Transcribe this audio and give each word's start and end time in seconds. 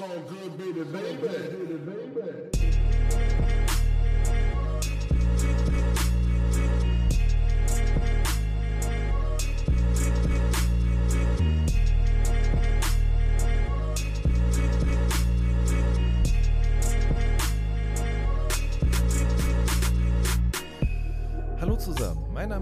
So 0.00 0.08
good, 0.30 0.56
baby, 0.56 0.82
baby, 0.84 1.76
baby. 1.84 2.50
Hallo 3.10 3.69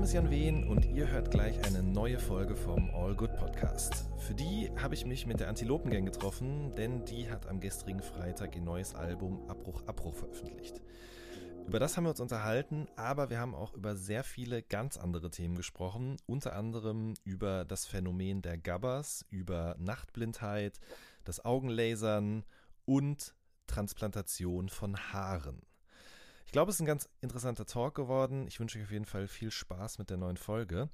ist 0.09 0.14
Jan 0.14 0.30
Wehn 0.30 0.66
und 0.66 0.86
ihr 0.86 1.11
hört 1.11 1.30
gleich 1.30 1.62
eine 1.66 1.82
neue 1.82 2.18
Folge 2.18 2.57
vom 2.57 2.90
All 2.95 3.14
Good 3.14 3.36
Podcast. 3.36 4.08
Für 4.16 4.34
die 4.34 4.70
habe 4.80 4.95
ich 4.95 5.04
mich 5.04 5.27
mit 5.27 5.38
der 5.38 5.50
Antilopengang 5.50 6.07
getroffen, 6.07 6.75
denn 6.77 7.04
die 7.04 7.30
hat 7.30 7.46
am 7.46 7.61
gestrigen 7.61 8.00
Freitag 8.00 8.57
ihr 8.57 8.62
neues 8.62 8.94
Album 8.94 9.46
Abbruch 9.50 9.86
Abbruch 9.86 10.14
veröffentlicht. 10.14 10.80
Über 11.66 11.79
das 11.79 11.94
haben 11.94 12.04
wir 12.04 12.11
uns 12.11 12.21
unterhalten, 12.21 12.89
aber 12.96 13.29
wir 13.29 13.39
haben 13.39 13.54
auch 13.54 13.75
über 13.75 13.96
sehr 13.96 14.25
viele 14.25 14.63
ganz 14.63 14.96
andere 14.96 15.30
Themen 15.30 15.57
gesprochen, 15.57 16.16
unter 16.25 16.57
anderem 16.57 17.13
über 17.25 17.66
das 17.66 17.85
Phänomen 17.85 18.40
der 18.40 18.57
Gabbers, 18.57 19.27
über 19.29 19.77
Nachtblindheit, 19.79 20.80
das 21.25 21.44
Augenlasern 21.44 22.46
und 22.86 23.35
Transplantation 23.66 24.71
von 24.71 24.96
Haaren. 24.96 25.68
Ich 26.48 26.52
glaube, 26.52 26.70
es 26.70 26.76
ist 26.76 26.80
ein 26.80 26.86
ganz 26.86 27.11
interessanter 27.20 27.66
Talk 27.66 27.94
geworden. 27.94 28.46
Ich 28.48 28.58
wünsche 28.58 28.79
euch 28.79 28.84
auf 28.86 28.90
jeden 28.90 29.04
Fall 29.04 29.29
viel 29.29 29.50
Spaß 29.50 29.98
mit 29.98 30.08
der 30.08 30.16
neuen 30.16 30.38
Folge. 30.38 30.88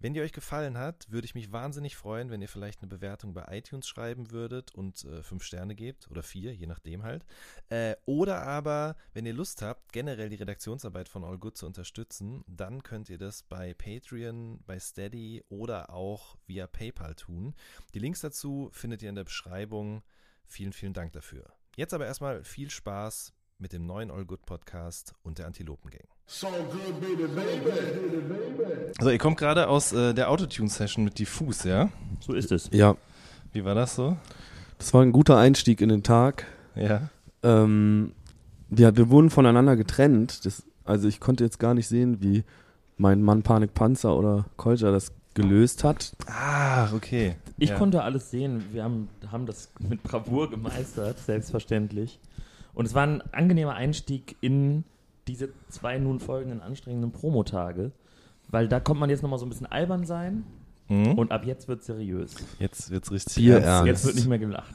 Wenn 0.00 0.14
die 0.14 0.20
euch 0.20 0.32
gefallen 0.32 0.76
hat, 0.76 1.06
würde 1.12 1.26
ich 1.26 1.36
mich 1.36 1.52
wahnsinnig 1.52 1.94
freuen, 1.94 2.28
wenn 2.28 2.42
ihr 2.42 2.48
vielleicht 2.48 2.82
eine 2.82 2.88
Bewertung 2.88 3.32
bei 3.32 3.44
iTunes 3.56 3.86
schreiben 3.86 4.32
würdet 4.32 4.74
und 4.74 5.04
äh, 5.04 5.22
fünf 5.22 5.44
Sterne 5.44 5.76
gebt 5.76 6.10
oder 6.10 6.24
vier, 6.24 6.52
je 6.52 6.66
nachdem 6.66 7.04
halt. 7.04 7.24
Äh, 7.68 7.94
oder 8.04 8.42
aber, 8.42 8.96
wenn 9.14 9.26
ihr 9.26 9.32
Lust 9.32 9.62
habt, 9.62 9.92
generell 9.92 10.28
die 10.28 10.34
Redaktionsarbeit 10.34 11.08
von 11.08 11.22
All 11.22 11.38
Good 11.38 11.56
zu 11.56 11.66
unterstützen, 11.66 12.42
dann 12.48 12.82
könnt 12.82 13.08
ihr 13.08 13.18
das 13.18 13.44
bei 13.44 13.74
Patreon, 13.74 14.58
bei 14.66 14.80
Steady 14.80 15.44
oder 15.48 15.90
auch 15.90 16.36
via 16.48 16.66
PayPal 16.66 17.14
tun. 17.14 17.54
Die 17.94 18.00
Links 18.00 18.22
dazu 18.22 18.70
findet 18.72 19.04
ihr 19.04 19.10
in 19.10 19.14
der 19.14 19.22
Beschreibung. 19.22 20.02
Vielen, 20.46 20.72
vielen 20.72 20.94
Dank 20.94 21.12
dafür. 21.12 21.44
Jetzt 21.76 21.94
aber 21.94 22.06
erstmal 22.06 22.42
viel 22.42 22.70
Spaß 22.70 23.35
mit 23.58 23.72
dem 23.72 23.86
neuen 23.86 24.10
All 24.10 24.24
Good 24.24 24.44
Podcast 24.44 25.14
und 25.22 25.38
der 25.38 25.46
Antilopengang. 25.46 26.02
So 26.26 26.48
good, 26.48 27.00
baby, 27.00 27.26
baby, 27.26 28.20
baby. 28.20 28.92
Also 28.98 29.10
ihr 29.10 29.18
kommt 29.18 29.38
gerade 29.38 29.68
aus 29.68 29.92
äh, 29.92 30.12
der 30.12 30.30
Autotune-Session 30.30 31.04
mit 31.04 31.18
Diffus, 31.18 31.64
ja? 31.64 31.88
So 32.20 32.34
ist 32.34 32.52
es. 32.52 32.68
Ja, 32.72 32.96
Wie 33.52 33.64
war 33.64 33.74
das 33.74 33.94
so? 33.94 34.16
das 34.78 34.92
war 34.92 35.02
ein 35.02 35.12
guter 35.12 35.38
Einstieg 35.38 35.80
in 35.80 35.88
den 35.88 36.02
Tag. 36.02 36.46
Ja. 36.74 37.08
Ähm, 37.42 38.12
wir, 38.68 38.94
wir 38.96 39.08
wurden 39.08 39.30
voneinander 39.30 39.76
getrennt. 39.76 40.44
Das, 40.44 40.62
also 40.84 41.08
ich 41.08 41.20
konnte 41.20 41.44
jetzt 41.44 41.58
gar 41.58 41.72
nicht 41.72 41.88
sehen, 41.88 42.20
wie 42.20 42.44
mein 42.98 43.22
Mann 43.22 43.42
Panik 43.42 43.72
Panzer 43.72 44.16
oder 44.16 44.46
Kolja 44.56 44.90
das 44.90 45.12
gelöst 45.32 45.82
hat. 45.82 46.12
Ah, 46.26 46.92
okay. 46.92 47.36
Ich 47.56 47.70
ja. 47.70 47.78
konnte 47.78 48.02
alles 48.02 48.30
sehen. 48.30 48.64
Wir 48.72 48.84
haben, 48.84 49.08
haben 49.30 49.46
das 49.46 49.70
mit 49.78 50.02
Bravour 50.02 50.50
gemeistert, 50.50 51.18
selbstverständlich. 51.20 52.18
Und 52.76 52.86
es 52.86 52.94
war 52.94 53.02
ein 53.04 53.22
angenehmer 53.32 53.74
Einstieg 53.74 54.36
in 54.40 54.84
diese 55.26 55.48
zwei 55.68 55.98
nun 55.98 56.20
folgenden 56.20 56.60
anstrengenden 56.60 57.10
Promotage, 57.10 57.90
weil 58.48 58.68
da 58.68 58.78
kommt 58.78 59.00
man 59.00 59.10
jetzt 59.10 59.22
nochmal 59.22 59.40
so 59.40 59.46
ein 59.46 59.48
bisschen 59.48 59.66
albern 59.66 60.04
sein 60.06 60.44
Mhm. 60.88 61.14
und 61.14 61.32
ab 61.32 61.44
jetzt 61.44 61.66
wird 61.66 61.82
seriös. 61.82 62.36
Jetzt 62.60 62.90
wird's 62.90 63.10
richtig 63.10 63.34
Bier 63.34 63.58
ernst. 63.58 63.86
Jetzt 63.88 64.06
wird 64.06 64.14
nicht 64.14 64.28
mehr 64.28 64.38
gelacht. 64.38 64.72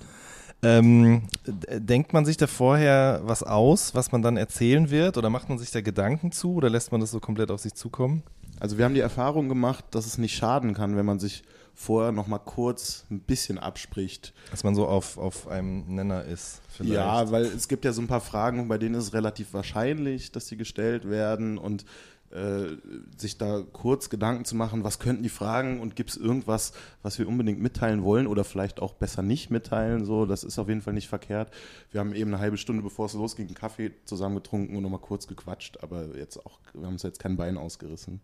Ähm, 0.63 1.23
denkt 1.45 2.11
man 2.11 2.25
sich 2.25 2.35
da 2.37 2.47
vorher 2.47 3.21
was 3.23 3.43
aus, 3.43 3.95
was 3.95 4.11
man 4.11 4.21
dann 4.21 4.35
erzählen 4.35 4.89
wird? 4.91 5.17
Oder 5.17 5.29
macht 5.29 5.47
man 5.47 5.57
sich 5.57 5.71
da 5.71 5.79
Gedanken 5.79 6.31
zu? 6.33 6.53
Oder 6.55 6.69
lässt 6.69 6.91
man 6.91 6.99
das 6.99 7.11
so 7.11 7.19
komplett 7.21 7.49
auf 7.49 7.61
sich 7.61 7.73
zukommen? 7.75 8.23
Also 8.59 8.77
wir 8.77 8.85
haben 8.85 8.93
die 8.93 8.99
Erfahrung 8.99 9.47
gemacht, 9.47 9.85
dass 9.91 10.05
es 10.05 10.17
nicht 10.17 10.35
schaden 10.35 10.73
kann, 10.73 10.97
wenn 10.97 11.05
man 11.05 11.19
sich 11.19 11.43
vorher 11.81 12.11
noch 12.11 12.27
mal 12.27 12.39
kurz 12.39 13.05
ein 13.09 13.21
bisschen 13.21 13.57
abspricht. 13.57 14.33
Dass 14.51 14.63
man 14.63 14.75
so 14.75 14.87
auf, 14.87 15.17
auf 15.17 15.47
einem 15.47 15.95
Nenner 15.95 16.23
ist, 16.23 16.61
vielleicht. 16.69 16.93
Ja, 16.93 17.31
weil 17.31 17.45
es 17.45 17.67
gibt 17.67 17.85
ja 17.85 17.91
so 17.91 18.01
ein 18.01 18.07
paar 18.07 18.21
Fragen, 18.21 18.67
bei 18.67 18.77
denen 18.77 18.95
ist 18.95 19.05
es 19.05 19.13
relativ 19.13 19.53
wahrscheinlich, 19.53 20.31
dass 20.31 20.47
sie 20.47 20.57
gestellt 20.57 21.09
werden 21.09 21.57
und 21.57 21.85
äh, 22.29 22.77
sich 23.17 23.37
da 23.37 23.63
kurz 23.73 24.09
Gedanken 24.09 24.45
zu 24.45 24.55
machen, 24.55 24.83
was 24.83 24.99
könnten 24.99 25.23
die 25.23 25.29
Fragen 25.29 25.81
und 25.81 25.95
gibt 25.95 26.11
es 26.11 26.17
irgendwas, 26.17 26.71
was 27.01 27.17
wir 27.19 27.27
unbedingt 27.27 27.59
mitteilen 27.59 28.03
wollen 28.03 28.27
oder 28.27 28.43
vielleicht 28.43 28.79
auch 28.79 28.93
besser 28.93 29.21
nicht 29.23 29.49
mitteilen, 29.49 30.05
so, 30.05 30.25
das 30.25 30.43
ist 30.43 30.59
auf 30.59 30.69
jeden 30.69 30.81
Fall 30.81 30.93
nicht 30.93 31.09
verkehrt. 31.09 31.51
Wir 31.89 31.99
haben 31.99 32.13
eben 32.13 32.31
eine 32.31 32.39
halbe 32.39 32.57
Stunde, 32.57 32.83
bevor 32.83 33.07
es 33.07 33.13
losging, 33.13 33.47
einen 33.47 33.55
Kaffee 33.55 33.91
zusammen 34.05 34.35
getrunken 34.35 34.77
und 34.77 34.83
nochmal 34.83 35.01
kurz 35.01 35.27
gequatscht, 35.27 35.79
aber 35.81 36.15
jetzt 36.15 36.37
auch, 36.45 36.59
wir 36.73 36.85
haben 36.85 36.93
uns 36.93 37.03
jetzt 37.03 37.19
kein 37.19 37.37
Bein 37.37 37.57
ausgerissen. 37.57 38.21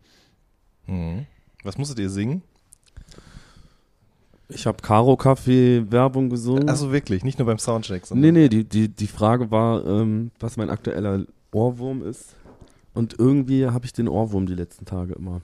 Mhm. 0.85 1.25
Was 1.63 1.77
musstet 1.77 1.99
ihr 1.99 2.09
singen? 2.09 2.43
Ich 4.49 4.65
habe 4.65 4.81
Karo 4.81 5.17
Kaffee 5.17 5.83
Werbung 5.91 6.29
gesungen. 6.29 6.69
Achso, 6.69 6.91
wirklich, 6.91 7.23
nicht 7.23 7.37
nur 7.37 7.45
beim 7.45 7.59
Soundcheck. 7.59 8.03
nee, 8.03 8.07
sondern- 8.07 8.33
nee, 8.33 8.49
die, 8.49 8.63
die, 8.63 8.87
die 8.87 9.07
Frage 9.07 9.51
war, 9.51 9.85
ähm, 9.85 10.31
was 10.39 10.55
mein 10.57 10.69
aktueller 10.69 11.25
Ohrwurm 11.51 12.01
ist. 12.01 12.35
Und 12.93 13.19
irgendwie 13.19 13.67
habe 13.67 13.85
ich 13.85 13.93
den 13.93 14.07
Ohrwurm 14.07 14.45
die 14.47 14.55
letzten 14.55 14.85
Tage 14.85 15.13
immer. 15.13 15.41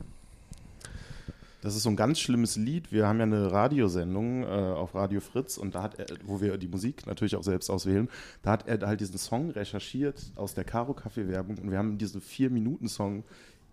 Das 1.61 1.75
ist 1.77 1.83
so 1.83 1.89
ein 1.89 1.95
ganz 1.95 2.19
schlimmes 2.19 2.57
Lied. 2.57 2.91
Wir 2.91 3.07
haben 3.07 3.19
ja 3.19 3.23
eine 3.23 3.51
Radiosendung 3.51 4.43
äh, 4.43 4.47
auf 4.47 4.95
Radio 4.95 5.21
Fritz 5.21 5.57
und 5.57 5.75
da 5.75 5.83
hat 5.83 5.97
er, 5.97 6.07
wo 6.25 6.41
wir 6.41 6.57
die 6.57 6.67
Musik 6.67 7.07
natürlich 7.07 7.37
auch 7.37 7.43
selbst 7.43 7.69
auswählen, 7.69 8.09
da 8.41 8.51
hat 8.51 8.67
er 8.67 8.85
halt 8.85 8.99
diesen 8.99 9.17
Song 9.17 9.49
recherchiert 9.51 10.21
aus 10.35 10.53
der 10.55 10.65
Caro 10.65 10.93
Kaffee 10.93 11.27
Werbung 11.29 11.57
und 11.59 11.71
wir 11.71 11.77
haben 11.77 11.97
diesen 11.97 12.19
vier 12.19 12.49
Minuten 12.49 12.89
Song 12.89 13.23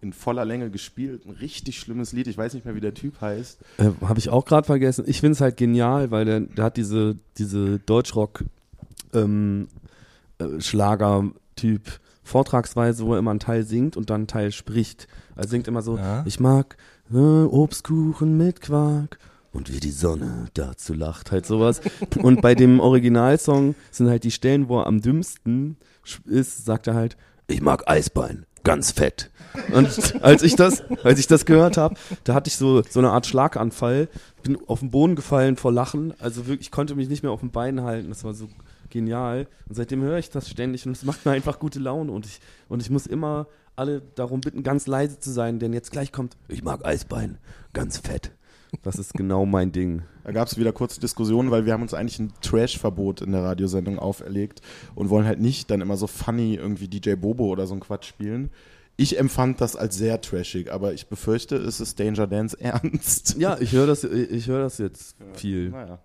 in 0.03 0.13
voller 0.13 0.45
Länge 0.45 0.71
gespielt. 0.71 1.27
Ein 1.27 1.33
richtig 1.33 1.79
schlimmes 1.79 2.13
Lied. 2.13 2.27
Ich 2.27 2.39
weiß 2.39 2.55
nicht 2.55 2.65
mehr, 2.65 2.75
wie 2.75 2.81
der 2.81 2.95
Typ 2.95 3.21
heißt. 3.21 3.59
Äh, 3.79 3.91
habe 4.07 4.19
ich 4.19 4.31
auch 4.31 4.45
gerade 4.45 4.67
vergessen. 4.67 5.05
Ich 5.07 5.21
finde 5.21 5.33
es 5.33 5.41
halt 5.41 5.57
genial, 5.57 6.11
weil 6.11 6.25
der, 6.25 6.41
der 6.41 6.65
hat 6.65 6.77
diese, 6.77 7.17
diese 7.39 7.79
Deutschrock 7.81 8.45
ähm, 9.13 9.69
äh, 10.39 10.61
Schlager-Typ 10.61 12.01
Vortragsweise, 12.23 13.05
wo 13.07 13.15
er 13.15 13.19
immer 13.19 13.33
einen 13.33 13.41
Teil 13.41 13.65
singt 13.65 13.97
und 13.97 14.09
dann 14.11 14.21
einen 14.23 14.27
Teil 14.29 14.53
spricht. 14.53 15.09
Er 15.37 15.49
singt 15.49 15.67
immer 15.69 15.83
so, 15.83 15.97
Ja. 15.97 16.23
ich 16.27 16.39
mag 16.39 16.77
äh, 17.13 17.17
Obstkuchen 17.17 18.37
mit 18.37 18.61
Quark 18.61 19.19
und 19.53 19.73
wie 19.73 19.81
die 19.81 19.91
Sonne 19.91 20.47
dazu 20.55 20.95
lacht, 20.95 21.33
halt 21.33 21.45
sowas. 21.45 21.81
und 22.23 22.41
bei 22.41 22.55
dem 22.55 22.79
Originalsong 22.79 23.75
sind 23.91 24.09
halt 24.09 24.23
die 24.23 24.31
Stellen, 24.31 24.69
wo 24.69 24.79
er 24.79 24.87
am 24.87 25.01
dümmsten 25.01 25.77
ist, 26.25 26.65
sagt 26.65 26.87
er 26.87 26.95
halt, 26.95 27.17
ich 27.49 27.63
mag 27.63 27.89
Eisbein, 27.91 28.47
ganz 28.65 28.93
fett. 28.93 29.31
Und 29.73 30.23
als 30.23 30.43
ich 30.43 30.55
das, 30.55 30.83
als 31.03 31.19
ich 31.19 31.27
das 31.27 31.45
gehört 31.45 31.77
habe, 31.77 31.97
da 32.25 32.35
hatte 32.35 32.49
ich 32.49 32.57
so, 32.57 32.83
so 32.89 33.01
eine 33.01 33.11
Art 33.11 33.27
Schlaganfall, 33.27 34.09
bin 34.43 34.59
auf 34.67 34.81
den 34.81 34.91
Boden 34.91 35.17
gefallen 35.17 35.57
vor 35.57 35.73
Lachen. 35.73 36.15
Also 36.21 36.47
wirklich, 36.47 36.69
ich 36.69 36.71
konnte 36.71 36.95
mich 36.95 37.09
nicht 37.09 37.23
mehr 37.23 37.33
auf 37.33 37.41
den 37.41 37.51
Beinen 37.51 37.83
halten. 37.83 38.09
Das 38.09 38.25
war 38.25 38.35
so 38.35 38.49
genial. 38.91 39.47
Und 39.69 39.75
seitdem 39.75 40.03
höre 40.03 40.19
ich 40.19 40.31
das 40.31 40.49
ständig 40.49 40.87
und 40.87 40.93
es 40.93 41.05
macht 41.05 41.25
mir 41.25 41.33
einfach 41.33 41.59
gute 41.59 41.79
Laune. 41.79 42.13
Und 42.13 42.27
ich, 42.27 42.41
und 42.69 42.81
ich 42.83 42.91
muss 42.91 43.07
immer 43.07 43.47
alle 43.77 44.03
darum 44.15 44.41
bitten, 44.41 44.63
ganz 44.63 44.87
leise 44.87 45.19
zu 45.19 45.31
sein, 45.31 45.59
denn 45.59 45.73
jetzt 45.73 45.91
gleich 45.91 46.13
kommt, 46.13 46.37
ich 46.49 46.63
mag 46.63 46.85
Eisbein, 46.85 47.39
ganz 47.73 47.99
fett. 47.99 48.31
Das 48.83 48.97
ist 48.99 49.15
genau 49.15 49.47
mein 49.47 49.73
Ding. 49.73 50.03
Da 50.25 50.33
gab 50.33 50.49
es 50.49 50.57
wieder 50.59 50.73
kurze 50.73 51.01
Diskussionen, 51.01 51.51
weil 51.51 51.67
wir 51.67 51.73
haben 51.73 51.83
uns 51.83 51.95
eigentlich 51.95 52.19
ein 52.19 52.33
Trash-Verbot 52.41 53.21
in 53.21 53.33
der 53.33 53.43
Radiosendung 53.43 53.99
auferlegt 53.99 54.61
und 54.95 55.11
wollen 55.11 55.27
halt 55.27 55.41
nicht 55.41 55.71
dann 55.71 55.81
immer 55.81 55.97
so 55.97 56.07
funny 56.07 56.55
irgendwie 56.55 56.89
DJ 56.89 57.15
Bobo 57.15 57.47
oder 57.47 57.67
so 57.67 57.75
ein 57.75 57.81
Quatsch 57.81 58.07
spielen. 58.07 58.51
Ich 58.97 59.19
empfand 59.19 59.61
das 59.61 59.77
als 59.77 59.97
sehr 59.97 60.21
trashig, 60.21 60.71
aber 60.71 60.93
ich 60.93 61.09
befürchte, 61.09 61.57
es 61.57 61.81
ist 61.81 61.99
Danger 61.99 62.27
Dance 62.27 62.57
ernst. 62.61 63.37
Ja, 63.39 63.59
ich 63.59 63.73
höre 63.73 63.87
das, 63.87 64.05
ich 64.05 64.47
höre 64.47 64.61
das 64.63 64.79
jetzt 64.79 65.17
viel. 65.35 65.71
Naja. 65.71 65.99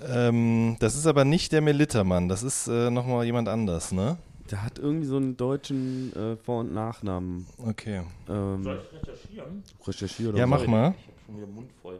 Ähm, 0.00 0.76
das 0.78 0.94
ist 0.96 1.06
aber 1.06 1.24
nicht 1.24 1.52
der 1.52 1.62
Melittermann, 1.62 2.28
das 2.28 2.42
ist 2.42 2.68
äh, 2.68 2.90
nochmal 2.90 3.24
jemand 3.24 3.48
anders, 3.48 3.92
ne? 3.92 4.18
Der 4.50 4.62
hat 4.62 4.78
irgendwie 4.78 5.06
so 5.06 5.16
einen 5.16 5.36
deutschen 5.36 6.14
äh, 6.14 6.36
Vor- 6.36 6.60
und 6.60 6.72
Nachnamen. 6.72 7.46
Okay. 7.58 8.02
Ähm, 8.28 8.62
Soll 8.62 8.80
ich 8.82 9.00
recherchieren? 9.02 9.62
recherchiere 9.86 10.28
oder 10.30 10.38
Ja, 10.38 10.46
mach 10.46 10.66
mal. 10.66 10.94
Ich 10.98 11.15
schon 11.26 11.36
wieder 11.36 11.46
Mund 11.46 11.70
voll. 11.82 11.98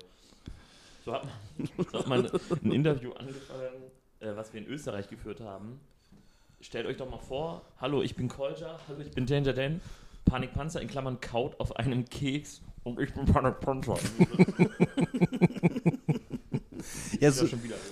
So 1.04 1.12
hat 1.12 1.24
man, 1.24 1.34
so 1.92 1.98
hat 1.98 2.06
man 2.06 2.30
ein 2.64 2.72
Interview 2.72 3.12
angefangen, 3.12 3.82
äh, 4.20 4.34
was 4.34 4.52
wir 4.52 4.60
in 4.60 4.68
Österreich 4.68 5.08
geführt 5.08 5.40
haben. 5.40 5.80
Stellt 6.60 6.86
euch 6.86 6.96
doch 6.96 7.10
mal 7.10 7.18
vor, 7.18 7.62
hallo, 7.80 8.02
ich 8.02 8.16
bin 8.16 8.28
Kolja, 8.28 8.78
hallo, 8.88 9.00
ich 9.00 9.10
bin 9.10 9.26
Danger 9.26 9.52
Dan, 9.52 9.80
Panikpanzer 10.24 10.80
in 10.80 10.88
Klammern 10.88 11.20
kaut 11.20 11.60
auf 11.60 11.76
einem 11.76 12.06
Keks 12.06 12.62
und 12.82 12.98
ich 12.98 13.12
bin 13.12 13.26
Panikpanzer. 13.26 13.98
Ja, 17.20 17.30
so. 17.30 17.46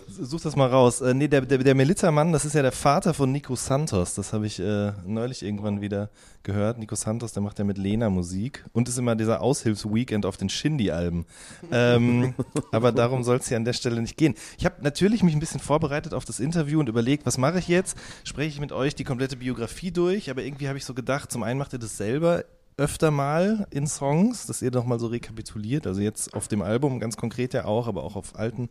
Such 0.09 0.41
das 0.43 0.57
mal 0.57 0.69
raus. 0.69 1.01
Äh, 1.01 1.15
nee, 1.15 1.29
der, 1.29 1.41
der, 1.43 1.59
der 1.59 1.75
Melita-Mann, 1.75 2.33
das 2.33 2.45
ist 2.45 2.55
ja 2.55 2.63
der 2.63 2.73
Vater 2.73 3.15
von 3.15 3.33
Nico 3.33 3.57
Santos. 3.57 4.15
Das 4.15 4.33
habe 4.33 4.47
ich 4.47 4.61
äh, 4.61 4.93
neulich 5.07 5.43
irgendwann 5.43 5.81
wieder 5.81 6.11
gehört. 6.43 6.79
Nico 6.79 6.95
Santos, 6.95 7.33
der 7.33 7.43
macht 7.43 7.59
ja 7.59 7.65
mit 7.65 7.79
Lena 7.79 8.11
Musik 8.11 8.65
und 8.73 8.89
ist 8.89 8.99
immer 8.99 9.17
dieser 9.17 9.41
Aushilfs-Weekend 9.41 10.27
auf 10.27 10.37
den 10.37 10.49
Shindy-Alben. 10.49 11.27
Ähm, 11.73 12.35
aber 12.73 12.93
darum 12.93 13.25
soll 13.25 13.39
es 13.39 13.49
hier 13.49 13.57
an 13.57 13.65
der 13.65 13.73
Stelle 13.73 14.01
nicht 14.01 14.17
gehen. 14.17 14.35
Ich 14.59 14.65
habe 14.65 14.77
natürlich 14.83 15.23
mich 15.23 15.35
ein 15.35 15.41
bisschen 15.41 15.61
vorbereitet 15.61 16.15
auf 16.15 16.25
das 16.25 16.41
Interview 16.41 16.81
und 16.81 16.89
überlegt, 16.89 17.27
was 17.27 17.39
mache 17.39 17.59
ich 17.59 17.69
jetzt? 17.69 17.97
Spreche 18.25 18.49
ich 18.49 18.61
mit 18.61 18.73
euch 18.73 18.95
die 18.95 19.05
komplette 19.05 19.37
Biografie 19.37 19.91
durch, 19.91 20.31
aber 20.31 20.43
irgendwie 20.43 20.69
habe 20.69 20.79
ich 20.79 20.85
so 20.85 20.95
gedacht, 20.95 21.33
zum 21.33 21.43
einen 21.43 21.59
macht 21.59 21.73
ihr 21.73 21.79
das 21.79 21.97
selber 21.97 22.45
öfter 22.77 23.11
mal 23.11 23.67
in 23.71 23.87
Songs, 23.87 24.47
dass 24.47 24.63
ihr 24.63 24.71
doch 24.71 24.85
mal 24.85 24.99
so 24.99 25.07
rekapituliert. 25.07 25.87
Also 25.87 26.01
jetzt 26.01 26.35
auf 26.35 26.49
dem 26.49 26.63
Album 26.63 27.01
ganz 27.01 27.17
konkret 27.17 27.55
ja 27.55 27.65
auch, 27.65 27.87
aber 27.87 28.03
auch 28.03 28.17
auf 28.17 28.37
alten 28.37 28.69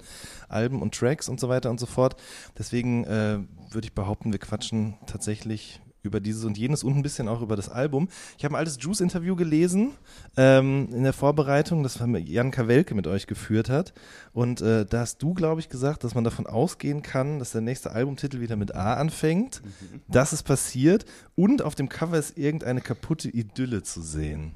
Alben 0.50 0.82
und 0.82 0.94
Tracks 0.94 1.30
und 1.30 1.40
so 1.40 1.50
weiter 1.50 1.70
und 1.70 1.80
so 1.80 1.86
fort. 1.86 2.16
Deswegen 2.58 3.06
äh, 3.06 3.40
würde 3.72 3.86
ich 3.86 3.94
behaupten, 3.94 4.32
wir 4.32 4.40
quatschen 4.40 4.96
tatsächlich 5.06 5.82
über 6.04 6.20
dieses 6.20 6.44
und 6.44 6.58
jenes 6.58 6.84
und 6.84 6.98
ein 6.98 7.02
bisschen 7.02 7.28
auch 7.28 7.42
über 7.42 7.56
das 7.56 7.70
Album. 7.70 8.10
Ich 8.38 8.44
habe 8.44 8.56
ein 8.56 8.60
altes 8.60 8.78
Juice-Interview 8.80 9.36
gelesen 9.36 9.92
ähm, 10.36 10.90
in 10.92 11.04
der 11.04 11.14
Vorbereitung, 11.14 11.82
das 11.82 12.00
Jan 12.26 12.52
Kawelke 12.52 12.94
mit 12.94 13.08
euch 13.08 13.26
geführt 13.26 13.70
hat. 13.70 13.94
Und 14.34 14.62
äh, 14.62 14.86
da 14.86 15.00
hast 15.00 15.24
du, 15.24 15.34
glaube 15.34 15.62
ich, 15.62 15.70
gesagt, 15.70 16.04
dass 16.04 16.14
man 16.14 16.26
davon 16.26 16.46
ausgehen 16.46 17.02
kann, 17.02 17.40
dass 17.40 17.52
der 17.52 17.62
nächste 17.62 17.92
Albumtitel 17.92 18.42
wieder 18.42 18.58
mit 18.58 18.76
A 18.76 18.96
anfängt. 18.96 19.62
Das 20.10 20.34
ist 20.34 20.44
passiert. 20.44 21.06
Und 21.36 21.62
auf 21.62 21.76
dem 21.76 21.88
Cover 21.88 22.18
ist 22.18 22.38
irgendeine 22.38 22.82
kaputte 22.82 23.30
Idylle 23.30 23.84
zu 23.84 24.02
sehen. 24.02 24.56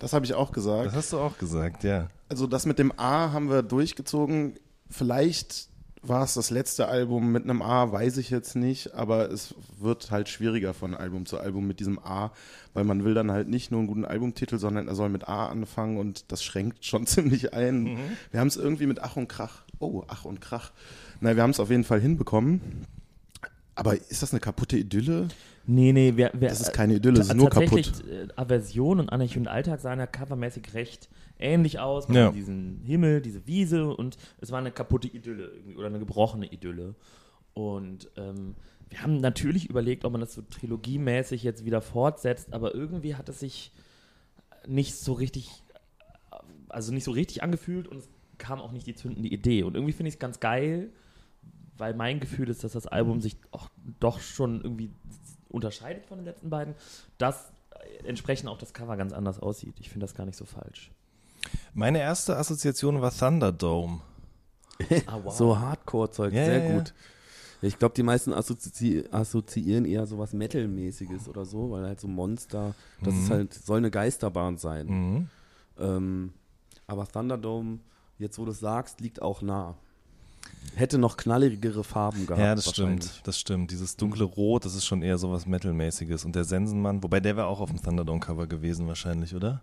Das 0.00 0.12
habe 0.12 0.24
ich 0.24 0.34
auch 0.34 0.50
gesagt. 0.50 0.86
Das 0.86 0.94
hast 0.94 1.12
du 1.12 1.18
auch 1.18 1.38
gesagt, 1.38 1.84
ja. 1.84 2.08
Also 2.28 2.46
das 2.46 2.66
mit 2.66 2.78
dem 2.78 2.92
A 2.98 3.32
haben 3.32 3.48
wir 3.48 3.62
durchgezogen. 3.62 4.54
Vielleicht 4.88 5.69
war 6.02 6.24
es 6.24 6.34
das 6.34 6.50
letzte 6.50 6.88
Album 6.88 7.30
mit 7.30 7.44
einem 7.44 7.60
A, 7.60 7.92
weiß 7.92 8.16
ich 8.16 8.30
jetzt 8.30 8.56
nicht, 8.56 8.94
aber 8.94 9.30
es 9.30 9.54
wird 9.78 10.10
halt 10.10 10.28
schwieriger 10.28 10.72
von 10.72 10.94
Album 10.94 11.26
zu 11.26 11.38
Album 11.38 11.66
mit 11.66 11.78
diesem 11.78 11.98
A, 11.98 12.32
weil 12.72 12.84
man 12.84 13.04
will 13.04 13.12
dann 13.14 13.30
halt 13.30 13.48
nicht 13.48 13.70
nur 13.70 13.80
einen 13.80 13.86
guten 13.88 14.04
Albumtitel, 14.04 14.58
sondern 14.58 14.88
er 14.88 14.94
soll 14.94 15.10
mit 15.10 15.28
A 15.28 15.48
anfangen 15.48 15.98
und 15.98 16.32
das 16.32 16.42
schränkt 16.42 16.84
schon 16.84 17.06
ziemlich 17.06 17.52
ein. 17.52 17.82
Mhm. 17.82 17.98
Wir 18.30 18.40
haben 18.40 18.48
es 18.48 18.56
irgendwie 18.56 18.86
mit 18.86 19.00
Ach 19.00 19.16
und 19.16 19.28
Krach, 19.28 19.62
oh, 19.78 20.04
Ach 20.08 20.24
und 20.24 20.40
Krach. 20.40 20.72
Nein, 21.20 21.36
wir 21.36 21.42
haben 21.42 21.50
es 21.50 21.60
auf 21.60 21.70
jeden 21.70 21.84
Fall 21.84 22.00
hinbekommen. 22.00 22.86
Aber 23.74 23.94
ist 23.94 24.22
das 24.22 24.32
eine 24.32 24.40
kaputte 24.40 24.76
Idylle? 24.76 25.28
Nee, 25.66 25.92
nee, 25.92 26.16
wir, 26.16 26.30
wir, 26.34 26.48
Das 26.48 26.60
ist 26.60 26.72
keine 26.72 26.94
Idylle, 26.94 27.20
es 27.20 27.28
ist 27.28 27.34
nur 27.34 27.50
kaputt. 27.50 27.92
äh, 28.10 28.26
Aversion 28.36 29.00
und 29.00 29.10
Anarchie 29.10 29.38
und 29.38 29.48
Alltag 29.48 29.84
ja 29.84 30.06
covermäßig 30.06 30.74
recht 30.74 31.08
ähnlich 31.40 31.78
aus. 31.78 32.08
Man 32.08 32.16
Ja. 32.16 32.26
hat 32.28 32.34
diesen 32.34 32.80
Himmel, 32.84 33.20
diese 33.20 33.46
Wiese 33.46 33.94
und 33.94 34.16
es 34.40 34.50
war 34.50 34.58
eine 34.58 34.70
kaputte 34.70 35.08
Idylle 35.08 35.48
irgendwie 35.48 35.76
oder 35.76 35.86
eine 35.86 35.98
gebrochene 35.98 36.46
Idylle. 36.52 36.94
Und 37.54 38.08
ähm, 38.16 38.54
wir 38.88 39.02
haben 39.02 39.18
natürlich 39.20 39.68
überlegt, 39.68 40.04
ob 40.04 40.12
man 40.12 40.20
das 40.20 40.34
so 40.34 40.42
trilogiemäßig 40.42 41.42
jetzt 41.42 41.64
wieder 41.64 41.80
fortsetzt, 41.80 42.52
aber 42.52 42.74
irgendwie 42.74 43.14
hat 43.14 43.28
es 43.28 43.40
sich 43.40 43.72
nicht 44.66 44.94
so 44.96 45.12
richtig, 45.14 45.50
also 46.68 46.92
nicht 46.92 47.04
so 47.04 47.10
richtig 47.12 47.42
angefühlt 47.42 47.88
und 47.88 47.98
es 47.98 48.08
kam 48.38 48.60
auch 48.60 48.72
nicht 48.72 48.86
die 48.86 48.94
zündende 48.94 49.28
Idee. 49.28 49.62
Und 49.62 49.74
irgendwie 49.74 49.92
finde 49.92 50.08
ich 50.08 50.14
es 50.14 50.18
ganz 50.20 50.40
geil, 50.40 50.90
weil 51.76 51.94
mein 51.94 52.20
Gefühl 52.20 52.48
ist, 52.50 52.62
dass 52.64 52.72
das 52.72 52.86
Album 52.86 53.20
sich 53.20 53.36
auch 53.52 53.68
doch 54.00 54.20
schon 54.20 54.60
irgendwie 54.62 54.90
unterscheidet 55.48 56.06
von 56.06 56.18
den 56.18 56.24
letzten 56.24 56.50
beiden, 56.50 56.74
dass 57.18 57.52
entsprechend 58.04 58.48
auch 58.48 58.58
das 58.58 58.72
Cover 58.74 58.96
ganz 58.96 59.12
anders 59.12 59.40
aussieht. 59.40 59.74
Ich 59.80 59.88
finde 59.88 60.04
das 60.04 60.14
gar 60.14 60.26
nicht 60.26 60.36
so 60.36 60.44
falsch. 60.44 60.90
Meine 61.74 62.00
erste 62.00 62.36
Assoziation 62.36 63.00
war 63.00 63.12
Thunderdome. 63.12 64.00
Ah, 65.06 65.18
wow. 65.24 65.34
So 65.36 65.58
Hardcore-Zeug, 65.58 66.32
Ja, 66.32 66.44
sehr 66.44 66.58
ja, 66.64 66.70
ja. 66.70 66.78
gut. 66.78 66.94
Ich 67.62 67.78
glaube, 67.78 67.94
die 67.94 68.02
meisten 68.02 68.32
assozi 68.32 69.04
assoziieren 69.10 69.84
eher 69.84 70.06
sowas 70.06 70.32
Metal-mäßiges 70.32 71.28
oder 71.28 71.44
so, 71.44 71.70
weil 71.70 71.84
halt 71.84 72.00
so 72.00 72.08
Monster, 72.08 72.74
das 73.02 73.14
ist 73.14 73.30
halt, 73.30 73.52
soll 73.52 73.78
eine 73.78 73.90
Geisterbahn 73.90 74.56
sein. 74.56 74.86
Mhm. 74.86 75.28
Ähm, 75.78 76.32
aber 76.86 77.06
Thunderdome, 77.06 77.80
jetzt 78.18 78.38
wo 78.38 78.46
du 78.46 78.52
es 78.52 78.60
sagst, 78.60 79.00
liegt 79.00 79.20
auch 79.20 79.42
nah. 79.42 79.76
Hätte 80.74 80.96
noch 80.96 81.18
knalligere 81.18 81.84
Farben 81.84 82.26
gehabt. 82.26 82.40
Ja, 82.40 82.54
das 82.54 82.70
stimmt, 82.70 83.20
das 83.24 83.38
stimmt. 83.38 83.70
Dieses 83.70 83.96
dunkle 83.96 84.24
Rot, 84.24 84.64
das 84.64 84.74
ist 84.74 84.86
schon 84.86 85.02
eher 85.02 85.18
sowas 85.18 85.46
Metal-mäßiges. 85.46 86.24
Und 86.24 86.34
der 86.34 86.44
Sensenmann, 86.44 87.02
wobei 87.02 87.20
der 87.20 87.36
wäre 87.36 87.46
auch 87.46 87.60
auf 87.60 87.70
dem 87.70 87.82
Thunderdome-Cover 87.82 88.46
gewesen 88.46 88.86
wahrscheinlich, 88.86 89.34
oder? 89.34 89.62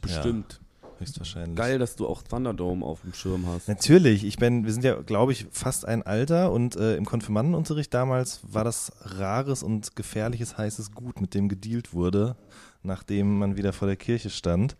Bestimmt. 0.00 0.60
Höchstwahrscheinlich. 0.98 1.56
Geil, 1.56 1.78
dass 1.78 1.96
du 1.96 2.06
auch 2.06 2.22
Thunderdome 2.22 2.84
auf 2.84 3.02
dem 3.02 3.12
Schirm 3.14 3.46
hast. 3.46 3.68
Natürlich, 3.68 4.24
ich 4.24 4.36
bin, 4.36 4.64
wir 4.64 4.72
sind 4.72 4.84
ja, 4.84 5.00
glaube 5.00 5.32
ich, 5.32 5.46
fast 5.50 5.86
ein 5.86 6.02
Alter 6.02 6.52
und 6.52 6.76
äh, 6.76 6.96
im 6.96 7.04
Konfirmandenunterricht 7.04 7.92
damals 7.94 8.40
war 8.42 8.64
das 8.64 8.92
rares 9.00 9.62
und 9.62 9.94
gefährliches 9.94 10.58
heißes 10.58 10.92
Gut, 10.92 11.20
mit 11.20 11.34
dem 11.34 11.48
gedealt 11.48 11.92
wurde, 11.92 12.36
nachdem 12.82 13.38
man 13.38 13.56
wieder 13.56 13.72
vor 13.72 13.86
der 13.86 13.96
Kirche 13.96 14.30
stand. 14.30 14.76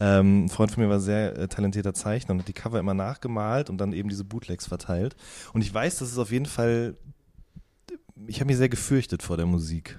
Ähm, 0.00 0.44
ein 0.44 0.48
Freund 0.48 0.72
von 0.72 0.82
mir 0.82 0.90
war 0.90 1.00
sehr 1.00 1.38
äh, 1.38 1.48
talentierter 1.48 1.94
Zeichner 1.94 2.32
und 2.34 2.40
hat 2.40 2.48
die 2.48 2.52
Cover 2.52 2.78
immer 2.78 2.94
nachgemalt 2.94 3.70
und 3.70 3.78
dann 3.78 3.92
eben 3.92 4.08
diese 4.08 4.24
Bootlegs 4.24 4.66
verteilt. 4.66 5.16
Und 5.54 5.62
ich 5.62 5.72
weiß, 5.72 5.98
dass 5.98 6.12
es 6.12 6.18
auf 6.18 6.32
jeden 6.32 6.46
Fall, 6.46 6.96
ich 8.26 8.40
habe 8.40 8.48
mich 8.48 8.58
sehr 8.58 8.68
gefürchtet 8.68 9.22
vor 9.22 9.36
der 9.36 9.46
Musik. 9.46 9.98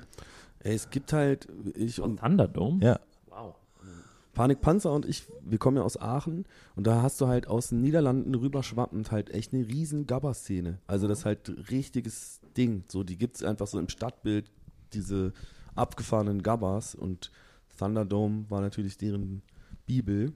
Ey, 0.60 0.76
es 0.76 0.90
gibt 0.90 1.14
halt, 1.14 1.48
ich 1.76 2.00
Und 2.00 2.12
und 2.12 2.20
Thunderdome? 2.20 2.84
Ja. 2.86 3.00
Wow. 4.34 4.38
Panik 4.38 4.62
Panzer 4.62 4.92
und 4.92 5.06
ich, 5.06 5.24
wir 5.42 5.58
kommen 5.58 5.78
ja 5.78 5.84
aus 5.84 6.00
Aachen 6.00 6.46
und 6.76 6.88
da 6.88 7.02
hast 7.02 7.22
du 7.22 7.28
halt 7.28 7.48
aus 7.48 7.70
den 7.70 7.82
Niederlanden 7.82 8.34
rüberschwappend 8.36 9.12
halt 9.12 9.30
echt 9.30 9.54
eine 9.54 9.68
riesen 9.68 10.08
Gabber-Szene. 10.08 10.80
Also 10.88 11.08
das 11.08 11.20
ist 11.20 11.26
halt 11.26 11.72
richtiges 11.72 12.42
Ding. 12.58 12.84
So, 12.88 13.04
die 13.04 13.18
gibt 13.18 13.36
es 13.36 13.44
einfach 13.44 13.68
so 13.68 13.80
im 13.80 13.90
Stadtbild, 13.90 14.52
diese 14.94 15.34
abgefahrenen 15.76 16.44
Gabbers 16.44 16.96
und 16.96 17.32
Thunderdome 17.78 18.46
war 18.50 18.62
natürlich 18.62 18.98
deren 18.98 19.42
Bibel. 19.86 20.34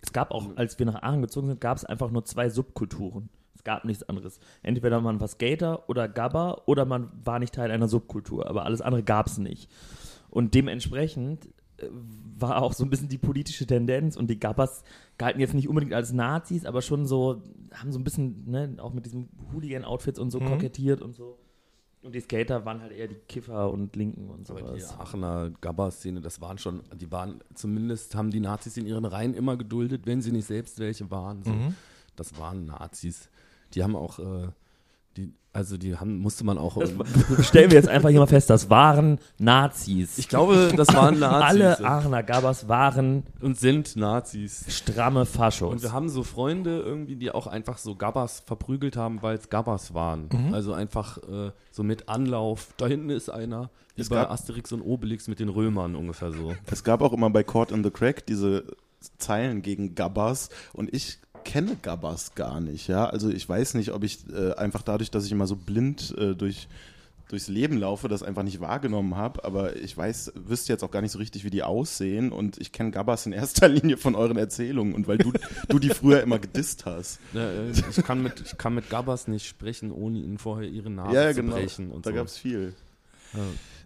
Es 0.00 0.12
gab 0.12 0.30
auch, 0.32 0.56
als 0.56 0.78
wir 0.78 0.86
nach 0.86 1.02
Aachen 1.02 1.22
gezogen 1.22 1.48
sind, 1.48 1.60
gab 1.60 1.76
es 1.76 1.84
einfach 1.84 2.10
nur 2.10 2.24
zwei 2.24 2.50
Subkulturen. 2.50 3.28
Es 3.54 3.64
gab 3.64 3.84
nichts 3.84 4.02
anderes. 4.02 4.40
Entweder 4.62 5.00
man 5.00 5.20
war 5.20 5.28
Skater 5.28 5.88
oder 5.88 6.08
Gabber 6.08 6.66
oder 6.66 6.84
man 6.84 7.10
war 7.24 7.38
nicht 7.38 7.54
Teil 7.54 7.70
einer 7.70 7.88
Subkultur, 7.88 8.48
aber 8.48 8.64
alles 8.64 8.80
andere 8.80 9.02
gab 9.02 9.28
es 9.28 9.38
nicht. 9.38 9.70
Und 10.30 10.54
dementsprechend 10.54 11.48
war 12.38 12.62
auch 12.62 12.72
so 12.72 12.84
ein 12.84 12.90
bisschen 12.90 13.08
die 13.08 13.18
politische 13.18 13.66
Tendenz 13.66 14.16
und 14.16 14.28
die 14.28 14.38
Gabbers 14.38 14.82
galten 15.18 15.40
jetzt 15.40 15.54
nicht 15.54 15.68
unbedingt 15.68 15.94
als 15.94 16.12
Nazis, 16.12 16.64
aber 16.66 16.82
schon 16.82 17.06
so, 17.06 17.42
haben 17.74 17.92
so 17.92 17.98
ein 17.98 18.04
bisschen, 18.04 18.50
ne, 18.50 18.74
auch 18.78 18.92
mit 18.92 19.06
diesen 19.06 19.28
Hooligan-Outfits 19.52 20.18
und 20.18 20.30
so 20.30 20.40
Mhm. 20.40 20.46
kokettiert 20.46 21.02
und 21.02 21.14
so. 21.14 21.38
Und 22.02 22.16
die 22.16 22.20
Skater 22.20 22.64
waren 22.64 22.80
halt 22.82 22.90
eher 22.90 23.06
die 23.06 23.14
Kiffer 23.28 23.70
und 23.70 23.94
Linken 23.94 24.28
und 24.28 24.50
Aber 24.50 24.60
die 24.74 24.80
sowas. 24.80 24.98
Aachener 24.98 25.50
Gabber-Szene, 25.60 26.20
das 26.20 26.40
waren 26.40 26.58
schon, 26.58 26.82
die 26.96 27.12
waren, 27.12 27.44
zumindest 27.54 28.16
haben 28.16 28.30
die 28.32 28.40
Nazis 28.40 28.76
in 28.76 28.86
ihren 28.86 29.04
Reihen 29.04 29.34
immer 29.34 29.56
geduldet, 29.56 30.04
wenn 30.04 30.20
sie 30.20 30.32
nicht 30.32 30.46
selbst 30.46 30.80
welche 30.80 31.10
waren. 31.12 31.44
So. 31.44 31.52
Mhm. 31.52 31.76
Das 32.16 32.36
waren 32.38 32.64
Nazis. 32.64 33.30
Die 33.74 33.84
haben 33.84 33.94
auch, 33.94 34.18
äh, 34.18 34.48
die, 35.16 35.32
also 35.54 35.76
die 35.76 35.96
haben, 35.96 36.18
musste 36.20 36.44
man 36.44 36.56
auch. 36.56 36.80
Stellen 37.42 37.70
wir 37.70 37.76
jetzt 37.78 37.88
einfach 37.88 38.08
hier 38.08 38.20
mal 38.20 38.26
fest, 38.26 38.48
das 38.48 38.70
waren 38.70 39.18
Nazis. 39.38 40.16
ich 40.18 40.28
glaube, 40.28 40.72
das 40.76 40.88
waren 40.94 41.18
Nazis. 41.18 41.48
Alle 41.60 41.84
Aachener 41.84 42.22
Gabbers 42.22 42.68
waren 42.68 43.24
und 43.40 43.58
sind 43.58 43.94
Nazis. 43.96 44.64
stramme 44.68 45.26
Faschos. 45.26 45.72
Und 45.72 45.82
wir 45.82 45.92
haben 45.92 46.08
so 46.08 46.22
Freunde 46.22 46.80
irgendwie, 46.80 47.16
die 47.16 47.30
auch 47.30 47.46
einfach 47.46 47.76
so 47.78 47.94
Gabbers 47.94 48.42
verprügelt 48.46 48.96
haben, 48.96 49.20
weil 49.22 49.36
es 49.36 49.50
Gabbers 49.50 49.92
waren. 49.92 50.28
Also 50.52 50.72
einfach 50.72 51.18
äh, 51.18 51.50
so 51.70 51.82
mit 51.82 52.08
Anlauf. 52.08 52.68
Da 52.78 52.86
hinten 52.86 53.10
ist 53.10 53.28
einer, 53.28 53.68
wie 53.94 54.02
Es 54.02 54.08
bei 54.08 54.16
gab- 54.16 54.30
Asterix 54.30 54.72
und 54.72 54.80
Obelix 54.80 55.28
mit 55.28 55.38
den 55.38 55.50
Römern 55.50 55.96
ungefähr 55.96 56.32
so. 56.32 56.54
Es 56.70 56.82
gab 56.82 57.02
auch 57.02 57.12
immer 57.12 57.28
bei 57.30 57.42
Caught 57.42 57.72
in 57.72 57.84
the 57.84 57.90
Crack 57.90 58.24
diese 58.26 58.64
Zeilen 59.18 59.62
gegen 59.62 59.94
Gabbas 59.94 60.48
und 60.72 60.94
ich 60.94 61.18
kenne 61.44 61.76
Gabbas 61.80 62.34
gar 62.34 62.60
nicht, 62.60 62.88
ja. 62.88 63.06
Also 63.06 63.30
ich 63.30 63.48
weiß 63.48 63.74
nicht, 63.74 63.92
ob 63.92 64.04
ich 64.04 64.18
äh, 64.32 64.54
einfach 64.54 64.82
dadurch, 64.82 65.10
dass 65.10 65.24
ich 65.24 65.32
immer 65.32 65.46
so 65.46 65.56
blind 65.56 66.14
äh, 66.16 66.34
durch 66.34 66.68
durchs 67.32 67.48
Leben 67.48 67.78
laufe, 67.78 68.08
das 68.08 68.22
einfach 68.22 68.42
nicht 68.42 68.60
wahrgenommen 68.60 69.16
habe, 69.16 69.42
aber 69.44 69.74
ich 69.76 69.96
weiß, 69.96 70.32
wüsste 70.34 70.70
jetzt 70.70 70.84
auch 70.84 70.90
gar 70.90 71.00
nicht 71.00 71.12
so 71.12 71.18
richtig, 71.18 71.44
wie 71.44 71.50
die 71.50 71.62
aussehen 71.62 72.30
und 72.30 72.58
ich 72.58 72.72
kenne 72.72 72.90
Gabbas 72.90 73.24
in 73.24 73.32
erster 73.32 73.68
Linie 73.70 73.96
von 73.96 74.14
euren 74.14 74.36
Erzählungen 74.36 74.94
und 74.94 75.08
weil 75.08 75.16
du, 75.16 75.32
du 75.68 75.78
die 75.78 75.88
früher 75.88 76.20
immer 76.20 76.38
gedisst 76.38 76.84
hast. 76.84 77.20
Ja, 77.32 77.50
äh, 77.50 77.70
ich, 77.70 78.04
kann 78.04 78.22
mit, 78.22 78.42
ich 78.44 78.58
kann 78.58 78.74
mit 78.74 78.90
Gabbers 78.90 79.28
nicht 79.28 79.46
sprechen, 79.46 79.92
ohne 79.92 80.18
ihnen 80.18 80.36
vorher 80.36 80.68
ihre 80.68 80.90
Nase 80.90 81.16
ja, 81.16 81.30
zu 81.30 81.40
genau. 81.40 81.54
brechen. 81.54 81.90
Und 81.90 82.04
da 82.04 82.10
so. 82.10 82.16
gab 82.16 82.26
es 82.26 82.36
viel. 82.36 82.74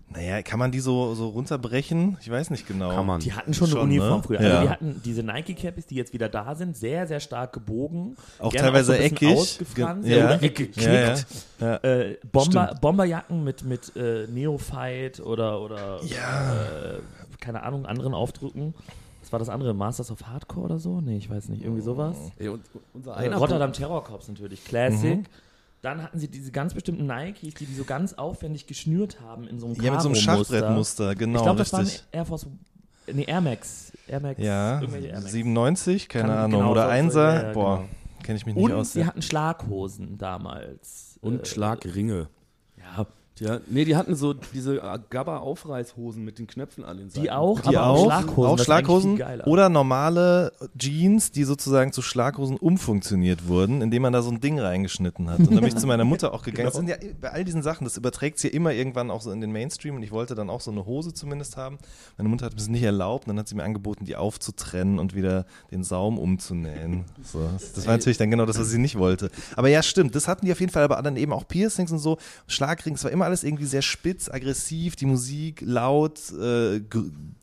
Naja, 0.09 0.41
kann 0.43 0.59
man 0.61 0.71
die 0.71 0.79
so, 0.81 1.15
so 1.15 1.29
runterbrechen? 1.31 2.17
Ich 2.21 2.31
weiß 2.31 2.51
nicht 2.51 2.67
genau. 2.67 2.91
Kann 2.91 3.07
man. 3.07 3.21
die 3.21 3.33
hatten 3.33 3.53
schon 3.53 3.67
eine 3.67 3.73
Schon, 3.77 3.83
Uniform 3.91 4.19
ne? 4.19 4.23
früher. 4.23 4.41
Ja. 4.41 4.49
Also 4.51 4.63
die 4.63 4.71
hatten 4.71 5.03
diese 5.05 5.23
Nike-Cappies, 5.25 5.87
die 5.87 5.97
jetzt 5.97 6.13
wieder 6.13 6.29
da 6.29 6.55
sind, 6.55 6.77
sehr, 6.77 7.07
sehr 7.09 7.19
stark 7.21 7.53
gebogen. 7.53 8.17
Auch 8.39 8.53
teilweise 8.53 8.87
so 8.87 8.93
ein 8.93 8.99
bisschen 9.11 9.17
eckig. 9.17 9.37
Ausgefranst, 9.37 10.07
Ge- 10.09 10.19
ja, 10.19 10.25
oder 10.27 10.43
eckig 10.43 10.77
Ja, 10.77 11.15
ja. 11.61 11.77
Äh, 11.83 12.19
Bomber, 12.33 12.67
Stimmt. 12.67 12.81
Bomberjacken 12.81 13.45
mit, 13.45 13.65
mit 13.65 13.97
äh, 13.97 14.27
Neophyte 14.29 15.23
oder, 15.25 15.61
oder 15.61 16.01
Ja. 16.05 16.55
äh, 16.55 17.01
keine 17.41 17.63
Ahnung, 17.65 17.85
anderen 17.85 18.15
Aufdrücken. 18.15 18.75
was 19.23 19.33
war 19.33 19.41
das 19.41 19.49
andere? 19.49 19.75
Masters 19.75 20.11
of 20.13 20.23
Hardcore 20.27 20.67
oder 20.67 20.79
so? 20.79 21.01
Nee, 21.01 21.17
ich 21.17 21.29
weiß 21.29 21.49
nicht, 21.49 21.63
irgendwie 21.65 21.83
sowas. 21.83 22.17
Ey, 22.39 22.49
und, 22.49 22.63
unser 22.95 23.13
Äh, 23.17 23.27
einer 23.27 23.37
Rotterdam 23.39 23.73
Terror 23.73 24.05
Corps 24.05 24.29
natürlich, 24.29 24.65
Classic. 24.65 25.17
Mhm. 25.19 25.25
Dann 25.87 26.03
hatten 26.03 26.19
sie 26.19 26.27
diese 26.27 26.51
ganz 26.51 26.75
bestimmten 26.75 27.07
Nikes, 27.07 27.55
die 27.55 27.65
die 27.65 27.75
so 27.75 27.85
ganz 27.85 28.13
aufwendig 28.15 28.67
geschnürt 28.67 29.21
haben 29.21 29.47
in 29.47 29.61
so 29.61 29.67
einem 29.67 29.77
Ja, 29.81 29.93
mit 29.93 30.01
so 30.03 30.09
einem. 30.09 30.17
Schachbrettmuster, 30.17 31.15
genau, 31.15 31.39
Ich 31.39 31.43
glaube, 31.45 31.59
das 31.59 31.73
waren. 31.73 31.89
Air 32.11 32.25
Force, 32.25 32.47
nee, 33.13 33.23
Air 33.25 33.41
Max. 33.41 33.93
Air 34.09 34.19
Max, 34.21 34.41
Ja, 34.43 34.81
irgendwelche 34.81 35.07
Air 35.09 35.21
Max. 35.21 35.31
97, 35.33 36.09
keine 36.09 36.29
Kann- 36.29 36.37
Ahnung. 36.39 36.61
genau, 36.61 36.73
Oder 36.73 36.83
so- 36.83 36.89
Einser, 36.89 37.35
ja, 37.35 37.43
ja, 37.49 37.53
boah, 37.53 37.77
genau. 37.77 37.89
kenne 38.25 38.37
ich 38.39 38.47
mich 38.47 38.55
nicht 38.57 38.65
Und 38.65 38.73
aus. 38.73 38.93
sie 38.95 39.01
ja. 39.01 39.07
hatten 39.07 39.23
Schlaghosen 39.23 40.19
damals. 40.19 41.19
und 41.23 41.43
Äh, 41.43 41.47
Schlagringe. 41.47 42.29
Ja, 42.79 43.07
Ja, 43.39 43.61
nee, 43.69 43.85
die 43.85 43.97
hatten 43.97 44.15
so 44.17 44.33
diese 44.33 44.81
Gabba-Aufreißhosen 45.11 46.25
mit 46.25 46.39
den 46.39 46.47
Knöpfen 46.47 46.85
an 46.85 46.97
den 46.97 47.11
Seiten. 47.11 47.23
die 47.23 47.31
auch, 47.31 47.61
Die 47.61 47.77
aber 47.77 47.87
auch, 47.89 48.05
Schlaghosen. 48.07 48.51
auch 48.51 48.59
Schlaghosen 48.59 49.23
oder 49.45 49.69
normale 49.69 50.53
Jeans, 50.79 51.33
die 51.33 51.45
sozusagen 51.45 51.93
zu 51.93 52.03
Schlaghosen 52.03 52.57
umfunktioniert 52.57 53.47
wurden, 53.49 53.83
indem 53.83 54.03
man 54.03 54.13
da 54.13 54.23
so 54.23 54.31
ein 54.31 54.41
Ding 54.41 54.59
reingeschnitten 54.59 55.29
hat. 55.29 55.39
Und 55.41 55.51
dann 55.51 55.57
bin 55.61 55.67
ich 55.69 55.77
zu 55.77 55.87
meiner 55.87 56.05
Mutter 56.05 56.33
auch 56.33 56.43
gegangen. 56.43 56.57
Das 56.67 56.75
sind 56.75 56.89
ja 56.89 56.97
bei 57.21 57.31
all 57.31 57.45
diesen 57.45 57.63
Sachen, 57.63 57.85
das 57.85 57.97
überträgt 57.97 58.39
sich 58.39 58.51
ja 58.53 58.57
immer 58.57 58.73
irgendwann 58.73 59.11
auch 59.11 59.21
so 59.21 59.31
in 59.31 59.41
den 59.41 59.53
Mainstream 59.53 59.95
und 59.95 60.03
ich 60.03 60.11
wollte 60.11 60.35
dann 60.35 60.51
auch 60.51 60.61
so 60.61 60.71
eine 60.73 60.85
Hose 60.85 61.15
zumindest 61.15 61.57
haben. 61.57 61.79
Meine 62.17 62.29
Mutter 62.29 62.47
hat 62.47 62.53
mir 62.53 62.59
das 62.59 62.69
nicht 62.69 62.83
erlaubt 62.83 63.25
und 63.27 63.29
dann 63.29 63.39
hat 63.39 63.47
sie 63.49 63.55
mir 63.55 63.63
angeboten, 63.63 64.05
die 64.05 64.17
aufzutrennen 64.17 64.99
und 64.99 65.15
wieder 65.15 65.47
den 65.71 65.85
Saum 65.85 66.19
umzunähen. 66.19 67.05
So, 67.23 67.41
das, 67.53 67.73
das 67.75 67.87
war 67.87 67.95
natürlich 67.95 68.19
dann 68.19 68.31
genau 68.31 68.47
das, 68.47 68.59
was 68.59 68.69
sie 68.69 68.79
nicht 68.79 68.99
wollte. 68.99 69.31
Aber 69.55 69.69
ja, 69.69 69.83
stimmt, 69.83 70.15
das 70.17 70.27
hatten 70.27 70.45
die 70.45 70.53
auf 70.53 70.61
jeden 70.61 70.73
Fall, 70.73 70.83
aber 70.83 71.01
dann 71.03 71.17
eben 71.17 71.33
auch 71.33 71.47
Piercings 71.47 71.93
und 71.93 71.99
so. 71.99 72.19
Schlagrings 72.49 73.05
war 73.05 73.11
immer 73.13 73.26
alles 73.27 73.45
irgendwie 73.45 73.67
sehr 73.67 73.83
spitz, 73.83 74.31
aggressiv, 74.31 74.97
die 74.97 75.05
Musik 75.07 75.63
laut, 75.65 76.19
äh, 76.33 76.81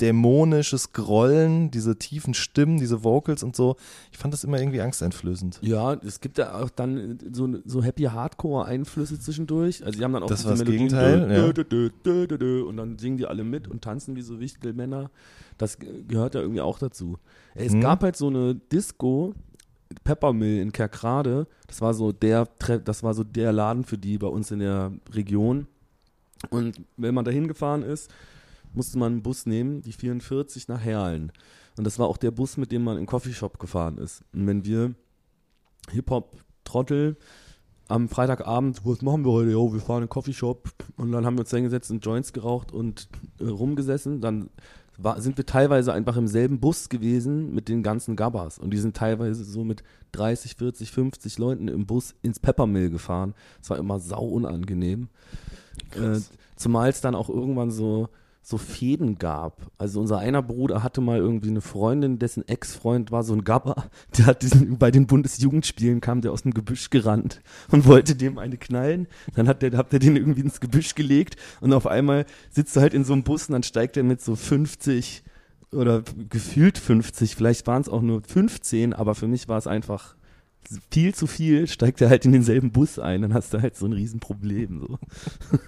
dämonisches 0.02 0.92
Grollen, 0.94 1.70
diese 1.72 1.98
tiefen 1.98 2.34
Stimmen, 2.34 2.78
diese 2.80 3.04
Vocals 3.04 3.44
und 3.44 3.56
so. 3.56 3.76
Ich 4.12 4.18
fand 4.18 4.34
das 4.34 4.44
immer 4.44 4.60
irgendwie 4.60 4.82
angsteinflößend. 4.82 5.60
Ja, 5.62 5.94
es 5.94 6.20
gibt 6.20 6.38
ja 6.38 6.60
auch 6.60 6.70
dann 6.70 7.20
so, 7.32 7.48
so 7.66 7.84
Happy 7.84 8.04
Hardcore-Einflüsse 8.04 9.20
zwischendurch. 9.20 9.86
Also 9.86 9.98
die 10.00 10.04
haben 10.04 10.14
dann 10.14 10.24
auch 10.24 10.28
Das 10.28 10.40
diese 10.40 10.50
war 10.50 10.58
das 10.58 10.60
Melodien, 10.66 10.88
Gegenteil, 10.90 11.54
dö, 11.54 11.90
dö, 12.04 12.28
dö, 12.38 12.64
und 12.64 12.78
dann 12.78 12.98
singen 12.98 13.18
die 13.18 13.26
alle 13.28 13.44
mit 13.44 13.68
und 13.68 13.84
tanzen 13.84 14.16
wie 14.16 14.22
so 14.22 14.40
Wichtelmänner. 14.40 15.12
Das 15.58 15.78
ge- 15.78 16.04
gehört 16.08 16.34
ja 16.36 16.42
irgendwie 16.42 16.62
auch 16.62 16.80
dazu. 16.80 17.18
Es 17.54 17.74
Mhm. 17.74 17.82
gab 17.82 18.04
halt 18.04 18.16
so 18.16 18.28
eine 18.28 18.56
Disco, 18.56 19.34
Peppermill 20.04 20.60
in 20.60 20.72
Kerkrade. 20.72 21.46
Das 21.68 21.80
war 21.82 21.94
so 21.94 22.12
der, 22.12 22.48
das 22.84 23.04
war 23.04 23.14
so 23.14 23.24
der 23.24 23.54
Laden 23.54 23.84
für 23.84 23.98
die 24.00 24.18
bei 24.18 24.28
uns 24.28 24.50
in 24.50 24.58
der 24.60 24.92
Region. 25.12 25.68
Und 26.50 26.82
wenn 26.98 27.14
man 27.14 27.26
da 27.26 27.32
hingefahren 27.32 27.84
ist, 27.84 28.12
musste 28.74 28.98
man 28.98 29.14
einen 29.14 29.24
Bus 29.24 29.46
nehmen, 29.46 29.82
die 29.82 29.92
44 29.92 30.68
nach 30.68 30.82
Herlen. 30.82 31.32
Und 31.78 31.86
das 31.86 32.00
war 32.00 32.08
auch 32.08 32.18
der 32.18 32.32
Bus, 32.32 32.58
mit 32.58 32.72
dem 32.72 32.84
man 32.84 32.98
in 32.98 33.04
den 33.04 33.08
Coffeeshop 33.08 33.60
gefahren 33.60 33.98
ist. 33.98 34.24
Und 34.34 34.48
wenn 34.48 34.66
wir 34.66 34.94
Hip-Hop-Trottel 35.92 37.18
am 37.88 38.10
Freitagabend, 38.10 38.82
was 38.86 39.02
machen 39.02 39.26
wir 39.26 39.32
heute? 39.32 39.52
Jo, 39.52 39.74
wir 39.74 39.82
fahren 39.82 40.04
in 40.04 40.08
den 40.08 40.10
Coffeeshop. 40.10 40.70
Und 40.98 41.12
dann 41.12 41.26
haben 41.26 41.36
wir 41.36 41.42
uns 41.42 41.52
hingesetzt 41.52 41.92
und 41.92 42.06
Joints 42.06 42.34
geraucht 42.34 42.72
und 42.72 43.08
äh, 43.40 43.46
rumgesessen. 43.46 44.22
Dann 44.22 44.50
war, 44.98 45.20
sind 45.22 45.38
wir 45.38 45.46
teilweise 45.46 45.94
einfach 45.94 46.18
im 46.18 46.28
selben 46.28 46.60
Bus 46.60 46.90
gewesen 46.90 47.54
mit 47.54 47.68
den 47.68 47.84
ganzen 47.84 48.16
Gabbas. 48.16 48.60
Und 48.60 48.72
die 48.72 48.78
sind 48.78 48.96
teilweise 48.96 49.44
so 49.44 49.64
mit 49.64 49.84
30, 50.14 50.56
40, 50.56 50.92
50 50.92 51.38
Leuten 51.40 51.68
im 51.68 51.86
Bus 51.86 52.16
ins 52.22 52.40
Peppermill 52.40 52.90
gefahren. 52.90 53.34
Das 53.60 53.72
war 53.72 53.78
immer 53.78 54.00
sau 54.00 54.24
unangenehm. 54.24 55.10
Äh, 55.96 56.20
zumal 56.56 56.90
es 56.90 57.02
dann 57.02 57.16
auch 57.16 57.30
irgendwann 57.30 57.72
so, 57.72 58.10
so 58.42 58.58
Fäden 58.58 59.18
gab. 59.18 59.72
Also 59.78 60.00
unser 60.02 60.20
einer 60.20 60.42
Bruder 60.42 60.84
hatte 60.84 61.02
mal 61.02 61.18
irgendwie 61.18 61.50
eine 61.50 61.62
Freundin, 61.62 62.20
dessen 62.20 62.48
Ex-Freund 62.48 63.12
war 63.12 63.24
so 63.24 63.34
ein 63.34 63.44
Gabber. 63.44 63.86
Der 64.18 64.26
hat 64.26 64.42
diesen, 64.42 64.78
bei 64.78 64.92
den 64.92 65.08
Bundesjugendspielen 65.08 66.02
kam 66.02 66.22
der 66.22 66.32
aus 66.32 66.44
dem 66.44 66.54
Gebüsch 66.54 66.90
gerannt 66.90 67.42
und 67.72 67.86
wollte 67.86 68.16
dem 68.16 68.38
eine 68.38 68.58
knallen. 68.58 69.08
Dann 69.36 69.48
hat 69.48 69.62
der, 69.62 69.78
habt 69.78 69.94
ihr 69.94 70.00
den 70.00 70.18
irgendwie 70.18 70.42
ins 70.42 70.60
Gebüsch 70.60 70.96
gelegt 70.96 71.38
und 71.62 71.74
auf 71.74 71.88
einmal 71.88 72.26
sitzt 72.52 72.76
er 72.76 72.82
halt 72.82 72.94
in 72.94 73.06
so 73.06 73.14
einem 73.14 73.24
Bus 73.24 73.48
und 73.48 73.54
dann 73.54 73.64
steigt 73.64 73.98
er 73.98 74.04
mit 74.04 74.22
so 74.22 74.36
50 74.36 75.24
oder 75.72 76.04
gefühlt 76.30 76.78
50, 76.78 77.36
vielleicht 77.36 77.66
waren 77.68 77.82
es 77.82 77.90
auch 77.90 78.02
nur 78.02 78.22
15, 78.22 78.94
aber 78.94 79.16
für 79.16 79.28
mich 79.28 79.48
war 79.48 79.58
es 79.58 79.68
einfach 79.68 80.16
viel 80.92 81.14
zu 81.14 81.28
viel, 81.28 81.68
steigt 81.68 82.02
er 82.02 82.10
halt 82.10 82.26
in 82.26 82.32
denselben 82.32 82.72
Bus 82.72 83.00
ein, 83.00 83.22
dann 83.22 83.34
hast 83.34 83.54
du 83.54 83.62
halt 83.62 83.76
so 83.76 83.86
ein 83.86 83.94
Riesenproblem. 83.94 84.80
So. 84.82 85.00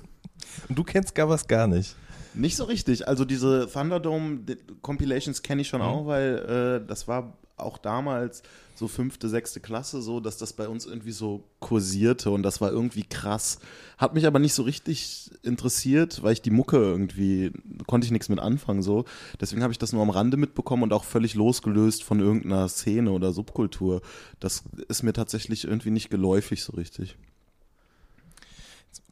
Und 0.70 0.78
du 0.78 0.84
kennst 0.84 1.16
Gabas 1.16 1.48
gar 1.48 1.68
nicht. 1.68 1.96
Nicht 2.34 2.56
so 2.58 2.66
richtig. 2.66 3.08
Also 3.08 3.24
diese 3.26 3.70
Thunderdome 3.72 4.40
Compilations 4.82 5.42
kenne 5.42 5.62
ich 5.62 5.68
schon 5.68 5.82
auch, 5.82 6.06
weil 6.06 6.82
äh, 6.84 6.88
das 6.88 7.08
war 7.08 7.38
auch 7.58 7.78
damals 7.78 8.44
so 8.76 8.88
fünfte, 8.90 9.30
sechste 9.30 9.62
Klasse 9.62 10.02
so, 10.02 10.20
dass 10.20 10.38
das 10.38 10.52
bei 10.54 10.68
uns 10.68 10.86
irgendwie 10.86 11.14
so 11.14 11.44
kursierte 11.60 12.30
und 12.32 12.44
das 12.44 12.60
war 12.60 12.72
irgendwie 12.72 13.04
krass. 13.04 13.60
Hat 13.98 14.14
mich 14.14 14.28
aber 14.28 14.40
nicht 14.40 14.54
so 14.54 14.64
richtig 14.64 15.32
interessiert, 15.44 16.22
weil 16.24 16.34
ich 16.34 16.42
die 16.42 16.52
Mucke 16.52 16.78
irgendwie, 16.78 17.52
konnte 17.88 18.06
ich 18.06 18.12
nichts 18.12 18.28
mit 18.28 18.40
anfangen 18.40 18.82
so. 18.82 19.06
Deswegen 19.40 19.64
habe 19.64 19.72
ich 19.72 19.80
das 19.80 19.94
nur 19.94 20.02
am 20.02 20.10
Rande 20.10 20.36
mitbekommen 20.36 20.84
und 20.84 20.92
auch 20.92 21.06
völlig 21.06 21.36
losgelöst 21.36 22.04
von 22.04 22.20
irgendeiner 22.20 22.68
Szene 22.68 23.12
oder 23.12 23.32
Subkultur. 23.32 24.02
Das 24.42 24.64
ist 24.90 25.04
mir 25.04 25.14
tatsächlich 25.14 25.64
irgendwie 25.64 25.92
nicht 25.92 26.10
geläufig 26.10 26.64
so 26.64 26.74
richtig. 26.74 27.18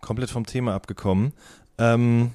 komplett 0.01 0.29
vom 0.29 0.45
Thema 0.45 0.75
abgekommen. 0.75 1.31
Ähm, 1.77 2.31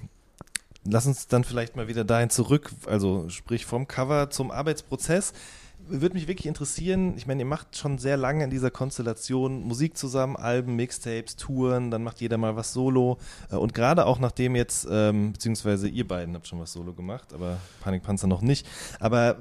lass 0.84 1.06
uns 1.06 1.28
dann 1.28 1.44
vielleicht 1.44 1.76
mal 1.76 1.88
wieder 1.88 2.04
dahin 2.04 2.30
zurück, 2.30 2.72
also 2.86 3.28
sprich 3.28 3.66
vom 3.66 3.86
Cover 3.86 4.30
zum 4.30 4.50
Arbeitsprozess. 4.50 5.32
Würde 5.90 6.14
mich 6.14 6.28
wirklich 6.28 6.46
interessieren, 6.46 7.14
ich 7.16 7.26
meine, 7.26 7.42
ihr 7.42 7.46
macht 7.46 7.76
schon 7.76 7.98
sehr 7.98 8.16
lange 8.16 8.44
in 8.44 8.50
dieser 8.50 8.70
Konstellation 8.70 9.62
Musik 9.62 9.96
zusammen, 9.96 10.36
Alben, 10.36 10.76
Mixtapes, 10.76 11.36
Touren, 11.36 11.90
dann 11.90 12.02
macht 12.02 12.20
jeder 12.20 12.38
mal 12.38 12.56
was 12.56 12.72
solo. 12.72 13.18
Äh, 13.50 13.56
Und 13.56 13.74
gerade 13.74 14.06
auch 14.06 14.18
nachdem 14.18 14.56
jetzt, 14.56 14.86
ähm, 14.90 15.32
beziehungsweise 15.32 15.88
ihr 15.88 16.06
beiden 16.06 16.34
habt 16.34 16.46
schon 16.46 16.60
was 16.60 16.72
solo 16.72 16.92
gemacht, 16.92 17.32
aber 17.32 17.58
Panikpanzer 17.80 18.26
noch 18.26 18.42
nicht. 18.42 18.66
Aber 19.00 19.38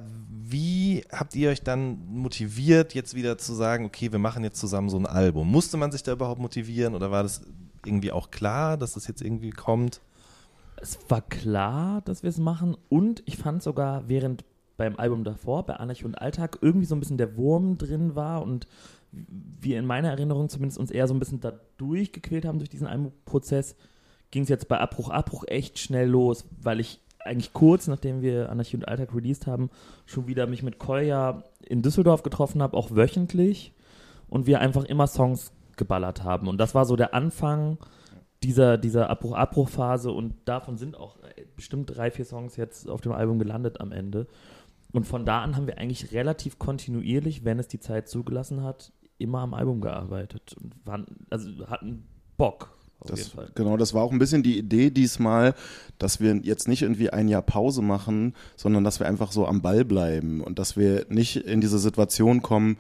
wie 0.50 1.04
habt 1.12 1.36
ihr 1.36 1.50
euch 1.50 1.62
dann 1.62 2.00
motiviert, 2.08 2.94
jetzt 2.94 3.13
wieder 3.16 3.38
zu 3.38 3.54
sagen, 3.54 3.86
okay, 3.86 4.12
wir 4.12 4.20
machen 4.20 4.44
jetzt 4.44 4.60
zusammen 4.60 4.89
so 4.89 4.98
ein 4.98 5.06
Album? 5.06 5.51
Musste 5.51 5.77
man 5.77 5.92
sich 5.92 6.04
da 6.04 6.13
überhaupt 6.13 6.39
motivieren 6.39 6.96
oder 6.96 7.12
war 7.12 7.24
das 7.24 7.42
irgendwie 7.86 8.12
auch 8.12 8.32
klar, 8.32 8.77
dass 8.77 8.94
das 8.94 9.08
jetzt 9.08 9.22
irgendwie 9.22 9.50
kommt? 9.50 10.01
Es 10.80 11.00
war 11.10 11.22
klar, 11.22 12.01
dass 12.01 12.24
wir 12.24 12.30
es 12.30 12.38
machen 12.38 12.77
und 12.88 13.24
ich 13.25 13.38
fand 13.38 13.63
sogar, 13.63 14.08
während 14.08 14.46
beim 14.77 14.96
Album 14.98 15.24
davor, 15.24 15.65
bei 15.65 15.75
Anarchie 15.75 16.05
und 16.05 16.22
Alltag, 16.22 16.60
irgendwie 16.62 16.86
so 16.86 16.96
ein 16.96 17.00
bisschen 17.00 17.17
der 17.17 17.36
Wurm 17.36 17.77
drin 17.77 18.15
war 18.15 18.41
und 18.43 18.67
wir 19.12 19.79
in 19.79 19.86
meiner 19.86 20.10
Erinnerung 20.10 20.50
zumindest 20.50 20.79
uns 20.79 20.91
eher 20.91 21.07
so 21.07 21.13
ein 21.13 21.19
bisschen 21.19 21.39
da 21.39 21.53
durchgequält 21.77 22.46
haben 22.46 22.60
durch 22.60 22.69
diesen 22.69 22.88
Albumprozess, 22.88 23.75
ging 24.31 24.43
es 24.43 24.50
jetzt 24.50 24.67
bei 24.67 24.79
Abbruch, 24.79 25.10
Abbruch 25.10 25.46
echt 25.48 25.79
schnell 25.79 26.10
los, 26.10 26.46
weil 26.62 26.79
ich 26.79 27.01
eigentlich 27.19 27.53
kurz, 27.53 27.88
nachdem 27.88 28.22
wir 28.22 28.50
Anarchie 28.50 28.77
und 28.77 28.88
Alltag 28.88 29.13
released 29.13 29.48
haben, 29.48 29.69
schon 30.05 30.27
wieder 30.27 30.48
mich 30.48 30.63
mit 30.63 30.79
Kolja 30.79 31.43
in 31.65 31.81
Düsseldorf 31.81 32.24
getroffen 32.24 32.62
habe, 32.62 32.77
auch 32.77 32.91
wöchentlich 32.91 33.74
und 34.29 34.46
wir 34.46 34.60
einfach 34.62 34.86
immer 34.86 35.07
Songs 35.07 35.51
geballert 35.75 36.24
haben 36.24 36.48
und 36.48 36.57
das 36.57 36.75
war 36.75 36.86
so 36.86 36.96
der 36.96 37.13
Anfang 37.13 37.77
dieser, 38.43 38.77
dieser 38.77 39.10
Abbruch-Abbruch-Phase 39.10 40.12
und 40.12 40.36
davon 40.46 40.77
sind 40.77 40.96
auch 40.96 41.17
äh, 41.24 41.43
bestimmt 41.55 41.96
drei, 41.96 42.12
vier 42.12 42.25
Songs 42.25 42.55
jetzt 42.55 42.89
auf 42.89 43.01
dem 43.01 43.12
Album 43.12 43.39
gelandet 43.39 43.81
am 43.81 43.91
Ende. 43.91 44.27
Und 44.98 45.06
von 45.06 45.25
da 45.25 45.44
an 45.44 45.56
haben 45.56 45.68
wir 45.68 45.77
eigentlich 45.77 46.12
relativ 46.12 46.58
kontinuierlich, 46.58 47.46
wenn 47.46 47.60
es 47.60 47.68
die 47.68 47.80
Zeit 47.80 48.10
zugelassen 48.10 48.63
hat, 48.63 48.92
immer 49.20 49.39
am 49.42 49.54
Album 49.54 49.80
gearbeitet 49.80 50.56
und 50.60 50.74
waren, 50.86 51.06
also 51.30 51.50
hatten 51.68 52.08
Bock 52.36 52.75
auf 53.00 53.12
Das, 53.12 53.20
jeden 53.20 53.32
Fall. 53.32 53.51
genau, 53.54 53.77
das 53.77 53.94
war 53.94 54.01
auch 54.01 54.12
ein 54.12 54.18
bisschen 54.18 54.42
die 54.42 54.58
Idee 54.58 54.89
diesmal, 54.89 55.54
dass 56.00 56.20
wir 56.20 56.36
jetzt 56.38 56.68
nicht 56.68 56.82
irgendwie 56.82 57.12
ein 57.12 57.27
Jahr 57.27 57.44
Pause 57.44 57.84
machen, 57.84 58.34
sondern 58.56 58.84
dass 58.84 59.00
wir 59.00 59.08
einfach 59.08 59.32
so 59.32 59.46
am 59.46 59.62
Ball 59.62 59.86
bleiben 59.86 60.42
und 60.42 60.58
dass 60.58 60.77
wir 60.77 61.06
nicht 61.10 61.36
in 61.36 61.62
diese 61.62 61.77
Situation 61.77 62.42
kommen, 62.42 62.77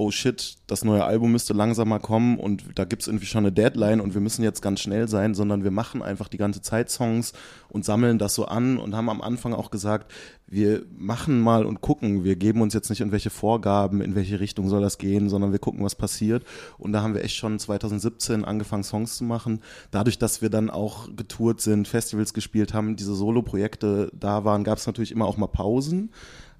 oh 0.00 0.12
shit, 0.12 0.54
das 0.68 0.84
neue 0.84 1.04
Album 1.04 1.32
müsste 1.32 1.52
langsam 1.54 1.88
mal 1.88 1.98
kommen 1.98 2.38
und 2.38 2.62
da 2.76 2.84
gibt's 2.84 3.08
irgendwie 3.08 3.26
schon 3.26 3.44
eine 3.44 3.50
Deadline 3.50 4.00
und 4.00 4.14
wir 4.14 4.20
müssen 4.20 4.44
jetzt 4.44 4.62
ganz 4.62 4.78
schnell 4.78 5.08
sein, 5.08 5.34
sondern 5.34 5.64
wir 5.64 5.72
machen 5.72 6.02
einfach 6.02 6.28
die 6.28 6.36
ganze 6.36 6.62
Zeit 6.62 6.88
Songs 6.88 7.32
und 7.68 7.84
sammeln 7.84 8.16
das 8.16 8.36
so 8.36 8.44
an 8.44 8.78
und 8.78 8.94
haben 8.94 9.10
am 9.10 9.20
Anfang 9.20 9.54
auch 9.54 9.72
gesagt, 9.72 10.12
wir 10.46 10.86
machen 10.96 11.40
mal 11.40 11.66
und 11.66 11.80
gucken, 11.80 12.22
wir 12.22 12.36
geben 12.36 12.62
uns 12.62 12.74
jetzt 12.74 12.90
nicht 12.90 13.00
irgendwelche 13.00 13.30
Vorgaben, 13.30 14.00
in 14.00 14.14
welche 14.14 14.38
Richtung 14.38 14.68
soll 14.68 14.80
das 14.80 14.98
gehen, 14.98 15.28
sondern 15.28 15.50
wir 15.50 15.58
gucken, 15.58 15.84
was 15.84 15.96
passiert. 15.96 16.44
Und 16.78 16.92
da 16.92 17.02
haben 17.02 17.14
wir 17.14 17.24
echt 17.24 17.34
schon 17.34 17.58
2017 17.58 18.44
angefangen 18.44 18.84
Songs 18.84 19.16
zu 19.16 19.24
machen. 19.24 19.62
Dadurch, 19.90 20.16
dass 20.16 20.42
wir 20.42 20.48
dann 20.48 20.70
auch 20.70 21.08
getourt 21.16 21.60
sind, 21.60 21.88
Festivals 21.88 22.34
gespielt 22.34 22.72
haben, 22.72 22.94
diese 22.94 23.16
Solo-Projekte 23.16 24.12
da 24.14 24.44
waren, 24.44 24.62
gab's 24.62 24.86
natürlich 24.86 25.10
immer 25.10 25.26
auch 25.26 25.38
mal 25.38 25.48
Pausen, 25.48 26.12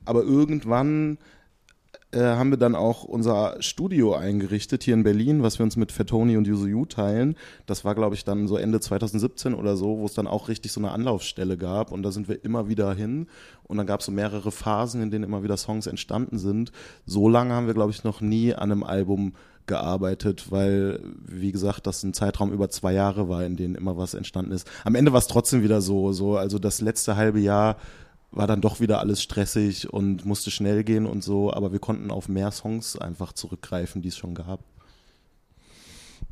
aber 0.05 0.25
irgendwann 0.25 1.19
äh, 2.11 2.21
haben 2.21 2.51
wir 2.51 2.57
dann 2.57 2.75
auch 2.75 3.05
unser 3.05 3.61
Studio 3.61 4.15
eingerichtet 4.15 4.83
hier 4.83 4.95
in 4.95 5.03
Berlin, 5.03 5.43
was 5.43 5.59
wir 5.59 5.65
uns 5.65 5.77
mit 5.77 5.93
Fettoni 5.93 6.39
und 6.39 6.47
Yuzu 6.47 6.87
teilen. 6.87 7.37
Das 7.67 7.85
war, 7.85 7.95
glaube 7.95 8.15
ich, 8.15 8.25
dann 8.25 8.49
so 8.49 8.57
Ende 8.57 8.81
2017 8.81 9.53
oder 9.53 9.77
so, 9.77 9.99
wo 9.99 10.07
es 10.07 10.15
dann 10.15 10.27
auch 10.27 10.49
richtig 10.49 10.73
so 10.73 10.81
eine 10.81 10.93
Anlaufstelle 10.93 11.59
gab. 11.59 11.93
Und 11.93 12.03
da 12.03 12.11
sind 12.11 12.29
wir 12.29 12.43
immer 12.45 12.69
wieder 12.69 12.95
hin. 12.95 13.27
Und 13.65 13.77
dann 13.77 13.87
gab 13.87 14.01
es 14.01 14.07
so 14.07 14.13
mehrere 14.13 14.51
Phasen, 14.51 15.03
in 15.03 15.11
denen 15.11 15.25
immer 15.25 15.43
wieder 15.43 15.59
Songs 15.59 15.87
entstanden 15.87 16.39
sind. 16.39 16.73
So 17.05 17.29
lange 17.29 17.53
haben 17.53 17.67
wir, 17.67 17.75
glaube 17.75 17.91
ich, 17.93 18.05
noch 18.05 18.23
nie 18.23 18.55
an 18.55 18.73
einem 18.73 18.85
Album 18.85 19.35
gearbeitet, 19.67 20.51
weil, 20.51 21.01
wie 21.27 21.53
gesagt, 21.53 21.87
das 21.87 22.03
ein 22.03 22.15
Zeitraum 22.15 22.53
über 22.53 22.71
zwei 22.71 22.95
Jahre 22.95 23.29
war, 23.29 23.45
in 23.45 23.57
denen 23.57 23.75
immer 23.75 23.99
was 23.99 24.15
entstanden 24.15 24.53
ist. 24.53 24.67
Am 24.85 24.95
Ende 24.95 25.13
war 25.13 25.19
es 25.19 25.27
trotzdem 25.27 25.63
wieder 25.63 25.83
so, 25.83 26.13
so, 26.13 26.39
also 26.39 26.59
das 26.59 26.81
letzte 26.81 27.17
halbe 27.17 27.39
Jahr 27.39 27.77
war 28.31 28.47
dann 28.47 28.61
doch 28.61 28.81
wieder 28.81 29.01
alles 29.01 29.23
stressig 29.23 29.93
und 29.93 30.25
musste 30.27 30.51
schnell 30.51 30.85
gehen 30.85 31.07
und 31.07 31.25
so, 31.25 31.53
aber 31.53 31.73
wir 31.73 31.79
konnten 31.79 32.11
auf 32.11 32.29
mehr 32.29 32.51
Songs 32.51 32.97
einfach 32.99 33.33
zurückgreifen, 33.33 34.03
die 34.03 34.09
es 34.09 34.17
schon 34.17 34.35
gab. 34.35 34.61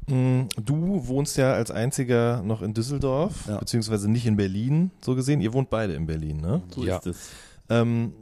Mm, 0.09 0.43
Du 0.63 1.07
wohnst 1.09 1.37
ja 1.37 1.55
als 1.55 1.71
einziger 1.71 2.43
noch 2.43 2.63
in 2.63 2.75
Düsseldorf, 2.75 3.47
Ja. 3.49 3.59
beziehungsweise 3.59 4.11
nicht 4.11 4.27
in 4.27 4.37
Berlin, 4.37 4.91
so 5.01 5.15
gesehen. 5.15 5.41
Ihr 5.41 5.53
wohnt 5.53 5.71
beide 5.71 5.95
in 5.95 6.07
Berlin, 6.07 6.41
ne? 6.41 6.63
So 6.75 6.85
Ja. 6.85 6.99
ist 6.99 7.07
es. 7.07 7.29
Ähm, 7.69 8.13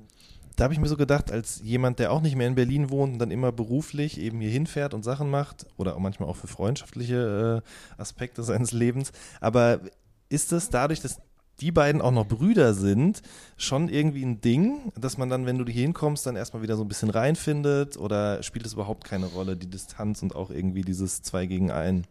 da 0.56 0.64
habe 0.64 0.72
ich 0.74 0.80
mir 0.80 0.86
so 0.88 0.96
gedacht, 0.96 1.32
als 1.32 1.60
jemand, 1.64 1.98
der 1.98 2.12
auch 2.12 2.22
nicht 2.22 2.36
mehr 2.36 2.46
in 2.46 2.54
Berlin 2.54 2.88
wohnt 2.88 3.14
und 3.14 3.18
dann 3.18 3.32
immer 3.32 3.50
beruflich 3.50 4.18
eben 4.20 4.40
hier 4.40 4.50
hinfährt 4.50 4.94
und 4.94 5.02
Sachen 5.02 5.28
macht 5.28 5.66
oder 5.76 5.96
auch 5.96 5.98
manchmal 5.98 6.28
auch 6.28 6.36
für 6.36 6.46
freundschaftliche 6.46 7.62
äh, 7.64 8.00
Aspekte 8.00 8.42
seines 8.44 8.70
Lebens, 8.72 9.10
aber 9.40 9.80
ist 10.28 10.52
es 10.52 10.70
dadurch, 10.70 11.00
dass 11.00 11.18
die 11.60 11.72
beiden 11.72 12.00
auch 12.00 12.10
noch 12.10 12.26
Brüder 12.26 12.74
sind, 12.74 13.22
schon 13.56 13.88
irgendwie 13.88 14.24
ein 14.24 14.40
Ding, 14.40 14.92
dass 14.98 15.18
man 15.18 15.28
dann, 15.28 15.46
wenn 15.46 15.58
du 15.58 15.64
hier 15.64 15.82
hinkommst, 15.82 16.26
dann 16.26 16.36
erstmal 16.36 16.62
wieder 16.62 16.76
so 16.76 16.82
ein 16.82 16.88
bisschen 16.88 17.10
reinfindet 17.10 17.96
oder 17.96 18.42
spielt 18.42 18.66
es 18.66 18.72
überhaupt 18.72 19.04
keine 19.04 19.26
Rolle, 19.26 19.56
die 19.56 19.70
Distanz 19.70 20.22
und 20.22 20.34
auch 20.34 20.50
irgendwie 20.50 20.82
dieses 20.82 21.22
2 21.22 21.46
gegen 21.46 21.70
1 21.70 22.06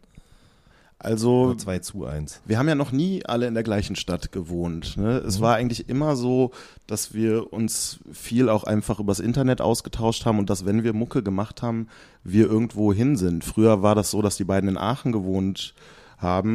Also 0.98 1.54
2 1.54 1.80
zu 1.80 2.06
1? 2.06 2.40
wir 2.46 2.58
haben 2.58 2.68
ja 2.68 2.74
noch 2.74 2.90
nie 2.90 3.26
alle 3.26 3.46
in 3.46 3.54
der 3.54 3.62
gleichen 3.62 3.96
Stadt 3.96 4.32
gewohnt. 4.32 4.96
Ne? 4.96 5.18
Es 5.18 5.40
war 5.40 5.56
eigentlich 5.56 5.88
immer 5.90 6.16
so, 6.16 6.52
dass 6.86 7.12
wir 7.12 7.52
uns 7.52 8.00
viel 8.10 8.48
auch 8.48 8.64
einfach 8.64 8.98
übers 8.98 9.20
Internet 9.20 9.60
ausgetauscht 9.60 10.24
haben 10.24 10.38
und 10.38 10.48
dass, 10.48 10.64
wenn 10.64 10.84
wir 10.84 10.94
Mucke 10.94 11.22
gemacht 11.22 11.60
haben, 11.60 11.88
wir 12.22 12.46
irgendwo 12.46 12.92
hin 12.94 13.16
sind. 13.16 13.44
Früher 13.44 13.82
war 13.82 13.94
das 13.94 14.10
so, 14.10 14.22
dass 14.22 14.36
die 14.36 14.44
beiden 14.44 14.70
in 14.70 14.78
Aachen 14.78 15.12
gewohnt 15.12 15.74
haben 15.76 16.03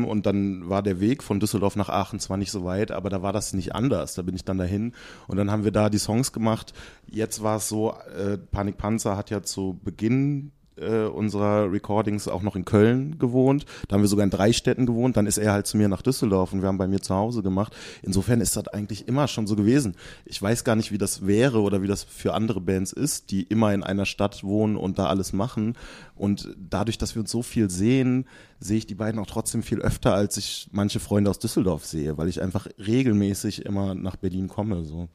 und 0.05 0.25
dann 0.25 0.69
war 0.69 0.81
der 0.81 0.99
Weg 0.99 1.23
von 1.23 1.39
Düsseldorf 1.39 1.75
nach 1.75 1.89
Aachen 1.89 2.19
zwar 2.19 2.37
nicht 2.37 2.51
so 2.51 2.63
weit, 2.63 2.91
aber 2.91 3.09
da 3.09 3.21
war 3.21 3.33
das 3.33 3.53
nicht 3.53 3.75
anders. 3.75 4.15
Da 4.15 4.21
bin 4.21 4.35
ich 4.35 4.43
dann 4.43 4.57
dahin 4.57 4.93
und 5.27 5.37
dann 5.37 5.51
haben 5.51 5.63
wir 5.63 5.71
da 5.71 5.89
die 5.89 5.97
Songs 5.97 6.33
gemacht. 6.33 6.73
Jetzt 7.07 7.43
war 7.43 7.57
es 7.57 7.69
so, 7.69 7.93
äh, 8.17 8.37
Panik 8.37 8.77
Panzer 8.77 9.15
hat 9.15 9.29
ja 9.29 9.41
zu 9.41 9.79
Beginn 9.83 10.51
äh, 10.81 11.05
unserer 11.05 11.71
Recordings 11.71 12.27
auch 12.27 12.41
noch 12.41 12.55
in 12.55 12.65
Köln 12.65 13.19
gewohnt. 13.19 13.65
Da 13.87 13.95
haben 13.95 14.01
wir 14.01 14.07
sogar 14.07 14.23
in 14.23 14.29
drei 14.29 14.53
Städten 14.53 14.85
gewohnt. 14.85 15.17
Dann 15.17 15.27
ist 15.27 15.37
er 15.37 15.53
halt 15.53 15.67
zu 15.67 15.77
mir 15.77 15.87
nach 15.87 16.01
Düsseldorf 16.01 16.53
und 16.53 16.61
wir 16.61 16.67
haben 16.67 16.77
bei 16.77 16.87
mir 16.87 17.01
zu 17.01 17.15
Hause 17.15 17.43
gemacht. 17.43 17.75
Insofern 18.01 18.41
ist 18.41 18.55
das 18.55 18.67
eigentlich 18.69 19.07
immer 19.07 19.27
schon 19.27 19.47
so 19.47 19.55
gewesen. 19.55 19.95
Ich 20.25 20.41
weiß 20.41 20.63
gar 20.63 20.75
nicht, 20.75 20.91
wie 20.91 20.97
das 20.97 21.25
wäre 21.25 21.61
oder 21.61 21.81
wie 21.81 21.87
das 21.87 22.03
für 22.03 22.33
andere 22.33 22.61
Bands 22.61 22.91
ist, 22.91 23.31
die 23.31 23.43
immer 23.43 23.73
in 23.73 23.83
einer 23.83 24.05
Stadt 24.05 24.43
wohnen 24.43 24.75
und 24.75 24.99
da 24.99 25.05
alles 25.07 25.33
machen. 25.33 25.75
Und 26.15 26.55
dadurch, 26.57 26.97
dass 26.97 27.15
wir 27.15 27.21
uns 27.21 27.31
so 27.31 27.41
viel 27.41 27.69
sehen, 27.69 28.25
sehe 28.59 28.77
ich 28.77 28.87
die 28.87 28.95
beiden 28.95 29.19
auch 29.19 29.27
trotzdem 29.27 29.63
viel 29.63 29.79
öfter, 29.79 30.13
als 30.13 30.37
ich 30.37 30.67
manche 30.71 30.99
Freunde 30.99 31.29
aus 31.29 31.39
Düsseldorf 31.39 31.85
sehe, 31.85 32.17
weil 32.17 32.27
ich 32.27 32.41
einfach 32.41 32.67
regelmäßig 32.77 33.65
immer 33.65 33.95
nach 33.95 34.17
Berlin 34.17 34.47
komme. 34.47 34.83
So. 34.83 35.07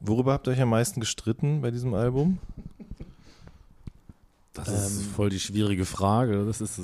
Worüber 0.00 0.32
habt 0.32 0.46
ihr 0.46 0.52
euch 0.52 0.60
am 0.60 0.70
meisten 0.70 1.00
gestritten 1.00 1.60
bei 1.60 1.70
diesem 1.70 1.94
Album? 1.94 2.38
Das 4.66 4.92
ist 4.92 5.02
voll 5.12 5.30
die 5.30 5.40
schwierige 5.40 5.84
Frage. 5.84 6.44
Das 6.44 6.60
ist, 6.60 6.80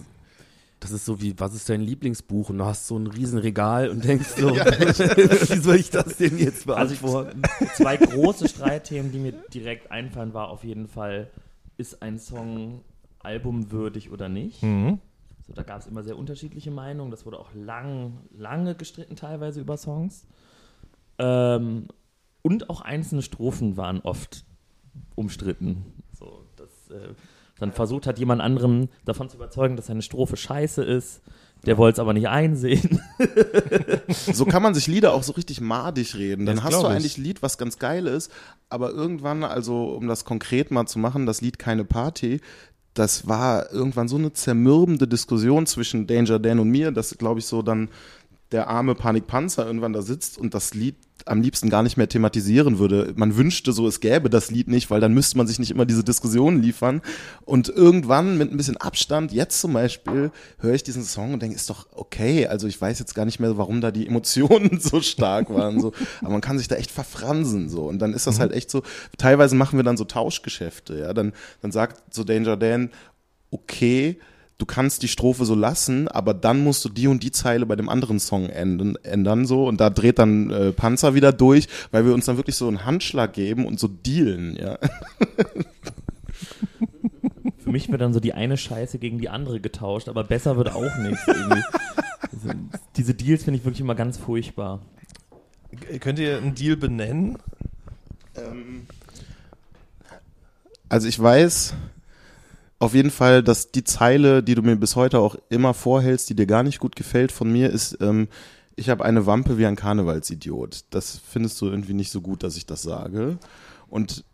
das 0.80 0.90
ist 0.90 1.04
so 1.04 1.20
wie, 1.20 1.38
was 1.38 1.54
ist 1.54 1.68
dein 1.68 1.80
Lieblingsbuch? 1.80 2.50
Und 2.50 2.58
du 2.58 2.64
hast 2.64 2.86
so 2.86 2.96
ein 2.96 3.06
Riesenregal 3.06 3.88
und 3.88 4.04
denkst 4.04 4.28
so, 4.36 4.50
wie 4.50 5.60
soll 5.60 5.76
ich 5.76 5.90
das 5.90 6.16
denn 6.16 6.38
jetzt 6.38 6.68
Also 6.68 6.94
ich, 6.94 7.00
beantworten? 7.00 7.42
zwei 7.74 7.96
große 7.96 8.48
Streitthemen, 8.48 9.12
die 9.12 9.18
mir 9.18 9.32
direkt 9.52 9.90
einfallen, 9.90 10.34
war 10.34 10.48
auf 10.48 10.64
jeden 10.64 10.88
Fall, 10.88 11.30
ist 11.76 12.02
ein 12.02 12.18
Song 12.18 12.82
albumwürdig 13.20 14.10
oder 14.10 14.28
nicht? 14.28 14.62
Mhm. 14.62 14.98
So, 15.46 15.52
da 15.52 15.62
gab 15.62 15.80
es 15.80 15.86
immer 15.86 16.02
sehr 16.02 16.16
unterschiedliche 16.16 16.70
Meinungen. 16.70 17.10
Das 17.10 17.26
wurde 17.26 17.38
auch 17.38 17.52
lang, 17.54 18.18
lange 18.36 18.74
gestritten, 18.74 19.16
teilweise 19.16 19.60
über 19.60 19.76
Songs. 19.76 20.26
Ähm, 21.18 21.88
und 22.42 22.70
auch 22.70 22.80
einzelne 22.80 23.22
Strophen 23.22 23.76
waren 23.76 24.00
oft 24.00 24.44
umstritten. 25.14 25.84
So, 26.12 26.44
dass 26.56 26.90
äh, 26.90 27.14
dann 27.64 27.72
versucht 27.72 28.06
hat, 28.06 28.18
jemand 28.18 28.40
anderem 28.40 28.88
davon 29.04 29.28
zu 29.28 29.36
überzeugen, 29.36 29.76
dass 29.76 29.86
seine 29.86 30.02
Strophe 30.02 30.36
scheiße 30.36 30.82
ist. 30.82 31.22
Der 31.66 31.78
wollte 31.78 31.94
es 31.94 31.98
aber 31.98 32.12
nicht 32.12 32.28
einsehen. 32.28 33.00
So 34.32 34.44
kann 34.44 34.62
man 34.62 34.74
sich 34.74 34.86
Lieder 34.86 35.14
auch 35.14 35.22
so 35.22 35.32
richtig 35.32 35.60
madig 35.60 36.14
reden. 36.14 36.46
Dann 36.46 36.56
Das 36.56 36.64
hast 36.64 36.82
du 36.82 36.86
eigentlich 36.86 37.18
ein 37.18 37.24
Lied, 37.24 37.42
was 37.42 37.58
ganz 37.58 37.78
geil 37.78 38.06
ist, 38.06 38.30
aber 38.68 38.90
irgendwann, 38.90 39.44
also 39.44 39.86
um 39.86 40.08
das 40.08 40.24
konkret 40.24 40.70
mal 40.70 40.86
zu 40.86 40.98
machen, 40.98 41.26
das 41.26 41.40
Lied 41.40 41.58
Keine 41.58 41.84
Party, 41.84 42.40
das 42.94 43.26
war 43.26 43.72
irgendwann 43.72 44.08
so 44.08 44.16
eine 44.16 44.32
zermürbende 44.32 45.08
Diskussion 45.08 45.66
zwischen 45.66 46.06
Danger 46.06 46.38
Dan 46.38 46.60
und 46.60 46.70
mir, 46.70 46.92
dass, 46.92 47.16
glaube 47.18 47.40
ich, 47.40 47.46
so 47.46 47.62
dann 47.62 47.88
der 48.52 48.68
arme 48.68 48.94
Panikpanzer 48.94 49.66
irgendwann 49.66 49.92
da 49.92 50.02
sitzt 50.02 50.38
und 50.38 50.54
das 50.54 50.74
Lied 50.74 50.96
am 51.26 51.40
liebsten 51.40 51.70
gar 51.70 51.82
nicht 51.82 51.96
mehr 51.96 52.08
thematisieren 52.08 52.78
würde. 52.78 53.12
Man 53.16 53.36
wünschte 53.36 53.72
so, 53.72 53.86
es 53.86 54.00
gäbe 54.00 54.28
das 54.28 54.50
Lied 54.50 54.68
nicht, 54.68 54.90
weil 54.90 55.00
dann 55.00 55.14
müsste 55.14 55.38
man 55.38 55.46
sich 55.46 55.58
nicht 55.58 55.70
immer 55.70 55.86
diese 55.86 56.04
Diskussionen 56.04 56.60
liefern. 56.60 57.00
Und 57.44 57.68
irgendwann 57.68 58.36
mit 58.36 58.50
ein 58.50 58.56
bisschen 58.56 58.76
Abstand, 58.76 59.32
jetzt 59.32 59.60
zum 59.60 59.72
Beispiel, 59.72 60.30
höre 60.58 60.74
ich 60.74 60.82
diesen 60.82 61.04
Song 61.04 61.32
und 61.32 61.40
denke, 61.40 61.56
ist 61.56 61.70
doch 61.70 61.86
okay. 61.92 62.46
Also 62.46 62.66
ich 62.66 62.78
weiß 62.78 62.98
jetzt 62.98 63.14
gar 63.14 63.24
nicht 63.24 63.40
mehr, 63.40 63.56
warum 63.56 63.80
da 63.80 63.90
die 63.90 64.06
Emotionen 64.06 64.80
so 64.80 65.00
stark 65.00 65.48
waren. 65.50 65.80
So. 65.80 65.92
Aber 66.20 66.32
man 66.32 66.40
kann 66.42 66.58
sich 66.58 66.68
da 66.68 66.76
echt 66.76 66.90
verfransen. 66.90 67.68
So. 67.70 67.84
Und 67.84 68.00
dann 68.00 68.12
ist 68.12 68.26
das 68.26 68.38
halt 68.38 68.52
echt 68.52 68.70
so, 68.70 68.82
teilweise 69.16 69.56
machen 69.56 69.78
wir 69.78 69.84
dann 69.84 69.96
so 69.96 70.04
Tauschgeschäfte. 70.04 70.98
Ja? 70.98 71.14
Dann, 71.14 71.32
dann 71.62 71.72
sagt 71.72 72.14
so 72.14 72.24
Danger 72.24 72.56
Dan, 72.56 72.90
okay, 73.50 74.18
du 74.58 74.66
kannst 74.66 75.02
die 75.02 75.08
Strophe 75.08 75.44
so 75.44 75.54
lassen, 75.54 76.08
aber 76.08 76.34
dann 76.34 76.62
musst 76.62 76.84
du 76.84 76.88
die 76.88 77.08
und 77.08 77.22
die 77.22 77.32
Zeile 77.32 77.66
bei 77.66 77.76
dem 77.76 77.88
anderen 77.88 78.20
Song 78.20 78.48
ändern, 78.48 78.96
ändern 79.02 79.46
so 79.46 79.66
und 79.66 79.80
da 79.80 79.90
dreht 79.90 80.18
dann 80.18 80.50
äh, 80.50 80.72
Panzer 80.72 81.14
wieder 81.14 81.32
durch, 81.32 81.68
weil 81.90 82.04
wir 82.04 82.14
uns 82.14 82.26
dann 82.26 82.36
wirklich 82.36 82.56
so 82.56 82.68
einen 82.68 82.84
Handschlag 82.84 83.32
geben 83.32 83.66
und 83.66 83.80
so 83.80 83.88
dealen, 83.88 84.56
ja. 84.56 84.78
Für 87.58 87.70
mich 87.70 87.90
wird 87.90 88.00
dann 88.02 88.12
so 88.12 88.20
die 88.20 88.34
eine 88.34 88.58
Scheiße 88.58 88.98
gegen 88.98 89.18
die 89.18 89.30
andere 89.30 89.58
getauscht, 89.58 90.08
aber 90.08 90.22
besser 90.22 90.56
wird 90.56 90.72
auch 90.72 90.96
nichts. 90.98 91.26
Irgendwie. 91.26 91.62
Also, 92.20 92.50
diese 92.96 93.14
Deals 93.14 93.44
finde 93.44 93.58
ich 93.58 93.64
wirklich 93.64 93.80
immer 93.80 93.94
ganz 93.94 94.18
furchtbar. 94.18 94.82
Könnt 96.00 96.18
ihr 96.18 96.36
einen 96.36 96.54
Deal 96.54 96.76
benennen? 96.76 97.38
Also 100.88 101.08
ich 101.08 101.18
weiß 101.18 101.74
auf 102.84 102.94
jeden 102.94 103.10
Fall, 103.10 103.42
dass 103.42 103.72
die 103.72 103.84
Zeile, 103.84 104.42
die 104.42 104.54
du 104.54 104.62
mir 104.62 104.76
bis 104.76 104.94
heute 104.94 105.18
auch 105.18 105.36
immer 105.48 105.74
vorhältst, 105.74 106.30
die 106.30 106.36
dir 106.36 106.46
gar 106.46 106.62
nicht 106.62 106.78
gut 106.78 106.96
gefällt 106.96 107.32
von 107.32 107.50
mir, 107.50 107.70
ist, 107.70 107.98
ähm, 108.00 108.28
ich 108.76 108.90
habe 108.90 109.04
eine 109.04 109.26
Wampe 109.26 109.58
wie 109.58 109.66
ein 109.66 109.76
Karnevalsidiot. 109.76 110.84
Das 110.90 111.20
findest 111.30 111.60
du 111.60 111.66
irgendwie 111.66 111.94
nicht 111.94 112.10
so 112.10 112.20
gut, 112.20 112.42
dass 112.42 112.56
ich 112.56 112.66
das 112.66 112.82
sage. 112.82 113.38
Und 113.88 114.24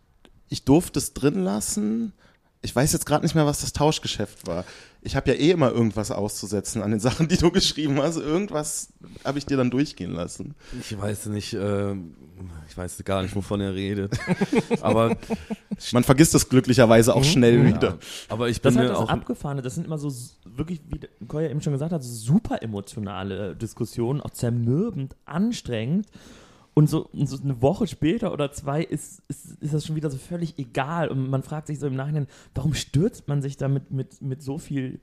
ich 0.48 0.64
durfte 0.64 0.98
es 0.98 1.14
drin 1.14 1.42
lassen. 1.42 2.12
Ich 2.62 2.74
weiß 2.74 2.92
jetzt 2.92 3.06
gerade 3.06 3.24
nicht 3.24 3.34
mehr, 3.34 3.46
was 3.46 3.60
das 3.60 3.72
Tauschgeschäft 3.72 4.46
war. 4.46 4.64
Ich 5.02 5.16
habe 5.16 5.30
ja 5.30 5.36
eh 5.36 5.50
immer 5.50 5.70
irgendwas 5.72 6.10
auszusetzen 6.10 6.82
an 6.82 6.90
den 6.90 7.00
Sachen, 7.08 7.28
die 7.28 7.36
du 7.36 7.50
geschrieben 7.50 8.00
hast. 8.00 8.16
Irgendwas 8.16 8.92
habe 9.24 9.38
ich 9.38 9.46
dir 9.46 9.56
dann 9.56 9.70
durchgehen 9.70 10.12
lassen. 10.12 10.54
Ich 10.80 10.98
weiß 10.98 11.26
nicht, 11.26 11.54
äh, 11.54 11.92
ich 12.68 12.76
weiß 12.76 13.02
gar 13.04 13.22
nicht, 13.22 13.34
wovon 13.34 13.60
er 13.60 13.74
redet. 13.74 14.18
Aber, 14.80 15.16
Man 15.92 16.04
vergisst 16.04 16.34
es 16.34 16.48
glücklicherweise 16.48 17.14
auch 17.14 17.24
schnell 17.24 17.66
wieder. 17.66 17.88
ja, 17.88 17.98
aber 18.28 18.48
ich 18.48 18.60
Das 18.60 18.74
bin 18.74 18.82
ist 18.82 18.88
halt 18.88 18.88
mir 18.88 18.94
das 18.94 19.08
auch 19.08 19.12
Abgefahrene. 19.12 19.62
Das 19.62 19.74
sind 19.74 19.86
immer 19.86 19.98
so 19.98 20.12
wirklich, 20.44 20.80
wie 20.88 21.00
Koya 21.26 21.48
eben 21.50 21.60
schon 21.62 21.72
gesagt 21.72 21.92
hat, 21.92 22.02
so 22.02 22.14
super 22.14 22.62
emotionale 22.62 23.56
Diskussionen, 23.56 24.20
auch 24.20 24.30
zermürbend, 24.30 25.16
anstrengend. 25.24 26.06
Und 26.74 26.88
so, 26.88 27.06
und 27.12 27.26
so 27.26 27.42
eine 27.42 27.61
Woche 27.62 27.87
später 27.87 28.33
oder 28.33 28.52
zwei 28.52 28.83
ist, 28.83 29.22
ist, 29.28 29.61
ist 29.61 29.74
das 29.74 29.87
schon 29.87 29.96
wieder 29.96 30.11
so 30.11 30.18
völlig 30.18 30.59
egal. 30.59 31.09
Und 31.09 31.28
man 31.28 31.42
fragt 31.42 31.66
sich 31.66 31.78
so 31.78 31.87
im 31.87 31.96
Nachhinein, 31.96 32.28
warum 32.54 32.74
stürzt 32.74 33.28
man 33.28 33.42
sich 33.42 33.56
da 33.56 33.68
mit, 33.68 33.90
mit, 33.90 34.22
mit 34.22 34.42
so 34.42 34.59
viel 34.59 35.00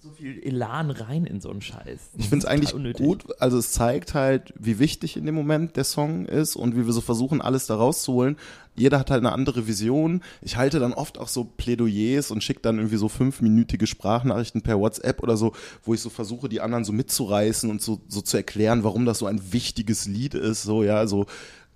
so 0.00 0.10
viel 0.10 0.42
Elan 0.42 0.90
rein 0.90 1.24
in 1.24 1.40
so 1.40 1.50
einen 1.50 1.60
Scheiß? 1.60 2.10
Ich 2.16 2.28
finde 2.28 2.44
es 2.44 2.44
eigentlich 2.44 2.74
unnötig. 2.74 3.04
gut. 3.04 3.40
Also 3.40 3.58
es 3.58 3.72
zeigt 3.72 4.14
halt, 4.14 4.54
wie 4.58 4.78
wichtig 4.78 5.16
in 5.16 5.26
dem 5.26 5.34
Moment 5.34 5.76
der 5.76 5.84
Song 5.84 6.26
ist 6.26 6.56
und 6.56 6.76
wie 6.76 6.86
wir 6.86 6.92
so 6.92 7.00
versuchen, 7.00 7.40
alles 7.40 7.66
da 7.66 7.76
rauszuholen. 7.76 8.36
Jeder 8.76 9.00
hat 9.00 9.10
halt 9.10 9.24
eine 9.24 9.32
andere 9.32 9.66
Vision. 9.66 10.22
Ich 10.40 10.56
halte 10.56 10.78
dann 10.78 10.92
oft 10.92 11.18
auch 11.18 11.26
so 11.26 11.44
Plädoyers 11.44 12.30
und 12.30 12.44
schicke 12.44 12.60
dann 12.60 12.76
irgendwie 12.76 12.96
so 12.96 13.08
fünfminütige 13.08 13.88
Sprachnachrichten 13.88 14.62
per 14.62 14.78
WhatsApp 14.78 15.22
oder 15.22 15.36
so, 15.36 15.52
wo 15.82 15.94
ich 15.94 16.00
so 16.00 16.10
versuche, 16.10 16.48
die 16.48 16.60
anderen 16.60 16.84
so 16.84 16.92
mitzureißen 16.92 17.68
und 17.68 17.82
so, 17.82 18.00
so 18.06 18.20
zu 18.20 18.36
erklären, 18.36 18.84
warum 18.84 19.04
das 19.04 19.18
so 19.18 19.26
ein 19.26 19.52
wichtiges 19.52 20.06
Lied 20.06 20.34
ist. 20.34 20.62
So, 20.62 20.84
ja, 20.84 21.08
so 21.08 21.26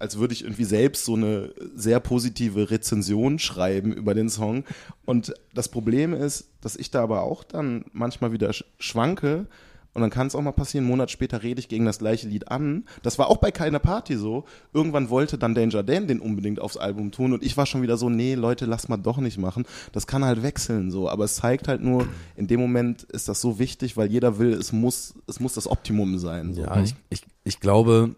als 0.03 0.19
würde 0.19 0.35
ich 0.35 0.43
irgendwie 0.43 0.65
selbst 0.65 1.05
so 1.05 1.15
eine 1.15 1.55
sehr 1.75 2.01
positive 2.01 2.71
Rezension 2.71 3.39
schreiben 3.39 3.93
über 3.93 4.13
den 4.15 4.29
Song. 4.29 4.65
Und 5.05 5.33
das 5.55 5.69
Problem 5.69 6.13
ist, 6.13 6.49
dass 6.61 6.77
ich 6.77 6.91
da 6.91 7.03
aber 7.03 7.23
auch 7.23 7.45
dann 7.45 7.85
manchmal 7.93 8.33
wieder 8.33 8.51
sch- 8.51 8.65
schwanke. 8.79 9.47
Und 9.95 10.01
dann 10.01 10.11
kann 10.11 10.27
es 10.27 10.35
auch 10.35 10.41
mal 10.41 10.53
passieren, 10.53 10.85
einen 10.85 10.91
Monat 10.91 11.11
später 11.11 11.43
rede 11.43 11.61
ich 11.61 11.69
gegen 11.69 11.85
das 11.85 11.99
gleiche 11.99 12.27
Lied 12.27 12.49
an. 12.49 12.87
Das 13.03 13.19
war 13.19 13.29
auch 13.29 13.37
bei 13.37 13.51
keiner 13.51 13.79
Party 13.79 14.17
so. 14.17 14.45
Irgendwann 14.73 15.11
wollte 15.11 15.37
dann 15.37 15.55
Danger 15.55 15.83
Dan 15.83 16.07
den 16.07 16.19
unbedingt 16.19 16.61
aufs 16.61 16.79
Album 16.79 17.13
tun 17.13 17.35
und 17.35 17.43
ich 17.43 17.59
war 17.59 17.67
schon 17.67 17.83
wieder 17.83 17.99
so, 17.99 18.09
nee, 18.09 18.35
Leute, 18.35 18.65
lass 18.65 18.89
mal 18.89 18.97
doch 18.97 19.19
nicht 19.19 19.37
machen. 19.37 19.67
Das 19.93 20.07
kann 20.07 20.25
halt 20.25 20.43
wechseln 20.43 20.91
so, 20.91 21.11
aber 21.11 21.25
es 21.25 21.35
zeigt 21.37 21.69
halt 21.69 21.83
nur, 21.83 22.09
in 22.37 22.47
dem 22.47 22.59
Moment 22.59 23.03
ist 23.03 23.29
das 23.29 23.43
so 23.43 23.59
wichtig, 23.59 23.99
weil 23.99 24.11
jeder 24.11 24.39
will, 24.39 24.55
es 24.55 24.73
muss, 24.73 25.13
es 25.27 25.41
muss 25.41 25.53
das 25.53 25.69
Optimum 25.71 26.19
sein. 26.19 26.55
So. 26.55 26.63
Ja, 26.63 26.83
ich, 26.83 26.95
ich, 27.11 27.23
ich 27.45 27.61
glaube, 27.61 28.17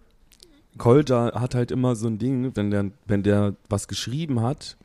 Kolja 0.79 1.41
hat 1.41 1.55
halt 1.55 1.71
immer 1.71 1.97
so 1.97 2.07
ein 2.07 2.19
Ding, 2.19 2.55
wenn 2.57 2.71
der, 2.71 2.91
wenn 3.07 3.23
der 3.23 3.55
was 3.69 3.89
geschrieben 3.89 4.41
hat, 4.41 4.77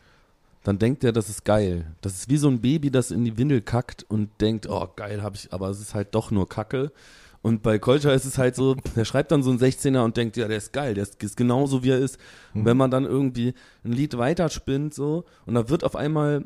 dann 0.64 0.78
denkt 0.78 1.04
er, 1.04 1.12
das 1.12 1.30
ist 1.30 1.46
geil. 1.46 1.96
Das 2.02 2.14
ist 2.14 2.30
wie 2.30 2.38
so 2.38 2.50
ein 2.50 2.62
Baby, 2.62 2.92
das 2.92 3.12
in 3.12 3.26
die 3.26 3.38
Windel 3.38 3.62
kackt 3.62 4.06
und 4.10 4.30
denkt, 4.42 4.70
oh 4.70 4.88
geil, 4.96 5.24
habe 5.24 5.36
ich, 5.36 5.52
aber 5.54 5.70
es 5.70 5.80
ist 5.80 5.96
halt 5.96 6.14
doch 6.14 6.32
nur 6.32 6.48
Kacke. 6.48 6.92
Und 7.42 7.64
bei 7.64 7.80
Kolja 7.80 8.12
ist 8.12 8.26
es 8.26 8.38
halt 8.38 8.56
so, 8.56 8.76
der 8.96 9.06
schreibt 9.06 9.32
dann 9.32 9.44
so 9.44 9.50
einen 9.50 9.60
16er 9.60 10.04
und 10.04 10.18
denkt, 10.18 10.38
ja, 10.38 10.48
der 10.48 10.58
ist 10.58 10.74
geil, 10.74 10.94
der 10.94 11.04
ist, 11.04 11.24
ist 11.24 11.38
genauso 11.38 11.84
wie 11.84 11.92
er 11.92 12.00
ist. 12.00 12.18
Und 12.54 12.66
wenn 12.66 12.78
man 12.78 12.92
dann 12.92 13.06
irgendwie 13.06 13.54
ein 13.84 13.94
Lied 13.94 14.18
weiterspinnt 14.18 14.94
so 14.94 15.24
und 15.46 15.56
da 15.56 15.70
wird 15.70 15.84
auf 15.84 15.96
einmal 15.96 16.46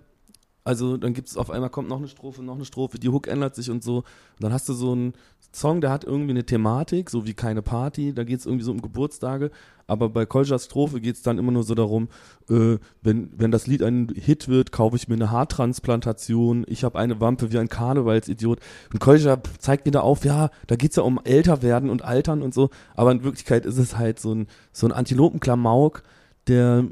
also 0.63 0.97
dann 0.97 1.13
gibt 1.13 1.27
es 1.27 1.35
auf 1.35 1.49
einmal 1.49 1.69
kommt 1.69 1.89
noch 1.89 1.97
eine 1.97 2.07
Strophe, 2.07 2.41
noch 2.41 2.55
eine 2.55 2.65
Strophe, 2.65 2.97
die 2.97 3.09
Hook 3.09 3.27
ändert 3.27 3.55
sich 3.55 3.69
und 3.69 3.83
so. 3.83 3.97
Und 3.97 4.05
dann 4.39 4.53
hast 4.53 4.69
du 4.69 4.73
so 4.73 4.93
einen 4.93 5.13
Song, 5.55 5.81
der 5.81 5.91
hat 5.91 6.03
irgendwie 6.03 6.31
eine 6.31 6.45
Thematik, 6.45 7.09
so 7.09 7.25
wie 7.25 7.33
keine 7.33 7.61
Party, 7.61 8.13
da 8.13 8.23
geht 8.23 8.39
es 8.39 8.45
irgendwie 8.45 8.65
so 8.65 8.71
um 8.71 8.81
Geburtstage. 8.81 9.51
Aber 9.85 10.09
bei 10.09 10.25
Koljas 10.25 10.65
Strophe 10.65 11.01
geht 11.01 11.15
es 11.15 11.21
dann 11.21 11.37
immer 11.37 11.51
nur 11.51 11.63
so 11.63 11.75
darum, 11.75 12.07
äh, 12.49 12.77
wenn, 13.01 13.31
wenn 13.37 13.51
das 13.51 13.67
Lied 13.67 13.83
ein 13.83 14.11
Hit 14.15 14.47
wird, 14.47 14.71
kaufe 14.71 14.95
ich 14.95 15.07
mir 15.07 15.15
eine 15.15 15.29
Haartransplantation, 15.29 16.65
ich 16.67 16.83
habe 16.83 16.97
eine 16.97 17.19
Wampe 17.19 17.51
wie 17.51 17.59
ein 17.59 17.69
Karnevalsidiot. 17.69 18.59
Und 18.91 18.99
Kolja 18.99 19.41
zeigt 19.59 19.85
mir 19.85 19.91
da 19.91 20.01
auf, 20.01 20.25
ja, 20.25 20.49
da 20.67 20.75
geht's 20.75 20.95
ja 20.95 21.03
um 21.03 21.19
älter 21.23 21.61
werden 21.61 21.89
und 21.89 22.03
altern 22.03 22.41
und 22.41 22.53
so. 22.53 22.69
Aber 22.95 23.11
in 23.11 23.23
Wirklichkeit 23.23 23.65
ist 23.65 23.77
es 23.77 23.97
halt 23.97 24.19
so 24.19 24.33
ein, 24.33 24.47
so 24.71 24.87
ein 24.87 24.91
Antilopenklamauk, 24.91 26.03
der 26.47 26.85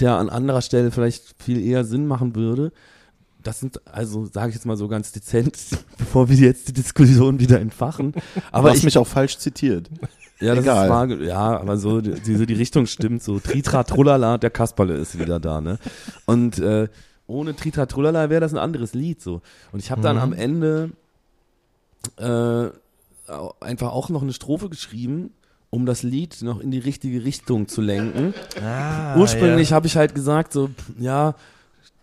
der 0.00 0.16
an 0.16 0.28
anderer 0.28 0.62
Stelle 0.62 0.90
vielleicht 0.90 1.42
viel 1.42 1.64
eher 1.64 1.84
Sinn 1.84 2.06
machen 2.06 2.34
würde. 2.34 2.72
Das 3.46 3.60
sind, 3.60 3.80
also 3.86 4.26
sage 4.26 4.48
ich 4.48 4.54
jetzt 4.56 4.66
mal 4.66 4.76
so 4.76 4.88
ganz 4.88 5.12
dezent, 5.12 5.56
bevor 5.98 6.28
wir 6.28 6.36
jetzt 6.36 6.68
die 6.68 6.72
Diskussion 6.72 7.38
wieder 7.38 7.60
entfachen. 7.60 8.12
Aber 8.50 8.68
du 8.68 8.70
hast 8.70 8.78
ich, 8.78 8.84
mich 8.84 8.98
auch 8.98 9.06
falsch 9.06 9.38
zitiert. 9.38 9.88
ja, 10.40 10.54
das 10.54 10.64
egal. 10.64 10.84
ist 10.84 10.90
wahr, 10.90 11.20
ja, 11.20 11.60
aber 11.60 11.76
so, 11.76 12.00
die, 12.00 12.18
die, 12.20 12.44
die 12.44 12.54
Richtung 12.54 12.86
stimmt, 12.86 13.22
so 13.22 13.38
Tritra 13.38 13.84
Trullala, 13.84 14.38
der 14.38 14.50
Kasperle 14.50 14.94
ist 14.94 15.18
wieder 15.18 15.38
da, 15.38 15.60
ne? 15.60 15.78
Und 16.24 16.58
äh, 16.58 16.88
ohne 17.28 17.54
Tritra 17.54 17.86
Trullala 17.86 18.30
wäre 18.30 18.40
das 18.40 18.52
ein 18.52 18.58
anderes 18.58 18.94
Lied, 18.94 19.22
so. 19.22 19.42
Und 19.70 19.78
ich 19.78 19.92
habe 19.92 20.02
dann 20.02 20.18
am 20.18 20.32
Ende 20.32 20.90
äh, 22.16 22.66
einfach 23.60 23.92
auch 23.92 24.08
noch 24.08 24.22
eine 24.22 24.32
Strophe 24.32 24.68
geschrieben, 24.68 25.30
um 25.70 25.86
das 25.86 26.02
Lied 26.02 26.42
noch 26.42 26.58
in 26.58 26.72
die 26.72 26.78
richtige 26.80 27.24
Richtung 27.24 27.68
zu 27.68 27.80
lenken. 27.80 28.34
Ah, 28.60 29.16
Ursprünglich 29.16 29.72
habe 29.72 29.86
ich 29.86 29.96
halt 29.96 30.16
gesagt, 30.16 30.52
so, 30.52 30.70
ja, 30.98 31.34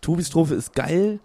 Tobis 0.00 0.28
Strophe 0.28 0.54
ist 0.54 0.74
geil, 0.74 1.18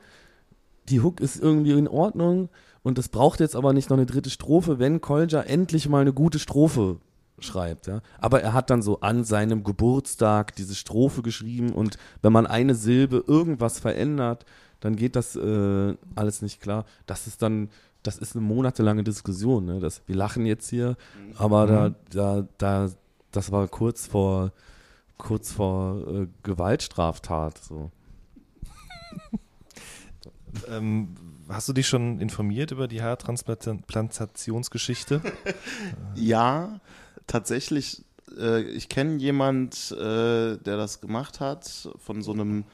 die 0.90 1.02
Hook 1.02 1.20
ist 1.20 1.42
irgendwie 1.42 1.72
in 1.72 1.88
Ordnung 1.88 2.50
und 2.84 2.98
es 2.98 3.10
braucht 3.10 3.40
jetzt 3.40 3.56
aber 3.56 3.74
nicht 3.74 3.90
noch 3.90 3.98
eine 3.98 4.06
dritte 4.06 4.30
Strophe, 4.30 4.80
wenn 4.80 5.02
Kolja 5.02 5.42
endlich 5.42 5.88
mal 5.90 6.02
eine 6.02 6.14
gute 6.14 6.40
Strophe 6.40 6.98
schreibt, 7.40 7.88
ja. 7.88 8.02
Aber 8.20 8.42
er 8.42 8.54
hat 8.54 8.70
dann 8.70 8.82
so 8.82 9.00
an 9.02 9.24
seinem 9.24 9.64
Geburtstag 9.64 10.56
diese 10.56 10.76
Strophe 10.76 11.22
geschrieben 11.22 11.72
und 11.72 11.98
wenn 12.22 12.34
man 12.34 12.48
eine 12.48 12.76
Silbe 12.76 13.24
irgendwas 13.28 13.80
verändert, 13.80 14.46
dann 14.80 14.96
geht 14.96 15.16
das 15.16 15.36
äh, 15.36 15.96
alles 16.16 16.42
nicht 16.42 16.62
klar. 16.62 16.86
Das 17.06 17.28
ist 17.28 17.42
dann, 17.42 17.70
das 18.04 18.18
ist 18.18 18.36
eine 18.36 18.46
monatelange 18.46 19.04
Diskussion, 19.04 19.66
ne? 19.66 19.80
Das, 19.80 20.02
wir 20.08 20.16
lachen 20.16 20.46
jetzt 20.46 20.70
hier, 20.70 20.96
aber 21.38 21.68
da, 21.68 21.96
da, 22.12 22.48
da, 22.58 22.90
das 23.32 23.52
war 23.52 23.68
kurz 23.68 24.08
vor, 24.08 24.52
kurz 25.18 25.52
vor 25.52 26.08
äh, 26.08 26.28
Gewaltstraftat, 26.44 27.58
so. 27.58 27.92
Ähm, 30.68 31.16
hast 31.48 31.70
du 31.70 31.74
dich 31.74 31.88
schon 31.88 32.20
informiert 32.20 32.72
über 32.72 32.88
die 32.88 33.02
Haartransplantationsgeschichte? 33.02 35.22
Ja, 36.16 36.80
tatsächlich. 37.28 38.04
Äh, 38.38 38.62
ich 38.64 38.90
kenne 38.90 39.18
jemand, 39.18 39.92
äh, 39.92 40.58
der 40.58 40.78
das 40.78 41.02
gemacht 41.02 41.40
hat, 41.40 41.90
von 41.98 42.22
so 42.22 42.34
einem 42.34 42.66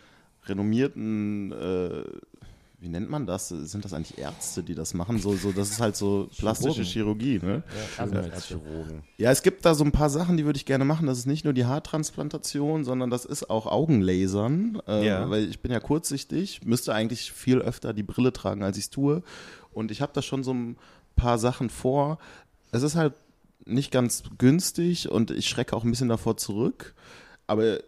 renommierten, 0.46 1.52
äh, 1.52 2.04
wie 2.86 2.90
nennt 2.90 3.10
man 3.10 3.26
das? 3.26 3.50
Sind 3.50 3.84
das 3.84 3.94
eigentlich 3.94 4.20
Ärzte, 4.20 4.62
die 4.62 4.76
das 4.76 4.94
machen? 4.94 5.18
So, 5.18 5.36
so, 5.36 5.52
das 5.52 5.72
ist 5.72 5.82
halt 5.82 5.96
so 5.96 6.30
plastische 6.38 6.84
Chirurgie, 6.84 7.40
ne? 7.40 7.64
Chirurgen. 8.48 9.04
Ja, 9.18 9.32
es 9.32 9.42
gibt 9.42 9.66
da 9.66 9.74
so 9.74 9.84
ein 9.84 9.92
paar 9.92 10.12
Sachen, 10.12 10.38
die 10.38 10.46
würde 10.46 10.58
ich 10.58 10.66
gerne 10.66 10.86
machen. 10.86 11.08
Das 11.08 11.18
ist 11.18 11.26
nicht 11.26 11.44
nur 11.44 11.54
die 11.54 11.66
Haartransplantation, 11.66 12.84
sondern 12.86 13.10
das 13.10 13.26
ist 13.26 13.50
auch 13.50 13.66
Augenlasern. 13.66 14.82
Äh, 14.88 15.08
Ja. 15.08 15.30
Weil 15.30 15.50
ich 15.50 15.60
bin 15.62 15.72
ja 15.72 15.80
kurzsichtig, 15.80 16.62
müsste 16.64 16.94
eigentlich 16.94 17.32
viel 17.32 17.58
öfter 17.58 17.92
die 17.94 18.04
Brille 18.04 18.32
tragen, 18.32 18.64
als 18.64 18.78
ich 18.78 18.84
es 18.86 18.90
tue. 18.92 19.24
Und 19.74 19.90
ich 19.92 20.02
habe 20.02 20.14
da 20.14 20.22
schon 20.22 20.44
so 20.44 20.54
ein 20.54 20.78
paar 21.16 21.40
Sachen 21.40 21.70
vor. 21.72 22.20
Es 22.72 22.84
ist 22.84 22.96
halt 22.96 23.14
nicht 23.66 23.92
ganz 23.92 24.22
günstig 24.38 25.10
und 25.10 25.32
ich 25.32 25.50
schrecke 25.50 25.76
auch 25.76 25.84
ein 25.84 25.90
bisschen 25.90 26.10
davor 26.10 26.38
zurück. 26.38 26.94
Aber 27.48 27.80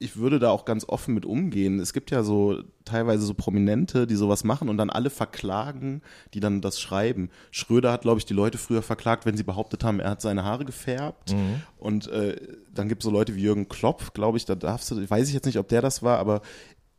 ich 0.00 0.16
würde 0.16 0.38
da 0.38 0.50
auch 0.50 0.64
ganz 0.64 0.84
offen 0.88 1.14
mit 1.14 1.26
umgehen. 1.26 1.80
Es 1.80 1.92
gibt 1.92 2.10
ja 2.10 2.22
so 2.22 2.62
teilweise 2.84 3.26
so 3.26 3.34
Prominente, 3.34 4.06
die 4.06 4.14
sowas 4.14 4.44
machen 4.44 4.68
und 4.68 4.76
dann 4.76 4.90
alle 4.90 5.10
verklagen, 5.10 6.02
die 6.34 6.40
dann 6.40 6.60
das 6.60 6.80
schreiben. 6.80 7.30
Schröder 7.50 7.90
hat, 7.92 8.02
glaube 8.02 8.18
ich, 8.18 8.24
die 8.24 8.34
Leute 8.34 8.58
früher 8.58 8.82
verklagt, 8.82 9.26
wenn 9.26 9.36
sie 9.36 9.42
behauptet 9.42 9.82
haben, 9.82 9.98
er 9.98 10.10
hat 10.10 10.22
seine 10.22 10.44
Haare 10.44 10.64
gefärbt. 10.64 11.32
Und 11.78 12.06
äh, 12.08 12.36
dann 12.72 12.88
gibt 12.88 13.02
es 13.02 13.04
so 13.06 13.10
Leute 13.10 13.34
wie 13.34 13.42
Jürgen 13.42 13.68
Klopp, 13.68 14.14
glaube 14.14 14.38
ich, 14.38 14.44
da 14.44 14.54
darfst 14.54 14.90
du, 14.90 15.10
weiß 15.10 15.28
ich 15.28 15.34
jetzt 15.34 15.46
nicht, 15.46 15.58
ob 15.58 15.68
der 15.68 15.82
das 15.82 16.02
war, 16.02 16.18
aber 16.18 16.42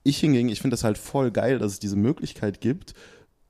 ich 0.03 0.19
hingegen, 0.19 0.49
ich 0.49 0.61
finde 0.61 0.73
das 0.73 0.83
halt 0.83 0.97
voll 0.97 1.31
geil, 1.31 1.59
dass 1.59 1.73
es 1.73 1.79
diese 1.79 1.95
Möglichkeit 1.95 2.61
gibt 2.61 2.93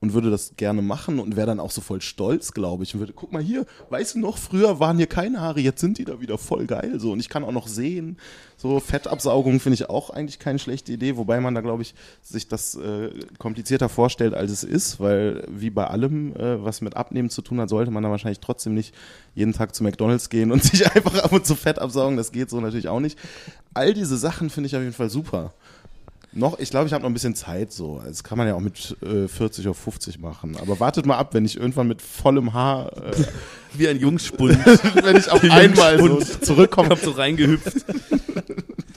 und 0.02 0.14
würde 0.14 0.30
das 0.30 0.56
gerne 0.56 0.80
machen 0.80 1.18
und 1.18 1.36
wäre 1.36 1.46
dann 1.46 1.60
auch 1.60 1.70
so 1.70 1.82
voll 1.82 2.00
stolz, 2.00 2.52
glaube 2.52 2.84
ich. 2.84 2.94
Und 2.94 3.00
würde, 3.00 3.12
guck 3.12 3.32
mal 3.32 3.42
hier, 3.42 3.66
weißt 3.90 4.14
du 4.14 4.20
noch, 4.20 4.38
früher 4.38 4.80
waren 4.80 4.96
hier 4.96 5.06
keine 5.06 5.40
Haare, 5.40 5.60
jetzt 5.60 5.80
sind 5.80 5.98
die 5.98 6.06
da 6.06 6.22
wieder 6.22 6.38
voll 6.38 6.66
geil. 6.66 6.98
So, 6.98 7.12
und 7.12 7.20
ich 7.20 7.28
kann 7.28 7.44
auch 7.44 7.52
noch 7.52 7.68
sehen, 7.68 8.16
so 8.56 8.80
Fettabsaugung 8.80 9.60
finde 9.60 9.74
ich 9.74 9.90
auch 9.90 10.08
eigentlich 10.08 10.38
keine 10.38 10.58
schlechte 10.58 10.90
Idee, 10.92 11.18
wobei 11.18 11.40
man 11.40 11.54
da, 11.54 11.60
glaube 11.60 11.82
ich, 11.82 11.94
sich 12.22 12.48
das 12.48 12.76
äh, 12.76 13.10
komplizierter 13.38 13.90
vorstellt, 13.90 14.32
als 14.32 14.50
es 14.50 14.64
ist, 14.64 15.00
weil 15.00 15.46
wie 15.50 15.70
bei 15.70 15.86
allem, 15.86 16.34
äh, 16.34 16.64
was 16.64 16.80
mit 16.80 16.96
Abnehmen 16.96 17.28
zu 17.28 17.42
tun 17.42 17.60
hat, 17.60 17.68
sollte 17.68 17.90
man 17.90 18.02
da 18.02 18.10
wahrscheinlich 18.10 18.40
trotzdem 18.40 18.72
nicht 18.72 18.94
jeden 19.34 19.52
Tag 19.52 19.74
zu 19.74 19.84
McDonalds 19.84 20.30
gehen 20.30 20.50
und 20.50 20.64
sich 20.64 20.90
einfach 20.90 21.22
ab 21.22 21.32
und 21.32 21.44
zu 21.44 21.54
Fett 21.54 21.78
absaugen. 21.78 22.16
Das 22.16 22.32
geht 22.32 22.48
so 22.48 22.58
natürlich 22.60 22.88
auch 22.88 23.00
nicht. 23.00 23.18
All 23.74 23.92
diese 23.92 24.16
Sachen 24.16 24.48
finde 24.48 24.68
ich 24.68 24.76
auf 24.76 24.82
jeden 24.82 24.94
Fall 24.94 25.10
super. 25.10 25.52
Noch, 26.32 26.58
ich 26.60 26.70
glaube, 26.70 26.86
ich 26.86 26.92
habe 26.92 27.02
noch 27.02 27.10
ein 27.10 27.14
bisschen 27.14 27.34
Zeit 27.34 27.72
so. 27.72 28.00
Das 28.04 28.22
kann 28.22 28.38
man 28.38 28.46
ja 28.46 28.54
auch 28.54 28.60
mit 28.60 28.96
äh, 29.02 29.26
40 29.26 29.66
auf 29.68 29.76
50 29.78 30.20
machen. 30.20 30.56
Aber 30.56 30.78
wartet 30.78 31.04
mal 31.04 31.16
ab, 31.16 31.34
wenn 31.34 31.44
ich 31.44 31.56
irgendwann 31.56 31.88
mit 31.88 32.00
vollem 32.00 32.52
Haar, 32.52 32.96
äh, 32.96 33.12
Wie 33.74 33.88
ein 33.88 33.98
Jungspund. 33.98 34.58
wenn 35.02 35.16
ich 35.16 35.30
auf 35.30 35.42
einmal 35.42 35.98
so 35.98 36.20
zurückkomme. 36.20 36.90
Kommt 36.90 37.02
so 37.02 37.10
reingehüpft. 37.12 37.84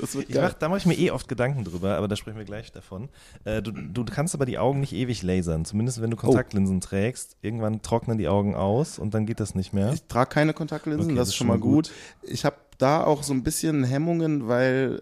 Das 0.03 0.15
wird 0.15 0.35
mach, 0.35 0.53
da 0.53 0.67
mache 0.67 0.79
ich 0.79 0.85
mir 0.85 0.95
eh 0.95 1.11
oft 1.11 1.29
Gedanken 1.29 1.63
drüber, 1.63 1.95
aber 1.95 2.09
da 2.09 2.17
sprechen 2.17 2.37
wir 2.37 2.43
gleich 2.43 2.73
davon. 2.73 3.07
Äh, 3.45 3.61
du, 3.61 3.71
du 3.71 4.03
kannst 4.03 4.35
aber 4.35 4.45
die 4.45 4.57
Augen 4.57 4.81
nicht 4.81 4.91
ewig 4.91 5.23
lasern. 5.23 5.63
Zumindest 5.63 6.01
wenn 6.01 6.11
du 6.11 6.17
Kontaktlinsen 6.17 6.81
trägst. 6.81 7.37
Irgendwann 7.41 7.81
trocknen 7.81 8.17
die 8.17 8.27
Augen 8.27 8.53
aus 8.53 8.99
und 8.99 9.13
dann 9.13 9.25
geht 9.25 9.39
das 9.39 9.55
nicht 9.55 9.71
mehr. 9.71 9.93
Ich 9.93 10.03
trage 10.03 10.29
keine 10.29 10.53
Kontaktlinsen, 10.53 11.11
Okay, 11.11 11.15
das 11.15 11.29
ist 11.29 11.35
schon 11.35 11.47
mal 11.47 11.57
gut. 11.57 11.89
Ich 12.21 12.43
habe 12.43 12.57
da 12.79 13.01
auch 13.05 13.23
so 13.23 13.33
ein 13.33 13.43
bisschen 13.43 13.85
Hemmungen, 13.85 14.49
weil 14.49 14.99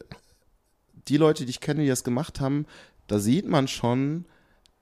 die 1.12 1.18
Leute, 1.18 1.46
die 1.46 1.50
ich 1.50 1.60
kenne, 1.60 1.82
die 1.82 1.90
das 1.90 2.06
gemacht 2.06 2.40
haben, 2.40 2.66
da 3.08 3.20
sieht 3.20 3.46
man 3.48 3.68
schon, 3.68 4.26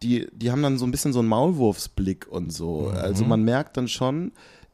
die, 0.04 0.28
die 0.32 0.52
haben 0.52 0.62
dann 0.62 0.78
so 0.78 0.86
ein 0.86 0.92
bisschen 0.92 1.12
so 1.12 1.20
einen 1.20 1.28
Maulwurfsblick 1.28 2.28
und 2.30 2.54
so. 2.54 2.90
Also 2.90 3.26
man 3.26 3.44
merkt 3.44 3.76
dann 3.78 3.88
schon, 3.88 4.32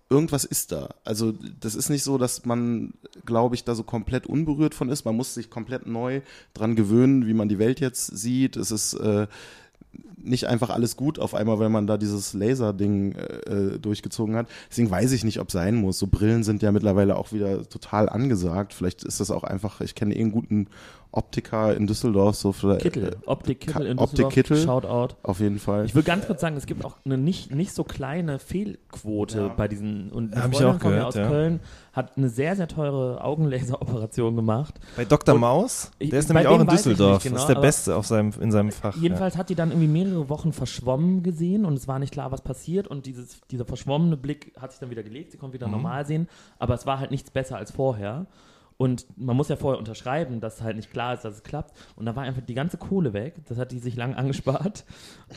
irgendwas 0.09 0.43
ist 0.43 0.73
da. 0.73 0.89
Also 1.05 1.33
das 1.61 1.73
ist 1.75 1.89
nicht 1.89 2.03
so, 2.03 2.17
dass 2.17 2.45
man, 2.45 2.93
glaube 3.25 3.55
ich, 3.55 3.63
da 3.63 3.73
so 3.73 3.83
komplett 3.83 4.27
unberührt 4.27 4.75
von 4.75 4.89
ist. 4.89 5.05
Man 5.05 5.15
muss 5.15 5.33
sich 5.33 5.49
komplett 5.49 5.87
neu 5.87 6.21
dran 6.53 6.75
gewöhnen, 6.75 7.25
wie 7.25 7.33
man 7.33 7.47
die 7.47 7.57
Welt 7.57 7.79
jetzt 7.79 8.07
sieht. 8.07 8.57
Es 8.57 8.71
ist 8.71 8.93
äh, 8.95 9.27
nicht 10.17 10.45
einfach 10.47 10.69
alles 10.69 10.95
gut 10.95 11.19
auf 11.19 11.33
einmal, 11.33 11.59
wenn 11.59 11.71
man 11.71 11.87
da 11.87 11.97
dieses 11.97 12.33
Laser-Ding 12.33 13.13
äh, 13.13 13.79
durchgezogen 13.79 14.35
hat. 14.35 14.47
Deswegen 14.69 14.91
weiß 14.91 15.11
ich 15.11 15.23
nicht, 15.23 15.39
ob 15.39 15.51
sein 15.51 15.75
muss. 15.75 15.99
So 15.99 16.07
Brillen 16.07 16.43
sind 16.43 16.61
ja 16.61 16.71
mittlerweile 16.71 17.15
auch 17.15 17.31
wieder 17.31 17.67
total 17.69 18.09
angesagt. 18.09 18.73
Vielleicht 18.73 19.03
ist 19.03 19.19
das 19.19 19.31
auch 19.31 19.43
einfach, 19.43 19.81
ich 19.81 19.95
kenne 19.95 20.15
eh 20.15 20.21
einen 20.21 20.31
guten 20.31 20.67
Optika 21.15 21.71
in 21.71 21.87
Düsseldorf, 21.87 22.35
so 22.35 22.51
für, 22.51 22.77
Kittel, 22.77 23.13
äh, 23.13 23.15
Optik 23.25 23.61
Kittel 23.61 23.85
in 23.87 23.97
Optik 23.97 24.09
Düsseldorf, 24.29 24.33
Kittel. 24.33 24.57
Shoutout. 24.57 25.15
auf 25.23 25.39
jeden 25.39 25.59
Fall. 25.59 25.85
Ich 25.85 25.95
will 25.95 26.03
ganz 26.03 26.27
kurz 26.27 26.41
sagen, 26.41 26.57
es 26.57 26.65
gibt 26.65 26.83
auch 26.83 26.97
eine 27.05 27.17
nicht, 27.17 27.51
nicht 27.55 27.73
so 27.73 27.83
kleine 27.83 28.37
Fehlquote 28.39 29.51
bei 29.55 29.67
diesen. 29.67 30.11
Und 30.11 30.33
eine 30.33 30.43
Hab 30.43 30.51
ich 30.51 30.57
Freundin 30.57 30.75
auch 30.75 30.81
von 30.81 30.89
mir 30.91 30.95
gehört, 30.97 31.07
aus 31.07 31.15
ja. 31.15 31.27
Köln 31.27 31.59
hat 31.93 32.17
eine 32.17 32.29
sehr, 32.29 32.55
sehr 32.57 32.67
teure 32.67 33.23
Augenlaseroperation 33.23 34.35
gemacht. 34.35 34.75
Bei 34.97 35.05
Dr. 35.05 35.35
Und 35.35 35.41
Maus, 35.41 35.91
ich- 35.99 36.09
der 36.09 36.19
ist 36.19 36.27
nämlich 36.29 36.47
auch 36.47 36.59
in 36.59 36.67
Düsseldorf. 36.67 37.23
genau, 37.23 37.35
das 37.35 37.43
ist 37.43 37.47
der 37.55 37.61
Beste 37.61 37.95
auf 37.95 38.05
seinem, 38.05 38.33
in 38.41 38.51
seinem 38.51 38.71
Fach. 38.71 38.95
Jedenfalls 38.97 39.37
hat 39.37 39.49
die 39.49 39.55
dann 39.55 39.69
irgendwie 39.71 39.87
mehrere 39.87 40.29
Wochen 40.29 40.51
verschwommen 40.51 41.23
gesehen 41.23 41.65
und 41.65 41.73
es 41.75 41.87
war 41.87 41.99
nicht 41.99 42.11
klar, 42.11 42.31
was 42.31 42.41
passiert. 42.41 42.87
Und 42.87 43.05
dieses, 43.05 43.39
dieser 43.51 43.65
verschwommene 43.65 44.17
Blick 44.17 44.51
hat 44.59 44.71
sich 44.71 44.79
dann 44.79 44.89
wieder 44.89 45.03
gelegt, 45.03 45.31
sie 45.31 45.37
konnte 45.37 45.53
wieder 45.53 45.67
normal 45.67 46.05
sehen, 46.05 46.27
aber 46.59 46.73
es 46.73 46.85
war 46.85 46.99
halt 46.99 47.11
nichts 47.11 47.31
besser 47.31 47.55
als 47.57 47.71
vorher. 47.71 48.25
Und 48.77 49.05
man 49.15 49.37
muss 49.37 49.47
ja 49.47 49.55
vorher 49.55 49.79
unterschreiben, 49.79 50.41
dass 50.41 50.61
halt 50.61 50.75
nicht 50.75 50.91
klar 50.91 51.13
ist, 51.13 51.23
dass 51.23 51.35
es 51.35 51.43
klappt. 51.43 51.73
Und 51.95 52.05
da 52.05 52.15
war 52.17 52.23
einfach 52.23 52.41
die 52.41 52.53
ganze 52.53 52.75
Kohle 52.77 53.13
weg. 53.13 53.35
Das 53.47 53.57
hat 53.57 53.71
die 53.71 53.79
sich 53.79 53.95
lang 53.95 54.13
angespart. 54.15 54.83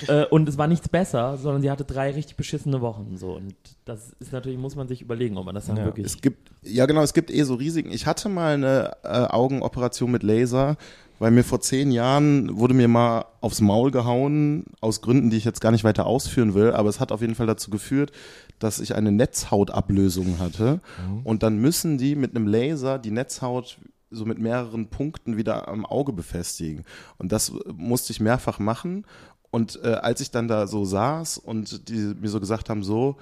äh, 0.08 0.24
und 0.26 0.48
es 0.48 0.58
war 0.58 0.66
nichts 0.66 0.88
besser, 0.88 1.36
sondern 1.36 1.62
sie 1.62 1.70
hatte 1.70 1.84
drei 1.84 2.10
richtig 2.10 2.36
beschissene 2.36 2.80
Wochen. 2.80 3.16
So. 3.16 3.36
Und 3.36 3.54
das 3.84 4.12
ist 4.18 4.32
natürlich, 4.32 4.58
muss 4.58 4.74
man 4.74 4.88
sich 4.88 5.02
überlegen, 5.02 5.36
ob 5.38 5.46
man 5.46 5.54
das 5.54 5.66
dann 5.66 5.76
Ja. 5.76 5.84
wirklich. 5.84 6.06
Es 6.06 6.20
gibt, 6.20 6.50
ja 6.62 6.86
genau, 6.86 7.02
es 7.02 7.14
gibt 7.14 7.30
eh 7.30 7.42
so 7.44 7.54
Risiken. 7.54 7.92
Ich 7.92 8.06
hatte 8.06 8.28
mal 8.28 8.54
eine 8.54 8.96
äh, 9.04 9.08
Augenoperation 9.08 10.10
mit 10.10 10.24
Laser, 10.24 10.76
weil 11.20 11.30
mir 11.30 11.44
vor 11.44 11.60
zehn 11.60 11.90
Jahren 11.92 12.58
wurde 12.58 12.74
mir 12.74 12.88
mal 12.88 13.24
aufs 13.40 13.60
Maul 13.60 13.90
gehauen, 13.92 14.64
aus 14.80 15.00
Gründen, 15.00 15.30
die 15.30 15.36
ich 15.36 15.44
jetzt 15.44 15.60
gar 15.60 15.70
nicht 15.72 15.84
weiter 15.84 16.06
ausführen 16.06 16.54
will, 16.54 16.72
aber 16.72 16.88
es 16.88 16.98
hat 17.00 17.10
auf 17.12 17.20
jeden 17.20 17.34
Fall 17.34 17.46
dazu 17.46 17.70
geführt, 17.70 18.12
dass 18.58 18.80
ich 18.80 18.94
eine 18.94 19.12
Netzhautablösung 19.12 20.38
hatte. 20.38 20.80
Und 21.24 21.42
dann 21.42 21.58
müssen 21.58 21.98
die 21.98 22.14
mit 22.14 22.34
einem 22.34 22.46
Laser 22.46 22.98
die 22.98 23.10
Netzhaut 23.10 23.78
so 24.10 24.24
mit 24.24 24.38
mehreren 24.38 24.88
Punkten 24.88 25.36
wieder 25.36 25.68
am 25.68 25.84
Auge 25.84 26.12
befestigen. 26.12 26.84
Und 27.18 27.32
das 27.32 27.52
musste 27.74 28.12
ich 28.12 28.20
mehrfach 28.20 28.58
machen. 28.58 29.04
Und 29.50 29.80
äh, 29.82 29.88
als 29.94 30.20
ich 30.20 30.30
dann 30.30 30.48
da 30.48 30.66
so 30.66 30.84
saß 30.84 31.38
und 31.38 31.88
die 31.88 32.14
mir 32.20 32.28
so 32.28 32.40
gesagt 32.40 32.70
haben, 32.70 32.82
so, 32.82 33.16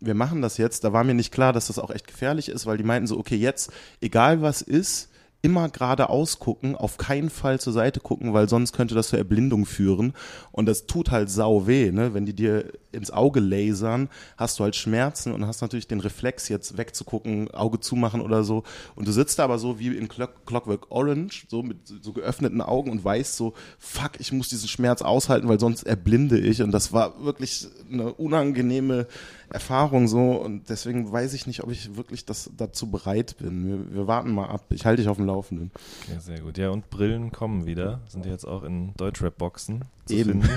wir 0.00 0.14
machen 0.14 0.42
das 0.42 0.58
jetzt, 0.58 0.84
da 0.84 0.92
war 0.92 1.04
mir 1.04 1.14
nicht 1.14 1.32
klar, 1.32 1.52
dass 1.52 1.66
das 1.66 1.78
auch 1.78 1.90
echt 1.90 2.06
gefährlich 2.06 2.48
ist, 2.48 2.66
weil 2.66 2.78
die 2.78 2.84
meinten 2.84 3.06
so, 3.06 3.18
okay, 3.18 3.36
jetzt, 3.36 3.72
egal 4.00 4.42
was 4.42 4.62
ist, 4.62 5.10
immer 5.40 5.68
geradeaus 5.68 6.40
gucken, 6.40 6.74
auf 6.74 6.96
keinen 6.96 7.30
Fall 7.30 7.60
zur 7.60 7.72
Seite 7.72 8.00
gucken, 8.00 8.34
weil 8.34 8.48
sonst 8.48 8.72
könnte 8.72 8.96
das 8.96 9.08
zur 9.08 9.20
Erblindung 9.20 9.66
führen. 9.66 10.12
Und 10.50 10.66
das 10.66 10.86
tut 10.86 11.12
halt 11.12 11.30
sau 11.30 11.68
weh, 11.68 11.92
ne? 11.92 12.12
Wenn 12.12 12.26
die 12.26 12.34
dir 12.34 12.72
ins 12.90 13.12
Auge 13.12 13.38
lasern, 13.38 14.08
hast 14.36 14.58
du 14.58 14.64
halt 14.64 14.74
Schmerzen 14.74 15.32
und 15.32 15.46
hast 15.46 15.60
natürlich 15.60 15.86
den 15.86 16.00
Reflex, 16.00 16.48
jetzt 16.48 16.76
wegzugucken, 16.76 17.52
Auge 17.52 17.78
zumachen 17.78 18.20
oder 18.20 18.42
so. 18.42 18.64
Und 18.96 19.06
du 19.06 19.12
sitzt 19.12 19.38
da 19.38 19.44
aber 19.44 19.58
so 19.58 19.78
wie 19.78 19.96
in 19.96 20.08
Clock 20.08 20.44
Clockwork 20.44 20.90
Orange, 20.90 21.46
so 21.48 21.62
mit 21.62 21.76
so 22.02 22.12
geöffneten 22.12 22.60
Augen 22.60 22.90
und 22.90 23.04
weißt 23.04 23.36
so, 23.36 23.54
fuck, 23.78 24.12
ich 24.18 24.32
muss 24.32 24.48
diesen 24.48 24.68
Schmerz 24.68 25.02
aushalten, 25.02 25.48
weil 25.48 25.60
sonst 25.60 25.84
erblinde 25.84 26.38
ich. 26.38 26.62
Und 26.62 26.72
das 26.72 26.92
war 26.92 27.22
wirklich 27.22 27.68
eine 27.92 28.12
unangenehme 28.12 29.06
Erfahrung 29.50 30.08
so. 30.08 30.32
Und 30.32 30.68
deswegen 30.68 31.10
weiß 31.10 31.32
ich 31.34 31.46
nicht, 31.46 31.62
ob 31.62 31.70
ich 31.70 31.96
wirklich 31.96 32.24
das 32.24 32.50
dazu 32.56 32.90
bereit 32.90 33.36
bin. 33.38 33.66
Wir, 33.66 33.94
wir 33.94 34.06
warten 34.06 34.32
mal 34.32 34.46
ab. 34.46 34.64
Ich 34.70 34.86
halte 34.86 35.02
dich 35.02 35.08
auf 35.08 35.16
dem 35.16 35.26
Laufenden. 35.26 35.70
Okay, 36.04 36.18
sehr 36.20 36.40
gut. 36.40 36.58
Ja, 36.58 36.70
und 36.70 36.90
Brillen 36.90 37.32
kommen 37.32 37.66
wieder. 37.66 38.00
Sind 38.08 38.26
jetzt 38.26 38.44
auch 38.44 38.62
in 38.62 38.94
Deutschrap-Boxen 38.96 39.84
Eben. 40.08 40.42
finden. 40.42 40.48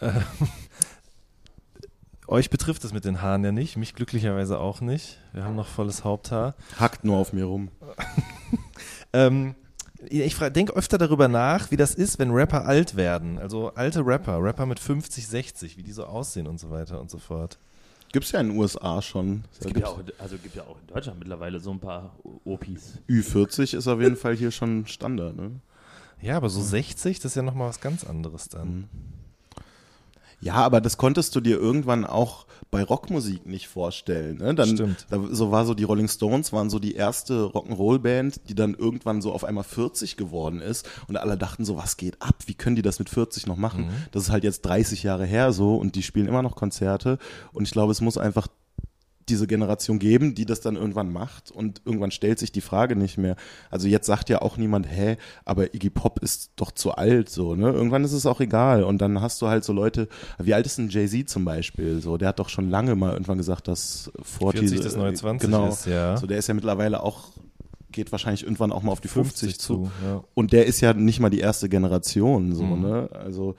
äh, 0.00 0.12
euch 2.28 2.50
betrifft 2.50 2.84
es 2.84 2.92
mit 2.92 3.04
den 3.04 3.20
Haaren 3.20 3.44
ja 3.44 3.52
nicht, 3.52 3.76
mich 3.76 3.94
glücklicherweise 3.94 4.58
auch 4.58 4.80
nicht. 4.80 5.18
Wir 5.32 5.44
haben 5.44 5.56
noch 5.56 5.68
volles 5.68 6.04
Haupthaar. 6.04 6.54
Hackt 6.78 7.04
nur 7.04 7.18
auf 7.18 7.32
mir 7.32 7.44
rum. 7.44 7.68
Ähm, 9.14 9.54
ich 10.08 10.36
denke 10.36 10.74
öfter 10.74 10.98
darüber 10.98 11.28
nach, 11.28 11.70
wie 11.70 11.76
das 11.76 11.94
ist, 11.94 12.18
wenn 12.18 12.30
Rapper 12.30 12.66
alt 12.66 12.96
werden. 12.96 13.38
Also 13.38 13.72
alte 13.74 14.04
Rapper, 14.04 14.42
Rapper 14.42 14.66
mit 14.66 14.78
50, 14.80 15.26
60, 15.26 15.76
wie 15.76 15.82
die 15.82 15.92
so 15.92 16.04
aussehen 16.04 16.46
und 16.46 16.58
so 16.58 16.70
weiter 16.70 17.00
und 17.00 17.10
so 17.10 17.18
fort. 17.18 17.58
Gibt's 18.12 18.30
ja 18.30 18.40
in 18.40 18.50
den 18.50 18.58
USA 18.58 19.02
schon. 19.02 19.42
es 19.58 19.66
gibt 19.66 19.80
ja, 19.80 19.86
auch, 19.86 20.00
also 20.18 20.36
gibt 20.38 20.54
ja 20.54 20.62
auch 20.62 20.78
in 20.80 20.86
Deutschland 20.86 21.18
mittlerweile 21.18 21.58
so 21.58 21.72
ein 21.72 21.80
paar 21.80 22.14
Opis. 22.44 22.98
Ü40 23.08 23.76
ist 23.76 23.88
auf 23.88 24.00
jeden 24.00 24.16
Fall 24.16 24.36
hier 24.36 24.52
schon 24.52 24.86
Standard, 24.86 25.34
ne? 25.36 25.50
Ja, 26.20 26.36
aber 26.36 26.48
so 26.48 26.62
60, 26.62 27.18
das 27.18 27.32
ist 27.32 27.36
ja 27.36 27.42
nochmal 27.42 27.68
was 27.68 27.80
ganz 27.80 28.04
anderes 28.04 28.48
dann. 28.48 28.88
Ja, 30.40 30.54
aber 30.54 30.80
das 30.80 30.96
konntest 30.96 31.34
du 31.36 31.40
dir 31.40 31.58
irgendwann 31.58 32.04
auch 32.04 32.46
bei 32.70 32.82
Rockmusik 32.82 33.46
nicht 33.46 33.68
vorstellen. 33.68 34.38
Ne? 34.38 34.54
Dann, 34.54 34.70
Stimmt. 34.70 35.06
Da, 35.08 35.20
so 35.30 35.50
war 35.52 35.64
so 35.64 35.74
die 35.74 35.84
Rolling 35.84 36.08
Stones 36.08 36.52
waren 36.52 36.70
so 36.70 36.78
die 36.78 36.94
erste 36.94 37.44
Rock'n'Roll-Band, 37.44 38.48
die 38.48 38.54
dann 38.54 38.74
irgendwann 38.74 39.22
so 39.22 39.32
auf 39.32 39.44
einmal 39.44 39.64
40 39.64 40.16
geworden 40.16 40.60
ist 40.60 40.88
und 41.06 41.16
alle 41.16 41.36
dachten 41.36 41.64
so, 41.64 41.76
was 41.76 41.96
geht 41.96 42.20
ab? 42.20 42.34
Wie 42.46 42.54
können 42.54 42.76
die 42.76 42.82
das 42.82 42.98
mit 42.98 43.08
40 43.08 43.46
noch 43.46 43.56
machen? 43.56 43.90
Das 44.10 44.24
ist 44.24 44.30
halt 44.30 44.44
jetzt 44.44 44.62
30 44.62 45.04
Jahre 45.04 45.24
her 45.24 45.52
so 45.52 45.76
und 45.76 45.94
die 45.94 46.02
spielen 46.02 46.26
immer 46.26 46.42
noch 46.42 46.56
Konzerte 46.56 47.18
und 47.52 47.64
ich 47.64 47.70
glaube, 47.70 47.92
es 47.92 48.00
muss 48.00 48.18
einfach 48.18 48.48
diese 49.28 49.46
Generation 49.46 49.98
geben, 49.98 50.34
die 50.34 50.44
das 50.44 50.60
dann 50.60 50.76
irgendwann 50.76 51.12
macht 51.12 51.50
und 51.50 51.80
irgendwann 51.84 52.10
stellt 52.10 52.38
sich 52.38 52.52
die 52.52 52.60
Frage 52.60 52.96
nicht 52.96 53.18
mehr. 53.18 53.36
Also 53.70 53.88
jetzt 53.88 54.06
sagt 54.06 54.28
ja 54.28 54.42
auch 54.42 54.56
niemand, 54.56 54.86
hä, 54.90 55.16
aber 55.44 55.74
Iggy 55.74 55.90
Pop 55.90 56.20
ist 56.20 56.52
doch 56.56 56.70
zu 56.72 56.92
alt, 56.92 57.28
so, 57.28 57.54
ne? 57.54 57.70
Irgendwann 57.70 58.04
ist 58.04 58.12
es 58.12 58.26
auch 58.26 58.40
egal 58.40 58.84
und 58.84 58.98
dann 59.00 59.20
hast 59.20 59.40
du 59.42 59.48
halt 59.48 59.64
so 59.64 59.72
Leute, 59.72 60.08
wie 60.38 60.54
alt 60.54 60.66
ist 60.66 60.78
denn 60.78 60.88
Jay-Z 60.88 61.28
zum 61.28 61.44
Beispiel, 61.44 62.00
so, 62.00 62.16
der 62.16 62.28
hat 62.28 62.38
doch 62.38 62.48
schon 62.48 62.70
lange 62.70 62.94
mal 62.94 63.12
irgendwann 63.12 63.38
gesagt, 63.38 63.68
dass 63.68 64.10
40, 64.22 64.60
40 64.68 64.80
das 64.80 64.96
neue 64.96 65.14
20 65.14 65.50
genau, 65.50 65.68
ist, 65.68 65.86
ja. 65.86 66.16
So, 66.16 66.26
der 66.26 66.38
ist 66.38 66.46
ja 66.48 66.54
mittlerweile 66.54 67.02
auch, 67.02 67.30
geht 67.90 68.12
wahrscheinlich 68.12 68.42
irgendwann 68.42 68.72
auch 68.72 68.82
mal 68.82 68.92
auf 68.92 69.00
die 69.00 69.08
50, 69.08 69.58
zu. 69.58 69.90
ja. 70.04 70.22
Und 70.34 70.52
der 70.52 70.66
ist 70.66 70.80
ja 70.80 70.92
nicht 70.94 71.20
mal 71.20 71.30
die 71.30 71.40
erste 71.40 71.68
Generation, 71.68 72.54
so, 72.54 72.64
Mhm. 72.64 72.82
ne? 72.82 73.08
Also 73.12 73.54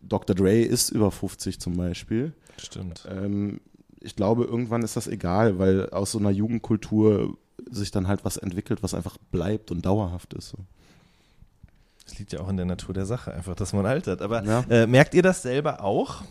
Dr. 0.00 0.34
Dre 0.36 0.60
ist 0.62 0.90
über 0.90 1.10
50 1.10 1.60
zum 1.60 1.76
Beispiel. 1.76 2.32
Stimmt. 2.58 3.06
Ähm, 3.10 3.60
ich 4.06 4.16
glaube, 4.16 4.44
irgendwann 4.44 4.82
ist 4.82 4.96
das 4.96 5.06
egal, 5.08 5.58
weil 5.58 5.90
aus 5.90 6.12
so 6.12 6.18
einer 6.18 6.30
Jugendkultur 6.30 7.36
sich 7.70 7.90
dann 7.90 8.06
halt 8.08 8.24
was 8.24 8.36
entwickelt, 8.36 8.82
was 8.82 8.94
einfach 8.94 9.18
bleibt 9.30 9.70
und 9.70 9.84
dauerhaft 9.84 10.32
ist. 10.34 10.50
So. 10.50 10.58
Das 12.04 12.18
liegt 12.18 12.32
ja 12.32 12.40
auch 12.40 12.48
in 12.48 12.56
der 12.56 12.66
Natur 12.66 12.94
der 12.94 13.06
Sache, 13.06 13.34
einfach, 13.34 13.54
dass 13.56 13.72
man 13.72 13.84
altert. 13.86 14.22
Aber 14.22 14.44
Ja. 14.44 14.60
äh, 14.70 14.86
merkt 14.86 15.14
ihr 15.14 15.22
das 15.22 15.42
selber 15.42 15.82
auch, 15.82 16.22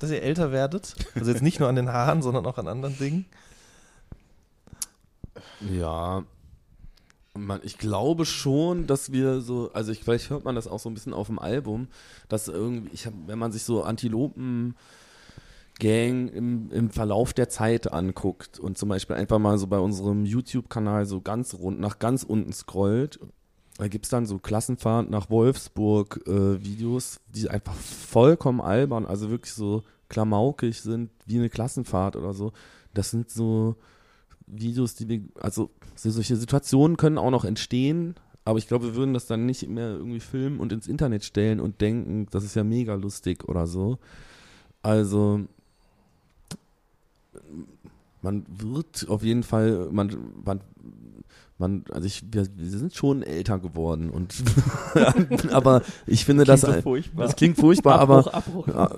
dass 0.00 0.10
ihr 0.10 0.22
älter 0.22 0.52
werdet? 0.52 0.94
Also 1.14 1.30
jetzt 1.30 1.42
nicht 1.42 1.60
nur 1.60 1.68
an 1.68 1.76
den 1.76 1.88
Haaren, 1.88 2.22
sondern 2.22 2.44
auch 2.46 2.58
an 2.58 2.68
anderen 2.68 2.98
Dingen? 2.98 3.24
Ja. 5.70 6.24
Man, 7.34 7.60
ich 7.62 7.78
glaube 7.78 8.26
schon, 8.26 8.86
dass 8.86 9.10
wir 9.10 9.40
so, 9.40 9.70
also 9.72 9.90
ich, 9.90 10.04
vielleicht 10.04 10.28
hört 10.28 10.44
man 10.44 10.54
das 10.54 10.66
auch 10.66 10.78
so 10.78 10.90
ein 10.90 10.94
bisschen 10.94 11.14
auf 11.14 11.28
dem 11.28 11.38
Album, 11.38 11.88
dass 12.28 12.48
irgendwie, 12.48 12.90
ich 12.92 13.06
hab, 13.06 13.14
wenn 13.26 13.38
man 13.38 13.52
sich 13.52 13.62
so 13.62 13.82
Antilopen 13.84 14.76
Gang 15.78 16.28
im, 16.28 16.70
im 16.70 16.90
Verlauf 16.90 17.32
der 17.32 17.48
Zeit 17.48 17.92
anguckt 17.92 18.58
und 18.58 18.78
zum 18.78 18.88
Beispiel 18.88 19.16
einfach 19.16 19.38
mal 19.38 19.58
so 19.58 19.66
bei 19.66 19.78
unserem 19.78 20.24
YouTube-Kanal 20.24 21.06
so 21.06 21.20
ganz 21.20 21.54
rund 21.54 21.80
nach 21.80 21.98
ganz 21.98 22.22
unten 22.22 22.52
scrollt, 22.52 23.18
da 23.78 23.88
gibt's 23.88 24.10
dann 24.10 24.26
so 24.26 24.38
Klassenfahrt 24.38 25.10
nach 25.10 25.30
Wolfsburg 25.30 26.20
äh, 26.26 26.62
Videos, 26.62 27.20
die 27.34 27.48
einfach 27.48 27.74
vollkommen 27.74 28.60
albern, 28.60 29.06
also 29.06 29.30
wirklich 29.30 29.54
so 29.54 29.82
klamaukig 30.08 30.80
sind, 30.80 31.10
wie 31.26 31.38
eine 31.38 31.48
Klassenfahrt 31.48 32.16
oder 32.16 32.34
so. 32.34 32.52
Das 32.92 33.10
sind 33.10 33.30
so 33.30 33.76
Videos, 34.46 34.94
die 34.94 35.08
wir, 35.08 35.22
also 35.40 35.70
so 35.94 36.10
solche 36.10 36.36
Situationen 36.36 36.96
können 36.96 37.18
auch 37.18 37.30
noch 37.30 37.44
entstehen, 37.44 38.14
aber 38.44 38.58
ich 38.58 38.68
glaube, 38.68 38.86
wir 38.86 38.94
würden 38.94 39.14
das 39.14 39.26
dann 39.26 39.46
nicht 39.46 39.68
mehr 39.68 39.92
irgendwie 39.94 40.20
filmen 40.20 40.60
und 40.60 40.72
ins 40.72 40.88
Internet 40.88 41.24
stellen 41.24 41.58
und 41.58 41.80
denken, 41.80 42.26
das 42.30 42.44
ist 42.44 42.54
ja 42.54 42.64
mega 42.64 42.94
lustig 42.94 43.48
oder 43.48 43.66
so. 43.66 43.98
Also 44.82 45.46
man 48.22 48.44
wird 48.48 49.06
auf 49.08 49.22
jeden 49.22 49.42
Fall, 49.42 49.88
man, 49.90 50.16
man, 50.44 50.60
man 51.58 51.84
also 51.90 52.06
ich, 52.06 52.22
wir, 52.30 52.46
wir 52.56 52.78
sind 52.78 52.94
schon 52.94 53.22
älter 53.22 53.58
geworden 53.58 54.10
und 54.10 54.34
aber 55.52 55.82
ich 56.06 56.24
finde 56.24 56.44
das, 56.44 56.60
Klingt 56.62 56.76
so 56.76 56.82
furchtbar. 56.82 57.26
das 57.26 57.36
klingt 57.36 57.56
furchtbar, 57.58 57.98
Abbruch, 58.00 58.26
aber 58.28 58.34
Abbruch. 58.34 58.68
ja, 58.68 58.90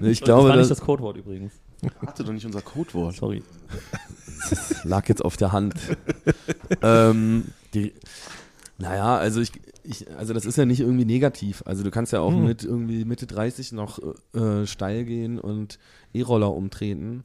ich 0.00 0.20
das 0.20 0.24
glaube, 0.24 0.48
war 0.48 0.56
nicht 0.56 0.70
das, 0.70 0.78
das 0.78 0.86
Codewort 0.86 1.16
übrigens. 1.16 1.52
Hatte 2.06 2.24
doch 2.24 2.32
nicht 2.32 2.46
unser 2.46 2.62
Codewort. 2.62 3.14
Sorry. 3.16 3.42
lag 4.84 5.08
jetzt 5.08 5.24
auf 5.24 5.36
der 5.36 5.52
Hand. 5.52 5.74
ähm, 6.82 7.46
die, 7.74 7.92
naja, 8.78 9.16
also 9.16 9.40
ich, 9.40 9.52
ich, 9.82 10.10
also 10.16 10.32
das 10.34 10.44
ist 10.46 10.56
ja 10.56 10.64
nicht 10.66 10.80
irgendwie 10.80 11.04
negativ. 11.04 11.62
Also 11.66 11.82
du 11.82 11.90
kannst 11.90 12.12
ja 12.12 12.20
auch 12.20 12.32
Hm. 12.32 12.44
mit 12.44 12.64
irgendwie 12.64 13.04
Mitte 13.04 13.26
30 13.26 13.72
noch 13.72 13.98
äh, 14.34 14.66
steil 14.66 15.04
gehen 15.04 15.38
und 15.38 15.78
E-Roller 16.12 16.52
umtreten 16.52 17.24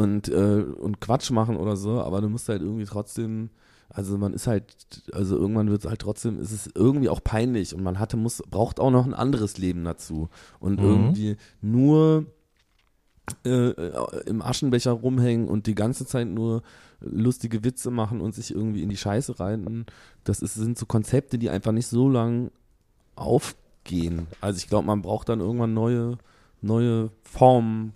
und, 0.00 0.28
äh, 0.28 0.62
und 0.62 1.00
Quatsch 1.00 1.30
machen 1.30 1.56
oder 1.56 1.76
so, 1.76 2.00
aber 2.00 2.20
du 2.20 2.28
musst 2.28 2.48
halt 2.48 2.62
irgendwie 2.62 2.86
trotzdem, 2.86 3.50
also 3.88 4.16
man 4.16 4.32
ist 4.32 4.46
halt, 4.46 4.64
also 5.12 5.36
irgendwann 5.36 5.70
wird 5.70 5.84
es 5.84 5.90
halt 5.90 6.00
trotzdem, 6.00 6.40
ist 6.40 6.52
es 6.52 6.70
irgendwie 6.74 7.08
auch 7.08 7.22
peinlich 7.22 7.74
und 7.74 7.82
man 7.82 7.98
hatte, 7.98 8.16
muss, 8.16 8.42
braucht 8.50 8.80
auch 8.80 8.90
noch 8.90 9.04
ein 9.04 9.14
anderes 9.14 9.58
Leben 9.58 9.84
dazu. 9.84 10.28
Und 10.58 10.78
Mhm. 10.78 10.86
irgendwie 10.86 11.36
nur 11.60 12.26
äh, 13.44 13.70
im 14.26 14.42
Aschenbecher 14.42 14.92
rumhängen 14.92 15.48
und 15.48 15.66
die 15.66 15.74
ganze 15.74 16.06
Zeit 16.06 16.28
nur 16.28 16.62
lustige 17.00 17.62
Witze 17.64 17.90
machen 17.90 18.20
und 18.20 18.34
sich 18.34 18.54
irgendwie 18.54 18.82
in 18.82 18.88
die 18.88 18.96
Scheiße 18.96 19.38
reiten. 19.38 19.86
Das 20.24 20.40
ist, 20.40 20.54
sind 20.54 20.78
so 20.78 20.86
Konzepte, 20.86 21.38
die 21.38 21.50
einfach 21.50 21.72
nicht 21.72 21.86
so 21.86 22.08
lang 22.08 22.50
aufgehen. 23.16 24.26
Also 24.40 24.58
ich 24.58 24.68
glaube, 24.68 24.86
man 24.86 25.02
braucht 25.02 25.28
dann 25.28 25.40
irgendwann 25.40 25.74
neue, 25.74 26.18
neue 26.60 27.10
Formen. 27.22 27.92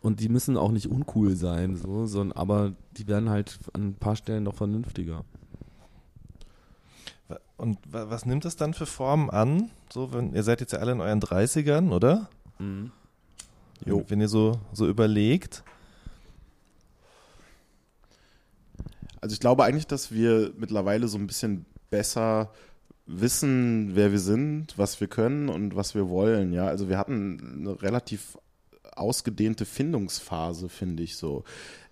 Und 0.00 0.20
die 0.20 0.28
müssen 0.28 0.56
auch 0.56 0.70
nicht 0.70 0.86
uncool 0.88 1.34
sein, 1.34 1.76
so, 1.76 2.06
sondern, 2.06 2.36
aber 2.38 2.72
die 2.96 3.08
werden 3.08 3.30
halt 3.30 3.58
an 3.72 3.88
ein 3.88 3.94
paar 3.94 4.14
Stellen 4.16 4.44
noch 4.44 4.54
vernünftiger. 4.54 5.24
Und 7.56 7.78
wa- 7.90 8.08
was 8.08 8.24
nimmt 8.24 8.44
das 8.44 8.54
dann 8.56 8.74
für 8.74 8.86
Formen 8.86 9.28
an? 9.30 9.70
So, 9.92 10.12
wenn, 10.12 10.32
ihr 10.34 10.44
seid 10.44 10.60
jetzt 10.60 10.72
ja 10.72 10.78
alle 10.78 10.92
in 10.92 11.00
euren 11.00 11.20
30ern, 11.20 11.90
oder? 11.90 12.28
Jo. 13.84 14.04
Wenn 14.08 14.20
ihr 14.20 14.28
so, 14.28 14.60
so 14.72 14.86
überlegt. 14.88 15.64
Also 19.20 19.32
ich 19.34 19.40
glaube 19.40 19.64
eigentlich, 19.64 19.86
dass 19.88 20.12
wir 20.12 20.52
mittlerweile 20.56 21.08
so 21.08 21.18
ein 21.18 21.26
bisschen 21.26 21.64
besser 21.90 22.52
wissen, 23.06 23.96
wer 23.96 24.12
wir 24.12 24.20
sind, 24.20 24.78
was 24.78 25.00
wir 25.00 25.08
können 25.08 25.48
und 25.48 25.74
was 25.74 25.94
wir 25.94 26.08
wollen. 26.08 26.52
Ja, 26.52 26.66
also 26.66 26.88
wir 26.88 26.98
hatten 26.98 27.58
eine 27.66 27.82
relativ 27.82 28.38
ausgedehnte 28.98 29.64
Findungsphase, 29.64 30.68
finde 30.68 31.02
ich 31.02 31.16
so. 31.16 31.44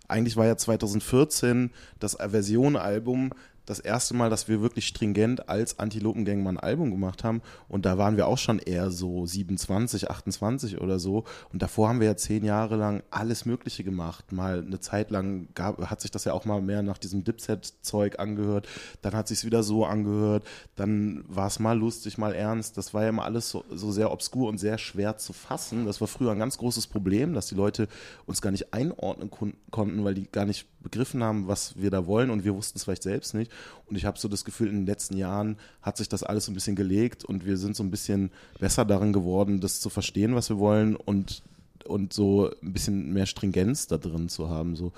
Eigentlich 0.09 0.37
war 0.37 0.47
ja 0.47 0.57
2014 0.57 1.71
das 1.99 2.19
Aversion-Album 2.19 3.31
das 3.67 3.81
erste 3.81 4.15
Mal, 4.15 4.31
dass 4.31 4.49
wir 4.49 4.63
wirklich 4.63 4.87
stringent 4.87 5.49
als 5.49 5.79
Antilopengang 5.79 6.43
mal 6.43 6.51
ein 6.51 6.61
Album 6.61 6.91
gemacht 6.91 7.25
haben. 7.25 7.43
Und 7.69 7.85
da 7.85 7.99
waren 7.99 8.17
wir 8.17 8.29
auch 8.29 8.39
schon 8.39 8.61
eher 8.61 8.91
so 8.91 9.27
27, 9.27 10.09
28 10.09 10.81
oder 10.81 10.99
so. 10.99 11.25
Und 11.53 11.63
davor 11.63 11.89
haben 11.89 12.01
wir 12.01 12.07
ja 12.07 12.17
zehn 12.17 12.45
Jahre 12.45 12.77
lang 12.77 13.03
alles 13.11 13.45
Mögliche 13.45 13.83
gemacht. 13.83 14.33
Mal 14.33 14.65
eine 14.65 14.81
Zeit 14.81 15.11
lang 15.11 15.49
gab, 15.55 15.85
hat 15.91 16.01
sich 16.01 16.13
das 16.13 16.25
ja 16.25 16.33
auch 16.33 16.45
mal 16.45 16.63
mehr 16.63 16.83
nach 16.83 16.99
diesem 16.99 17.25
Dipset-Zeug 17.25 18.21
angehört. 18.21 18.69
Dann 19.03 19.15
hat 19.15 19.27
sich 19.29 19.45
wieder 19.45 19.65
so 19.65 19.85
angehört. 19.85 20.47
Dann 20.77 21.25
war 21.27 21.49
es 21.49 21.59
mal 21.59 21.77
lustig, 21.77 22.19
mal 22.19 22.35
ernst. 22.35 22.79
Das 22.79 22.95
war 22.95 23.03
ja 23.03 23.09
immer 23.09 23.25
alles 23.25 23.51
so, 23.51 23.65
so 23.71 23.91
sehr 23.91 24.13
obskur 24.13 24.49
und 24.49 24.59
sehr 24.59 24.79
schwer 24.79 25.19
zu 25.19 25.33
fassen. 25.33 25.87
Das 25.87 26.01
war 26.01 26.09
früher 26.09 26.31
ein 26.31 26.39
ganz 26.39 26.57
großes 26.59 26.87
Problem, 26.87 27.35
dass 27.35 27.49
die 27.49 27.57
Leute 27.57 27.89
uns 28.27 28.41
gar 28.41 28.53
nicht 28.53 28.73
einordnen 28.73 29.31
kon 29.31 29.55
konnten, 29.71 30.05
weil 30.05 30.15
die 30.15 30.31
gar 30.31 30.45
nicht 30.45 30.67
begriffen 30.87 31.25
haben, 31.25 31.49
was 31.49 31.77
wir 31.77 31.91
da 31.91 32.07
wollen 32.07 32.31
und 32.31 32.45
wir 32.45 32.55
wussten 32.55 32.79
es 32.79 32.85
vielleicht 32.85 33.03
selbst 33.03 33.35
nicht. 33.35 33.51
Und 33.87 33.97
ich 33.97 34.05
habe 34.05 34.19
so 34.19 34.29
das 34.29 34.45
Gefühl, 34.45 34.69
in 34.69 34.77
den 34.77 34.87
letzten 34.87 35.17
Jahren 35.17 35.57
hat 35.83 35.97
sich 35.97 36.09
das 36.09 36.23
alles 36.23 36.45
so 36.45 36.53
ein 36.53 36.55
bisschen 36.55 36.77
gelegt 36.77 37.25
und 37.25 37.45
wir 37.45 37.57
sind 37.57 37.75
so 37.75 37.83
ein 37.83 37.91
bisschen 37.91 38.31
besser 38.61 38.85
darin 38.85 39.13
geworden, 39.13 39.61
das 39.61 39.81
zu 39.81 39.91
verstehen, 39.91 40.37
was 40.37 40.49
wir 40.49 40.59
wollen 40.59 40.95
und, 40.95 41.43
und 41.85 42.13
so 42.13 42.51
ein 42.63 42.73
bisschen 42.73 43.13
mehr 43.13 43.27
Stringenz 43.27 43.89
da 43.89 43.99
drin 43.99 44.29
zu 44.29 44.49
haben. 44.49 44.77
So, 44.77 44.93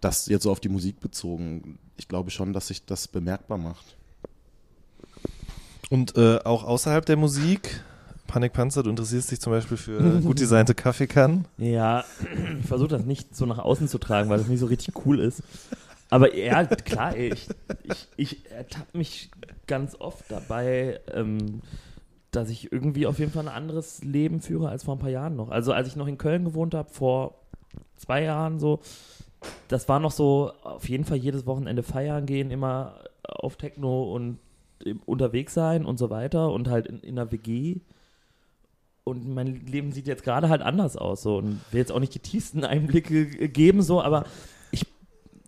das 0.00 0.26
jetzt 0.28 0.44
so 0.44 0.50
auf 0.50 0.60
die 0.60 0.70
Musik 0.70 0.98
bezogen. 1.00 1.78
Ich 1.98 2.08
glaube 2.08 2.30
schon, 2.30 2.54
dass 2.54 2.68
sich 2.68 2.86
das 2.86 3.06
bemerkbar 3.06 3.58
macht. 3.58 3.96
Und 5.90 6.16
äh, 6.16 6.38
auch 6.38 6.64
außerhalb 6.64 7.04
der 7.04 7.18
Musik, 7.18 7.82
Panikpanzer, 8.26 8.82
du 8.82 8.90
interessierst 8.90 9.30
dich 9.30 9.40
zum 9.40 9.52
Beispiel 9.52 9.76
für 9.76 10.20
gut 10.22 10.40
designte 10.40 10.74
Kaffeekannen. 10.74 11.46
Ja, 11.58 12.04
ich 12.60 12.66
versuche 12.66 12.88
das 12.88 13.04
nicht 13.04 13.36
so 13.36 13.46
nach 13.46 13.58
außen 13.58 13.88
zu 13.88 13.98
tragen, 13.98 14.30
weil 14.30 14.38
das 14.38 14.48
nicht 14.48 14.60
so 14.60 14.66
richtig 14.66 15.06
cool 15.06 15.20
ist. 15.20 15.42
Aber 16.10 16.34
ja, 16.36 16.64
klar, 16.64 17.16
ich, 17.16 17.48
ich, 17.82 18.08
ich 18.16 18.50
ertappe 18.50 18.96
mich 18.96 19.30
ganz 19.66 19.96
oft 19.98 20.24
dabei, 20.28 21.00
ähm, 21.12 21.62
dass 22.30 22.50
ich 22.50 22.72
irgendwie 22.72 23.06
auf 23.06 23.18
jeden 23.18 23.32
Fall 23.32 23.48
ein 23.48 23.54
anderes 23.54 24.02
Leben 24.02 24.40
führe 24.40 24.68
als 24.68 24.84
vor 24.84 24.96
ein 24.96 25.00
paar 25.00 25.10
Jahren 25.10 25.36
noch. 25.36 25.50
Also 25.50 25.72
als 25.72 25.88
ich 25.88 25.96
noch 25.96 26.06
in 26.06 26.18
Köln 26.18 26.44
gewohnt 26.44 26.74
habe, 26.74 26.90
vor 26.90 27.34
zwei 27.96 28.22
Jahren 28.22 28.58
so, 28.58 28.80
das 29.68 29.88
war 29.88 30.00
noch 30.00 30.10
so, 30.10 30.52
auf 30.62 30.88
jeden 30.88 31.04
Fall 31.04 31.16
jedes 31.16 31.46
Wochenende 31.46 31.82
feiern 31.82 32.26
gehen, 32.26 32.50
immer 32.50 32.96
auf 33.22 33.56
Techno 33.56 34.12
und 34.12 34.38
unterwegs 35.06 35.54
sein 35.54 35.84
und 35.84 35.98
so 35.98 36.10
weiter 36.10 36.52
und 36.52 36.68
halt 36.68 36.86
in, 36.86 37.00
in 37.00 37.18
einer 37.18 37.32
WG. 37.32 37.76
Und 39.04 39.28
mein 39.28 39.66
Leben 39.66 39.92
sieht 39.92 40.06
jetzt 40.06 40.24
gerade 40.24 40.48
halt 40.48 40.62
anders 40.62 40.96
aus 40.96 41.22
so 41.22 41.36
und 41.36 41.60
will 41.70 41.78
jetzt 41.78 41.92
auch 41.92 42.00
nicht 42.00 42.14
die 42.14 42.20
tiefsten 42.20 42.64
Einblicke 42.64 43.26
geben 43.48 43.82
so, 43.82 44.00
aber 44.00 44.24
ich 44.70 44.86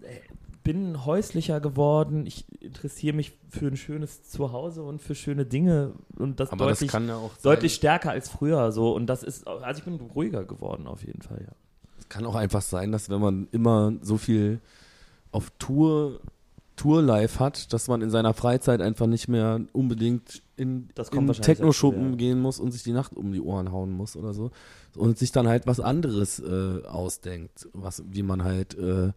äh, 0.02 0.20
bin 0.62 1.06
häuslicher 1.06 1.58
geworden. 1.60 2.26
Ich 2.26 2.44
interessiere 2.60 3.16
mich 3.16 3.32
für 3.48 3.68
ein 3.68 3.78
schönes 3.78 4.28
Zuhause 4.28 4.82
und 4.82 5.00
für 5.00 5.14
schöne 5.14 5.46
Dinge 5.46 5.92
und 6.18 6.38
das 6.38 6.52
Aber 6.52 6.66
deutlich, 6.66 6.88
das 6.88 6.92
kann 6.92 7.08
ja 7.08 7.16
auch 7.16 7.30
sein, 7.30 7.54
deutlich 7.54 7.74
stärker 7.74 8.10
als 8.10 8.28
früher 8.28 8.72
so 8.72 8.94
und 8.94 9.06
das 9.06 9.22
ist 9.22 9.46
also 9.48 9.78
ich 9.78 9.84
bin 9.84 9.94
ruhiger 9.94 10.44
geworden 10.44 10.86
auf 10.86 11.02
jeden 11.02 11.22
Fall 11.22 11.40
ja. 11.40 11.52
Es 11.98 12.10
kann 12.10 12.26
auch 12.26 12.34
einfach 12.34 12.62
sein, 12.62 12.92
dass 12.92 13.08
wenn 13.08 13.20
man 13.20 13.48
immer 13.52 13.94
so 14.02 14.18
viel 14.18 14.60
auf 15.32 15.50
Tour 15.58 16.20
Tour 16.76 17.02
live 17.02 17.40
hat, 17.40 17.72
dass 17.72 17.88
man 17.88 18.02
in 18.02 18.10
seiner 18.10 18.34
Freizeit 18.34 18.80
einfach 18.80 19.06
nicht 19.06 19.28
mehr 19.28 19.60
unbedingt 19.72 20.42
in, 20.56 20.88
in 21.12 21.32
Techno-Schuppen 21.32 22.10
ja. 22.10 22.16
gehen 22.16 22.40
muss 22.40 22.60
und 22.60 22.70
sich 22.72 22.82
die 22.82 22.92
Nacht 22.92 23.16
um 23.16 23.32
die 23.32 23.40
Ohren 23.40 23.72
hauen 23.72 23.92
muss 23.92 24.14
oder 24.14 24.34
so 24.34 24.50
und 24.94 25.18
sich 25.18 25.32
dann 25.32 25.48
halt 25.48 25.66
was 25.66 25.80
anderes 25.80 26.38
äh, 26.38 26.84
ausdenkt, 26.86 27.68
was 27.72 28.02
wie 28.10 28.22
man 28.22 28.44
halt 28.44 28.78
äh, 28.78 29.12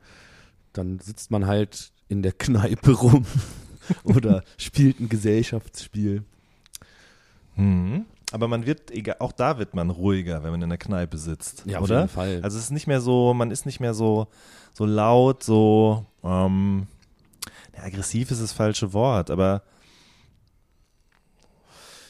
dann 0.73 0.99
sitzt 0.99 1.31
man 1.31 1.47
halt 1.47 1.91
in 2.07 2.21
der 2.21 2.31
Kneipe 2.37 2.91
rum 2.91 3.25
oder 4.03 4.43
spielt 4.57 4.99
ein 4.99 5.09
Gesellschaftsspiel. 5.09 6.23
Mhm. 7.55 8.05
Aber 8.31 8.47
man 8.47 8.65
wird, 8.67 8.91
egal, 8.91 9.15
auch 9.19 9.31
da 9.31 9.57
wird 9.57 9.73
man 9.73 9.89
ruhiger, 9.89 10.43
wenn 10.43 10.51
man 10.51 10.61
in 10.61 10.69
der 10.69 10.77
Kneipe 10.77 11.17
sitzt, 11.17 11.63
Ja, 11.65 11.79
auf 11.79 11.85
oder? 11.85 12.01
jeden 12.01 12.09
Fall. 12.09 12.39
Also 12.43 12.57
es 12.57 12.65
ist 12.65 12.71
nicht 12.71 12.85
mehr 12.85 13.01
so, 13.01 13.33
man 13.33 13.49
ist 13.49 13.65
nicht 13.65 13.79
mehr 13.79 13.95
so, 13.95 14.27
so 14.73 14.85
laut, 14.85 15.41
so 15.41 16.05
ähm, 16.23 16.87
ja, 17.75 17.83
aggressiv 17.83 18.31
ist 18.31 18.41
das 18.41 18.51
falsche 18.51 18.93
Wort, 18.93 19.29
aber 19.31 19.63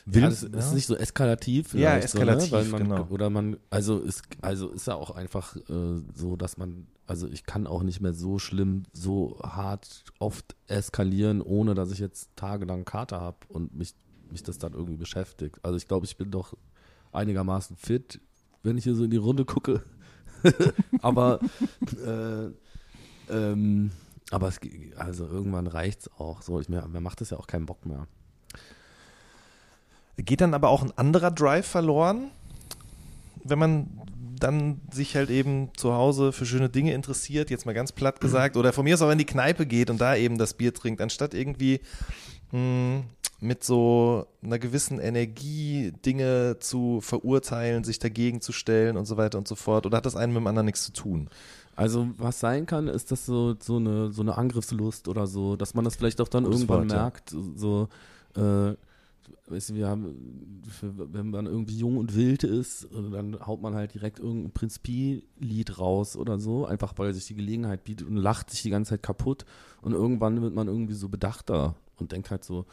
Ja, 0.06 0.14
Will- 0.16 0.22
das 0.24 0.44
ist 0.44 0.70
ja. 0.70 0.74
nicht 0.74 0.88
so 0.88 0.96
eskalativ. 0.96 1.74
Ja, 1.76 1.96
eskalativ, 1.98 2.50
so, 2.50 2.58
ne? 2.58 2.64
Man, 2.70 2.84
genau. 2.84 3.08
Oder 3.10 3.30
man, 3.30 3.58
also 3.70 4.00
ist, 4.00 4.24
also 4.42 4.70
ist 4.70 4.88
ja 4.88 4.96
auch 4.96 5.12
einfach 5.12 5.56
äh, 5.56 6.02
so, 6.16 6.36
dass 6.36 6.58
man, 6.58 6.88
also 7.06 7.28
ich 7.28 7.46
kann 7.46 7.68
auch 7.68 7.84
nicht 7.84 8.02
mehr 8.02 8.14
so 8.16 8.40
schlimm, 8.40 8.84
so 8.92 9.40
hart 9.44 10.04
oft 10.18 10.56
eskalieren, 10.68 11.42
ohne 11.44 11.76
dass 11.76 11.92
ich 11.92 12.00
jetzt 12.00 12.30
tagelang 12.36 12.86
Kater 12.86 13.22
habe 13.22 13.38
und 13.50 13.76
mich, 13.76 13.94
mich 14.32 14.42
das 14.42 14.58
dann 14.58 14.74
irgendwie 14.74 14.98
beschäftigt. 14.98 15.60
Also 15.62 15.78
ich 15.78 15.88
glaube, 15.88 16.08
ich 16.08 16.18
bin 16.18 16.32
doch 16.32 16.56
einigermaßen 17.12 17.76
fit, 17.78 18.20
wenn 18.64 18.78
ich 18.80 18.86
hier 18.86 18.96
so 18.96 19.04
in 19.04 19.12
die 19.12 19.18
Runde 19.18 19.46
gucke. 19.46 19.84
aber 21.04 21.40
äh, 22.04 22.48
ähm, 23.32 23.92
aber 24.32 24.48
es, 24.48 24.60
also 24.98 25.26
irgendwann 25.28 25.68
reicht's 25.68 26.10
auch. 26.18 26.42
So, 26.42 26.60
ich 26.60 26.70
mir, 26.70 26.88
mir 26.88 27.02
macht 27.02 27.22
das 27.22 27.32
ja 27.32 27.38
auch 27.38 27.48
keinen 27.48 27.66
Bock 27.66 27.86
mehr. 27.86 28.08
Geht 30.18 30.42
dann 30.42 30.54
aber 30.54 30.70
auch 30.70 30.84
ein 30.84 30.98
anderer 30.98 31.32
Drive 31.32 31.66
verloren, 31.66 32.32
wenn 33.44 33.60
man 33.60 33.88
dann 34.40 34.82
sich 34.92 35.16
halt 35.16 35.30
eben 35.30 35.70
zu 35.76 35.94
Hause 35.94 36.32
für 36.32 36.46
schöne 36.46 36.70
Dinge 36.70 36.94
interessiert, 36.94 37.50
jetzt 37.50 37.66
mal 37.66 37.74
ganz 37.74 37.92
platt 37.92 38.22
gesagt, 38.22 38.58
oder 38.58 38.74
von 38.74 38.84
mir 38.84 38.94
aus 38.94 39.02
auch 39.02 39.12
in 39.12 39.18
die 39.18 39.26
Kneipe 39.26 39.66
geht 39.66 39.90
und 39.90 40.00
da 40.00 40.16
eben 40.16 40.38
das 40.38 40.54
Bier 40.54 40.74
trinkt, 40.74 41.02
anstatt 41.02 41.34
irgendwie 41.34 41.82
mh, 42.52 43.04
mit 43.42 43.64
so 43.64 44.28
einer 44.44 44.60
gewissen 44.60 45.00
Energie 45.00 45.94
Dinge 46.06 46.58
zu 46.60 47.02
verurteilen, 47.02 47.84
sich 47.84 48.00
dagegen 48.00 48.42
zu 48.42 48.52
stellen 48.52 48.98
und 48.98 49.06
so 49.06 49.18
weiter 49.18 49.38
und 49.38 49.48
so 49.48 49.56
fort. 49.56 49.86
Oder 49.86 49.98
hat 49.98 50.06
das 50.06 50.16
einen 50.16 50.34
mit 50.34 50.42
dem 50.42 50.48
anderen 50.48 50.66
nichts 50.66 50.84
zu 50.84 50.94
tun? 50.94 51.30
Also 51.80 52.10
was 52.18 52.42
sein 52.42 52.66
kann, 52.66 52.90
ist 52.90 53.10
das 53.10 53.26
so, 53.26 53.56
so, 53.58 53.78
eine, 53.78 54.12
so 54.12 54.22
eine 54.22 54.38
Angriffslust 54.38 55.08
oder 55.08 55.28
so, 55.28 55.56
dass 55.56 55.76
man 55.76 55.86
das 55.86 55.96
vielleicht 55.96 56.20
auch 56.20 56.28
dann 56.28 56.44
Gutes 56.44 56.60
irgendwann 56.60 56.90
Wort, 56.90 57.00
merkt, 57.00 57.36
so, 57.56 57.88
äh, 58.36 58.74
weißt 59.48 59.70
du, 59.70 59.76
wir 59.76 59.88
haben, 59.88 60.62
wenn 60.82 61.30
man 61.30 61.46
irgendwie 61.46 61.78
jung 61.78 61.96
und 61.96 62.16
wild 62.16 62.44
ist, 62.44 62.84
äh, 62.84 63.12
dann 63.12 63.40
haut 63.48 63.62
man 63.62 63.76
halt 63.76 63.94
direkt 63.94 64.20
irgendein 64.20 64.52
Prinz 64.52 64.78
Pi-Lied 64.80 65.80
raus 65.80 66.18
oder 66.18 66.38
so, 66.38 66.66
einfach 66.66 66.96
weil 66.98 67.14
sich 67.14 67.28
die 67.28 67.36
Gelegenheit 67.36 67.86
bietet 67.86 68.10
und 68.10 68.18
lacht 68.18 68.50
sich 68.50 68.62
die 68.62 68.72
ganze 68.72 68.90
Zeit 68.90 69.04
kaputt. 69.04 69.46
Und 69.82 69.94
irgendwann 69.94 70.42
wird 70.42 70.54
man 70.54 70.68
irgendwie 70.68 70.96
so 70.96 71.08
bedachter 71.08 71.76
und 71.96 72.12
denkt 72.12 72.30
halt 72.30 72.44
so, 72.44 72.66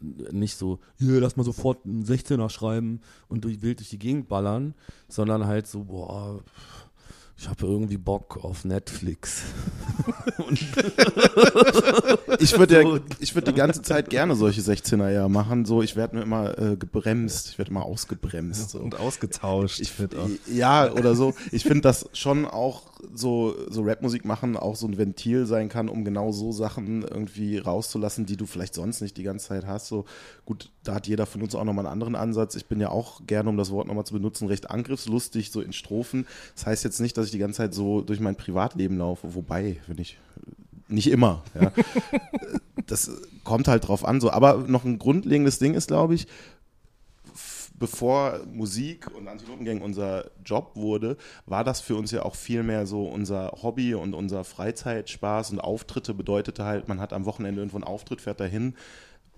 nicht 0.00 0.56
so, 0.56 0.78
hier, 0.96 1.20
lass 1.20 1.36
mal 1.36 1.44
sofort 1.44 1.84
einen 1.84 2.04
16er 2.04 2.48
schreiben 2.48 3.00
und 3.28 3.44
durch, 3.44 3.60
wild 3.60 3.80
durch 3.80 3.90
die 3.90 3.98
Gegend 3.98 4.28
ballern, 4.28 4.74
sondern 5.08 5.46
halt 5.46 5.66
so, 5.66 5.84
boah, 5.84 6.40
ich 7.40 7.48
habe 7.48 7.64
irgendwie 7.64 7.96
Bock 7.96 8.44
auf 8.44 8.66
Netflix. 8.66 9.44
Ich 12.40 12.58
würde 12.58 12.82
ja, 12.82 13.00
ich 13.20 13.34
würde 13.34 13.52
die 13.52 13.58
ganze 13.58 13.82
Zeit 13.82 14.10
gerne 14.10 14.34
solche 14.34 14.60
16er 14.60 15.10
ja 15.10 15.28
machen. 15.28 15.64
So, 15.64 15.82
ich 15.82 15.96
werde 15.96 16.16
mir 16.16 16.22
immer 16.22 16.58
äh, 16.58 16.76
gebremst, 16.76 17.50
ich 17.50 17.58
werde 17.58 17.70
immer 17.70 17.84
ausgebremst. 17.84 18.70
So. 18.70 18.78
Und 18.78 18.98
ausgetauscht. 18.98 19.80
Ich 19.80 19.92
auch. 20.00 20.28
Ja, 20.46 20.92
oder 20.92 21.14
so. 21.14 21.34
Ich 21.52 21.64
finde 21.64 21.82
das 21.82 22.08
schon 22.12 22.46
auch 22.46 22.82
so, 23.14 23.54
so 23.68 23.82
Rapmusik 23.82 24.24
machen 24.24 24.56
auch 24.56 24.76
so 24.76 24.86
ein 24.86 24.98
Ventil 24.98 25.46
sein 25.46 25.68
kann, 25.68 25.88
um 25.88 26.04
genau 26.04 26.32
so 26.32 26.52
Sachen 26.52 27.02
irgendwie 27.02 27.58
rauszulassen, 27.58 28.26
die 28.26 28.36
du 28.36 28.46
vielleicht 28.46 28.74
sonst 28.74 29.00
nicht 29.00 29.16
die 29.16 29.22
ganze 29.22 29.48
Zeit 29.48 29.66
hast. 29.66 29.88
So 29.88 30.04
gut, 30.44 30.70
da 30.84 30.94
hat 30.94 31.06
jeder 31.06 31.26
von 31.26 31.42
uns 31.42 31.54
auch 31.54 31.64
nochmal 31.64 31.86
einen 31.86 31.92
anderen 31.92 32.14
Ansatz. 32.14 32.54
Ich 32.56 32.66
bin 32.66 32.80
ja 32.80 32.90
auch 32.90 33.26
gerne, 33.26 33.48
um 33.48 33.56
das 33.56 33.70
Wort 33.70 33.86
nochmal 33.86 34.04
zu 34.04 34.14
benutzen, 34.14 34.48
recht 34.48 34.70
angriffslustig, 34.70 35.50
so 35.50 35.60
in 35.60 35.72
Strophen. 35.72 36.26
Das 36.54 36.66
heißt 36.66 36.84
jetzt 36.84 37.00
nicht, 37.00 37.16
dass 37.16 37.26
ich 37.26 37.32
die 37.32 37.38
ganze 37.38 37.58
Zeit 37.58 37.74
so 37.74 38.00
durch 38.00 38.20
mein 38.20 38.36
Privatleben 38.36 38.98
laufe, 38.98 39.34
wobei, 39.34 39.78
wenn 39.86 39.98
ich 39.98 40.18
nicht 40.90 41.10
immer. 41.10 41.42
Ja. 41.60 41.72
das 42.86 43.10
kommt 43.44 43.68
halt 43.68 43.88
drauf 43.88 44.04
an. 44.04 44.20
So. 44.20 44.30
Aber 44.30 44.64
noch 44.66 44.84
ein 44.84 44.98
grundlegendes 44.98 45.58
Ding 45.58 45.74
ist, 45.74 45.88
glaube 45.88 46.14
ich, 46.14 46.26
bevor 47.80 48.40
Musik 48.52 49.10
und 49.16 49.26
Antilopengang 49.26 49.80
unser 49.80 50.30
Job 50.44 50.72
wurde, 50.74 51.16
war 51.46 51.64
das 51.64 51.80
für 51.80 51.96
uns 51.96 52.10
ja 52.12 52.22
auch 52.22 52.36
viel 52.36 52.62
mehr 52.62 52.86
so 52.86 53.04
unser 53.06 53.52
Hobby 53.62 53.94
und 53.94 54.14
unser 54.14 54.44
Freizeitspaß 54.44 55.50
und 55.50 55.60
Auftritte 55.60 56.14
bedeutete 56.14 56.64
halt, 56.64 56.88
man 56.88 57.00
hat 57.00 57.12
am 57.12 57.24
Wochenende 57.24 57.62
irgendwo 57.62 57.78
einen 57.78 57.84
Auftritt, 57.84 58.20
fährt 58.20 58.38
dahin, 58.38 58.74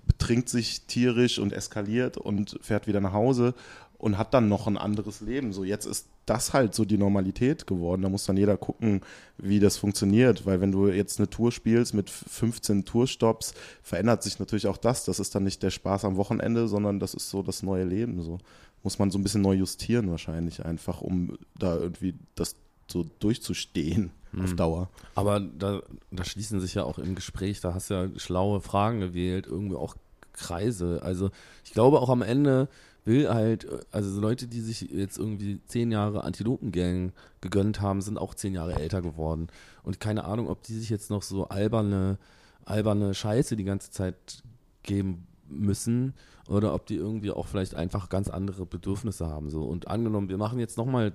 betrinkt 0.06 0.48
sich 0.48 0.86
tierisch 0.86 1.38
und 1.38 1.52
eskaliert 1.52 2.18
und 2.18 2.58
fährt 2.60 2.88
wieder 2.88 3.00
nach 3.00 3.12
Hause 3.12 3.54
und 4.02 4.18
hat 4.18 4.34
dann 4.34 4.48
noch 4.48 4.66
ein 4.66 4.76
anderes 4.76 5.20
Leben. 5.20 5.52
So 5.52 5.62
jetzt 5.62 5.86
ist 5.86 6.08
das 6.26 6.52
halt 6.52 6.74
so 6.74 6.84
die 6.84 6.98
Normalität 6.98 7.68
geworden. 7.68 8.02
Da 8.02 8.08
muss 8.08 8.26
dann 8.26 8.36
jeder 8.36 8.56
gucken, 8.56 9.00
wie 9.38 9.60
das 9.60 9.76
funktioniert, 9.76 10.44
weil 10.44 10.60
wenn 10.60 10.72
du 10.72 10.88
jetzt 10.88 11.20
eine 11.20 11.30
Tour 11.30 11.52
spielst 11.52 11.94
mit 11.94 12.10
15 12.10 12.84
Tourstops, 12.84 13.54
verändert 13.80 14.24
sich 14.24 14.40
natürlich 14.40 14.66
auch 14.66 14.76
das. 14.76 15.04
Das 15.04 15.20
ist 15.20 15.36
dann 15.36 15.44
nicht 15.44 15.62
der 15.62 15.70
Spaß 15.70 16.04
am 16.04 16.16
Wochenende, 16.16 16.66
sondern 16.66 16.98
das 16.98 17.14
ist 17.14 17.30
so 17.30 17.44
das 17.44 17.62
neue 17.62 17.84
Leben. 17.84 18.20
So 18.22 18.38
muss 18.82 18.98
man 18.98 19.12
so 19.12 19.18
ein 19.18 19.22
bisschen 19.22 19.42
neu 19.42 19.54
justieren 19.54 20.10
wahrscheinlich 20.10 20.64
einfach, 20.64 21.00
um 21.00 21.38
da 21.56 21.76
irgendwie 21.76 22.14
das 22.34 22.56
so 22.88 23.06
durchzustehen 23.20 24.10
auf 24.36 24.56
Dauer. 24.56 24.88
Aber 25.14 25.38
da, 25.38 25.80
da 26.10 26.24
schließen 26.24 26.58
sich 26.58 26.74
ja 26.74 26.82
auch 26.82 26.98
im 26.98 27.14
Gespräch, 27.14 27.60
da 27.60 27.72
hast 27.72 27.90
du 27.90 27.94
ja 27.94 28.08
schlaue 28.16 28.60
Fragen 28.60 28.98
gewählt, 28.98 29.46
irgendwie 29.46 29.76
auch 29.76 29.94
Kreise. 30.32 31.00
Also 31.04 31.30
ich 31.64 31.70
glaube 31.70 32.00
auch 32.00 32.08
am 32.08 32.22
Ende 32.22 32.68
will 33.04 33.28
halt, 33.28 33.66
also 33.90 34.10
so 34.10 34.20
Leute, 34.20 34.46
die 34.46 34.60
sich 34.60 34.82
jetzt 34.82 35.18
irgendwie 35.18 35.60
zehn 35.66 35.90
Jahre 35.90 36.24
Antilopengang 36.24 37.12
gegönnt 37.40 37.80
haben, 37.80 38.00
sind 38.00 38.18
auch 38.18 38.34
zehn 38.34 38.54
Jahre 38.54 38.74
älter 38.74 39.02
geworden. 39.02 39.48
Und 39.82 40.00
keine 40.00 40.24
Ahnung, 40.24 40.48
ob 40.48 40.62
die 40.62 40.74
sich 40.74 40.90
jetzt 40.90 41.10
noch 41.10 41.22
so 41.22 41.48
alberne, 41.48 42.18
alberne 42.64 43.14
Scheiße 43.14 43.56
die 43.56 43.64
ganze 43.64 43.90
Zeit 43.90 44.42
geben 44.82 45.26
müssen 45.48 46.14
oder 46.48 46.74
ob 46.74 46.86
die 46.86 46.96
irgendwie 46.96 47.30
auch 47.30 47.46
vielleicht 47.46 47.74
einfach 47.74 48.08
ganz 48.08 48.28
andere 48.28 48.66
Bedürfnisse 48.66 49.26
haben. 49.26 49.50
So. 49.50 49.64
Und 49.64 49.88
angenommen, 49.88 50.28
wir 50.28 50.38
machen 50.38 50.58
jetzt 50.58 50.76
nochmal 50.76 51.12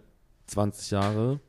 20 0.47 0.91
Jahre 0.91 1.39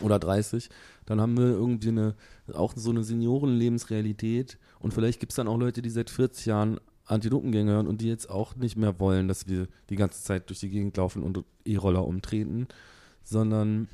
oder 0.00 0.18
30, 0.18 0.70
dann 1.06 1.20
haben 1.20 1.36
wir 1.36 1.46
irgendwie 1.46 1.88
eine, 1.88 2.14
auch 2.52 2.74
so 2.76 2.90
eine 2.90 3.02
Seniorenlebensrealität 3.02 4.58
und 4.78 4.94
vielleicht 4.94 5.18
gibt 5.18 5.32
es 5.32 5.36
dann 5.36 5.48
auch 5.48 5.56
Leute, 5.56 5.82
die 5.82 5.90
seit 5.90 6.10
40 6.10 6.46
Jahren 6.46 6.80
Antilopengänge 7.10 7.72
hören 7.72 7.86
und 7.86 8.00
die 8.00 8.08
jetzt 8.08 8.30
auch 8.30 8.54
nicht 8.56 8.76
mehr 8.76 9.00
wollen, 9.00 9.28
dass 9.28 9.48
wir 9.48 9.68
die 9.88 9.96
ganze 9.96 10.22
Zeit 10.22 10.48
durch 10.48 10.60
die 10.60 10.70
Gegend 10.70 10.96
laufen 10.96 11.22
und 11.22 11.44
E-Roller 11.64 12.06
umtreten, 12.06 12.68
sondern 13.22 13.88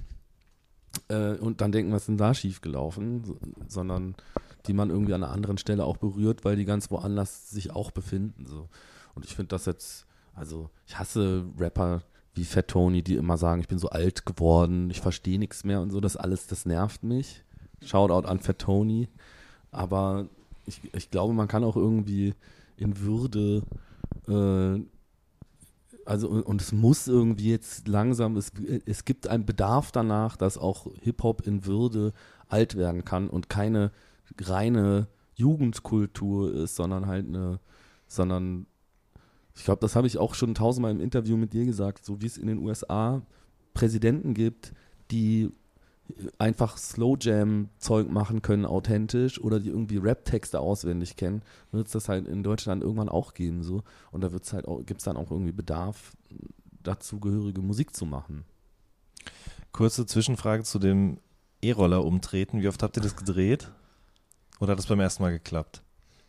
äh, 1.09 1.35
und 1.37 1.61
dann 1.61 1.73
denken, 1.73 1.93
was 1.93 2.03
ist 2.03 2.09
denn 2.09 2.19
da 2.19 2.35
schiefgelaufen, 2.35 3.25
so, 3.25 3.37
sondern 3.69 4.14
die 4.67 4.73
man 4.73 4.91
irgendwie 4.91 5.14
an 5.14 5.23
einer 5.23 5.33
anderen 5.33 5.59
Stelle 5.59 5.85
auch 5.85 5.97
berührt, 5.97 6.45
weil 6.45 6.57
die 6.57 6.64
ganz 6.64 6.91
woanders 6.91 7.51
sich 7.51 7.71
auch 7.71 7.91
befinden. 7.91 8.47
So. 8.47 8.69
Und 9.14 9.25
ich 9.25 9.35
finde 9.35 9.49
das 9.49 9.67
jetzt, 9.67 10.07
also 10.35 10.71
ich 10.87 10.99
hasse 10.99 11.45
Rapper 11.59 12.03
wie 12.35 12.45
Fat 12.45 12.69
Tony, 12.69 13.03
die 13.03 13.14
immer 13.14 13.39
sagen, 13.39 13.62
ich 13.62 13.69
bin 13.69 13.79
so 13.79 13.89
alt 13.89 14.27
geworden, 14.27 14.91
ich 14.91 15.01
verstehe 15.01 15.39
nichts 15.39 15.64
mehr 15.64 15.81
und 15.81 15.91
so, 15.91 16.01
das 16.01 16.17
alles, 16.17 16.47
das 16.47 16.67
nervt 16.67 17.03
mich. 17.03 17.43
Shoutout 17.83 18.29
an 18.29 18.41
Fat 18.41 18.59
Tony. 18.59 19.09
Aber 19.71 20.29
ich, 20.67 20.81
ich 20.93 21.11
glaube, 21.11 21.33
man 21.33 21.49
kann 21.49 21.64
auch 21.64 21.77
irgendwie 21.77 22.35
in 22.77 23.01
Würde, 23.01 23.62
äh, 24.29 24.81
also 26.05 26.29
und, 26.29 26.61
es 26.61 26.72
muss 26.72 27.09
irgendwie 27.09 27.51
jetzt 27.51 27.89
langsam, 27.89 28.37
es, 28.37 28.53
es 28.85 29.05
gibt 29.05 29.27
einen 29.29 29.45
Bedarf 29.45 29.91
danach, 29.93 30.37
dass 30.37 30.57
auch 30.57 30.87
Hip-Hop 31.01 31.47
in 31.47 31.66
Würde 31.66 32.12
alt 32.49 32.77
werden 32.77 33.05
kann 33.05 33.29
und 33.29 33.49
keine 33.49 33.91
reine 34.41 35.09
Jugendkultur 35.35 36.53
ist, 36.55 36.77
sondern 36.77 37.07
halt 37.07 37.27
eine, 37.27 37.61
sondern 38.07 38.66
ich 39.55 39.64
glaube, 39.64 39.81
das 39.81 39.97
habe 39.97 40.07
ich 40.07 40.18
auch 40.18 40.35
schon 40.35 40.55
tausendmal 40.55 40.93
im 40.93 41.01
Interview 41.01 41.37
mit 41.37 41.53
dir 41.53 41.64
gesagt, 41.64 42.05
so 42.05 42.20
wie 42.20 42.27
es 42.27 42.39
in 42.39 42.47
den 42.47 42.59
USA 42.59 43.22
Präsidenten 43.74 44.35
gibt, 44.35 44.72
die 45.11 45.51
einfach 46.39 46.79
Slow 46.79 47.17
Jam 47.21 47.69
Zeug 47.79 48.11
machen 48.11 48.43
können, 48.43 48.65
authentisch 48.65 49.41
oder 49.41 49.61
die 49.61 49.69
irgendwie 49.69 49.99
Rap-Texte 49.99 50.61
auswendig 50.61 51.17
kennen, 51.17 51.43
wird 51.73 51.87
es 51.87 51.93
das 51.93 52.09
halt 52.09 52.27
in 52.29 52.43
Deutschland 52.43 52.83
irgendwann 52.83 53.09
auch 53.09 53.35
geben 53.35 53.63
so 53.63 53.83
und 54.13 54.23
da 54.23 54.33
wird's 54.33 54.53
halt 54.53 54.67
auch, 54.69 54.85
gibt 54.85 55.01
es 55.01 55.05
dann 55.05 55.17
auch 55.17 55.31
irgendwie 55.31 55.53
Bedarf, 55.53 56.13
dazugehörige 56.83 57.61
Musik 57.61 57.95
zu 57.95 58.07
machen. 58.07 58.45
Kurze 59.73 60.07
Zwischenfrage 60.07 60.63
zu 60.63 60.79
dem 60.79 61.19
E-Roller 61.63 62.05
umtreten. 62.05 62.63
Wie 62.63 62.69
oft 62.69 62.83
habt 62.83 62.97
ihr 62.97 63.03
das 63.03 63.17
gedreht? 63.17 63.71
Oder 64.61 64.73
hat 64.73 64.79
das 64.79 64.87
beim 64.87 65.01
ersten 65.01 65.23
Mal 65.23 65.33
geklappt? 65.33 65.83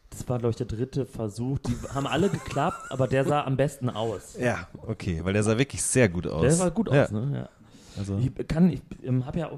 Das 0.10 0.28
war, 0.28 0.40
glaube 0.40 0.52
ich, 0.52 0.56
der 0.56 0.66
dritte 0.66 1.06
Versuch. 1.06 1.60
Die 1.60 1.76
haben 1.94 2.08
alle 2.08 2.30
geklappt, 2.30 2.92
aber 2.92 3.08
der 3.08 3.26
sah 3.26 3.44
am 3.44 3.58
besten 3.58 3.90
aus. 3.90 4.38
Ja, 4.40 4.68
okay, 4.84 5.24
weil 5.24 5.34
der 5.34 5.44
sah 5.44 5.58
wirklich 5.58 5.82
sehr 5.84 6.08
gut 6.08 6.28
aus. 6.28 6.42
Der 6.42 6.52
sah 6.52 6.70
gut 6.70 6.92
ja, 6.92 7.04
aus, 7.04 7.12
ne? 7.12 7.32
Ja. 7.34 7.50
Also, 7.98 8.18
Ich 8.18 8.48
kann, 8.48 8.72
ich 8.72 8.82
ähm, 9.04 9.26
habe 9.26 9.39
ja, 9.39 9.52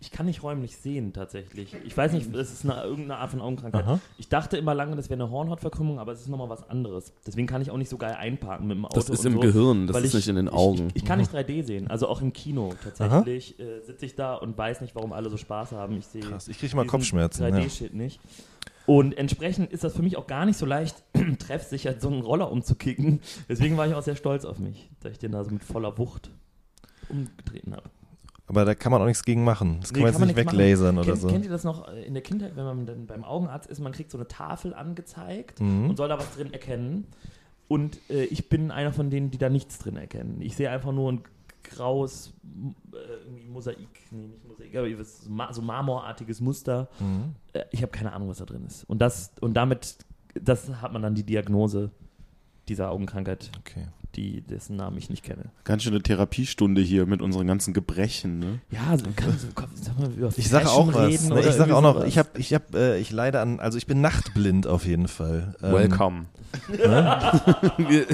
ich 0.00 0.10
kann 0.10 0.26
nicht 0.26 0.42
räumlich 0.42 0.76
sehen 0.76 1.12
tatsächlich. 1.12 1.74
Ich 1.84 1.96
weiß 1.96 2.12
nicht, 2.12 2.34
das 2.34 2.52
ist 2.52 2.64
eine, 2.64 2.82
irgendeine 2.82 3.18
Art 3.18 3.30
von 3.30 3.40
Augenkrankheit. 3.40 3.84
Aha. 3.84 4.00
Ich 4.18 4.28
dachte 4.28 4.56
immer 4.56 4.74
lange, 4.74 4.96
das 4.96 5.10
wäre 5.10 5.22
eine 5.22 5.30
Hornhautverkrümmung, 5.30 5.98
aber 5.98 6.12
es 6.12 6.20
ist 6.20 6.28
nochmal 6.28 6.48
was 6.48 6.68
anderes. 6.68 7.12
Deswegen 7.26 7.46
kann 7.46 7.62
ich 7.62 7.70
auch 7.70 7.76
nicht 7.76 7.88
so 7.88 7.98
geil 7.98 8.14
einparken 8.14 8.66
mit 8.66 8.76
dem 8.76 8.84
Auto. 8.84 8.94
Das 8.94 9.08
ist 9.08 9.20
und 9.20 9.26
im 9.26 9.32
so, 9.34 9.40
Gehirn, 9.40 9.86
das 9.86 9.94
weil 9.94 10.04
ist 10.04 10.10
ich, 10.10 10.14
nicht 10.16 10.28
in 10.28 10.36
den 10.36 10.48
Augen. 10.48 10.88
Ich, 10.88 11.02
ich 11.02 11.04
kann 11.04 11.18
nicht 11.18 11.32
3D 11.32 11.62
sehen, 11.64 11.88
also 11.88 12.08
auch 12.08 12.20
im 12.20 12.32
Kino 12.32 12.74
tatsächlich 12.82 13.58
äh, 13.58 13.80
sitze 13.80 14.06
ich 14.06 14.14
da 14.14 14.34
und 14.34 14.56
weiß 14.56 14.80
nicht, 14.80 14.94
warum 14.94 15.12
alle 15.12 15.30
so 15.30 15.36
Spaß 15.36 15.72
haben. 15.72 15.96
Ich 15.96 16.06
sehe 16.06 16.22
krass. 16.22 16.48
Ich 16.48 16.58
kriege 16.58 16.72
diesen 16.72 16.86
Kopfschmerzen. 16.86 17.42
Ja. 17.42 17.50
3D-Shit 17.50 17.94
nicht. 17.94 18.20
Und 18.86 19.18
entsprechend 19.18 19.72
ist 19.72 19.82
das 19.82 19.94
für 19.94 20.02
mich 20.02 20.16
auch 20.16 20.28
gar 20.28 20.46
nicht 20.46 20.56
so 20.56 20.64
leicht, 20.64 21.02
treffsicher 21.40 21.98
so 21.98 22.08
einen 22.08 22.22
Roller 22.22 22.50
umzukicken. 22.50 23.20
Deswegen 23.48 23.76
war 23.76 23.86
ich 23.86 23.94
auch 23.94 24.02
sehr 24.02 24.14
stolz 24.14 24.44
auf 24.44 24.58
mich, 24.60 24.88
dass 25.00 25.12
ich 25.12 25.18
den 25.18 25.32
da 25.32 25.42
so 25.44 25.50
mit 25.50 25.64
voller 25.64 25.98
Wucht 25.98 26.30
umgetreten 27.08 27.74
habe. 27.74 27.90
Aber 28.48 28.64
da 28.64 28.74
kann 28.76 28.92
man 28.92 29.02
auch 29.02 29.06
nichts 29.06 29.24
gegen 29.24 29.42
machen. 29.42 29.78
Das 29.80 29.92
kann 29.92 29.98
Nee, 29.98 30.04
man 30.04 30.12
jetzt 30.12 30.20
nicht 30.20 30.36
nichts 30.36 30.46
machen. 30.46 30.58
weglasern 30.58 30.98
oder 30.98 31.06
kennt, 31.06 31.20
so. 31.20 31.28
Kennt 31.28 31.44
ihr 31.44 31.50
das 31.50 31.64
noch 31.64 31.88
äh, 31.88 32.04
in 32.04 32.14
der 32.14 32.22
Kindheit, 32.22 32.54
wenn 32.54 32.64
man 32.64 32.86
dann 32.86 33.06
beim 33.06 33.24
Augenarzt 33.24 33.68
ist, 33.68 33.80
man 33.80 33.92
kriegt 33.92 34.10
so 34.12 34.18
eine 34.18 34.28
Tafel 34.28 34.72
angezeigt 34.74 35.60
Mhm. 35.60 35.90
und 35.90 35.96
soll 35.96 36.08
da 36.08 36.18
was 36.18 36.34
drin 36.36 36.52
erkennen. 36.52 37.06
Und 37.68 37.98
äh, 38.08 38.24
ich 38.24 38.48
bin 38.48 38.70
einer 38.70 38.92
von 38.92 39.10
denen, 39.10 39.32
die 39.32 39.38
da 39.38 39.48
nichts 39.48 39.78
drin 39.78 39.96
erkennen. 39.96 40.40
Ich 40.40 40.54
sehe 40.54 40.70
einfach 40.70 40.92
nur 40.92 41.10
ein 41.10 41.22
graues 41.64 42.32
äh, 42.92 43.48
Mosaik, 43.50 43.78
nee, 44.12 44.28
nicht 44.28 44.46
Mosaik, 44.46 44.76
aber 44.76 45.04
so, 45.04 45.28
ma 45.30 45.52
so 45.52 45.62
marmorartiges 45.62 46.40
Muster. 46.40 46.88
Mhm. 47.00 47.34
Äh, 47.52 47.64
ich 47.72 47.82
habe 47.82 47.90
keine 47.90 48.12
Ahnung, 48.12 48.28
was 48.28 48.38
da 48.38 48.44
drin 48.44 48.64
ist. 48.64 48.84
Und 48.84 49.00
das 49.00 49.32
und 49.40 49.54
damit, 49.54 49.96
das 50.40 50.68
hat 50.80 50.92
man 50.92 51.02
dann 51.02 51.16
die 51.16 51.24
Diagnose 51.24 51.90
dieser 52.68 52.90
Augenkrankheit, 52.90 53.50
Okay. 53.60 53.88
Die 54.14 54.40
dessen 54.40 54.76
Namen 54.76 54.96
ich 54.96 55.10
nicht 55.10 55.22
kenne. 55.22 55.46
Ganz 55.64 55.82
schöne 55.82 56.02
Therapiestunde 56.02 56.80
hier 56.80 57.06
mit 57.06 57.20
unseren 57.20 57.46
ganzen 57.46 57.74
Gebrechen. 57.74 58.38
Ne? 58.38 58.60
Ja, 58.70 58.96
so 58.96 59.04
kann 59.14 59.36
so, 59.38 59.48
sag 59.74 59.98
mal, 59.98 60.10
über 60.10 60.30
Ich 60.36 60.48
sage 60.48 60.70
auch 60.70 60.92
was. 60.94 61.28
Ne? 61.28 61.40
Ich 61.40 61.54
sage 61.54 61.76
auch 61.76 61.82
noch, 61.82 62.04
ich 62.04 62.18
habe, 62.18 62.30
ich 62.38 62.54
habe, 62.54 62.64
äh, 62.74 62.98
ich 62.98 63.10
leide 63.10 63.40
an, 63.40 63.60
also 63.60 63.76
ich 63.78 63.86
bin 63.86 64.00
nachtblind 64.00 64.66
auf 64.66 64.86
jeden 64.86 65.08
Fall. 65.08 65.54
Ähm, 65.62 65.72
Welcome. 65.72 66.26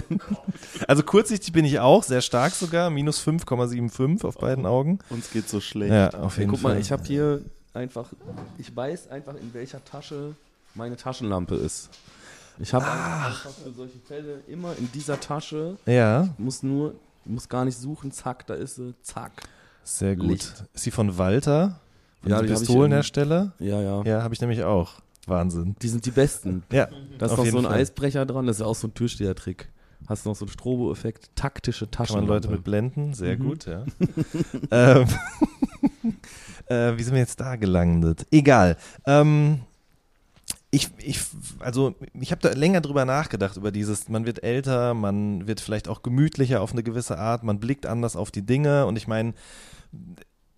Also 0.89 1.03
kurzsichtig 1.03 1.53
bin 1.53 1.65
ich 1.65 1.79
auch, 1.79 2.03
sehr 2.03 2.21
stark 2.21 2.53
sogar, 2.53 2.91
minus 2.91 3.25
5,75 3.25 4.25
auf 4.27 4.39
beiden 4.39 4.67
Augen. 4.67 4.99
Uns 5.11 5.31
geht 5.31 5.49
so 5.49 5.61
schlecht. 5.61 5.93
Ja, 5.93 6.11
auf 6.15 6.39
jeden 6.39 6.51
Guck 6.51 6.61
Fall. 6.61 6.75
mal, 6.75 6.81
ich 6.81 6.91
habe 6.93 7.05
hier 7.05 7.43
einfach, 7.73 8.13
ich 8.59 8.75
weiß 8.75 9.09
einfach, 9.09 9.35
in 9.35 9.55
welcher 9.55 9.85
Tasche 9.85 10.35
meine 10.75 10.97
Taschenlampe 10.97 11.55
ist. 11.55 11.91
Ich 12.59 12.73
habe 12.75 12.85
für 13.65 13.73
solche 13.73 13.99
Fälle 13.99 14.41
immer 14.47 14.77
in 14.79 14.91
dieser 14.93 15.19
Tasche, 15.19 15.77
ja, 15.87 16.29
muss 16.39 16.63
nur, 16.63 16.95
muss 17.25 17.49
gar 17.49 17.65
nicht 17.65 17.77
suchen, 17.79 18.13
zack, 18.13 18.47
da 18.47 18.55
ist 18.55 18.77
sie, 18.77 18.95
zack. 19.03 19.33
sehr 19.83 20.17
gut. 20.17 20.29
Licht. 20.31 20.65
Ist 20.75 20.85
sie 20.85 20.91
von 20.91 21.17
Walter? 21.19 21.81
Von 22.21 22.31
Ja, 22.31 22.37
ja, 22.37 22.43
die 22.43 22.49
hab 22.51 22.55
ich 22.55 22.67
Pistolenhersteller? 22.67 23.53
Ja, 23.59 23.81
ja. 23.81 24.03
Ja, 24.05 24.23
habe 24.23 24.35
ich 24.35 24.41
nämlich 24.41 24.63
auch. 24.65 25.01
Wahnsinn. 25.27 25.77
Die 25.83 25.89
sind 25.89 26.05
die 26.05 26.11
besten. 26.11 26.63
Ja, 26.73 26.89
Da 27.19 27.27
ist 27.27 27.37
noch 27.37 27.47
so 27.47 27.59
ein 27.59 27.65
Fall. 27.65 27.75
Eisbrecher 27.75 28.27
dran, 28.27 28.47
das 28.47 28.57
ist 28.57 28.63
auch 28.63 28.75
so 28.75 28.89
ein 28.89 28.95
Türstehertrick. 28.95 29.69
Hast 30.09 30.27
noch 30.27 30.35
so 30.35 30.45
einen 30.45 30.51
Strobo-Effekt, 30.53 31.31
taktische 31.37 31.85
Kann 31.87 31.93
Taschen. 31.93 32.17
man 32.17 32.27
Leute 32.27 32.49
mit 32.49 32.65
blenden, 32.65 33.15
sehr 33.15 33.39
Mhm. 33.39 33.43
gut, 33.45 33.67
ja. 33.67 33.85
ähm, 34.73 35.07
äh, 36.67 36.97
wie 36.99 37.03
sind 37.03 37.15
wir 37.15 37.21
jetzt 37.21 37.41
da 37.41 37.55
gelandet? 37.57 38.27
Egal. 38.33 38.77
Ähm, 39.07 39.61
ich, 40.75 40.89
ich, 40.99 41.21
also 41.59 41.95
ich 42.19 42.31
habe 42.33 42.41
da 42.41 42.51
länger 42.55 42.81
drüber 42.81 43.05
nachgedacht, 43.05 43.59
über 43.59 43.71
dieses, 43.71 44.09
man 44.09 44.25
wird 44.25 44.43
älter, 44.43 44.95
man 44.95 45.47
wird 45.47 45.61
vielleicht 45.61 45.87
auch 45.87 46.03
gemütlicher 46.03 46.63
auf 46.63 46.73
eine 46.73 46.83
gewisse 46.83 47.19
Art, 47.19 47.45
man 47.45 47.61
blickt 47.61 47.85
anders 47.87 48.17
auf 48.17 48.31
die 48.31 48.41
Dinge 48.45 48.87
und 48.87 48.97
ich 48.97 49.07
meine, 49.07 49.35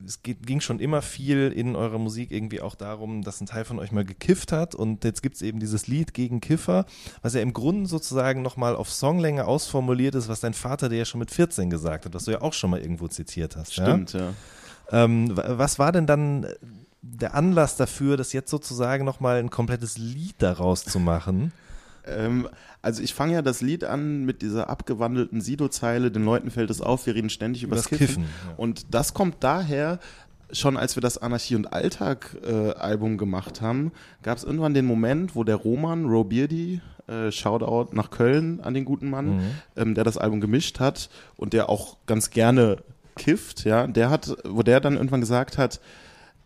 es 0.06 0.22
geht, 0.22 0.46
ging 0.46 0.60
schon 0.60 0.78
immer 0.78 1.02
viel 1.02 1.50
in 1.50 1.74
eurer 1.74 1.98
Musik 1.98 2.30
irgendwie 2.30 2.60
auch 2.60 2.76
darum, 2.76 3.22
dass 3.22 3.40
ein 3.40 3.46
Teil 3.46 3.64
von 3.64 3.80
euch 3.80 3.90
mal 3.90 4.04
gekifft 4.04 4.52
hat 4.52 4.76
und 4.76 5.02
jetzt 5.02 5.20
gibt 5.22 5.34
es 5.34 5.42
eben 5.42 5.58
dieses 5.58 5.88
Lied 5.88 6.14
gegen 6.14 6.40
Kiffer, 6.40 6.86
was 7.22 7.34
ja 7.34 7.40
im 7.40 7.52
Grunde 7.52 7.88
sozusagen 7.88 8.40
nochmal 8.42 8.76
auf 8.76 8.92
Songlänge 8.92 9.46
ausformuliert 9.46 10.14
ist, 10.14 10.28
was 10.28 10.38
dein 10.40 10.54
Vater 10.54 10.88
dir 10.90 10.98
ja 10.98 11.04
schon 11.06 11.18
mit 11.20 11.32
14 11.32 11.70
gesagt 11.70 12.04
hat, 12.06 12.14
was 12.14 12.24
du 12.26 12.30
ja 12.30 12.40
auch 12.40 12.52
schon 12.52 12.70
mal 12.70 12.80
irgendwo 12.80 13.08
zitiert 13.08 13.56
hast. 13.56 13.72
Stimmt, 13.72 14.12
ja. 14.12 14.20
Ja? 14.20 15.04
Ähm, 15.04 15.36
wa- 15.36 15.58
was 15.58 15.78
war 15.80 15.90
denn 15.90 16.06
dann 16.06 16.46
der 17.12 17.34
Anlass 17.34 17.76
dafür, 17.76 18.16
das 18.16 18.32
jetzt 18.32 18.50
sozusagen 18.50 19.04
nochmal 19.04 19.38
ein 19.38 19.50
komplettes 19.50 19.98
Lied 19.98 20.36
daraus 20.38 20.84
zu 20.84 20.98
machen? 20.98 21.52
Ähm, 22.06 22.48
also 22.82 23.02
ich 23.02 23.14
fange 23.14 23.34
ja 23.34 23.42
das 23.42 23.60
Lied 23.60 23.84
an 23.84 24.24
mit 24.24 24.42
dieser 24.42 24.68
abgewandelten 24.68 25.40
Sido-Zeile, 25.40 26.10
den 26.10 26.24
Leuten 26.24 26.50
fällt 26.50 26.70
es 26.70 26.80
auf, 26.80 27.06
wir 27.06 27.14
reden 27.14 27.30
ständig 27.30 27.62
über 27.62 27.76
das 27.76 27.88
Kiffen. 27.88 28.06
Kiffen, 28.06 28.22
ja. 28.22 28.54
Und 28.56 28.94
das 28.94 29.14
kommt 29.14 29.36
daher, 29.40 29.98
schon 30.52 30.76
als 30.76 30.96
wir 30.96 31.00
das 31.00 31.18
Anarchie 31.18 31.56
und 31.56 31.72
Alltag 31.72 32.36
äh, 32.44 32.70
Album 32.72 33.18
gemacht 33.18 33.60
haben, 33.60 33.92
gab 34.22 34.38
es 34.38 34.44
irgendwann 34.44 34.74
den 34.74 34.86
Moment, 34.86 35.34
wo 35.34 35.44
der 35.44 35.56
Roman, 35.56 36.06
Ro 36.06 36.24
Beardy, 36.24 36.80
äh, 37.06 37.30
Shoutout 37.30 37.94
nach 37.94 38.10
Köln 38.10 38.60
an 38.60 38.74
den 38.74 38.84
guten 38.84 39.10
Mann, 39.10 39.40
ähm, 39.76 39.94
der 39.94 40.04
das 40.04 40.16
Album 40.18 40.40
gemischt 40.40 40.80
hat 40.80 41.10
und 41.36 41.52
der 41.52 41.68
auch 41.68 41.96
ganz 42.06 42.30
gerne 42.30 42.78
kifft, 43.16 43.64
ja, 43.64 43.86
der 43.86 44.10
hat, 44.10 44.36
wo 44.44 44.62
der 44.62 44.80
dann 44.80 44.94
irgendwann 44.94 45.20
gesagt 45.20 45.58
hat, 45.58 45.80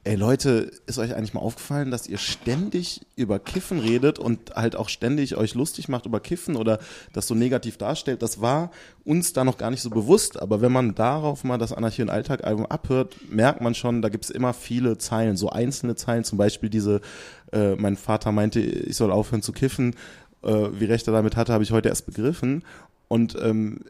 Ey 0.08 0.14
Leute, 0.14 0.72
ist 0.86 0.96
euch 0.96 1.14
eigentlich 1.14 1.34
mal 1.34 1.42
aufgefallen, 1.42 1.90
dass 1.90 2.06
ihr 2.06 2.16
ständig 2.16 3.02
über 3.14 3.38
Kiffen 3.38 3.78
redet 3.78 4.18
und 4.18 4.54
halt 4.54 4.74
auch 4.74 4.88
ständig 4.88 5.36
euch 5.36 5.54
lustig 5.54 5.90
macht 5.90 6.06
über 6.06 6.18
Kiffen 6.18 6.56
oder 6.56 6.78
das 7.12 7.26
so 7.26 7.34
negativ 7.34 7.76
darstellt? 7.76 8.22
Das 8.22 8.40
war 8.40 8.70
uns 9.04 9.34
da 9.34 9.44
noch 9.44 9.58
gar 9.58 9.70
nicht 9.70 9.82
so 9.82 9.90
bewusst, 9.90 10.40
aber 10.40 10.62
wenn 10.62 10.72
man 10.72 10.94
darauf 10.94 11.44
mal 11.44 11.58
das 11.58 11.74
Anarchie 11.74 12.00
und 12.00 12.08
Alltag 12.08 12.42
Album 12.44 12.64
abhört, 12.64 13.16
merkt 13.30 13.60
man 13.60 13.74
schon, 13.74 14.00
da 14.00 14.08
gibt's 14.08 14.30
immer 14.30 14.54
viele 14.54 14.96
Zeilen, 14.96 15.36
so 15.36 15.50
einzelne 15.50 15.94
Zeilen, 15.94 16.24
zum 16.24 16.38
Beispiel 16.38 16.70
diese, 16.70 17.02
äh, 17.52 17.74
mein 17.74 17.98
Vater 17.98 18.32
meinte, 18.32 18.60
ich 18.60 18.96
soll 18.96 19.12
aufhören 19.12 19.42
zu 19.42 19.52
kiffen, 19.52 19.94
äh, 20.42 20.68
wie 20.72 20.86
recht 20.86 21.06
er 21.06 21.12
damit 21.12 21.36
hatte, 21.36 21.52
habe 21.52 21.64
ich 21.64 21.70
heute 21.70 21.90
erst 21.90 22.06
begriffen. 22.06 22.64
Und 23.08 23.36
ähm, 23.42 23.80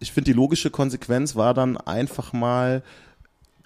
ich 0.00 0.12
finde, 0.12 0.32
die 0.32 0.36
logische 0.36 0.68
Konsequenz 0.68 1.34
war 1.34 1.54
dann 1.54 1.78
einfach 1.78 2.34
mal, 2.34 2.82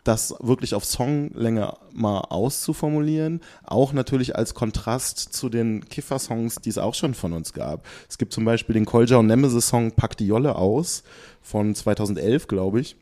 das 0.06 0.34
wirklich 0.40 0.74
auf 0.74 0.84
Songlänge 0.84 1.74
mal 1.92 2.20
auszuformulieren, 2.20 3.40
auch 3.64 3.92
natürlich 3.92 4.36
als 4.36 4.54
Kontrast 4.54 5.18
zu 5.18 5.48
den 5.48 5.88
Kiffer-Songs, 5.88 6.56
die 6.56 6.70
es 6.70 6.78
auch 6.78 6.94
schon 6.94 7.14
von 7.14 7.32
uns 7.32 7.52
gab. 7.52 7.86
Es 8.08 8.18
gibt 8.18 8.32
zum 8.32 8.44
Beispiel 8.44 8.74
den 8.74 8.84
Kolja 8.84 9.16
und 9.16 9.26
Nemesis-Song 9.26 9.92
Pack 9.92 10.16
die 10.16 10.26
Jolle 10.26 10.56
aus 10.56 11.02
von 11.42 11.74
2011, 11.74 12.46
glaube 12.46 12.80
ich. 12.80 12.96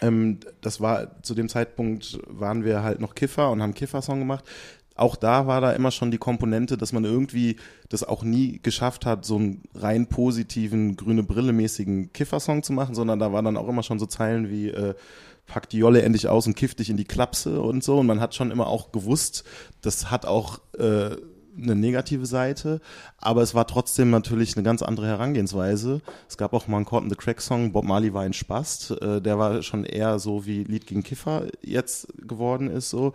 Ähm, 0.00 0.40
das 0.60 0.80
war, 0.80 1.22
zu 1.22 1.34
dem 1.34 1.48
Zeitpunkt 1.48 2.18
waren 2.26 2.64
wir 2.64 2.82
halt 2.82 3.00
noch 3.00 3.14
Kiffer 3.14 3.50
und 3.50 3.62
haben 3.62 3.74
Kiffer-Song 3.74 4.18
gemacht. 4.18 4.44
Auch 4.94 5.16
da 5.16 5.46
war 5.46 5.60
da 5.60 5.72
immer 5.72 5.90
schon 5.90 6.10
die 6.10 6.18
Komponente, 6.18 6.78
dass 6.78 6.92
man 6.92 7.04
irgendwie 7.04 7.56
das 7.90 8.02
auch 8.02 8.22
nie 8.22 8.60
geschafft 8.62 9.04
hat, 9.04 9.26
so 9.26 9.36
einen 9.36 9.62
rein 9.74 10.06
positiven, 10.06 10.96
grüne 10.96 11.22
Brille-mäßigen 11.22 12.12
Kiffer-Song 12.12 12.62
zu 12.62 12.72
machen, 12.72 12.94
sondern 12.94 13.18
da 13.18 13.32
waren 13.32 13.44
dann 13.44 13.58
auch 13.58 13.68
immer 13.68 13.82
schon 13.82 13.98
so 13.98 14.06
Zeilen 14.06 14.50
wie, 14.50 14.68
äh, 14.70 14.94
pack 15.46 15.68
die 15.68 15.78
Jolle 15.78 16.02
endlich 16.02 16.28
aus 16.28 16.46
und 16.46 16.56
kiff 16.56 16.74
dich 16.74 16.90
in 16.90 16.96
die 16.96 17.04
Klapse 17.04 17.60
und 17.60 17.84
so. 17.84 17.98
Und 17.98 18.06
man 18.06 18.20
hat 18.20 18.34
schon 18.34 18.50
immer 18.50 18.66
auch 18.66 18.92
gewusst, 18.92 19.44
das 19.80 20.10
hat 20.10 20.26
auch 20.26 20.60
äh, 20.78 21.16
eine 21.58 21.74
negative 21.74 22.26
Seite, 22.26 22.80
aber 23.18 23.42
es 23.42 23.54
war 23.54 23.66
trotzdem 23.66 24.10
natürlich 24.10 24.56
eine 24.56 24.62
ganz 24.62 24.82
andere 24.82 25.06
Herangehensweise. 25.06 26.00
Es 26.28 26.36
gab 26.36 26.52
auch 26.52 26.66
mal 26.68 26.76
einen 26.76 26.86
Caught 26.86 27.04
in 27.04 27.10
the 27.10 27.16
Crack 27.16 27.40
Song, 27.40 27.72
Bob 27.72 27.84
Marley 27.84 28.12
war 28.12 28.22
ein 28.22 28.32
Spast, 28.32 28.90
äh, 29.02 29.20
der 29.20 29.38
war 29.38 29.62
schon 29.62 29.84
eher 29.84 30.18
so 30.18 30.46
wie 30.46 30.64
Lied 30.64 30.86
gegen 30.86 31.02
Kiffer 31.02 31.46
jetzt 31.62 32.08
geworden 32.26 32.68
ist 32.68 32.90
so. 32.90 33.12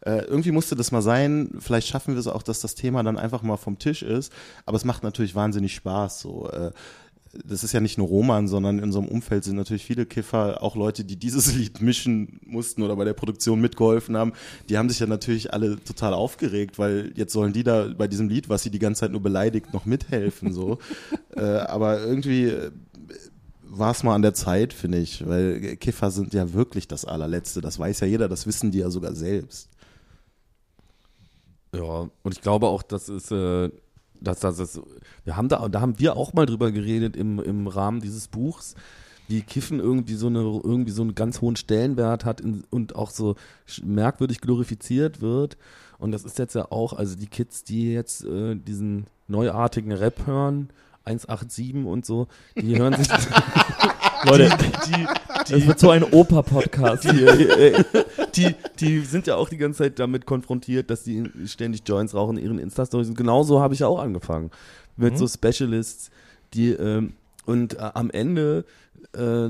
Äh, 0.00 0.24
irgendwie 0.24 0.52
musste 0.52 0.74
das 0.74 0.92
mal 0.92 1.02
sein, 1.02 1.50
vielleicht 1.58 1.88
schaffen 1.88 2.14
wir 2.14 2.20
es 2.20 2.26
auch, 2.26 2.42
dass 2.42 2.60
das 2.60 2.74
Thema 2.74 3.02
dann 3.02 3.18
einfach 3.18 3.42
mal 3.42 3.56
vom 3.56 3.78
Tisch 3.78 4.02
ist, 4.02 4.32
aber 4.66 4.76
es 4.76 4.84
macht 4.84 5.02
natürlich 5.02 5.34
wahnsinnig 5.34 5.74
Spaß 5.74 6.20
so. 6.20 6.48
Äh, 6.48 6.72
das 7.32 7.64
ist 7.64 7.72
ja 7.72 7.80
nicht 7.80 7.96
nur 7.96 8.08
Roman, 8.08 8.46
sondern 8.46 8.78
in 8.78 8.84
unserem 8.84 9.08
Umfeld 9.08 9.44
sind 9.44 9.56
natürlich 9.56 9.84
viele 9.84 10.04
Kiffer, 10.04 10.62
auch 10.62 10.76
Leute, 10.76 11.04
die 11.04 11.16
dieses 11.16 11.54
Lied 11.56 11.80
mischen 11.80 12.40
mussten 12.44 12.82
oder 12.82 12.94
bei 12.96 13.04
der 13.04 13.14
Produktion 13.14 13.60
mitgeholfen 13.60 14.16
haben. 14.16 14.32
Die 14.68 14.76
haben 14.76 14.88
sich 14.88 14.98
ja 14.98 15.06
natürlich 15.06 15.52
alle 15.52 15.82
total 15.82 16.12
aufgeregt, 16.12 16.78
weil 16.78 17.12
jetzt 17.16 17.32
sollen 17.32 17.52
die 17.52 17.64
da 17.64 17.88
bei 17.96 18.06
diesem 18.06 18.28
Lied, 18.28 18.48
was 18.48 18.62
sie 18.62 18.70
die 18.70 18.78
ganze 18.78 19.00
Zeit 19.00 19.12
nur 19.12 19.22
beleidigt, 19.22 19.72
noch 19.72 19.86
mithelfen, 19.86 20.52
so. 20.52 20.78
äh, 21.36 21.40
aber 21.40 22.02
irgendwie 22.02 22.48
äh, 22.48 22.70
war 23.62 23.92
es 23.92 24.02
mal 24.02 24.14
an 24.14 24.22
der 24.22 24.34
Zeit, 24.34 24.74
finde 24.74 24.98
ich, 24.98 25.26
weil 25.26 25.76
Kiffer 25.76 26.10
sind 26.10 26.34
ja 26.34 26.52
wirklich 26.52 26.86
das 26.86 27.06
allerletzte. 27.06 27.62
Das 27.62 27.78
weiß 27.78 28.00
ja 28.00 28.06
jeder, 28.06 28.28
das 28.28 28.46
wissen 28.46 28.70
die 28.70 28.80
ja 28.80 28.90
sogar 28.90 29.14
selbst. 29.14 29.70
Ja, 31.74 32.10
und 32.22 32.34
ich 32.34 32.42
glaube 32.42 32.66
auch, 32.66 32.82
das 32.82 33.08
ist, 33.08 33.30
äh, 33.30 33.70
dass 34.22 34.40
das 34.40 34.58
ist, 34.58 34.80
wir 35.24 35.36
haben 35.36 35.48
da, 35.48 35.68
da 35.68 35.80
haben 35.80 35.98
wir 35.98 36.16
auch 36.16 36.32
mal 36.32 36.46
drüber 36.46 36.72
geredet 36.72 37.16
im, 37.16 37.38
im 37.38 37.66
Rahmen 37.66 38.00
dieses 38.00 38.28
Buchs, 38.28 38.74
wie 39.28 39.42
Kiffen 39.42 39.80
irgendwie 39.80 40.14
so 40.14 40.26
eine, 40.26 40.40
irgendwie 40.40 40.90
so 40.90 41.02
einen 41.02 41.14
ganz 41.14 41.40
hohen 41.40 41.56
Stellenwert 41.56 42.24
hat 42.24 42.40
in, 42.40 42.64
und 42.70 42.96
auch 42.96 43.10
so 43.10 43.36
merkwürdig 43.82 44.40
glorifiziert 44.40 45.20
wird. 45.20 45.56
Und 45.98 46.12
das 46.12 46.24
ist 46.24 46.38
jetzt 46.38 46.54
ja 46.54 46.70
auch, 46.70 46.92
also 46.92 47.16
die 47.16 47.28
Kids, 47.28 47.64
die 47.64 47.92
jetzt 47.92 48.24
äh, 48.24 48.56
diesen 48.56 49.06
neuartigen 49.28 49.92
Rap 49.92 50.26
hören, 50.26 50.70
187 51.04 51.86
und 51.86 52.06
so, 52.06 52.28
die 52.56 52.78
hören 52.78 52.94
sich 52.94 53.08
Leute, 54.24 54.50
die, 54.86 55.06
das 55.52 55.66
wird 55.66 55.78
so 55.78 55.90
ein 55.90 56.04
Oper-Podcast 56.04 57.04
die, 57.04 57.10
hier. 57.10 57.84
die, 58.34 58.54
die 58.78 59.00
sind 59.00 59.26
ja 59.26 59.36
auch 59.36 59.48
die 59.48 59.56
ganze 59.56 59.78
Zeit 59.78 59.98
damit 59.98 60.26
konfrontiert, 60.26 60.90
dass 60.90 61.04
die 61.04 61.30
ständig 61.46 61.82
Joints 61.86 62.14
rauchen 62.14 62.36
in 62.36 62.44
ihren 62.44 62.58
Insta-Stories. 62.58 63.08
Und 63.08 63.16
genauso 63.16 63.60
habe 63.60 63.74
ich 63.74 63.80
ja 63.80 63.86
auch 63.86 64.00
angefangen. 64.00 64.50
Mit 64.96 65.16
so 65.18 65.26
Specialists, 65.26 66.10
die 66.52 66.70
ähm, 66.70 67.14
und 67.46 67.74
äh, 67.74 67.90
am 67.94 68.10
Ende 68.10 68.64
äh, 69.14 69.48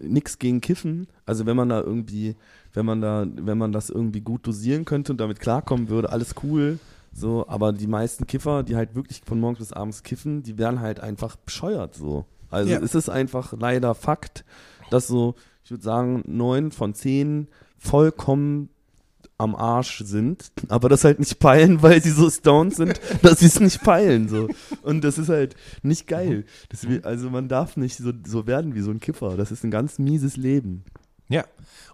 nix 0.00 0.38
gegen 0.38 0.60
Kiffen. 0.60 1.08
Also 1.26 1.46
wenn 1.46 1.56
man 1.56 1.68
da 1.68 1.80
irgendwie, 1.80 2.36
wenn 2.72 2.86
man 2.86 3.00
da, 3.00 3.26
wenn 3.26 3.58
man 3.58 3.72
das 3.72 3.90
irgendwie 3.90 4.20
gut 4.20 4.46
dosieren 4.46 4.84
könnte 4.84 5.12
und 5.12 5.20
damit 5.20 5.40
klarkommen 5.40 5.88
würde, 5.88 6.10
alles 6.10 6.34
cool. 6.42 6.78
So, 7.12 7.46
aber 7.48 7.72
die 7.72 7.86
meisten 7.86 8.26
Kiffer, 8.26 8.62
die 8.62 8.76
halt 8.76 8.94
wirklich 8.94 9.22
von 9.24 9.40
morgens 9.40 9.58
bis 9.58 9.72
abends 9.72 10.02
kiffen, 10.02 10.42
die 10.42 10.58
werden 10.58 10.80
halt 10.80 11.00
einfach 11.00 11.36
bescheuert 11.36 11.94
so. 11.94 12.24
Also 12.50 12.70
Ja. 12.70 12.80
es 12.80 12.94
ist 12.94 13.08
einfach 13.08 13.52
leider 13.58 13.94
Fakt, 13.94 14.44
dass 14.90 15.06
so, 15.06 15.34
ich 15.64 15.70
würde 15.70 15.84
sagen, 15.84 16.22
neun 16.26 16.72
von 16.72 16.94
zehn 16.94 17.48
vollkommen 17.78 18.70
am 19.40 19.54
Arsch 19.54 20.02
sind, 20.04 20.50
aber 20.68 20.88
das 20.88 21.04
halt 21.04 21.20
nicht 21.20 21.38
peilen, 21.38 21.80
weil 21.82 22.02
sie 22.02 22.10
so 22.10 22.28
stoned 22.28 22.74
sind, 22.74 23.00
dass 23.22 23.38
sie 23.40 23.46
es 23.46 23.60
nicht 23.60 23.82
peilen, 23.82 24.28
so. 24.28 24.48
Und 24.82 25.04
das 25.04 25.16
ist 25.18 25.28
halt 25.28 25.54
nicht 25.82 26.08
geil. 26.08 26.44
Das, 26.70 26.86
also 27.04 27.30
man 27.30 27.48
darf 27.48 27.76
nicht 27.76 27.96
so, 27.96 28.12
so 28.26 28.46
werden 28.48 28.74
wie 28.74 28.80
so 28.80 28.90
ein 28.90 28.98
Kiffer. 29.00 29.36
Das 29.36 29.52
ist 29.52 29.62
ein 29.64 29.70
ganz 29.70 29.98
mieses 30.00 30.36
Leben. 30.36 30.84
Ja, 31.28 31.44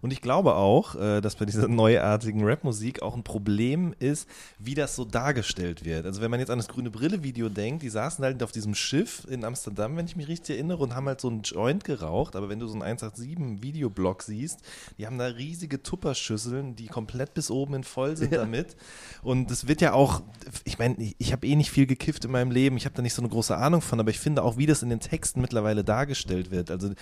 und 0.05 0.13
ich 0.13 0.21
glaube 0.21 0.55
auch, 0.55 0.97
äh, 0.97 1.21
dass 1.21 1.35
bei 1.37 1.45
dieser 1.47 1.67
neuartigen 1.69 2.45
Rapmusik 2.45 3.03
auch 3.03 3.17
ein 3.17 3.25
Problem 3.25 3.95
ist, 3.99 4.29
wie 4.59 4.75
das 4.75 4.95
so 4.95 5.05
dargestellt 5.05 5.85
wird. 5.85 6.05
Also 6.05 6.21
wenn 6.21 6.31
man 6.31 6.41
jetzt 6.41 6.51
an 6.51 6.59
das 6.59 6.69
grüne 6.69 6.91
Brille-Video 6.91 7.49
denkt, 7.49 7.83
die 7.83 7.89
saßen 7.89 8.25
halt 8.25 8.43
auf 8.43 8.53
diesem 8.53 8.75
Schiff 8.75 9.27
in 9.29 9.45
Amsterdam, 9.45 9.97
wenn 9.97 10.05
ich 10.07 10.15
mich 10.15 10.29
richtig 10.29 10.57
erinnere, 10.57 10.83
und 10.83 10.95
haben 10.95 11.07
halt 11.07 11.21
so 11.21 11.29
einen 11.29 11.43
Joint 11.43 11.85
geraucht. 11.85 12.37
Aber 12.37 12.49
wenn 12.49 12.61
du 12.61 12.67
so 12.67 12.79
einen 12.79 12.99
187-Videoblog 12.99 14.23
siehst, 14.23 14.61
die 14.99 15.07
haben 15.07 15.19
da 15.19 15.25
riesige 15.25 15.83
Tupperschüsseln, 15.83 16.77
die 16.77 16.87
komplett 16.87 17.35
bis 17.35 17.51
oben 17.51 17.75
in 17.75 17.85
voll 17.85 18.17
sind 18.17 18.33
damit. 18.35 18.77
Und 19.23 19.51
das 19.51 19.67
wird 19.67 19.81
ja 19.81 19.95
auch, 19.95 20.23
ich 20.65 20.79
meine, 20.79 20.97
ich, 20.99 21.17
ich 21.19 21.33
habe 21.33 21.47
eh 21.47 21.57
nicht 21.57 21.71
viel 21.71 21.87
gekifft 21.87 22.25
in 22.25 22.31
meinem 22.31 22.51
Leben, 22.51 22.77
ich 22.77 22.85
habe 22.85 22.95
da 22.95 23.03
nicht 23.03 23.15
so 23.15 23.23
eine 23.23 23.31
große 23.31 23.57
Ahnung 23.57 23.81
von, 23.81 23.99
aber 23.99 24.11
ich 24.11 24.21
finde 24.21 24.43
auch, 24.43 24.59
wie 24.59 24.67
das 24.67 24.83
in 24.83 24.91
den 24.91 25.01
Texten 25.01 25.41
mittlerweile 25.41 25.83
dargestellt 25.83 26.51
wird. 26.51 26.71
Also 26.71 26.93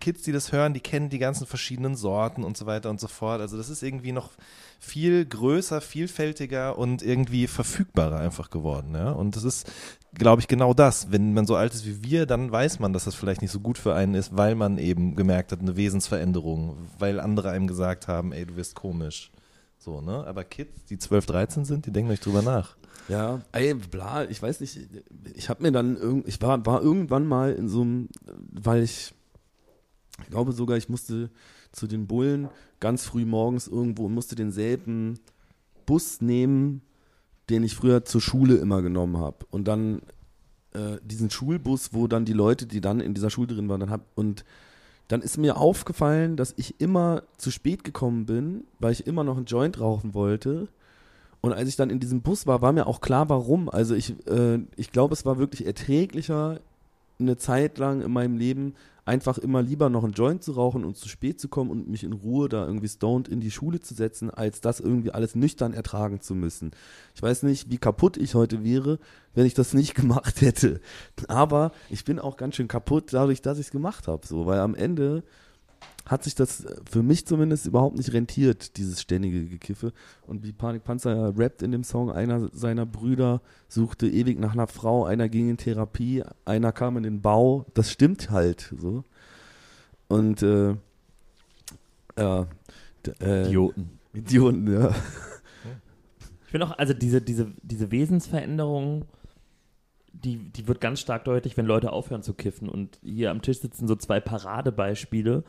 Kids, 0.00 0.22
die 0.22 0.32
das 0.32 0.52
hören, 0.52 0.74
die 0.74 0.80
kennen 0.80 1.08
die 1.08 1.18
ganzen 1.18 1.46
verschiedenen 1.46 1.61
Sorten 1.96 2.44
und 2.44 2.56
so 2.56 2.66
weiter 2.66 2.90
und 2.90 3.00
so 3.00 3.08
fort. 3.08 3.40
Also 3.40 3.56
das 3.56 3.68
ist 3.68 3.82
irgendwie 3.82 4.12
noch 4.12 4.30
viel 4.78 5.24
größer, 5.24 5.80
vielfältiger 5.80 6.78
und 6.78 7.02
irgendwie 7.02 7.46
verfügbarer 7.46 8.18
einfach 8.18 8.50
geworden. 8.50 8.94
Ja? 8.94 9.12
Und 9.12 9.36
das 9.36 9.44
ist, 9.44 9.70
glaube 10.14 10.40
ich, 10.40 10.48
genau 10.48 10.74
das. 10.74 11.12
Wenn 11.12 11.34
man 11.34 11.46
so 11.46 11.56
alt 11.56 11.74
ist 11.74 11.86
wie 11.86 12.02
wir, 12.02 12.26
dann 12.26 12.50
weiß 12.50 12.80
man, 12.80 12.92
dass 12.92 13.04
das 13.04 13.14
vielleicht 13.14 13.42
nicht 13.42 13.52
so 13.52 13.60
gut 13.60 13.78
für 13.78 13.94
einen 13.94 14.14
ist, 14.14 14.36
weil 14.36 14.54
man 14.54 14.78
eben 14.78 15.16
gemerkt 15.16 15.52
hat, 15.52 15.60
eine 15.60 15.76
Wesensveränderung, 15.76 16.76
weil 16.98 17.20
andere 17.20 17.50
einem 17.50 17.66
gesagt 17.66 18.08
haben, 18.08 18.32
ey, 18.32 18.44
du 18.46 18.56
wirst 18.56 18.74
komisch. 18.74 19.30
So, 19.78 20.00
ne? 20.00 20.24
Aber 20.26 20.44
Kids, 20.44 20.84
die 20.84 20.98
12, 20.98 21.26
13 21.26 21.64
sind, 21.64 21.86
die 21.86 21.92
denken 21.92 22.10
euch 22.10 22.20
drüber 22.20 22.42
nach. 22.42 22.76
Ja, 23.08 23.40
ey, 23.52 23.74
bla, 23.74 24.24
ich 24.24 24.40
weiß 24.40 24.60
nicht, 24.60 24.78
ich 25.34 25.48
habe 25.48 25.62
mir 25.62 25.72
dann 25.72 26.22
ich 26.26 26.40
war, 26.40 26.64
war 26.64 26.82
irgendwann 26.82 27.26
mal 27.26 27.52
in 27.52 27.68
so 27.68 27.82
einem, 27.82 28.08
weil 28.52 28.82
ich, 28.84 29.12
ich 30.22 30.30
glaube 30.30 30.52
sogar, 30.52 30.76
ich 30.76 30.88
musste 30.88 31.30
zu 31.72 31.86
den 31.86 32.06
Bullen 32.06 32.48
ganz 32.80 33.04
früh 33.04 33.24
morgens 33.24 33.68
irgendwo 33.68 34.06
und 34.06 34.14
musste 34.14 34.34
denselben 34.34 35.18
Bus 35.86 36.20
nehmen, 36.20 36.82
den 37.50 37.64
ich 37.64 37.74
früher 37.74 38.04
zur 38.04 38.20
Schule 38.20 38.56
immer 38.56 38.82
genommen 38.82 39.18
habe. 39.18 39.46
Und 39.50 39.68
dann 39.68 40.02
äh, 40.74 40.98
diesen 41.02 41.30
Schulbus, 41.30 41.92
wo 41.92 42.06
dann 42.06 42.24
die 42.24 42.32
Leute, 42.32 42.66
die 42.66 42.80
dann 42.80 43.00
in 43.00 43.14
dieser 43.14 43.30
Schule 43.30 43.48
drin 43.48 43.68
waren, 43.68 43.80
dann 43.80 43.90
hab, 43.90 44.06
und 44.14 44.44
dann 45.08 45.20
ist 45.20 45.36
mir 45.36 45.56
aufgefallen, 45.56 46.36
dass 46.36 46.54
ich 46.56 46.80
immer 46.80 47.24
zu 47.36 47.50
spät 47.50 47.84
gekommen 47.84 48.26
bin, 48.26 48.64
weil 48.78 48.92
ich 48.92 49.06
immer 49.06 49.24
noch 49.24 49.36
einen 49.36 49.46
Joint 49.46 49.80
rauchen 49.80 50.14
wollte. 50.14 50.68
Und 51.42 51.52
als 51.52 51.68
ich 51.68 51.76
dann 51.76 51.90
in 51.90 52.00
diesem 52.00 52.22
Bus 52.22 52.46
war, 52.46 52.62
war 52.62 52.72
mir 52.72 52.86
auch 52.86 53.00
klar, 53.00 53.28
warum. 53.28 53.68
Also 53.68 53.94
ich, 53.94 54.14
äh, 54.26 54.60
ich 54.76 54.92
glaube, 54.92 55.12
es 55.12 55.26
war 55.26 55.38
wirklich 55.38 55.66
erträglicher, 55.66 56.60
eine 57.22 57.36
Zeit 57.36 57.78
lang 57.78 58.02
in 58.02 58.12
meinem 58.12 58.36
Leben 58.36 58.74
einfach 59.04 59.38
immer 59.38 59.62
lieber 59.62 59.88
noch 59.88 60.04
einen 60.04 60.12
Joint 60.12 60.42
zu 60.42 60.52
rauchen 60.52 60.84
und 60.84 60.96
zu 60.96 61.08
spät 61.08 61.40
zu 61.40 61.48
kommen 61.48 61.70
und 61.70 61.88
mich 61.88 62.04
in 62.04 62.12
Ruhe 62.12 62.48
da 62.48 62.66
irgendwie 62.66 62.88
stoned 62.88 63.28
in 63.28 63.40
die 63.40 63.50
Schule 63.50 63.80
zu 63.80 63.94
setzen, 63.94 64.30
als 64.30 64.60
das 64.60 64.80
irgendwie 64.80 65.10
alles 65.10 65.34
nüchtern 65.34 65.74
ertragen 65.74 66.20
zu 66.20 66.34
müssen. 66.34 66.70
Ich 67.14 67.22
weiß 67.22 67.42
nicht, 67.42 67.70
wie 67.70 67.78
kaputt 67.78 68.16
ich 68.16 68.34
heute 68.34 68.62
wäre, 68.62 68.98
wenn 69.34 69.46
ich 69.46 69.54
das 69.54 69.74
nicht 69.74 69.94
gemacht 69.96 70.40
hätte. 70.40 70.80
Aber 71.28 71.72
ich 71.90 72.04
bin 72.04 72.18
auch 72.18 72.36
ganz 72.36 72.56
schön 72.56 72.68
kaputt 72.68 73.12
dadurch, 73.12 73.42
dass 73.42 73.58
ich 73.58 73.66
es 73.66 73.72
gemacht 73.72 74.06
habe. 74.06 74.26
So, 74.26 74.46
weil 74.46 74.60
am 74.60 74.74
Ende 74.74 75.24
hat 76.04 76.24
sich 76.24 76.34
das 76.34 76.66
für 76.90 77.02
mich 77.02 77.26
zumindest 77.26 77.66
überhaupt 77.66 77.96
nicht 77.96 78.12
rentiert, 78.12 78.76
dieses 78.76 79.00
ständige 79.00 79.46
Gekiffe. 79.46 79.92
Und 80.26 80.42
wie 80.42 80.52
Panikpanzer 80.52 81.14
ja 81.14 81.28
rappt 81.28 81.62
in 81.62 81.70
dem 81.70 81.84
Song, 81.84 82.10
einer 82.10 82.48
seiner 82.52 82.86
Brüder 82.86 83.40
suchte 83.68 84.08
ewig 84.08 84.38
nach 84.38 84.52
einer 84.52 84.66
Frau, 84.66 85.04
einer 85.04 85.28
ging 85.28 85.48
in 85.48 85.56
Therapie, 85.56 86.24
einer 86.44 86.72
kam 86.72 86.96
in 86.96 87.04
den 87.04 87.20
Bau. 87.20 87.66
Das 87.74 87.90
stimmt 87.90 88.30
halt 88.30 88.74
so. 88.76 89.04
Und 90.08 90.42
äh, 90.42 90.74
ja, 92.18 92.46
d- 93.06 93.12
äh, 93.20 93.46
Idioten. 93.46 93.98
Idioten, 94.12 94.72
ja. 94.72 94.90
Ich 96.44 96.50
finde 96.50 96.66
auch, 96.66 96.76
also 96.76 96.92
diese, 96.92 97.22
diese, 97.22 97.50
diese 97.62 97.90
Wesensveränderung, 97.90 99.06
die, 100.12 100.36
die 100.36 100.68
wird 100.68 100.80
ganz 100.80 101.00
stark 101.00 101.24
deutlich, 101.24 101.56
wenn 101.56 101.66
Leute 101.66 101.92
aufhören 101.92 102.22
zu 102.22 102.34
kiffen. 102.34 102.68
Und 102.68 102.98
hier 103.02 103.30
am 103.30 103.42
Tisch 103.42 103.60
sitzen 103.60 103.88
so 103.88 103.96
zwei 103.96 104.20
Paradebeispiele, 104.20 105.44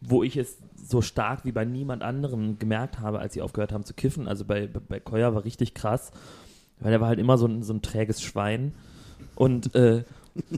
wo 0.00 0.22
ich 0.22 0.36
es 0.36 0.58
so 0.74 1.02
stark 1.02 1.44
wie 1.44 1.52
bei 1.52 1.64
niemand 1.64 2.02
anderem 2.02 2.58
gemerkt 2.58 3.00
habe, 3.00 3.18
als 3.18 3.34
sie 3.34 3.42
aufgehört 3.42 3.72
haben 3.72 3.84
zu 3.84 3.94
kiffen. 3.94 4.26
Also 4.26 4.44
bei, 4.44 4.66
bei 4.66 5.00
Koya 5.00 5.34
war 5.34 5.44
richtig 5.44 5.74
krass, 5.74 6.10
weil 6.80 6.92
er 6.92 7.00
war 7.00 7.08
halt 7.08 7.18
immer 7.18 7.38
so 7.38 7.46
ein, 7.46 7.62
so 7.62 7.72
ein 7.72 7.82
träges 7.82 8.22
Schwein. 8.22 8.74
Und, 9.34 9.74
äh, 9.74 10.04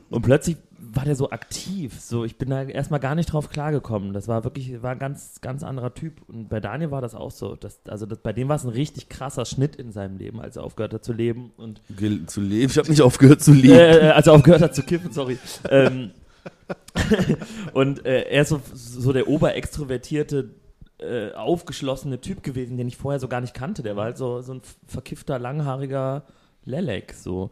und 0.09 0.21
plötzlich 0.21 0.57
war 0.93 1.05
der 1.05 1.15
so 1.15 1.29
aktiv. 1.29 1.99
So, 2.01 2.25
ich 2.25 2.37
bin 2.37 2.49
da 2.49 2.63
erstmal 2.63 2.99
gar 2.99 3.15
nicht 3.15 3.31
drauf 3.31 3.49
klargekommen. 3.49 4.11
Das 4.13 4.27
war 4.27 4.43
wirklich, 4.43 4.81
war 4.83 4.91
ein 4.91 4.99
ganz, 4.99 5.39
ganz 5.41 5.63
anderer 5.63 5.93
Typ. 5.93 6.21
Und 6.27 6.49
bei 6.49 6.59
Daniel 6.59 6.91
war 6.91 7.01
das 7.01 7.15
auch 7.15 7.31
so. 7.31 7.55
Das, 7.55 7.79
also 7.87 8.05
das, 8.05 8.17
bei 8.19 8.33
dem 8.33 8.49
war 8.49 8.57
es 8.57 8.63
ein 8.63 8.69
richtig 8.71 9.07
krasser 9.07 9.45
Schnitt 9.45 9.75
in 9.77 9.91
seinem 9.91 10.17
Leben, 10.17 10.41
als 10.41 10.57
er 10.57 10.63
aufgehört 10.63 10.93
hat 10.93 11.05
zu 11.05 11.13
leben. 11.13 11.51
Und 11.57 11.81
Ge- 11.97 12.25
Zu 12.25 12.41
leben. 12.41 12.69
Ich 12.71 12.77
habe 12.77 12.89
nicht 12.89 13.01
aufgehört 13.01 13.41
zu 13.41 13.53
leben. 13.53 13.73
äh, 13.73 14.09
als 14.13 14.27
er 14.27 14.33
aufgehört 14.33 14.61
hat 14.61 14.75
zu 14.75 14.83
kiffen, 14.83 15.11
sorry. 15.13 15.37
ähm, 15.69 16.11
und 17.73 18.05
äh, 18.05 18.23
er 18.23 18.41
ist 18.41 18.49
so, 18.49 18.61
so 18.73 19.13
der 19.13 19.27
oberextrovertierte, 19.27 20.49
äh, 20.99 21.31
aufgeschlossene 21.33 22.19
Typ 22.21 22.43
gewesen, 22.43 22.77
den 22.77 22.87
ich 22.87 22.97
vorher 22.97 23.19
so 23.19 23.27
gar 23.27 23.41
nicht 23.41 23.53
kannte. 23.53 23.81
Der 23.83 23.95
war 23.95 24.05
halt 24.05 24.17
so, 24.17 24.41
so 24.41 24.53
ein 24.55 24.61
verkiffter, 24.87 25.39
langhaariger 25.39 26.23
Lelek. 26.65 27.13
So. 27.13 27.49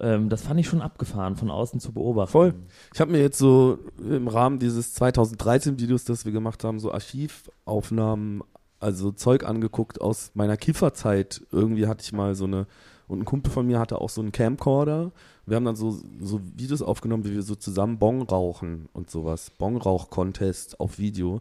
Ähm, 0.00 0.28
das 0.30 0.42
fand 0.42 0.58
ich 0.58 0.66
schon 0.66 0.80
abgefahren, 0.80 1.36
von 1.36 1.50
außen 1.50 1.78
zu 1.78 1.92
beobachten. 1.92 2.32
Voll. 2.32 2.54
Ich 2.94 3.00
habe 3.00 3.12
mir 3.12 3.20
jetzt 3.20 3.38
so 3.38 3.78
im 3.98 4.28
Rahmen 4.28 4.58
dieses 4.58 5.00
2013-Videos, 5.00 6.04
das 6.04 6.24
wir 6.24 6.32
gemacht 6.32 6.64
haben, 6.64 6.80
so 6.80 6.92
Archivaufnahmen, 6.92 8.42
also 8.78 9.12
Zeug 9.12 9.44
angeguckt 9.44 10.00
aus 10.00 10.30
meiner 10.34 10.56
Kifferzeit. 10.56 11.42
Irgendwie 11.52 11.86
hatte 11.86 12.02
ich 12.02 12.12
mal 12.12 12.34
so 12.34 12.44
eine, 12.44 12.66
und 13.08 13.20
ein 13.20 13.24
Kumpel 13.26 13.52
von 13.52 13.66
mir 13.66 13.78
hatte 13.78 14.00
auch 14.00 14.08
so 14.08 14.22
einen 14.22 14.32
Camcorder. 14.32 15.12
Wir 15.44 15.56
haben 15.56 15.64
dann 15.64 15.76
so, 15.76 15.98
so 16.20 16.40
Videos 16.56 16.80
aufgenommen, 16.80 17.24
wie 17.24 17.32
wir 17.32 17.42
so 17.42 17.54
zusammen 17.54 17.98
Bong 17.98 18.22
rauchen 18.22 18.88
und 18.92 19.10
sowas. 19.10 19.50
Bongrauch-Contest 19.58 20.80
auf 20.80 20.98
Video. 20.98 21.40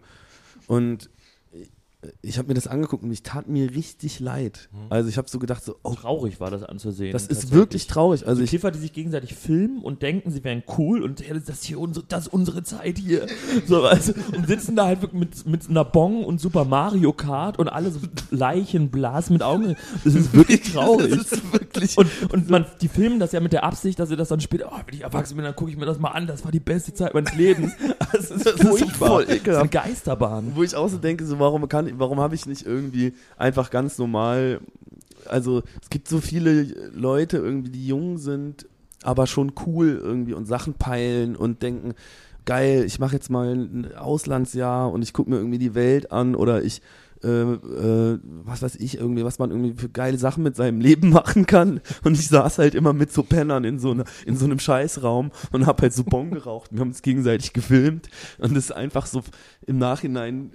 Und 0.68 1.10
ich 2.22 2.38
habe 2.38 2.48
mir 2.48 2.54
das 2.54 2.66
angeguckt 2.68 3.04
und 3.04 3.10
mich 3.10 3.24
tat 3.24 3.50
mir 3.50 3.72
richtig 3.76 4.22
leid. 4.22 4.70
Also 4.90 5.10
ich 5.10 5.18
habe 5.18 5.28
so 5.30 5.38
gedacht, 5.38 5.64
so, 5.66 5.76
oh, 5.84 5.94
Traurig 5.96 6.40
war 6.40 6.50
das 6.50 6.64
anzusehen. 6.64 7.12
das 7.12 7.28
ist 7.28 7.52
wirklich 7.52 7.88
traurig. 7.88 8.22
Also 8.22 8.30
Also 8.30 8.44
ich, 8.44 8.52
Kiffer, 8.52 8.72
die 8.72 8.80
sich 8.80 8.94
gegenseitig 8.94 9.34
filmen 9.34 9.82
und 9.84 10.02
denken, 10.02 10.32
sie 10.32 10.42
wären 10.46 10.64
cool 10.78 11.04
und 11.04 11.20
hey, 11.22 11.34
das 11.38 11.50
ist 11.50 11.66
hier 11.66 11.78
unsere, 11.78 12.06
das 12.06 12.28
ist 12.28 12.34
unsere 12.34 12.64
Zeit 12.64 12.98
hier. 13.00 13.28
So, 13.68 13.84
also, 13.84 14.14
und 14.34 14.48
sitzen 14.48 14.78
da 14.78 14.86
halt 14.86 15.02
wirklich 15.02 15.20
mit, 15.20 15.46
mit 15.46 15.70
einer 15.70 15.84
Bong 15.84 16.24
und 16.24 16.40
Super 16.40 16.64
Mario 16.64 17.12
Kart 17.12 17.60
und 17.60 17.68
alle 17.68 17.92
so 17.92 18.00
Leichen 18.32 18.90
blasen 18.92 19.34
mit 19.34 19.44
Augen. 19.44 19.76
Das 20.06 20.16
ist 20.16 20.34
wirklich 20.34 20.62
traurig. 20.74 21.10
das 21.18 21.34
ist 21.34 21.52
wirklich 21.52 21.98
Und, 21.98 22.10
und 22.32 22.50
man, 22.50 22.66
die 22.82 22.88
filmen 22.88 23.20
das 23.20 23.34
ja 23.34 23.42
mit 23.42 23.52
der 23.52 23.66
Absicht, 23.66 24.00
dass 24.00 24.08
sie 24.08 24.16
das 24.16 24.30
dann 24.30 24.40
später, 24.40 24.70
oh, 24.72 24.80
wenn 24.86 24.96
ich 24.96 25.02
erwachsen 25.04 25.36
bin, 25.36 25.44
dann 25.44 25.56
gucke 25.56 25.70
ich 25.70 25.76
mir 25.76 25.86
das 25.86 26.00
mal 26.00 26.12
an, 26.12 26.28
das 26.28 26.46
war 26.46 26.52
die 26.54 26.62
beste 26.62 26.94
Zeit 26.94 27.14
meines 27.14 27.36
Lebens. 27.36 27.74
Das 28.12 28.32
ist, 28.32 28.44
Das 28.46 28.56
ist 28.56 28.68
furchtbar. 28.68 29.08
voll 29.10 29.26
Das 29.26 29.36
ist 29.36 29.46
eine 29.46 29.66
ekelhaft. 29.68 29.72
Geisterbahn. 29.72 30.52
Wo 30.56 30.64
ich 30.64 30.76
auch 30.76 30.88
so 30.88 30.98
denke, 30.98 31.26
so 31.28 31.38
warum 31.38 31.68
kann 31.70 31.88
warum 31.98 32.20
habe 32.20 32.36
ich 32.36 32.46
nicht 32.46 32.66
irgendwie 32.66 33.14
einfach 33.38 33.70
ganz 33.70 33.98
normal, 33.98 34.62
also 35.28 35.64
es 35.82 35.90
gibt 35.90 36.08
so 36.08 36.20
viele 36.20 36.64
Leute 36.94 37.38
irgendwie, 37.38 37.72
die 37.72 37.88
jung 37.88 38.18
sind, 38.18 38.68
aber 39.04 39.28
schon 39.28 39.54
cool 39.66 40.00
irgendwie 40.02 40.34
und 40.34 40.46
Sachen 40.46 40.74
peilen 40.74 41.36
und 41.36 41.62
denken, 41.62 41.94
geil, 42.46 42.84
ich 42.86 43.00
mache 43.00 43.16
jetzt 43.16 43.30
mal 43.30 43.54
ein 43.54 43.94
Auslandsjahr 43.96 44.92
und 44.92 45.02
ich 45.02 45.14
gucke 45.14 45.30
mir 45.30 45.38
irgendwie 45.38 45.60
die 45.60 45.76
Welt 45.76 46.12
an 46.12 46.36
oder 46.36 46.64
ich 46.64 46.82
äh, 47.24 47.28
äh, 47.28 48.20
was 48.46 48.62
weiß 48.62 48.76
ich, 48.78 48.98
irgendwie, 48.98 49.26
was 49.26 49.40
man 49.40 49.52
irgendwie 49.52 49.74
für 49.74 49.90
geile 49.90 50.18
Sachen 50.18 50.42
mit 50.44 50.56
seinem 50.56 50.80
Leben 50.80 51.10
machen 51.14 51.46
kann. 51.46 51.82
Und 52.04 52.14
ich 52.14 52.30
saß 52.30 52.60
halt 52.60 52.76
immer 52.76 52.94
mit 52.94 53.12
so 53.12 53.24
Pennern 53.24 53.66
in 53.66 53.78
so, 53.80 53.92
einer 53.92 54.06
in 54.26 54.38
so 54.38 54.46
einem 54.46 54.60
Scheißraum 54.60 55.32
und 55.52 55.66
hab 55.66 55.82
halt 55.82 55.94
so 55.94 56.04
Bon 56.04 56.32
geraucht. 56.32 56.72
Wir 56.72 56.80
haben 56.80 56.90
uns 56.90 57.02
gegenseitig 57.02 57.52
gefilmt 57.52 58.10
und 58.38 58.56
das 58.56 58.66
ist 58.66 58.72
einfach 58.72 59.06
so 59.06 59.22
im 59.68 59.78
Nachhinein 59.78 60.54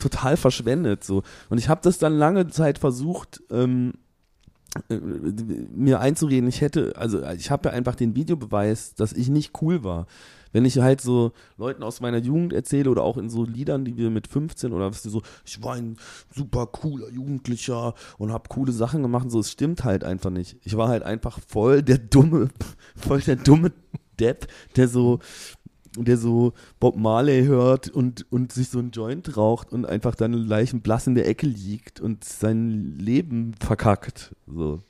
total 0.00 0.36
verschwendet 0.36 1.04
so 1.04 1.22
und 1.48 1.58
ich 1.58 1.68
habe 1.68 1.80
das 1.82 1.98
dann 1.98 2.18
lange 2.18 2.48
Zeit 2.48 2.78
versucht 2.78 3.42
ähm, 3.50 3.94
äh, 4.88 4.98
mir 5.74 6.00
einzureden 6.00 6.48
ich 6.48 6.60
hätte 6.60 6.94
also 6.96 7.22
ich 7.30 7.50
habe 7.50 7.68
ja 7.68 7.74
einfach 7.74 7.94
den 7.94 8.16
Videobeweis 8.16 8.94
dass 8.94 9.12
ich 9.12 9.28
nicht 9.28 9.52
cool 9.62 9.84
war 9.84 10.06
wenn 10.56 10.64
ich 10.64 10.78
halt 10.78 11.02
so 11.02 11.32
Leuten 11.58 11.82
aus 11.82 12.00
meiner 12.00 12.16
Jugend 12.16 12.54
erzähle 12.54 12.88
oder 12.88 13.02
auch 13.02 13.18
in 13.18 13.28
so 13.28 13.44
Liedern, 13.44 13.84
die 13.84 13.98
wir 13.98 14.08
mit 14.08 14.26
15 14.26 14.72
oder 14.72 14.90
was 14.90 15.02
die 15.02 15.10
so, 15.10 15.20
ich 15.44 15.62
war 15.62 15.74
ein 15.74 15.98
super 16.34 16.66
cooler 16.66 17.10
Jugendlicher 17.10 17.92
und 18.16 18.32
habe 18.32 18.48
coole 18.48 18.72
Sachen 18.72 19.02
gemacht, 19.02 19.30
so 19.30 19.40
es 19.40 19.50
stimmt 19.50 19.84
halt 19.84 20.02
einfach 20.02 20.30
nicht. 20.30 20.56
Ich 20.62 20.74
war 20.74 20.88
halt 20.88 21.02
einfach 21.02 21.40
voll 21.46 21.82
der 21.82 21.98
dumme, 21.98 22.48
voll 22.96 23.20
der 23.20 23.36
dumme 23.36 23.70
Depp, 24.18 24.48
der 24.76 24.88
so 24.88 25.18
der 26.04 26.18
so 26.18 26.52
Bob 26.78 26.96
Marley 26.96 27.44
hört 27.44 27.88
und, 27.88 28.30
und 28.30 28.52
sich 28.52 28.68
so 28.68 28.78
ein 28.78 28.90
Joint 28.90 29.36
raucht 29.36 29.72
und 29.72 29.86
einfach 29.86 30.14
dann 30.14 30.32
leichenblass 30.32 31.06
in 31.06 31.14
der 31.14 31.26
Ecke 31.28 31.46
liegt 31.46 32.00
und 32.00 32.24
sein 32.24 32.96
Leben 32.98 33.54
verkackt. 33.60 34.34
So. 34.46 34.80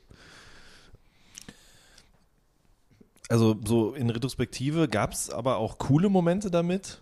Also 3.29 3.55
so 3.65 3.93
in 3.93 4.09
Retrospektive 4.09 4.87
gab 4.87 5.11
es 5.11 5.29
aber 5.29 5.57
auch 5.57 5.77
coole 5.77 6.09
Momente 6.09 6.49
damit. 6.49 7.01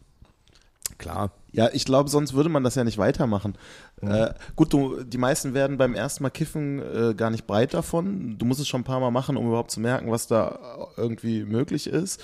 Klar. 0.97 1.31
Ja, 1.51 1.69
ich 1.73 1.85
glaube, 1.85 2.09
sonst 2.09 2.33
würde 2.33 2.49
man 2.49 2.63
das 2.63 2.75
ja 2.75 2.83
nicht 2.83 2.97
weitermachen. 2.97 3.55
Äh, 4.01 4.33
gut, 4.55 4.71
du, 4.71 5.03
die 5.03 5.17
meisten 5.17 5.53
werden 5.53 5.77
beim 5.77 5.93
ersten 5.93 6.23
Mal 6.23 6.29
kiffen 6.29 6.79
äh, 6.79 7.13
gar 7.15 7.29
nicht 7.29 7.47
breit 7.47 7.73
davon. 7.73 8.37
Du 8.37 8.45
musst 8.45 8.59
es 8.59 8.67
schon 8.67 8.81
ein 8.81 8.85
paar 8.85 8.99
Mal 8.99 9.11
machen, 9.11 9.37
um 9.37 9.47
überhaupt 9.47 9.71
zu 9.71 9.79
merken, 9.79 10.11
was 10.11 10.27
da 10.27 10.89
irgendwie 10.97 11.43
möglich 11.43 11.87
ist. 11.87 12.21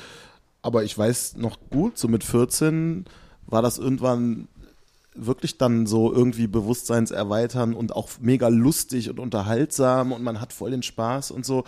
Aber 0.62 0.84
ich 0.84 0.97
weiß 0.97 1.38
noch 1.38 1.57
gut, 1.70 1.97
so 1.97 2.07
mit 2.07 2.24
14 2.24 3.05
war 3.47 3.62
das 3.62 3.78
irgendwann 3.78 4.47
wirklich 5.14 5.57
dann 5.57 5.88
so 5.88 6.14
irgendwie 6.14 6.47
bewusstseinserweitern 6.47 7.74
und 7.74 7.95
auch 7.95 8.09
mega 8.20 8.47
lustig 8.47 9.09
und 9.09 9.20
unterhaltsam 9.20 10.12
und 10.12 10.24
man 10.24 10.39
hat 10.39 10.53
voll 10.53 10.72
den 10.72 10.84
Spaß 10.84 11.32
und 11.32 11.45
so. 11.45 11.66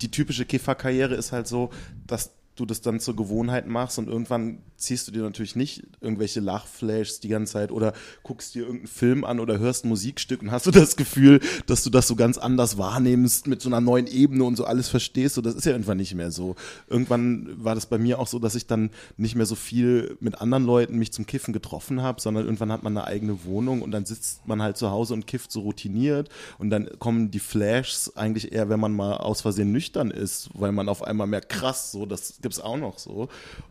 Die 0.00 0.10
typische 0.10 0.44
Kifferkarriere 0.44 1.14
ist 1.14 1.32
halt 1.32 1.48
so, 1.48 1.70
dass 2.06 2.30
du 2.56 2.64
das 2.64 2.80
dann 2.80 3.00
zur 3.00 3.14
Gewohnheit 3.14 3.66
machst 3.66 3.98
und 3.98 4.08
irgendwann 4.08 4.62
ziehst 4.76 5.06
du 5.06 5.12
dir 5.12 5.22
natürlich 5.22 5.56
nicht 5.56 5.84
irgendwelche 6.00 6.40
Lachflashs 6.40 7.20
die 7.20 7.28
ganze 7.28 7.54
Zeit 7.54 7.70
oder 7.70 7.92
guckst 8.22 8.54
dir 8.54 8.62
irgendeinen 8.62 8.88
Film 8.88 9.24
an 9.24 9.40
oder 9.40 9.58
hörst 9.58 9.84
ein 9.84 9.88
Musikstück 9.88 10.42
und 10.42 10.50
hast 10.50 10.66
du 10.66 10.70
das 10.70 10.96
Gefühl, 10.96 11.40
dass 11.66 11.84
du 11.84 11.90
das 11.90 12.08
so 12.08 12.16
ganz 12.16 12.38
anders 12.38 12.78
wahrnimmst 12.78 13.46
mit 13.46 13.60
so 13.60 13.68
einer 13.68 13.80
neuen 13.80 14.06
Ebene 14.06 14.44
und 14.44 14.56
so 14.56 14.64
alles 14.64 14.88
verstehst. 14.88 15.34
So, 15.34 15.42
das 15.42 15.54
ist 15.54 15.66
ja 15.66 15.72
irgendwann 15.72 15.98
nicht 15.98 16.14
mehr 16.14 16.30
so. 16.30 16.56
Irgendwann 16.88 17.62
war 17.62 17.74
das 17.74 17.86
bei 17.86 17.98
mir 17.98 18.18
auch 18.18 18.26
so, 18.26 18.38
dass 18.38 18.54
ich 18.54 18.66
dann 18.66 18.90
nicht 19.16 19.34
mehr 19.34 19.46
so 19.46 19.54
viel 19.54 20.16
mit 20.20 20.40
anderen 20.40 20.64
Leuten 20.64 20.98
mich 20.98 21.12
zum 21.12 21.26
Kiffen 21.26 21.52
getroffen 21.52 22.02
habe, 22.02 22.20
sondern 22.20 22.44
irgendwann 22.44 22.72
hat 22.72 22.82
man 22.82 22.96
eine 22.96 23.06
eigene 23.06 23.44
Wohnung 23.44 23.82
und 23.82 23.90
dann 23.90 24.06
sitzt 24.06 24.46
man 24.46 24.62
halt 24.62 24.76
zu 24.76 24.90
Hause 24.90 25.14
und 25.14 25.26
kifft 25.26 25.52
so 25.52 25.60
routiniert 25.60 26.30
und 26.58 26.70
dann 26.70 26.88
kommen 26.98 27.30
die 27.30 27.38
Flashs 27.38 28.16
eigentlich 28.16 28.52
eher, 28.52 28.68
wenn 28.68 28.80
man 28.80 28.92
mal 28.92 29.18
aus 29.18 29.42
Versehen 29.42 29.72
nüchtern 29.72 30.10
ist, 30.10 30.50
weil 30.54 30.72
man 30.72 30.88
auf 30.88 31.02
einmal 31.02 31.26
merkt, 31.26 31.50
krass, 31.50 31.92
so, 31.92 32.06
das 32.06 32.38
gibt's 32.46 32.60
auch 32.60 32.76
noch 32.76 33.00
so. 33.00 33.28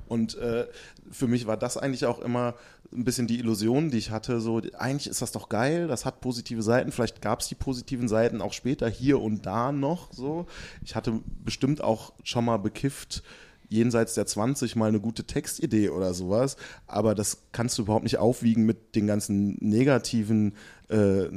Und 0.09 0.37
äh, 0.37 0.67
für 1.09 1.27
mich 1.27 1.47
war 1.47 1.55
das 1.55 1.77
eigentlich 1.77 2.05
auch 2.05 2.19
immer 2.19 2.55
ein 2.93 3.05
bisschen 3.05 3.25
die 3.25 3.39
Illusion, 3.39 3.89
die 3.89 3.97
ich 3.97 4.11
hatte, 4.11 4.41
so 4.41 4.61
eigentlich 4.77 5.07
ist 5.07 5.21
das 5.21 5.31
doch 5.31 5.47
geil, 5.47 5.87
das 5.87 6.03
hat 6.03 6.19
positive 6.19 6.61
Seiten, 6.61 6.91
vielleicht 6.91 7.21
gab 7.21 7.39
es 7.39 7.47
die 7.47 7.55
positiven 7.55 8.09
Seiten 8.09 8.41
auch 8.41 8.51
später 8.51 8.89
hier 8.89 9.21
und 9.21 9.45
da 9.45 9.71
noch 9.71 10.11
so. 10.11 10.45
Ich 10.83 10.93
hatte 10.93 11.21
bestimmt 11.45 11.81
auch 11.81 12.11
schon 12.25 12.43
mal 12.43 12.57
bekifft 12.57 13.23
jenseits 13.69 14.13
der 14.13 14.25
20 14.25 14.75
mal 14.75 14.89
eine 14.89 14.99
gute 14.99 15.23
Textidee 15.23 15.89
oder 15.89 16.13
sowas, 16.13 16.57
aber 16.85 17.15
das 17.15 17.43
kannst 17.53 17.77
du 17.77 17.83
überhaupt 17.83 18.03
nicht 18.03 18.17
aufwiegen 18.17 18.65
mit 18.65 18.93
den 18.95 19.07
ganzen 19.07 19.57
negativen 19.61 20.53
äh, 20.89 21.29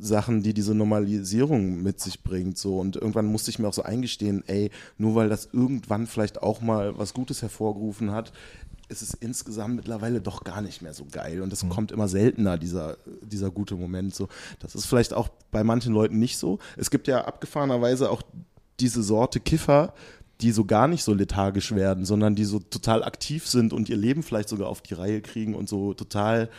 Sachen, 0.00 0.42
die 0.42 0.54
diese 0.54 0.74
Normalisierung 0.74 1.82
mit 1.82 2.00
sich 2.00 2.22
bringt. 2.22 2.58
So. 2.58 2.78
Und 2.78 2.96
irgendwann 2.96 3.26
musste 3.26 3.50
ich 3.50 3.58
mir 3.58 3.68
auch 3.68 3.74
so 3.74 3.82
eingestehen, 3.82 4.44
ey, 4.46 4.70
nur 4.98 5.14
weil 5.14 5.28
das 5.28 5.48
irgendwann 5.52 6.06
vielleicht 6.06 6.42
auch 6.42 6.60
mal 6.60 6.98
was 6.98 7.14
Gutes 7.14 7.42
hervorgerufen 7.42 8.12
hat, 8.12 8.32
ist 8.88 9.02
es 9.02 9.14
insgesamt 9.14 9.76
mittlerweile 9.76 10.20
doch 10.20 10.44
gar 10.44 10.60
nicht 10.60 10.82
mehr 10.82 10.92
so 10.92 11.06
geil. 11.10 11.40
Und 11.40 11.52
es 11.52 11.66
kommt 11.68 11.92
immer 11.92 12.08
seltener, 12.08 12.58
dieser, 12.58 12.98
dieser 13.22 13.50
gute 13.50 13.74
Moment. 13.74 14.14
So. 14.14 14.28
Das 14.60 14.74
ist 14.74 14.86
vielleicht 14.86 15.14
auch 15.14 15.28
bei 15.50 15.64
manchen 15.64 15.94
Leuten 15.94 16.18
nicht 16.18 16.36
so. 16.36 16.58
Es 16.76 16.90
gibt 16.90 17.08
ja 17.08 17.24
abgefahrenerweise 17.24 18.10
auch 18.10 18.22
diese 18.78 19.02
Sorte 19.02 19.40
Kiffer, 19.40 19.94
die 20.42 20.50
so 20.50 20.64
gar 20.64 20.88
nicht 20.88 21.04
so 21.04 21.14
lethargisch 21.14 21.72
werden, 21.74 22.04
sondern 22.04 22.34
die 22.34 22.44
so 22.44 22.58
total 22.58 23.04
aktiv 23.04 23.46
sind 23.46 23.72
und 23.72 23.88
ihr 23.88 23.96
Leben 23.96 24.22
vielleicht 24.22 24.48
sogar 24.48 24.68
auf 24.68 24.82
die 24.82 24.94
Reihe 24.94 25.20
kriegen 25.22 25.54
und 25.54 25.68
so 25.68 25.94
total, 25.94 26.50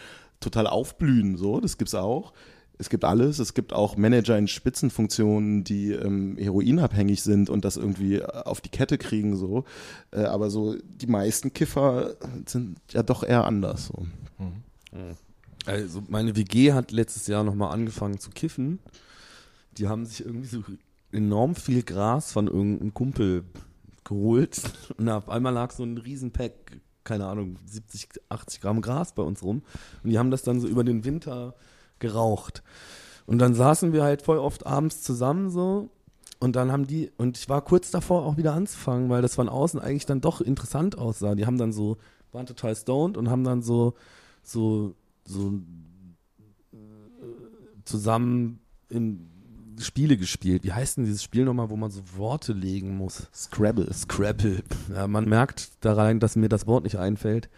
total 0.43 0.67
aufblühen. 0.67 1.37
So, 1.37 1.59
das 1.59 1.77
gibt's 1.77 1.95
auch. 1.95 2.33
Es 2.77 2.89
gibt 2.89 3.05
alles. 3.05 3.39
Es 3.39 3.53
gibt 3.53 3.71
auch 3.71 3.97
Manager 3.97 4.37
in 4.37 4.47
Spitzenfunktionen, 4.47 5.63
die 5.63 5.91
ähm, 5.91 6.37
heroinabhängig 6.37 7.21
sind 7.21 7.49
und 7.49 7.65
das 7.65 7.77
irgendwie 7.77 8.23
auf 8.23 8.61
die 8.61 8.69
Kette 8.69 8.97
kriegen. 8.97 9.35
So, 9.35 9.65
äh, 10.11 10.23
aber 10.23 10.49
so 10.49 10.75
die 10.75 11.07
meisten 11.07 11.53
Kiffer 11.53 12.15
sind 12.45 12.77
ja 12.91 13.03
doch 13.03 13.23
eher 13.23 13.45
anders. 13.45 13.87
So. 13.87 14.05
Also 15.65 16.03
meine 16.09 16.35
WG 16.35 16.73
hat 16.73 16.91
letztes 16.91 17.27
Jahr 17.27 17.43
nochmal 17.43 17.71
angefangen 17.71 18.19
zu 18.19 18.31
kiffen. 18.31 18.79
Die 19.77 19.87
haben 19.87 20.05
sich 20.05 20.25
irgendwie 20.25 20.47
so 20.47 20.63
enorm 21.11 21.55
viel 21.55 21.83
Gras 21.83 22.31
von 22.31 22.47
irgendeinem 22.47 22.93
Kumpel 22.93 23.43
geholt. 24.03 24.61
Und 24.97 25.09
auf 25.09 25.29
einmal 25.29 25.53
lag 25.53 25.71
so 25.71 25.83
ein 25.83 25.97
Riesenpack, 25.97 26.53
keine 27.03 27.27
Ahnung, 27.27 27.57
70, 27.65 28.09
80 28.29 28.61
Gramm 28.61 28.81
Gras 28.81 29.13
bei 29.13 29.23
uns 29.23 29.43
rum. 29.43 29.63
Und 30.03 30.09
die 30.09 30.19
haben 30.19 30.31
das 30.31 30.43
dann 30.43 30.59
so 30.59 30.67
über 30.67 30.83
den 30.83 31.05
Winter 31.05 31.55
geraucht. 31.99 32.63
Und 33.25 33.39
dann 33.39 33.53
saßen 33.53 33.93
wir 33.93 34.03
halt 34.03 34.21
voll 34.21 34.37
oft 34.37 34.65
abends 34.65 35.01
zusammen 35.01 35.49
so. 35.49 35.89
Und 36.39 36.55
dann 36.57 36.71
haben 36.71 36.87
die, 36.87 37.09
und 37.17 37.37
ich 37.37 37.47
war 37.47 37.61
kurz 37.61 37.89
davor 37.89 38.25
auch 38.25 38.35
wieder 38.35 38.53
anzufangen, 38.53 39.09
weil 39.09 39.21
das 39.21 39.35
von 39.35 39.47
außen 39.47 39.79
eigentlich 39.79 40.05
dann 40.05 40.19
doch 40.19 40.41
interessant 40.41 40.97
aussah. 40.97 41.35
Die 41.35 41.45
haben 41.45 41.57
dann 41.57 41.71
so, 41.71 41.97
waren 42.33 42.45
total 42.45 42.75
stoned 42.75 43.15
und 43.15 43.29
haben 43.29 43.45
dann 43.45 43.61
so, 43.61 43.93
so, 44.41 44.93
so 45.25 45.53
äh, 46.73 46.77
zusammen 47.85 48.59
in 48.89 49.29
Spiele 49.79 50.17
gespielt. 50.17 50.63
Wie 50.63 50.73
heißt 50.73 50.97
denn 50.97 51.05
dieses 51.05 51.23
Spiel 51.23 51.45
nochmal, 51.45 51.69
wo 51.69 51.75
man 51.75 51.91
so 51.91 52.01
Worte 52.15 52.53
legen 52.53 52.95
muss? 52.97 53.27
Scrabble. 53.33 53.91
Scrabble. 53.93 54.63
Ja, 54.93 55.07
man 55.07 55.27
merkt 55.27 55.71
daran, 55.81 56.19
dass 56.19 56.35
mir 56.35 56.49
das 56.49 56.67
Wort 56.67 56.83
nicht 56.83 56.97
einfällt, 56.97 57.49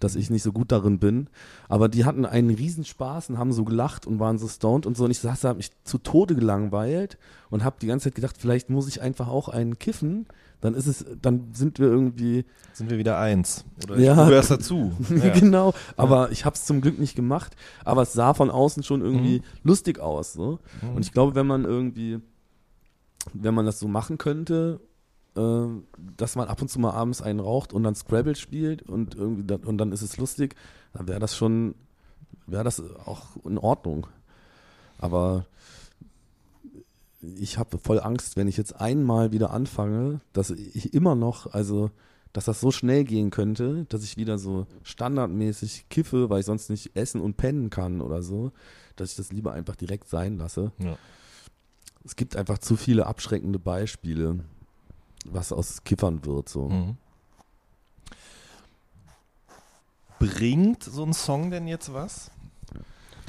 dass 0.00 0.16
ich 0.16 0.30
nicht 0.30 0.42
so 0.42 0.52
gut 0.52 0.72
darin 0.72 0.98
bin. 0.98 1.28
Aber 1.68 1.88
die 1.88 2.04
hatten 2.04 2.26
einen 2.26 2.50
Riesenspaß 2.50 3.30
und 3.30 3.38
haben 3.38 3.52
so 3.52 3.64
gelacht 3.64 4.06
und 4.06 4.18
waren 4.18 4.38
so 4.38 4.48
stoned 4.48 4.86
und 4.86 4.96
so. 4.96 5.04
Und 5.04 5.10
ich 5.10 5.20
saß 5.20 5.40
da, 5.40 5.50
hab 5.50 5.56
mich 5.56 5.70
zu 5.84 5.98
Tode 5.98 6.34
gelangweilt 6.34 7.18
und 7.50 7.64
habe 7.64 7.76
die 7.80 7.86
ganze 7.86 8.04
Zeit 8.04 8.14
gedacht, 8.14 8.36
vielleicht 8.38 8.70
muss 8.70 8.88
ich 8.88 9.00
einfach 9.00 9.28
auch 9.28 9.48
einen 9.48 9.78
kiffen. 9.78 10.26
Dann 10.64 10.72
ist 10.72 10.86
es, 10.86 11.04
dann 11.20 11.52
sind 11.52 11.78
wir 11.78 11.88
irgendwie 11.88 12.46
Sind 12.72 12.88
wir 12.88 12.96
wieder 12.96 13.18
eins. 13.18 13.66
Oder 13.84 13.98
Ja. 13.98 14.14
du 14.14 14.30
gehörst 14.30 14.50
dazu. 14.50 14.92
Ja. 15.10 15.28
genau, 15.28 15.74
aber 15.98 16.30
ich 16.32 16.46
habe 16.46 16.56
es 16.56 16.64
zum 16.64 16.80
Glück 16.80 16.98
nicht 16.98 17.14
gemacht. 17.14 17.54
Aber 17.84 18.00
es 18.00 18.14
sah 18.14 18.32
von 18.32 18.50
außen 18.50 18.82
schon 18.82 19.02
irgendwie 19.02 19.40
Mhm. 19.40 19.44
lustig 19.62 20.00
aus. 20.00 20.32
So. 20.32 20.58
Und 20.94 21.04
ich 21.04 21.12
glaube, 21.12 21.34
wenn 21.34 21.46
man 21.46 21.64
irgendwie, 21.66 22.18
wenn 23.34 23.52
man 23.54 23.66
das 23.66 23.78
so 23.78 23.88
machen 23.88 24.16
könnte, 24.16 24.80
äh, 25.36 25.66
dass 26.16 26.34
man 26.34 26.48
ab 26.48 26.62
und 26.62 26.68
zu 26.68 26.78
mal 26.80 26.92
abends 26.92 27.20
einen 27.20 27.40
raucht 27.40 27.74
und 27.74 27.82
dann 27.82 27.94
Scrabble 27.94 28.34
spielt 28.34 28.88
und 28.88 29.14
irgendwie 29.16 29.44
dann, 29.44 29.64
und 29.64 29.76
dann 29.76 29.92
ist 29.92 30.00
es 30.00 30.16
lustig, 30.16 30.56
dann 30.94 31.08
wäre 31.08 31.20
das 31.20 31.36
schon, 31.36 31.74
wäre 32.46 32.64
das 32.64 32.82
auch 33.04 33.36
in 33.44 33.58
Ordnung. 33.58 34.06
Aber 34.96 35.44
ich 37.38 37.58
habe 37.58 37.78
voll 37.78 38.00
Angst, 38.00 38.36
wenn 38.36 38.48
ich 38.48 38.56
jetzt 38.56 38.80
einmal 38.80 39.32
wieder 39.32 39.50
anfange, 39.50 40.20
dass 40.32 40.50
ich 40.50 40.94
immer 40.94 41.14
noch, 41.14 41.52
also 41.52 41.90
dass 42.32 42.46
das 42.46 42.60
so 42.60 42.72
schnell 42.72 43.04
gehen 43.04 43.30
könnte, 43.30 43.86
dass 43.88 44.02
ich 44.02 44.16
wieder 44.16 44.38
so 44.38 44.66
standardmäßig 44.82 45.88
kiffe, 45.88 46.30
weil 46.30 46.40
ich 46.40 46.46
sonst 46.46 46.68
nicht 46.68 46.96
essen 46.96 47.20
und 47.20 47.36
pennen 47.36 47.70
kann 47.70 48.00
oder 48.00 48.22
so, 48.22 48.50
dass 48.96 49.10
ich 49.10 49.16
das 49.16 49.30
lieber 49.30 49.52
einfach 49.52 49.76
direkt 49.76 50.08
sein 50.08 50.36
lasse. 50.36 50.72
Ja. 50.78 50.98
Es 52.04 52.16
gibt 52.16 52.36
einfach 52.36 52.58
zu 52.58 52.76
viele 52.76 53.06
abschreckende 53.06 53.58
Beispiele, 53.58 54.40
was 55.24 55.52
aus 55.52 55.84
Kiffern 55.84 56.24
wird. 56.24 56.48
So. 56.48 56.68
Mhm. 56.68 56.96
Bringt 60.18 60.82
so 60.82 61.04
ein 61.04 61.12
Song 61.12 61.50
denn 61.50 61.68
jetzt 61.68 61.94
was? 61.94 62.30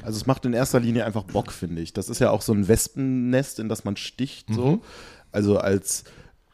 Also 0.06 0.18
es 0.18 0.26
macht 0.26 0.44
in 0.44 0.52
erster 0.52 0.78
Linie 0.78 1.04
einfach 1.04 1.24
Bock, 1.24 1.50
finde 1.50 1.82
ich. 1.82 1.92
Das 1.92 2.08
ist 2.08 2.20
ja 2.20 2.30
auch 2.30 2.40
so 2.40 2.52
ein 2.52 2.68
Wespennest, 2.68 3.58
in 3.58 3.68
das 3.68 3.84
man 3.84 3.96
sticht. 3.96 4.46
So. 4.54 4.66
Mhm. 4.66 4.80
Also 5.32 5.58
als 5.58 6.04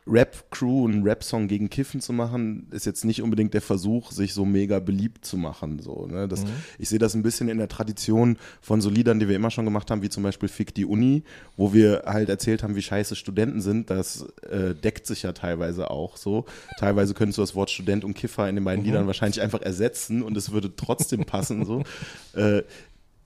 Rap-Crew 0.06 0.88
einen 0.88 1.02
Rap-Song 1.02 1.48
gegen 1.48 1.68
Kiffen 1.68 2.00
zu 2.00 2.14
machen, 2.14 2.66
ist 2.70 2.86
jetzt 2.86 3.04
nicht 3.04 3.20
unbedingt 3.22 3.52
der 3.52 3.60
Versuch, 3.60 4.10
sich 4.10 4.32
so 4.32 4.46
mega 4.46 4.80
beliebt 4.80 5.26
zu 5.26 5.36
machen. 5.36 5.80
So, 5.80 6.06
ne? 6.06 6.26
das, 6.28 6.44
Ich 6.78 6.88
sehe 6.88 6.98
das 6.98 7.14
ein 7.14 7.22
bisschen 7.22 7.50
in 7.50 7.58
der 7.58 7.68
Tradition 7.68 8.38
von 8.62 8.80
so 8.80 8.88
Liedern, 8.88 9.20
die 9.20 9.28
wir 9.28 9.36
immer 9.36 9.50
schon 9.50 9.66
gemacht 9.66 9.90
haben, 9.90 10.00
wie 10.00 10.08
zum 10.08 10.22
Beispiel 10.22 10.48
Fick 10.48 10.74
die 10.74 10.86
Uni, 10.86 11.22
wo 11.58 11.74
wir 11.74 12.04
halt 12.06 12.30
erzählt 12.30 12.62
haben, 12.62 12.74
wie 12.74 12.82
scheiße 12.82 13.16
Studenten 13.16 13.60
sind. 13.60 13.90
Das 13.90 14.26
äh, 14.50 14.74
deckt 14.74 15.06
sich 15.06 15.24
ja 15.24 15.32
teilweise 15.32 15.90
auch 15.90 16.16
so. 16.16 16.46
Teilweise 16.78 17.12
könntest 17.12 17.36
du 17.36 17.42
das 17.42 17.54
Wort 17.54 17.70
Student 17.70 18.02
und 18.02 18.14
Kiffer 18.14 18.48
in 18.48 18.54
den 18.54 18.64
beiden 18.64 18.84
Liedern 18.84 19.06
wahrscheinlich 19.06 19.42
einfach 19.42 19.60
ersetzen 19.60 20.22
und 20.22 20.36
es 20.38 20.52
würde 20.52 20.74
trotzdem 20.74 21.26
passen. 21.26 21.66
so. 21.66 21.82
Äh, 22.34 22.62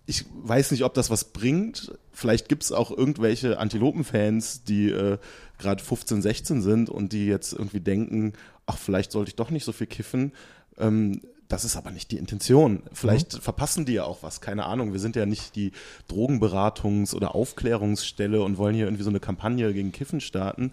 ich 0.07 0.25
weiß 0.43 0.71
nicht, 0.71 0.85
ob 0.85 0.95
das 0.95 1.11
was 1.11 1.25
bringt. 1.25 1.93
Vielleicht 2.13 2.49
gibt 2.49 2.63
es 2.63 2.73
auch 2.73 2.91
irgendwelche 2.91 3.59
Antilopen-Fans, 3.59 4.63
die 4.65 4.91
äh, 4.91 5.19
gerade 5.59 5.83
15, 5.83 6.23
16 6.23 6.63
sind 6.63 6.89
und 6.89 7.13
die 7.13 7.27
jetzt 7.27 7.53
irgendwie 7.53 7.81
denken, 7.81 8.33
ach, 8.67 8.79
vielleicht 8.79 9.11
sollte 9.13 9.31
ich 9.31 9.37
doch 9.37 9.51
nicht 9.51 9.65
so 9.65 9.73
viel 9.73 9.89
kiffen. 9.89 10.33
Ähm, 10.79 11.21
das 11.49 11.65
ist 11.65 11.77
aber 11.77 11.91
nicht 11.91 12.11
die 12.11 12.19
Intention. 12.19 12.83
Vielleicht 12.93 13.35
verpassen 13.35 13.85
die 13.85 13.95
ja 13.95 14.05
auch 14.05 14.23
was, 14.23 14.41
keine 14.41 14.67
Ahnung. 14.67 14.93
Wir 14.93 15.01
sind 15.01 15.17
ja 15.17 15.27
nicht 15.27 15.55
die 15.55 15.73
Drogenberatungs- 16.11 17.15
oder 17.15 17.35
Aufklärungsstelle 17.35 18.43
und 18.43 18.59
wollen 18.59 18.75
hier 18.75 18.87
irgendwie 18.87 19.05
so 19.05 19.11
eine 19.11 19.21
Kampagne 19.21 19.73
gegen 19.73 19.93
Kiffen 19.93 20.21
starten. 20.21 20.73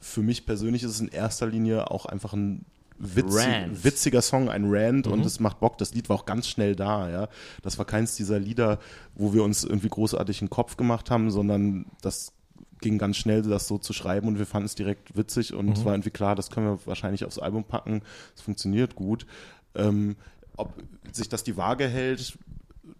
Für 0.00 0.20
mich 0.20 0.44
persönlich 0.44 0.82
ist 0.82 0.90
es 0.90 1.00
in 1.00 1.08
erster 1.08 1.46
Linie 1.46 1.90
auch 1.90 2.06
einfach 2.06 2.34
ein 2.34 2.64
witzig, 3.00 3.84
witziger 3.84 4.22
Song, 4.22 4.48
ein 4.48 4.64
Rant 4.66 5.06
und 5.06 5.24
es 5.24 5.40
macht 5.40 5.58
Bock. 5.60 5.78
Das 5.78 5.94
Lied 5.94 6.08
war 6.08 6.16
auch 6.16 6.26
ganz 6.26 6.48
schnell 6.48 6.76
da, 6.76 7.10
ja. 7.10 7.28
Das 7.62 7.78
war 7.78 7.84
keins 7.84 8.14
dieser 8.14 8.38
Lieder, 8.38 8.78
wo 9.14 9.32
wir 9.32 9.42
uns 9.42 9.64
irgendwie 9.64 9.88
großartig 9.88 10.42
einen 10.42 10.50
Kopf 10.50 10.76
gemacht 10.76 11.10
haben, 11.10 11.30
sondern 11.30 11.86
das 12.02 12.32
ging 12.80 12.98
ganz 12.98 13.16
schnell, 13.16 13.42
das 13.42 13.66
so 13.66 13.78
zu 13.78 13.92
schreiben 13.92 14.28
und 14.28 14.38
wir 14.38 14.46
fanden 14.46 14.66
es 14.66 14.74
direkt 14.74 15.16
witzig 15.16 15.52
und 15.54 15.70
es 15.70 15.84
war 15.84 15.92
irgendwie 15.92 16.10
klar, 16.10 16.34
das 16.34 16.50
können 16.50 16.66
wir 16.66 16.86
wahrscheinlich 16.86 17.24
aufs 17.24 17.38
Album 17.38 17.64
packen. 17.64 18.02
Es 18.34 18.42
funktioniert 18.42 18.94
gut. 18.94 19.26
Ähm, 19.74 20.16
ob 20.56 20.74
sich 21.12 21.28
das 21.28 21.44
die 21.44 21.56
Waage 21.56 21.88
hält, 21.88 22.38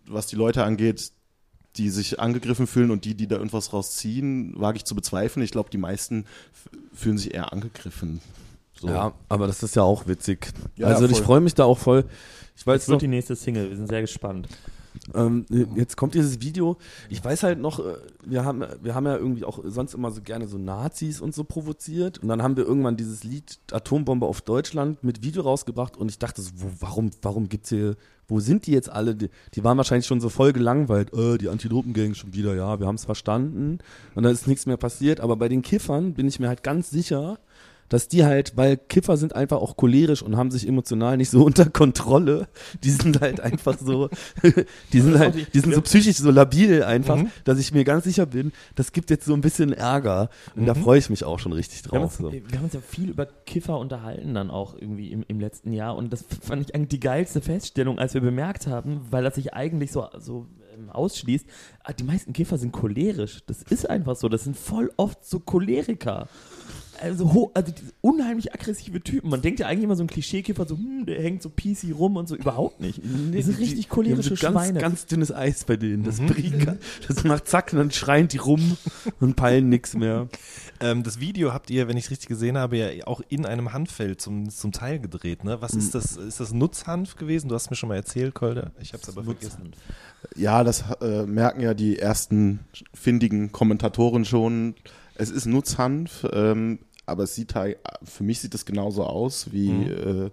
was 0.07 0.27
die 0.27 0.37
Leute 0.37 0.65
angeht, 0.65 1.13
die 1.77 1.91
sich 1.91 2.19
angegriffen 2.19 2.67
fühlen 2.67 2.91
und 2.91 3.05
die, 3.05 3.15
die 3.15 3.29
da 3.29 3.37
irgendwas 3.37 3.73
rausziehen, 3.73 4.59
wage 4.59 4.79
ich 4.79 4.85
zu 4.85 4.95
bezweifeln. 4.95 5.45
Ich 5.45 5.53
glaube, 5.53 5.71
die 5.71 5.79
meisten 5.79 6.27
fühlen 6.93 7.17
sich 7.17 7.33
eher 7.35 7.53
angegriffen. 7.53 8.21
So. 8.79 8.89
Ja, 8.89 9.13
aber 9.29 9.47
das 9.47 9.63
ist 9.63 9.77
ja 9.77 9.83
auch 9.83 10.07
witzig. 10.07 10.53
Ja, 10.77 10.87
also 10.87 11.05
ja, 11.05 11.11
ich 11.11 11.21
freue 11.21 11.41
mich 11.41 11.55
da 11.55 11.65
auch 11.65 11.79
voll. 11.79 12.05
Ich 12.57 12.67
weiß 12.67 12.83
Jetzt 12.83 12.89
wird 12.89 12.97
noch, 12.97 13.01
die 13.01 13.09
nächste 13.09 13.37
Single, 13.37 13.71
wir 13.71 13.77
sind 13.77 13.89
sehr 13.89 14.01
gespannt. 14.01 14.49
Ähm, 15.15 15.47
jetzt 15.77 15.97
kommt 15.97 16.15
dieses 16.15 16.41
Video. 16.41 16.77
Ich 17.09 17.25
weiß 17.25 17.43
halt 17.43 17.59
noch, 17.59 17.79
äh, 17.81 17.97
wir 18.25 18.45
haben, 18.45 18.65
wir 18.83 18.95
haben 18.95 19.07
ja 19.07 19.17
irgendwie 19.17 19.45
auch 19.45 19.61
sonst 19.65 19.95
immer 19.95 20.11
so 20.11 20.21
gerne 20.21 20.47
so 20.47 20.59
Nazis 20.59 21.21
und 21.21 21.35
so 21.35 21.45
provoziert. 21.45 22.19
Und 22.19 22.29
dann 22.29 22.43
haben 22.43 22.57
wir 22.57 22.65
irgendwann 22.65 22.97
dieses 22.97 23.25
Lied 23.25 23.59
Atombombe 23.73 24.27
auf 24.27 24.41
Deutschland 24.41 25.03
mit 25.03 25.23
Video 25.23 25.43
rausgebracht. 25.43 25.97
Und 25.97 26.11
ich 26.11 26.19
dachte 26.19 26.43
so, 26.43 26.51
wo, 26.57 26.71
warum, 26.81 27.11
warum 27.23 27.49
gibt's 27.49 27.71
hier, 27.71 27.97
wo 28.29 28.41
sind 28.41 28.67
die 28.67 28.73
jetzt 28.73 28.91
alle? 28.91 29.15
Die, 29.15 29.31
die 29.55 29.65
waren 29.65 29.77
wahrscheinlich 29.77 30.07
schon 30.07 30.21
so 30.21 30.29
voll 30.29 30.53
gelangweilt. 30.53 31.13
Äh, 31.13 31.39
die 31.39 31.49
Antilopengang 31.49 32.15
schon 32.15 32.35
wieder, 32.35 32.55
ja, 32.55 32.79
wir 32.79 32.87
haben 32.87 32.97
es 32.97 33.05
verstanden. 33.05 33.79
Und 34.15 34.23
dann 34.23 34.33
ist 34.33 34.47
nichts 34.47 34.67
mehr 34.67 34.77
passiert. 34.77 35.21
Aber 35.21 35.37
bei 35.37 35.49
den 35.49 35.63
Kiffern 35.63 36.15
bin 36.15 36.29
ich 36.29 36.41
mir 36.41 36.49
halt 36.49 36.63
ganz 36.63 36.91
sicher, 36.91 37.39
dass 37.91 38.09
die 38.09 38.25
halt, 38.25 38.57
weil 38.57 38.79
Kiffer 38.79 39.19
sind 39.19 39.35
einfach 39.37 39.59
auch 39.59 39.77
cholerisch 39.77 40.23
und 40.23 40.39
haben 40.39 40.51
sich 40.51 40.67
emotional 40.67 41.19
nicht 41.19 41.29
so 41.29 41.45
unter 41.45 41.67
Kontrolle. 41.69 42.49
Die 42.83 42.91
sind 42.91 43.21
halt 43.21 43.41
einfach 43.41 43.77
so, 43.79 44.09
die 44.95 45.01
sind 45.01 45.19
halt, 45.19 45.53
die 45.55 45.61
sind 45.61 45.75
so 45.75 45.83
psychisch 45.83 46.17
so 46.17 46.31
labil 46.31 46.83
einfach, 46.83 47.17
Mhm. 47.17 47.31
dass 47.45 47.59
ich 47.59 47.73
mir 47.75 47.85
ganz 47.85 48.05
sicher 48.05 48.25
bin, 48.25 48.53
das 48.77 48.93
gibt 48.93 49.11
jetzt 49.11 49.27
so 49.27 49.35
ein 49.35 49.43
bisschen 49.43 49.73
Ärger. 49.75 50.31
Und 50.57 50.65
da 50.67 50.75
freue 50.75 50.99
ich 50.99 51.11
mich 51.11 51.25
auch 51.25 51.39
schon 51.39 51.53
richtig 51.53 51.85
Wir 51.85 51.93
haben, 52.01 52.09
drauf. 52.09 52.21
uns, 52.21 52.33
So. 52.33 52.33
wir 52.33 52.57
haben 52.59 52.65
uns 52.65 52.73
ja 52.75 52.81
viel 52.81 53.11
über 53.11 53.27
Kiffer 53.27 53.79
unterhalten 53.79 54.33
dann 54.35 54.51
auch 54.51 54.75
irgendwie 54.75 55.11
im, 55.13 55.25
im 55.29 55.41
letzten 55.41 55.73
Jahr 55.73 55.97
und 55.97 56.13
das 56.13 56.25
fand 56.43 56.63
ich 56.63 56.75
eigentlich 56.75 56.89
die 56.89 57.01
geilste 57.01 57.41
Feststellung, 57.41 57.99
als 57.99 58.15
wir 58.15 58.21
bemerkt 58.21 58.67
haben, 58.69 59.01
weil 59.11 59.25
das 59.25 59.35
sich 59.35 59.53
eigentlich 59.53 59.91
so, 59.93 60.07
so 60.19 60.47
ähm, 60.75 60.89
ausschließt, 60.91 61.45
ah, 61.83 61.93
die 61.93 62.05
meisten 62.05 62.33
Kiffer 62.33 62.57
sind 62.59 62.71
cholerisch. 62.73 63.41
Das 63.47 63.63
ist 63.65 63.91
einfach 63.91 64.15
so, 64.15 64.29
das 64.29 64.45
sind 64.45 64.57
voll 64.57 64.93
oft 64.97 65.25
so 65.27 65.41
Choleriker. 65.41 66.29
Also, 67.01 67.33
ho 67.33 67.51
also 67.55 67.73
unheimlich 68.01 68.53
aggressive 68.53 69.01
Typen. 69.01 69.31
Man 69.31 69.43
denkt 69.43 69.61
ja 69.61 69.67
eigentlich 69.67 69.85
immer 69.85 69.97
so 69.97 70.05
ein 70.05 70.07
Klischeekiffer, 70.07 70.67
so, 70.67 70.77
hm, 70.77 71.07
der 71.07 71.23
hängt 71.23 71.43
so 71.43 71.51
PC 71.51 71.95
rum 71.99 72.17
und 72.17 72.29
so, 72.29 72.37
überhaupt 72.37 72.81
nicht. 72.81 73.01
Die 73.03 73.43
sind 73.43 73.59
richtig 73.59 73.89
cholerische 73.89 74.35
die 74.35 74.47
haben 74.47 74.53
so 74.53 74.59
ganz, 74.59 74.67
Schweine. 74.67 74.81
ganz 74.81 75.07
dünnes 75.07 75.33
Eis 75.33 75.65
bei 75.65 75.77
denen. 75.77 76.05
Das 76.05 76.21
bricht, 76.21 76.55
das 77.09 77.25
macht 77.25 77.49
zack 77.49 77.73
und 77.73 77.79
dann 77.79 77.91
schreien 77.91 78.29
die 78.29 78.39
rum 78.39 78.77
und 79.21 79.37
peilen 79.37 79.69
nix 79.69 79.95
mehr. 79.95 80.29
Ähm, 80.81 81.03
das 81.03 81.21
Video 81.21 81.53
habt 81.53 81.71
ihr, 81.71 81.89
wenn 81.89 81.97
ich 81.97 82.05
es 82.05 82.11
richtig 82.11 82.29
gesehen 82.29 82.57
habe, 82.57 82.77
ja 82.77 83.07
auch 83.07 83.21
in 83.29 83.47
einem 83.47 83.73
Hanffeld 83.73 84.21
zum, 84.21 84.49
zum 84.51 84.73
Teil 84.73 84.99
gedreht. 84.99 85.45
Ne? 85.45 85.61
Was 85.61 85.75
ist 85.75 85.95
das? 85.95 86.17
Ist 86.17 86.41
das 86.41 86.53
Nutzhanf 86.53 87.17
gewesen? 87.17 87.49
Du 87.49 87.55
hast 87.55 87.71
mir 87.71 87.77
schon 87.77 87.89
mal 87.89 87.97
erzählt, 87.97 88.35
Kolder. 88.35 88.73
Ich 88.81 88.93
habe 88.93 89.03
es 89.03 89.09
aber 89.09 89.25
vergessen. 89.25 89.73
Ja, 90.37 90.65
das 90.65 90.85
äh, 91.01 91.25
merken 91.25 91.61
ja 91.61 91.75
die 91.75 91.99
ersten 91.99 92.61
findigen 92.95 93.53
Kommentatoren 93.53 94.25
schon. 94.25 94.75
Es 95.15 95.31
ist 95.31 95.45
Nutzhanf, 95.45 96.27
ähm, 96.33 96.79
aber 97.11 97.25
es 97.25 97.35
sieht 97.35 97.55
halt, 97.55 97.79
für 98.05 98.23
mich 98.25 98.41
sieht 98.41 98.55
es 98.55 98.65
genauso 98.65 99.05
aus 99.05 99.53
wie, 99.53 99.71
äh, 99.71 100.31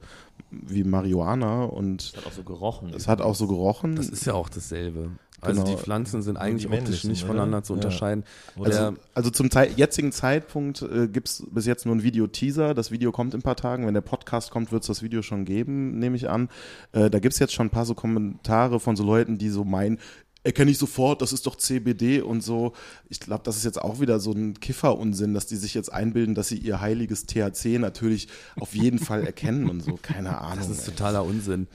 wie 0.52 0.84
Marihuana 0.84 1.66
und 1.66 2.14
Hat 2.16 2.26
auch 2.28 2.32
so 2.32 2.44
gerochen. 2.44 2.94
es 2.96 3.08
hat 3.08 3.22
auch 3.22 3.36
so 3.36 3.48
gerochen. 3.48 3.96
Das 3.96 4.08
ist 4.10 4.26
ja 4.26 4.34
auch 4.34 4.50
dasselbe. 4.50 5.10
Also 5.40 5.62
Genau. 5.62 5.76
die 5.76 5.80
Pflanzen 5.84 6.24
sind 6.24 6.38
eigentlich 6.38 6.68
optisch 6.68 7.04
nicht 7.04 7.22
oder? 7.24 7.34
voneinander 7.34 7.62
zu 7.62 7.74
Ja. 7.74 7.76
unterscheiden. 7.76 8.24
Der- 8.58 8.66
Also, 8.66 8.98
also 9.14 9.30
zum 9.30 9.52
Zei- 9.52 9.70
jetzigen 9.76 10.12
Zeitpunkt 10.12 10.82
äh, 10.82 11.08
gibt 11.08 11.28
es 11.28 11.44
bis 11.52 11.68
jetzt 11.68 11.86
nur 11.86 11.94
ein 11.96 12.02
Video-Teaser. 12.02 12.74
Das 12.74 12.90
Video 12.90 13.12
kommt 13.12 13.36
in 13.36 13.42
ein 13.42 13.44
paar 13.44 13.56
Tagen. 13.56 13.86
Wenn 13.86 13.94
der 13.94 14.02
Podcast 14.02 14.50
kommt, 14.50 14.72
wird 14.72 14.82
es 14.82 14.88
das 14.88 15.04
Video 15.04 15.22
schon 15.22 15.46
geben, 15.46 16.00
nehme 16.00 16.16
ich 16.16 16.28
an. 16.28 16.50
Äh, 16.92 17.12
da 17.12 17.20
gibt 17.20 17.34
es 17.34 17.40
jetzt 17.40 17.54
schon 17.54 17.68
ein 17.68 17.72
paar 17.72 17.86
so 17.86 17.94
Kommentare 17.94 18.80
von 18.80 18.96
so 18.96 19.04
Leuten, 19.04 19.38
die 19.38 19.50
so 19.50 19.64
meinen, 19.64 20.00
erkenne 20.48 20.72
ich 20.72 20.78
sofort, 20.78 21.22
das 21.22 21.34
ist 21.34 21.46
doch 21.46 21.58
CBD 21.58 22.22
und 22.22 22.42
so. 22.42 22.72
Ich 23.10 23.20
glaube, 23.20 23.44
das 23.44 23.58
ist 23.58 23.66
jetzt 23.66 23.82
auch 23.82 24.00
wieder 24.00 24.20
so 24.22 24.32
ein 24.32 24.60
Kiffer-Unsinn, 24.60 25.34
dass 25.34 25.46
die 25.46 25.58
sich 25.58 25.74
jetzt 25.74 25.92
einbilden, 25.92 26.36
dass 26.36 26.48
sie 26.48 26.58
ihr 26.58 26.80
heiliges 26.80 27.26
THC 27.26 27.80
natürlich 27.80 28.30
auf 28.58 28.74
jeden 28.74 28.98
Fall 28.98 29.24
erkennen 29.26 29.70
und 29.70 29.84
so. 29.84 30.00
Keine 30.02 30.40
Ahnung. 30.40 30.60
Das 30.60 30.70
ist 30.70 30.88
ey. 30.88 30.94
totaler 30.94 31.26
Unsinn. 31.26 31.68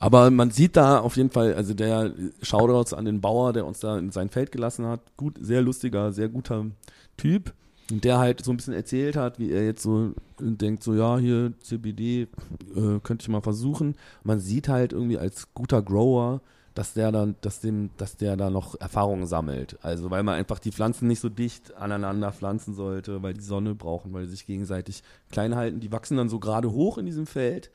Aber 0.00 0.30
man 0.30 0.50
sieht 0.50 0.76
da 0.76 0.98
auf 0.98 1.16
jeden 1.16 1.30
Fall, 1.30 1.54
also 1.54 1.72
der 1.72 2.12
Shoutouts 2.42 2.94
an 2.94 3.04
den 3.04 3.20
Bauer, 3.20 3.52
der 3.52 3.64
uns 3.64 3.78
da 3.78 3.96
in 3.96 4.10
sein 4.10 4.28
Feld 4.28 4.50
gelassen 4.50 4.86
hat. 4.86 5.00
Gut, 5.16 5.36
sehr 5.40 5.62
lustiger, 5.62 6.12
sehr 6.12 6.28
guter 6.28 6.66
Typ. 7.16 7.52
Und 7.92 8.02
der 8.04 8.18
halt 8.18 8.44
so 8.44 8.50
ein 8.50 8.56
bisschen 8.56 8.74
erzählt 8.74 9.14
hat, 9.14 9.38
wie 9.38 9.52
er 9.52 9.64
jetzt 9.64 9.82
so 9.82 10.14
denkt, 10.40 10.82
so 10.82 10.94
ja, 10.94 11.18
hier 11.18 11.52
CBD 11.60 12.22
äh, 12.22 12.98
könnte 13.02 13.22
ich 13.22 13.28
mal 13.28 13.40
versuchen. 13.40 13.94
Man 14.24 14.40
sieht 14.40 14.68
halt 14.68 14.92
irgendwie 14.92 15.18
als 15.18 15.52
guter 15.54 15.82
Grower, 15.82 16.40
dass 16.74 16.92
der 16.94 17.10
dann, 17.10 17.34
dass 17.40 17.60
dem, 17.60 17.90
dass 17.96 18.16
der 18.16 18.36
da 18.36 18.50
noch 18.50 18.80
Erfahrungen 18.80 19.26
sammelt. 19.26 19.78
Also 19.82 20.10
weil 20.10 20.22
man 20.22 20.36
einfach 20.36 20.58
die 20.58 20.72
Pflanzen 20.72 21.08
nicht 21.08 21.20
so 21.20 21.28
dicht 21.28 21.74
aneinander 21.76 22.32
pflanzen 22.32 22.74
sollte, 22.74 23.22
weil 23.22 23.34
die 23.34 23.40
Sonne 23.40 23.74
brauchen, 23.74 24.12
weil 24.12 24.24
die 24.24 24.30
sich 24.30 24.46
gegenseitig 24.46 25.02
klein 25.30 25.56
halten. 25.56 25.80
Die 25.80 25.92
wachsen 25.92 26.16
dann 26.16 26.28
so 26.28 26.38
gerade 26.38 26.70
hoch 26.70 26.98
in 26.98 27.06
diesem 27.06 27.26
Feld. 27.26 27.70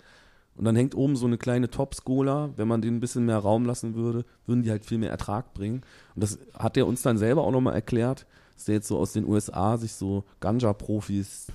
Und 0.57 0.63
dann 0.63 0.75
hängt 0.77 0.95
oben 0.95 1.17
so 1.17 1.25
eine 1.25 1.37
kleine 1.37 1.69
Top-Skola. 1.69 2.51
Wenn 2.55 2.69
man 2.69 2.81
denen 2.81 2.97
ein 2.97 3.01
bisschen 3.01 3.25
mehr 3.25 3.39
Raum 3.39 3.65
lassen 3.65 3.95
würde, 3.95 4.23
würden 4.45 4.63
die 4.63 4.71
halt 4.71 4.85
viel 4.85 4.97
mehr 4.97 5.11
Ertrag 5.11 5.53
bringen. 5.53 5.81
Und 6.15 6.23
das 6.23 6.39
hat 6.57 6.77
er 6.77 6.87
uns 6.87 7.01
dann 7.01 7.17
selber 7.17 7.43
auch 7.43 7.51
nochmal 7.51 7.75
erklärt, 7.75 8.25
dass 8.55 8.65
der 8.65 8.75
jetzt 8.75 8.87
so 8.87 8.97
aus 8.97 9.11
den 9.11 9.27
USA 9.27 9.77
sich 9.77 9.93
so 9.93 10.23
Ganja-Profis 10.39 11.47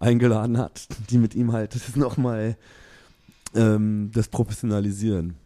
eingeladen 0.00 0.58
hat, 0.58 0.88
die 1.10 1.18
mit 1.18 1.36
ihm 1.36 1.52
halt 1.52 1.74
das 1.76 1.94
nochmal 1.94 2.56
ähm, 3.54 4.10
das 4.12 4.28
professionalisieren. 4.28 5.36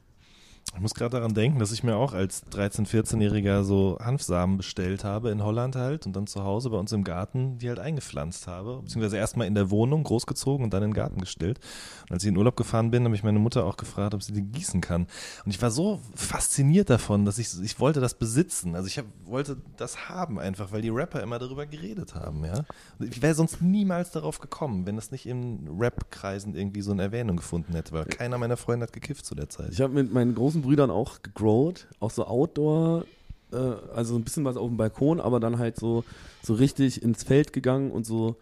Ich 0.75 0.81
muss 0.81 0.95
gerade 0.95 1.19
daran 1.19 1.35
denken, 1.35 1.59
dass 1.59 1.71
ich 1.71 1.83
mir 1.83 1.97
auch 1.97 2.15
als 2.15 2.47
13-, 2.47 2.89
14-Jähriger 2.89 3.63
so 3.63 3.99
Hanfsamen 4.01 4.57
bestellt 4.57 5.05
habe 5.05 5.31
in 5.31 5.43
Holland 5.43 5.77
halt 5.77 6.07
und 6.07 6.17
dann 6.17 6.27
zu 6.27 6.45
Hause 6.45 6.71
bei 6.71 6.79
uns 6.79 6.93
im 6.93 7.05
Garten 7.05 7.59
die 7.59 7.69
halt 7.69 7.79
eingepflanzt 7.79 8.47
habe. 8.47 8.81
Beziehungsweise 8.83 9.19
erstmal 9.19 9.47
in 9.47 9.55
der 9.55 9.71
Wohnung 9.71 10.03
großgezogen 10.03 10.65
und 10.65 10.73
dann 10.73 10.83
in 10.83 10.91
den 10.91 10.95
Garten 10.95 11.21
gestellt. 11.21 11.61
Und 12.09 12.13
als 12.13 12.25
ich 12.25 12.31
in 12.31 12.37
Urlaub 12.37 12.57
gefahren 12.57 12.91
bin, 12.91 13.05
habe 13.05 13.15
ich 13.15 13.23
meine 13.23 13.39
Mutter 13.39 13.65
auch 13.65 13.77
gefragt, 13.77 14.15
ob 14.15 14.23
sie 14.23 14.33
die 14.33 14.43
gießen 14.43 14.81
kann. 14.81 15.07
Und 15.45 15.51
ich 15.51 15.61
war 15.61 15.71
so 15.71 16.01
fasziniert 16.15 16.89
davon, 16.89 17.27
dass 17.27 17.39
ich, 17.39 17.49
ich 17.63 17.79
wollte 17.79 18.01
das 18.01 18.15
besitzen. 18.15 18.75
Also 18.75 18.87
ich 18.87 18.99
hab, 18.99 19.05
wollte 19.25 19.59
das 19.77 20.09
haben 20.09 20.39
einfach, 20.39 20.73
weil 20.73 20.81
die 20.81 20.89
Rapper 20.89 21.23
immer 21.23 21.39
darüber 21.39 21.67
geredet 21.67 22.15
haben, 22.15 22.45
ja. 22.45 22.65
Und 22.99 23.09
ich 23.09 23.21
wäre 23.21 23.35
sonst 23.35 23.61
niemals 23.61 24.11
darauf 24.11 24.39
gekommen, 24.39 24.87
wenn 24.87 24.97
das 24.97 25.11
nicht 25.11 25.27
in 25.27 25.69
Rap-Kreisen 25.79 26.55
irgendwie 26.55 26.81
so 26.81 26.93
eine 26.93 27.03
Erwähnung 27.03 27.37
gefunden 27.37 27.75
hätte, 27.75 27.93
weil 27.93 28.07
keiner 28.07 28.39
meiner 28.39 28.57
Freunde 28.57 28.85
hat 28.85 28.93
gekifft 28.93 29.27
zu 29.27 29.35
der 29.35 29.49
Zeit. 29.49 29.71
Ich 29.71 29.81
habe 29.81 29.93
mit 29.93 30.13
meinen 30.13 30.35
großen 30.35 30.52
Brüdern 30.61 30.91
auch 30.91 31.23
gegrowt, 31.23 31.87
auch 32.01 32.11
so 32.11 32.27
Outdoor, 32.27 33.07
äh, 33.53 33.57
also 33.57 34.17
ein 34.17 34.25
bisschen 34.25 34.45
was 34.45 34.59
auf 34.59 34.69
dem 34.69 34.77
Balkon, 34.77 35.21
aber 35.21 35.41
dann 35.41 35.59
halt 35.59 35.79
so, 35.79 36.05
so 36.43 36.53
richtig 36.53 37.03
ins 37.03 37.23
Feld 37.23 37.55
gegangen 37.55 37.91
und 37.91 38.05
so 38.05 38.37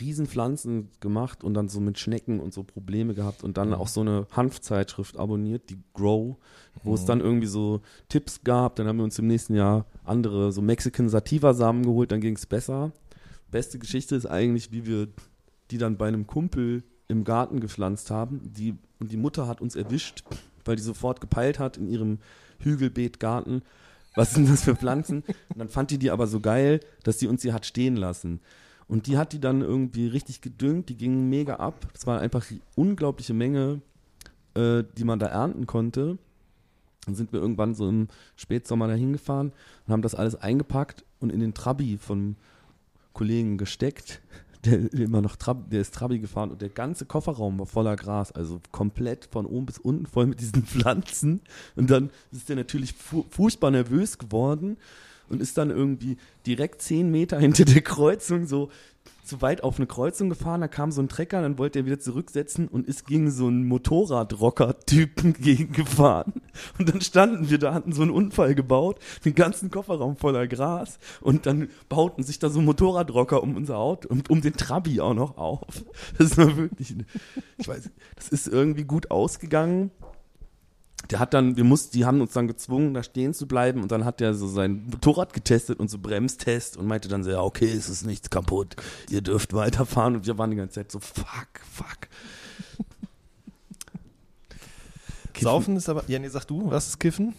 Riesenpflanzen 0.00 0.88
gemacht 1.00 1.44
und 1.44 1.54
dann 1.54 1.68
so 1.68 1.78
mit 1.78 1.98
Schnecken 1.98 2.40
und 2.40 2.54
so 2.54 2.62
Probleme 2.62 3.14
gehabt 3.14 3.44
und 3.44 3.58
dann 3.58 3.74
auch 3.74 3.88
so 3.88 4.00
eine 4.00 4.26
Hanfzeitschrift 4.30 5.18
abonniert, 5.18 5.68
die 5.68 5.78
Grow, 5.92 6.36
wo 6.82 6.94
es 6.94 7.04
dann 7.04 7.20
irgendwie 7.20 7.46
so 7.46 7.82
Tipps 8.08 8.42
gab. 8.42 8.76
Dann 8.76 8.86
haben 8.86 8.96
wir 8.96 9.04
uns 9.04 9.18
im 9.18 9.26
nächsten 9.26 9.54
Jahr 9.54 9.84
andere, 10.04 10.50
so 10.50 10.62
Mexican 10.62 11.10
Sativa 11.10 11.52
Samen 11.52 11.82
geholt, 11.82 12.10
dann 12.10 12.22
ging 12.22 12.36
es 12.36 12.46
besser. 12.46 12.92
Beste 13.50 13.78
Geschichte 13.78 14.16
ist 14.16 14.24
eigentlich, 14.24 14.72
wie 14.72 14.86
wir 14.86 15.08
die 15.70 15.78
dann 15.78 15.98
bei 15.98 16.08
einem 16.08 16.26
Kumpel 16.26 16.84
im 17.08 17.24
Garten 17.24 17.60
gepflanzt 17.60 18.10
haben. 18.10 18.40
Die, 18.56 18.74
und 18.98 19.12
die 19.12 19.18
Mutter 19.18 19.46
hat 19.46 19.60
uns 19.60 19.76
erwischt, 19.76 20.24
weil 20.64 20.76
die 20.76 20.82
sofort 20.82 21.20
gepeilt 21.20 21.58
hat 21.58 21.76
in 21.76 21.88
ihrem 21.88 22.18
Hügelbeetgarten. 22.60 23.62
Was 24.14 24.34
sind 24.34 24.48
das 24.48 24.64
für 24.64 24.76
Pflanzen? 24.76 25.22
Und 25.48 25.58
dann 25.58 25.68
fand 25.68 25.90
die 25.90 25.98
die 25.98 26.10
aber 26.10 26.26
so 26.26 26.40
geil, 26.40 26.80
dass 27.02 27.18
sie 27.18 27.26
uns 27.26 27.42
sie 27.42 27.52
hat 27.52 27.66
stehen 27.66 27.96
lassen. 27.96 28.40
Und 28.88 29.06
die 29.06 29.16
hat 29.16 29.32
die 29.32 29.40
dann 29.40 29.62
irgendwie 29.62 30.06
richtig 30.06 30.40
gedüngt, 30.40 30.88
die 30.88 30.96
gingen 30.96 31.30
mega 31.30 31.56
ab. 31.56 31.86
Das 31.94 32.06
war 32.06 32.20
einfach 32.20 32.50
eine 32.50 32.60
unglaubliche 32.74 33.32
Menge, 33.32 33.80
äh, 34.54 34.84
die 34.98 35.04
man 35.04 35.18
da 35.18 35.26
ernten 35.26 35.66
konnte. 35.66 36.18
Dann 37.06 37.14
sind 37.14 37.32
wir 37.32 37.40
irgendwann 37.40 37.74
so 37.74 37.88
im 37.88 38.08
Spätsommer 38.36 38.86
dahin 38.86 39.12
gefahren 39.12 39.52
und 39.86 39.92
haben 39.92 40.02
das 40.02 40.14
alles 40.14 40.36
eingepackt 40.36 41.04
und 41.20 41.30
in 41.30 41.40
den 41.40 41.54
Trabi 41.54 41.96
vom 41.96 42.36
Kollegen 43.12 43.58
gesteckt. 43.58 44.20
Der 44.64 44.92
immer 44.92 45.22
noch 45.22 45.36
Trab, 45.36 45.70
der 45.70 45.80
ist 45.80 45.94
Trabi 45.94 46.20
gefahren 46.20 46.50
und 46.50 46.62
der 46.62 46.68
ganze 46.68 47.04
Kofferraum 47.04 47.58
war 47.58 47.66
voller 47.66 47.96
Gras, 47.96 48.30
also 48.30 48.60
komplett 48.70 49.28
von 49.30 49.44
oben 49.44 49.66
bis 49.66 49.78
unten 49.78 50.06
voll 50.06 50.26
mit 50.26 50.40
diesen 50.40 50.62
Pflanzen. 50.66 51.40
Und 51.74 51.90
dann 51.90 52.10
ist 52.30 52.48
der 52.48 52.56
natürlich 52.56 52.92
fu 52.92 53.24
furchtbar 53.28 53.72
nervös 53.72 54.18
geworden 54.18 54.76
und 55.28 55.42
ist 55.42 55.58
dann 55.58 55.70
irgendwie 55.70 56.16
direkt 56.46 56.82
zehn 56.82 57.10
Meter 57.10 57.38
hinter 57.40 57.64
der 57.64 57.82
Kreuzung 57.82 58.46
so 58.46 58.70
zu 59.24 59.40
weit 59.40 59.62
auf 59.62 59.78
eine 59.78 59.86
Kreuzung 59.86 60.28
gefahren, 60.28 60.60
da 60.60 60.68
kam 60.68 60.90
so 60.90 61.00
ein 61.00 61.08
Trecker, 61.08 61.42
dann 61.42 61.58
wollte 61.58 61.80
er 61.80 61.86
wieder 61.86 62.00
zurücksetzen 62.00 62.68
und 62.68 62.86
ist 62.86 63.06
gegen 63.06 63.30
so 63.30 63.46
einen 63.46 63.66
Motorradrocker-Typen 63.66 65.32
gegengefahren. 65.40 66.41
Und 66.78 66.88
dann 66.88 67.00
standen 67.00 67.50
wir 67.50 67.58
da, 67.58 67.74
hatten 67.74 67.92
so 67.92 68.02
einen 68.02 68.10
Unfall 68.10 68.54
gebaut, 68.54 68.98
den 69.24 69.34
ganzen 69.34 69.70
Kofferraum 69.70 70.16
voller 70.16 70.46
Gras 70.46 70.98
und 71.20 71.46
dann 71.46 71.68
bauten 71.88 72.22
sich 72.22 72.38
da 72.38 72.50
so 72.50 72.60
Motorradrocker 72.60 73.42
um 73.42 73.56
unser 73.56 73.78
Auto 73.78 74.08
und 74.08 74.30
um 74.30 74.40
den 74.40 74.54
Trabi 74.54 75.00
auch 75.00 75.14
noch 75.14 75.36
auf. 75.36 75.84
Das 76.18 76.36
war 76.36 76.56
wirklich, 76.56 76.94
ich 77.58 77.68
weiß, 77.68 77.90
das 78.16 78.28
ist 78.28 78.48
irgendwie 78.48 78.84
gut 78.84 79.10
ausgegangen. 79.10 79.90
Der 81.10 81.18
hat 81.18 81.34
dann, 81.34 81.56
wir 81.56 81.64
mussten, 81.64 81.96
die 81.96 82.04
haben 82.04 82.20
uns 82.20 82.32
dann 82.32 82.46
gezwungen, 82.46 82.94
da 82.94 83.02
stehen 83.02 83.34
zu 83.34 83.48
bleiben 83.48 83.82
und 83.82 83.90
dann 83.90 84.04
hat 84.04 84.20
der 84.20 84.34
so 84.34 84.46
sein 84.46 84.86
Motorrad 84.90 85.32
getestet 85.32 85.80
und 85.80 85.90
so 85.90 85.98
Bremstest 85.98 86.76
und 86.76 86.86
meinte 86.86 87.08
dann 87.08 87.24
so, 87.24 87.30
ja, 87.30 87.42
okay, 87.42 87.70
es 87.70 87.88
ist 87.88 88.06
nichts 88.06 88.30
kaputt, 88.30 88.76
ihr 89.10 89.20
dürft 89.20 89.52
weiterfahren 89.52 90.16
und 90.16 90.26
wir 90.26 90.38
waren 90.38 90.50
die 90.50 90.56
ganze 90.56 90.74
Zeit 90.74 90.92
so, 90.92 91.00
fuck, 91.00 91.60
fuck. 91.72 92.08
Kiffen. 95.32 95.44
Saufen 95.44 95.76
ist 95.76 95.88
aber, 95.88 96.04
ja, 96.08 96.18
nee, 96.18 96.28
sag 96.28 96.44
du, 96.44 96.70
was 96.70 96.88
ist 96.88 97.00
Kiffen? 97.00 97.34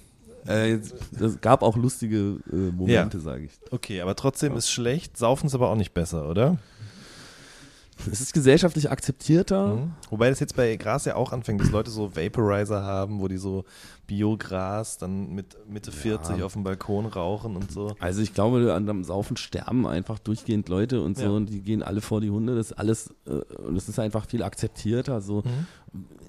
Äh, 0.45 0.79
es 1.19 1.39
gab 1.41 1.61
auch 1.61 1.77
lustige 1.77 2.39
äh, 2.51 2.55
Momente, 2.55 3.19
sage 3.19 3.45
ich. 3.45 3.51
Okay, 3.71 4.01
aber 4.01 4.15
trotzdem 4.15 4.55
ist 4.57 4.69
schlecht. 4.69 5.17
Saufen 5.17 5.47
ist 5.47 5.55
aber 5.55 5.69
auch 5.69 5.75
nicht 5.75 5.93
besser, 5.93 6.29
oder? 6.29 6.57
Es 8.11 8.21
ist 8.21 8.33
gesellschaftlich 8.33 8.89
akzeptierter. 8.91 9.75
Mhm. 9.75 9.91
Wobei 10.09 10.29
das 10.29 10.39
jetzt 10.39 10.55
bei 10.55 10.75
Gras 10.75 11.05
ja 11.05 11.15
auch 11.15 11.31
anfängt, 11.31 11.61
dass 11.61 11.71
Leute 11.71 11.89
so 11.91 12.15
Vaporizer 12.15 12.83
haben, 12.83 13.19
wo 13.19 13.27
die 13.27 13.37
so 13.37 13.63
Biogras 14.07 14.97
dann 14.97 15.33
mit 15.33 15.55
Mitte 15.67 15.91
40 15.91 16.43
auf 16.43 16.53
dem 16.53 16.63
Balkon 16.63 17.05
rauchen 17.05 17.55
und 17.55 17.71
so. 17.71 17.95
Also 17.99 18.21
ich 18.21 18.33
glaube, 18.33 18.73
an 18.73 18.85
dem 18.85 19.03
Saufen 19.03 19.37
sterben 19.37 19.87
einfach 19.87 20.19
durchgehend 20.19 20.69
Leute 20.69 21.01
und 21.01 21.17
so 21.17 21.23
Ja. 21.23 21.29
und 21.31 21.47
die 21.49 21.61
gehen 21.61 21.81
alle 21.83 22.01
vor 22.01 22.21
die 22.21 22.29
Hunde. 22.29 22.55
Das 22.55 22.71
ist 22.71 22.73
alles, 22.77 23.13
äh, 23.25 23.31
und 23.61 23.75
es 23.77 23.87
ist 23.89 23.99
einfach 23.99 24.25
viel 24.27 24.43
akzeptierter. 24.43 25.21
So. 25.21 25.43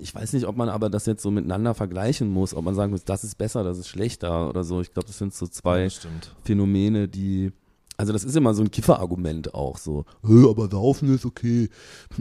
Ich 0.00 0.14
weiß 0.14 0.32
nicht, 0.34 0.46
ob 0.46 0.56
man 0.56 0.68
aber 0.68 0.88
das 0.90 1.06
jetzt 1.06 1.22
so 1.22 1.30
miteinander 1.30 1.74
vergleichen 1.74 2.28
muss, 2.28 2.54
ob 2.54 2.64
man 2.64 2.74
sagen 2.74 2.92
muss, 2.92 3.04
das 3.04 3.24
ist 3.24 3.36
besser, 3.36 3.64
das 3.64 3.78
ist 3.78 3.88
schlechter 3.88 4.48
oder 4.48 4.62
so. 4.64 4.80
Ich 4.80 4.92
glaube, 4.92 5.06
das 5.06 5.18
sind 5.18 5.34
so 5.34 5.46
zwei 5.46 5.88
stimmt. 5.90 6.34
Phänomene, 6.44 7.08
die, 7.08 7.52
also 7.97 8.12
das 8.12 8.24
ist 8.24 8.36
immer 8.36 8.55
so 8.55 8.62
ein 8.62 8.70
Kifferargument 8.70 9.55
auch 9.55 9.78
so, 9.78 10.05
"Hä, 10.26 10.49
aber 10.49 10.68
Saufen 10.68 11.14
ist 11.14 11.24
okay. 11.24 11.68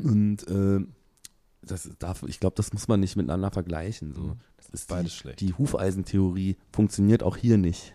Und 0.04 0.48
äh, 0.48 0.80
das 1.62 1.90
darf, 2.00 2.24
ich 2.28 2.40
glaube, 2.40 2.56
das 2.56 2.74
muss 2.74 2.88
man 2.88 3.00
nicht 3.00 3.16
miteinander 3.16 3.52
vergleichen. 3.52 4.14
So. 4.14 4.36
Das 4.58 4.70
ist 4.70 4.90
die, 4.90 4.94
Beides 4.94 5.14
schlecht. 5.16 5.40
die 5.42 5.54
Hufeisentheorie 5.54 6.58
funktioniert 6.72 7.24
auch 7.24 7.38
hier 7.38 7.58
nicht. 7.58 7.94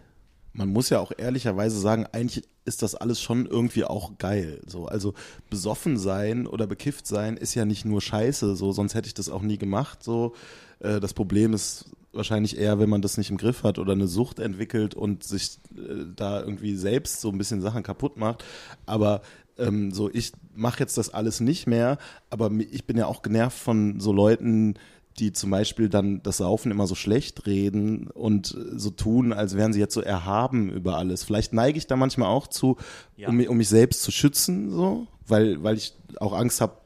Man 0.55 0.69
muss 0.71 0.89
ja 0.89 0.99
auch 0.99 1.13
ehrlicherweise 1.17 1.79
sagen, 1.79 2.07
eigentlich 2.13 2.45
ist 2.65 2.83
das 2.83 2.95
alles 2.95 3.21
schon 3.21 3.47
irgendwie 3.47 3.85
auch 3.85 4.19
geil. 4.19 4.61
So, 4.67 4.87
also 4.87 5.15
besoffen 5.51 5.97
sein 5.99 6.47
oder 6.47 6.67
bekifft 6.67 7.07
sein 7.07 7.37
ist 7.37 7.55
ja 7.55 7.65
nicht 7.65 7.85
nur 7.85 8.01
Scheiße, 8.01 8.57
so, 8.57 8.73
sonst 8.73 8.95
hätte 8.95 9.07
ich 9.07 9.15
das 9.15 9.29
auch 9.29 9.43
nie 9.43 9.59
gemacht. 9.59 10.03
So, 10.03 10.35
äh, 10.81 11.01
das 11.01 11.15
Problem 11.15 11.53
ist 11.55 11.87
wahrscheinlich 12.13 12.59
eher, 12.59 12.79
wenn 12.79 12.89
man 12.89 13.03
das 13.03 13.19
nicht 13.19 13.31
im 13.31 13.37
Griff 13.37 13.63
hat 13.63 13.79
oder 13.79 13.93
eine 13.93 14.09
Sucht 14.09 14.39
entwickelt 14.39 14.95
und 14.95 15.23
sich 15.25 15.59
äh, 15.77 16.05
da 16.17 16.41
irgendwie 16.41 16.75
selbst 16.75 17.21
so 17.21 17.31
ein 17.31 17.39
bisschen 17.39 17.61
Sachen 17.61 17.83
kaputt 17.83 18.17
macht. 18.17 18.45
Aber 18.87 19.21
ähm, 19.59 19.93
so, 19.93 20.11
ich 20.13 20.33
mache 20.55 20.81
jetzt 20.81 20.97
das 20.99 21.13
alles 21.13 21.41
nicht 21.41 21.67
mehr, 21.67 21.99
aber 22.31 22.51
ich 22.53 22.87
bin 22.87 22.97
ja 22.97 23.07
auch 23.07 23.23
genervt 23.23 23.59
von 23.59 24.01
so 24.01 24.13
Leuten, 24.13 24.75
die 25.19 25.33
zum 25.33 25.51
Beispiel 25.51 25.89
dann 25.89 26.23
das 26.23 26.37
Saufen 26.39 26.71
immer 26.71 26.87
so 26.87 26.95
schlecht 26.95 27.45
reden 27.47 28.07
und 28.09 28.55
äh, 28.57 28.79
so 28.79 28.91
tun, 28.91 29.33
als 29.33 29.57
wären 29.57 29.73
sie 29.73 29.81
jetzt 29.81 29.95
so 29.95 30.01
erhaben 30.01 30.71
über 30.71 30.97
alles. 30.97 31.25
Vielleicht 31.25 31.53
neige 31.53 31.77
ich 31.77 31.87
da 31.89 31.97
manchmal 31.97 32.29
auch 32.29 32.47
zu, 32.47 32.77
Ja. 33.17 33.29
um, 33.29 33.41
um 33.47 33.57
mich 33.57 33.69
selbst 33.69 34.03
zu 34.03 34.13
schützen, 34.13 34.71
so, 34.71 35.07
weil, 35.27 35.63
weil 35.63 35.77
ich 35.77 35.95
auch 36.21 36.33
Angst 36.33 36.61
habe, 36.61 36.77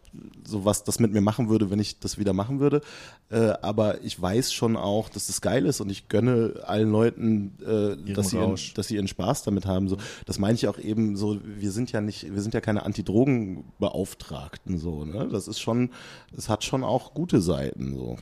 so 0.44 0.64
was 0.64 0.84
das 0.84 0.98
mit 0.98 1.12
mir 1.12 1.20
machen 1.20 1.48
würde, 1.48 1.70
wenn 1.70 1.78
ich 1.78 1.98
das 1.98 2.18
wieder 2.18 2.32
machen 2.32 2.60
würde. 2.60 2.82
Äh, 3.30 3.54
aber 3.62 4.02
ich 4.02 4.20
weiß 4.20 4.52
schon 4.52 4.76
auch, 4.76 5.08
dass 5.08 5.26
das 5.26 5.40
geil 5.40 5.66
ist 5.66 5.80
und 5.80 5.90
ich 5.90 6.08
gönne 6.08 6.62
allen 6.64 6.90
Leuten, 6.90 7.52
äh, 7.62 8.12
dass, 8.12 8.30
sie 8.30 8.36
ihren, 8.36 8.58
dass 8.74 8.88
sie 8.88 8.96
ihren 8.96 9.08
Spaß 9.08 9.42
damit 9.42 9.66
haben. 9.66 9.88
So, 9.88 9.96
das 10.26 10.38
meine 10.38 10.54
ich 10.54 10.68
auch 10.68 10.78
eben 10.78 11.16
so, 11.16 11.40
wir 11.44 11.72
sind 11.72 11.92
ja 11.92 12.00
nicht, 12.00 12.34
wir 12.34 12.42
sind 12.42 12.54
ja 12.54 12.60
keine 12.60 12.84
Antidrogenbeauftragten, 12.84 14.78
so, 14.78 15.04
ne? 15.04 15.28
Das 15.30 15.48
ist 15.48 15.60
schon, 15.60 15.90
es 16.36 16.48
hat 16.48 16.64
schon 16.64 16.84
auch 16.84 17.14
gute 17.14 17.40
Seiten, 17.40 17.96
so. 17.96 18.16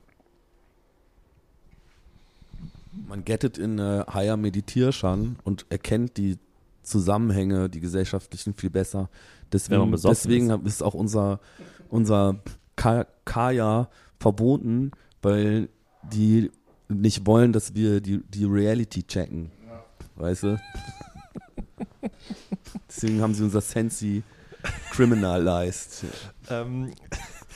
Man 2.92 3.24
gettet 3.24 3.58
in 3.58 3.78
äh, 3.78 4.04
Higher 4.12 4.36
Meditation 4.36 5.36
und 5.44 5.66
erkennt 5.70 6.16
die 6.16 6.38
Zusammenhänge, 6.82 7.68
die 7.68 7.80
gesellschaftlichen 7.80 8.54
viel 8.54 8.70
besser. 8.70 9.08
Deswegen, 9.52 9.92
deswegen 9.92 10.50
ist 10.64 10.82
auch 10.82 10.94
unser, 10.94 11.40
unser 11.90 12.36
Ka- 12.76 13.06
Kaya 13.24 13.88
verboten, 14.18 14.90
weil 15.22 15.68
die 16.02 16.50
nicht 16.88 17.26
wollen, 17.26 17.52
dass 17.52 17.74
wir 17.74 18.00
die, 18.00 18.22
die 18.28 18.44
Reality 18.44 19.02
checken. 19.02 19.50
Weißt 20.16 20.42
du? 20.44 20.60
Deswegen 22.88 23.20
haben 23.22 23.34
sie 23.34 23.44
unser 23.44 23.60
Sensi 23.60 24.22
criminalized. 24.90 26.04
Ähm, 26.48 26.92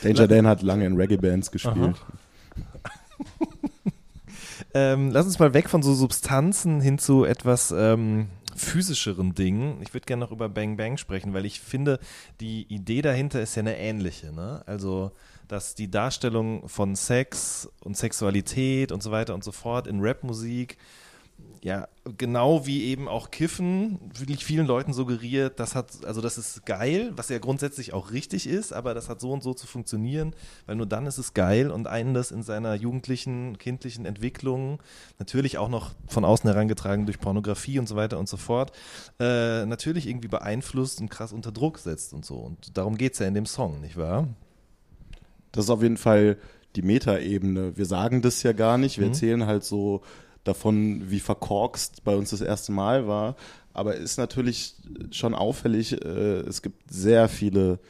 Danger 0.03 0.29
Dan 0.29 0.47
hat 0.47 0.63
lange 0.63 0.87
in 0.87 0.97
Reggae-Bands 0.97 1.51
gespielt. 1.51 1.97
ähm, 4.75 5.11
lass 5.11 5.27
uns 5.27 5.39
mal 5.39 5.55
weg 5.55 5.69
von 5.69 5.83
so 5.83 5.95
Substanzen 5.95 6.81
hin 6.81 6.99
zu 6.99 7.25
etwas 7.25 7.73
ähm, 7.77 8.27
physischeren 8.57 9.35
Dingen. 9.35 9.81
Ich 9.83 9.95
würde 9.95 10.07
gerne 10.07 10.21
noch 10.25 10.33
über 10.33 10.49
Bang 10.49 10.77
Bang 10.77 10.97
sprechen, 10.97 11.35
weil 11.35 11.45
ich 11.45 11.61
finde, 11.61 11.99
die 12.41 12.63
Idee 12.73 13.03
dahinter 13.03 13.41
ist 13.41 13.55
ja 13.55 13.61
eine 13.61 13.77
ähnliche. 13.79 14.33
Ne? 14.33 14.63
Also, 14.67 15.13
dass 15.49 15.75
die 15.75 15.91
Darstellung 15.91 16.69
von 16.69 16.97
Sex 16.97 17.69
und 17.81 17.97
Sexualität 17.97 18.93
und 18.93 19.03
so 19.03 19.11
weiter 19.11 19.35
und 19.35 19.45
so 19.45 19.53
fort 19.53 19.87
in 19.87 20.01
Rapmusik 20.01 20.79
ja, 21.65 21.89
genau 22.19 22.67
wie 22.67 22.85
eben 22.85 23.09
auch 23.09 23.31
Kiffen, 23.31 23.99
wirklich 24.15 24.45
vielen 24.45 24.67
Leuten 24.67 24.93
suggeriert, 24.93 25.59
das 25.59 25.75
hat, 25.75 26.05
also 26.05 26.21
das 26.21 26.37
ist 26.37 26.67
geil, 26.67 27.15
was 27.17 27.31
ja 27.31 27.39
grundsätzlich 27.39 27.95
auch 27.95 28.13
richtig 28.13 28.47
ist, 28.47 28.75
aber 28.75 28.93
das 28.93 29.09
hat 29.09 29.19
so 29.19 29.33
und 29.33 29.43
so 29.43 29.55
zu 29.55 29.67
funktionieren, 29.67 30.35
weil 30.67 30.77
nur 30.77 30.85
dann 30.85 31.07
ist 31.07 31.17
es 31.17 31.33
geil 31.33 31.71
und 31.71 31.87
einen 31.87 32.13
das 32.13 32.33
in 32.33 32.43
seiner 32.43 32.75
jugendlichen, 32.75 33.57
kindlichen 33.57 34.05
Entwicklung, 34.05 34.83
natürlich 35.19 35.57
auch 35.57 35.71
noch 35.71 35.93
von 36.07 36.27
außen 36.27 36.51
herangetragen 36.51 37.07
durch 37.07 37.19
Pornografie 37.19 37.79
und 37.79 37.89
so 37.89 37.97
weiter 37.97 38.19
und 38.19 38.29
so 38.29 38.37
fort, 38.37 38.73
äh, 39.19 39.65
natürlich 39.65 40.07
irgendwie 40.07 40.29
beeinflusst 40.29 41.01
und 41.01 41.09
krass 41.09 41.33
unter 41.33 41.51
Druck 41.51 41.79
setzt 41.79 42.13
und 42.13 42.27
so. 42.27 42.37
Und 42.37 42.77
darum 42.77 42.99
geht 42.99 43.15
es 43.15 43.21
ja 43.21 43.27
in 43.27 43.33
dem 43.33 43.47
Song, 43.47 43.81
nicht 43.81 43.97
wahr? 43.97 44.29
Das 45.53 45.65
ist 45.65 45.71
auf 45.71 45.83
jeden 45.83 45.97
Fall 45.97 46.37
die 46.77 46.83
Metaebene. 46.83 47.75
Wir 47.77 47.87
sagen 47.87 48.21
das 48.21 48.43
ja 48.43 48.53
gar 48.53 48.77
nicht. 48.77 48.99
Wir 48.99 49.07
erzählen 49.07 49.47
halt 49.47 49.65
so 49.65 50.03
davon, 50.45 51.11
wie 51.11 51.21
verkorkst 51.21 52.05
bei 52.05 52.15
uns 52.15 52.31
das 52.31 52.41
erste 52.41 52.73
Mal 52.73 53.09
war. 53.09 53.37
Aber 53.73 53.97
ist 53.97 54.19
natürlich 54.19 54.77
schon 55.11 55.35
auffällig. 55.35 55.93
Äh, 55.93 56.41
es 56.41 56.63
gibt 56.63 56.93
sehr 56.93 57.29
viele 57.29 57.81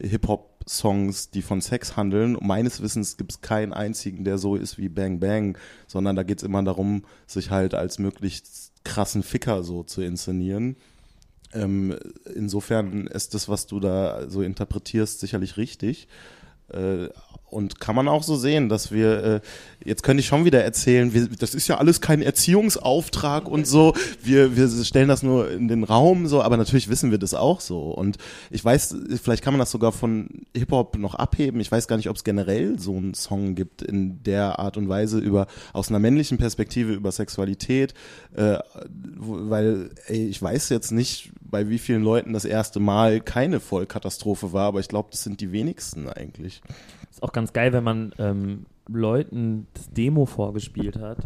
Hip-Hop-Songs, 0.00 1.30
die 1.30 1.42
von 1.42 1.60
Sex 1.60 1.96
handeln. 1.96 2.36
Meines 2.40 2.82
Wissens 2.82 3.16
gibt 3.16 3.32
es 3.32 3.40
keinen 3.40 3.72
einzigen, 3.72 4.24
der 4.24 4.38
so 4.38 4.56
ist 4.56 4.78
wie 4.78 4.88
Bang 4.88 5.20
Bang, 5.20 5.56
sondern 5.86 6.16
da 6.16 6.22
geht 6.22 6.38
es 6.38 6.44
immer 6.44 6.62
darum, 6.62 7.04
sich 7.26 7.50
halt 7.50 7.74
als 7.74 7.98
möglichst 7.98 8.72
krassen 8.84 9.22
Ficker 9.22 9.62
so 9.62 9.82
zu 9.82 10.02
inszenieren. 10.02 10.76
Ähm, 11.52 11.96
insofern 12.34 13.06
ist 13.06 13.34
das, 13.34 13.48
was 13.48 13.66
du 13.66 13.80
da 13.80 14.28
so 14.28 14.42
interpretierst, 14.42 15.20
sicherlich 15.20 15.56
richtig. 15.56 16.08
Äh, 16.68 17.08
und 17.50 17.80
kann 17.80 17.96
man 17.96 18.08
auch 18.08 18.22
so 18.22 18.36
sehen, 18.36 18.68
dass 18.68 18.92
wir, 18.92 19.24
äh, 19.24 19.40
jetzt 19.84 20.02
könnte 20.02 20.20
ich 20.20 20.26
schon 20.26 20.44
wieder 20.44 20.62
erzählen, 20.62 21.12
wir, 21.12 21.28
das 21.28 21.54
ist 21.54 21.68
ja 21.68 21.78
alles 21.78 22.00
kein 22.00 22.22
Erziehungsauftrag 22.22 23.48
und 23.48 23.66
so, 23.66 23.94
wir, 24.22 24.56
wir 24.56 24.68
stellen 24.84 25.08
das 25.08 25.22
nur 25.22 25.50
in 25.50 25.68
den 25.68 25.84
Raum 25.84 26.26
so, 26.26 26.42
aber 26.42 26.56
natürlich 26.56 26.88
wissen 26.88 27.10
wir 27.10 27.18
das 27.18 27.34
auch 27.34 27.60
so. 27.60 27.90
Und 27.90 28.18
ich 28.50 28.64
weiß, 28.64 28.96
vielleicht 29.22 29.42
kann 29.42 29.52
man 29.52 29.58
das 29.58 29.70
sogar 29.70 29.92
von 29.92 30.28
Hip-Hop 30.56 30.96
noch 30.98 31.14
abheben. 31.14 31.60
Ich 31.60 31.70
weiß 31.70 31.88
gar 31.88 31.96
nicht, 31.96 32.08
ob 32.08 32.16
es 32.16 32.24
generell 32.24 32.78
so 32.78 32.96
einen 32.96 33.14
Song 33.14 33.54
gibt 33.54 33.82
in 33.82 34.22
der 34.22 34.58
Art 34.58 34.76
und 34.76 34.88
Weise 34.88 35.18
über, 35.18 35.46
aus 35.72 35.88
einer 35.88 35.98
männlichen 35.98 36.38
Perspektive 36.38 36.92
über 36.92 37.12
Sexualität, 37.12 37.94
äh, 38.34 38.58
weil, 39.16 39.90
ey, 40.06 40.28
ich 40.28 40.40
weiß 40.40 40.68
jetzt 40.68 40.92
nicht, 40.92 41.30
bei 41.50 41.68
wie 41.68 41.78
vielen 41.78 42.02
Leuten 42.02 42.32
das 42.32 42.44
erste 42.44 42.80
Mal 42.80 43.20
keine 43.20 43.60
Vollkatastrophe 43.60 44.52
war, 44.52 44.66
aber 44.66 44.80
ich 44.80 44.88
glaube, 44.88 45.08
das 45.10 45.22
sind 45.22 45.40
die 45.40 45.52
wenigsten 45.52 46.08
eigentlich. 46.08 46.62
Ist 47.10 47.22
auch 47.22 47.32
ganz 47.32 47.52
geil, 47.52 47.72
wenn 47.72 47.84
man 47.84 48.14
ähm, 48.18 48.66
Leuten 48.88 49.66
das 49.74 49.90
Demo 49.90 50.26
vorgespielt 50.26 50.98
hat, 50.98 51.18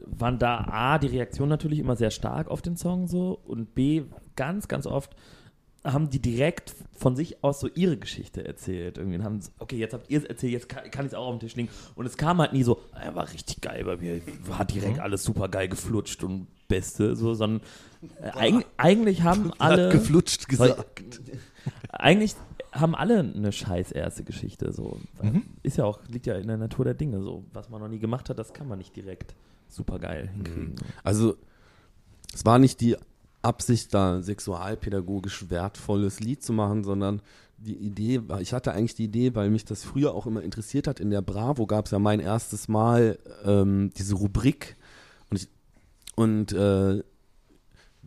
waren 0.00 0.38
da 0.38 0.58
A, 0.70 0.98
die 0.98 1.08
Reaktion 1.08 1.48
natürlich 1.48 1.78
immer 1.78 1.96
sehr 1.96 2.10
stark 2.10 2.48
auf 2.48 2.62
den 2.62 2.76
Song 2.76 3.06
so 3.06 3.38
und 3.44 3.74
B, 3.74 4.02
ganz, 4.36 4.68
ganz 4.68 4.86
oft 4.86 5.16
haben 5.84 6.08
die 6.08 6.18
direkt 6.18 6.74
von 6.92 7.14
sich 7.14 7.44
aus 7.44 7.60
so 7.60 7.68
ihre 7.74 7.98
Geschichte 7.98 8.44
erzählt. 8.44 8.96
Irgendwie 8.96 9.18
und 9.18 9.24
haben, 9.24 9.40
so, 9.42 9.50
okay, 9.58 9.76
jetzt 9.76 9.92
habt 9.92 10.10
ihr 10.10 10.18
es 10.18 10.24
erzählt, 10.24 10.52
jetzt 10.52 10.68
kann, 10.68 10.90
kann 10.90 11.04
ich 11.04 11.12
es 11.12 11.14
auch 11.14 11.26
auf 11.26 11.36
dem 11.36 11.40
Tisch 11.40 11.56
legen. 11.56 11.68
Und 11.94 12.06
es 12.06 12.16
kam 12.16 12.40
halt 12.40 12.54
nie 12.54 12.62
so, 12.62 12.80
er 12.98 13.14
war 13.14 13.30
richtig 13.30 13.60
geil 13.60 13.84
bei 13.84 13.98
mir, 13.98 14.22
war 14.46 14.64
direkt 14.64 14.98
alles 14.98 15.24
super 15.24 15.48
geil 15.48 15.68
geflutscht 15.68 16.24
und 16.24 16.46
Beste, 16.68 17.14
so, 17.14 17.34
sondern 17.34 17.60
äh, 18.22 18.54
eig 18.54 18.66
eigentlich 18.78 19.22
haben 19.22 19.52
alle. 19.58 19.90
geflutscht 19.90 20.48
gesagt. 20.48 21.20
Eigentlich 21.90 22.34
haben 22.74 22.94
alle 22.94 23.20
eine 23.20 23.52
scheiß 23.52 23.92
erste 23.92 24.24
Geschichte. 24.24 24.72
So. 24.72 24.98
Ist 25.62 25.76
ja 25.78 25.84
auch, 25.84 26.00
liegt 26.08 26.26
ja 26.26 26.34
in 26.34 26.48
der 26.48 26.56
Natur 26.56 26.84
der 26.84 26.94
Dinge. 26.94 27.22
So. 27.22 27.44
Was 27.52 27.70
man 27.70 27.80
noch 27.80 27.88
nie 27.88 27.98
gemacht 28.00 28.28
hat, 28.28 28.38
das 28.38 28.52
kann 28.52 28.68
man 28.68 28.78
nicht 28.78 28.94
direkt 28.96 29.34
super 29.68 29.98
geil 29.98 30.28
hinkriegen. 30.28 30.74
Also, 31.02 31.36
es 32.34 32.44
war 32.44 32.58
nicht 32.58 32.80
die 32.80 32.96
Absicht, 33.42 33.94
da 33.94 34.20
sexualpädagogisch 34.22 35.50
wertvolles 35.50 36.20
Lied 36.20 36.42
zu 36.42 36.52
machen, 36.52 36.82
sondern 36.84 37.22
die 37.58 37.76
Idee, 37.76 38.28
war- 38.28 38.40
ich 38.40 38.52
hatte 38.52 38.72
eigentlich 38.72 38.94
die 38.94 39.04
Idee, 39.04 39.34
weil 39.34 39.50
mich 39.50 39.64
das 39.64 39.84
früher 39.84 40.14
auch 40.14 40.26
immer 40.26 40.42
interessiert 40.42 40.86
hat. 40.86 40.98
In 41.00 41.10
der 41.10 41.22
Bravo 41.22 41.66
gab 41.66 41.86
es 41.86 41.92
ja 41.92 41.98
mein 41.98 42.20
erstes 42.20 42.68
Mal 42.68 43.18
ähm, 43.44 43.90
diese 43.96 44.16
Rubrik 44.16 44.76
und 45.30 45.36
ich, 45.38 45.48
und 46.16 46.52
äh, 46.52 47.02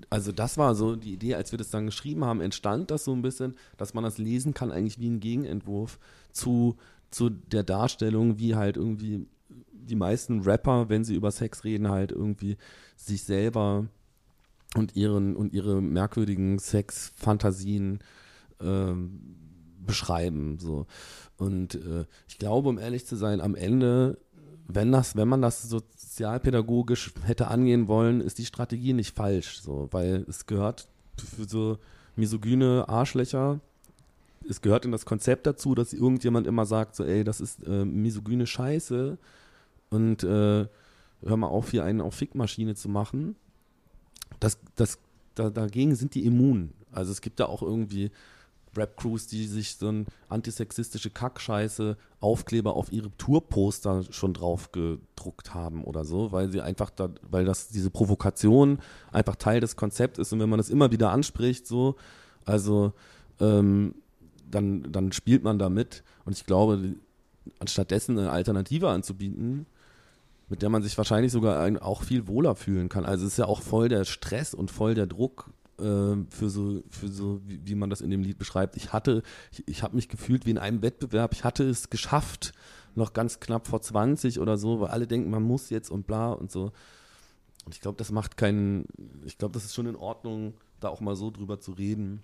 also 0.10 0.32
das 0.32 0.58
war 0.58 0.76
so 0.76 0.96
die 0.96 1.14
Idee, 1.14 1.36
als 1.36 1.52
wir 1.52 1.58
das 1.58 1.70
dann 1.70 1.86
geschrieben 1.86 2.24
haben, 2.26 2.42
entstand 2.42 2.92
das 2.92 3.04
so 3.04 3.14
ein 3.14 3.22
bisschen, 3.22 3.56
dass 3.78 3.94
man 3.94 4.04
das 4.04 4.18
lesen 4.18 4.54
kann, 4.54 4.72
eigentlich 4.72 5.00
wie 5.00 5.10
ein 5.10 5.20
Gegenentwurf 5.20 6.00
zu, 6.32 6.78
zu 7.12 7.30
der 7.30 7.64
Darstellung, 7.64 8.40
wie 8.40 8.56
halt 8.56 8.78
irgendwie 8.78 9.26
die 9.72 9.96
meisten 9.96 10.42
Rapper, 10.42 10.90
wenn 10.90 11.04
sie 11.04 11.16
über 11.16 11.32
Sex 11.32 11.64
reden, 11.64 11.90
halt 11.90 12.12
irgendwie 12.12 12.58
sich 12.96 13.24
selber 13.24 13.88
und 14.76 14.96
ihren 14.96 15.36
und 15.36 15.54
ihre 15.54 15.82
merkwürdigen 15.82 16.60
Sexfantasien 16.60 18.00
ähm, 18.60 19.20
beschreiben. 19.86 20.60
So. 20.60 20.86
Und 21.38 21.76
äh, 21.76 22.06
ich 22.28 22.38
glaube, 22.38 22.70
um 22.70 22.78
ehrlich 22.78 23.06
zu 23.06 23.16
sein, 23.16 23.42
am 23.42 23.56
Ende, 23.56 24.18
wenn 24.68 24.92
das, 24.92 25.16
wenn 25.16 25.28
man 25.28 25.42
das 25.42 25.64
sozialpädagogisch 25.64 27.14
hätte 27.24 27.48
angehen 27.48 27.88
wollen, 27.88 28.22
ist 28.22 28.38
die 28.38 28.46
Strategie 28.46 28.94
nicht 28.94 29.16
falsch. 29.16 29.62
So, 29.62 29.88
weil 29.92 30.26
es 30.28 30.46
gehört 30.46 30.88
für 31.18 31.48
so 31.48 31.78
misogyne 32.16 32.86
Arschlöcher, 32.88 33.60
es 34.50 34.62
gehört 34.62 34.86
in 34.86 34.92
das 34.92 35.06
Konzept 35.06 35.48
dazu, 35.48 35.76
dass 35.76 35.94
irgendjemand 35.94 36.48
immer 36.48 36.66
sagt, 36.66 36.96
so, 36.96 37.04
ey, 37.04 37.24
das 37.24 37.42
ist 37.42 37.66
äh, 37.68 37.86
misogyne 37.86 38.48
Scheiße 38.48 39.18
und 39.90 40.24
äh, 40.24 40.68
hör 41.24 41.38
mal 41.38 41.48
auf, 41.48 41.72
hier 41.72 41.84
einen 41.84 42.02
auf 42.02 42.16
Fickmaschine 42.16 42.76
zu 42.76 42.90
machen. 42.90 43.36
Das, 44.40 44.60
das, 44.76 45.00
da, 45.36 45.50
dagegen 45.50 45.96
sind 45.96 46.16
die 46.16 46.26
immun. 46.26 46.74
Also 46.92 47.12
es 47.12 47.22
gibt 47.22 47.40
da 47.40 47.46
auch 47.46 47.62
irgendwie 47.62 48.12
Rap-Crews, 48.78 49.28
die 49.28 49.46
sich 49.46 49.76
so 49.76 49.90
ein 49.90 50.06
antisexistische 50.30 51.10
Kackscheiße 51.10 51.98
Aufkleber 52.20 52.76
auf 52.76 52.92
ihre 52.92 53.12
Tourposter 53.18 54.04
schon 54.12 54.34
drauf 54.34 54.72
gedruckt 54.72 55.54
haben 55.54 55.84
oder 55.84 56.06
so, 56.06 56.32
weil 56.32 56.52
sie 56.52 56.62
einfach 56.62 56.90
da, 56.90 57.10
weil 57.30 57.46
das 57.46 57.68
diese 57.68 57.90
Provokation 57.90 58.80
einfach 59.12 59.36
Teil 59.36 59.60
des 59.60 59.76
Konzepts 59.76 60.20
ist 60.20 60.34
und 60.34 60.40
wenn 60.40 60.50
man 60.50 60.58
das 60.58 60.70
immer 60.70 60.92
wieder 60.92 61.12
anspricht, 61.12 61.68
so, 61.68 61.96
also 62.46 62.94
ähm, 63.40 63.96
dann, 64.50 64.92
dann 64.92 65.12
spielt 65.12 65.44
man 65.44 65.60
damit 65.60 66.04
und 66.26 66.34
ich 66.34 66.46
glaube, 66.46 66.96
anstattdessen 67.60 68.18
eine 68.18 68.32
Alternative 68.32 68.90
anzubieten, 68.90 69.66
mit 70.50 70.62
der 70.62 70.70
man 70.70 70.84
sich 70.84 70.98
wahrscheinlich 70.98 71.32
sogar 71.32 71.70
auch 71.82 72.04
viel 72.04 72.28
wohler 72.28 72.56
fühlen 72.56 72.90
kann. 72.90 73.06
Also 73.06 73.26
es 73.26 73.34
ist 73.34 73.38
ja 73.38 73.46
auch 73.46 73.62
voll 73.62 73.90
der 73.90 74.06
Stress 74.06 74.54
und 74.54 74.72
voll 74.72 74.96
der 74.96 75.08
Druck 75.08 75.50
für 75.78 76.50
so, 76.50 76.84
für 76.90 77.08
so 77.08 77.42
wie, 77.46 77.60
wie 77.64 77.76
man 77.76 77.90
das 77.90 78.02
in 78.02 78.10
dem 78.10 78.24
Lied 78.24 78.38
beschreibt. 78.38 78.76
Ich 78.76 78.94
hatte, 78.94 79.22
ich, 79.52 79.68
ich 79.68 79.84
habe 79.84 79.96
mich 79.96 80.10
gefühlt 80.10 80.46
wie 80.46 80.52
in 80.52 80.58
einem 80.58 80.82
Wettbewerb. 80.82 81.34
Ich 81.34 81.44
hatte 81.44 81.64
es 81.64 81.90
geschafft, 81.90 82.54
noch 82.96 83.14
ganz 83.14 83.40
knapp 83.40 83.68
vor 83.68 83.82
20 83.82 84.40
oder 84.40 84.58
so, 84.58 84.80
weil 84.80 84.90
alle 84.90 85.08
denken, 85.08 85.30
man 85.30 85.44
muss 85.44 85.70
jetzt 85.70 85.92
und 85.92 86.08
bla 86.08 86.32
und 86.32 86.52
so. 86.52 86.72
Und 87.66 87.76
ich 87.76 87.82
glaube, 87.82 87.98
das 87.98 88.12
macht 88.12 88.38
keinen, 88.38 88.86
ich 89.26 89.38
glaube, 89.38 89.54
das 89.54 89.66
ist 89.66 89.76
schon 89.76 89.88
in 89.88 89.96
Ordnung, 89.96 90.56
da 90.80 90.90
auch 90.90 91.02
mal 91.02 91.16
so 91.16 91.30
drüber 91.32 91.60
zu 91.60 91.74
reden, 91.74 92.24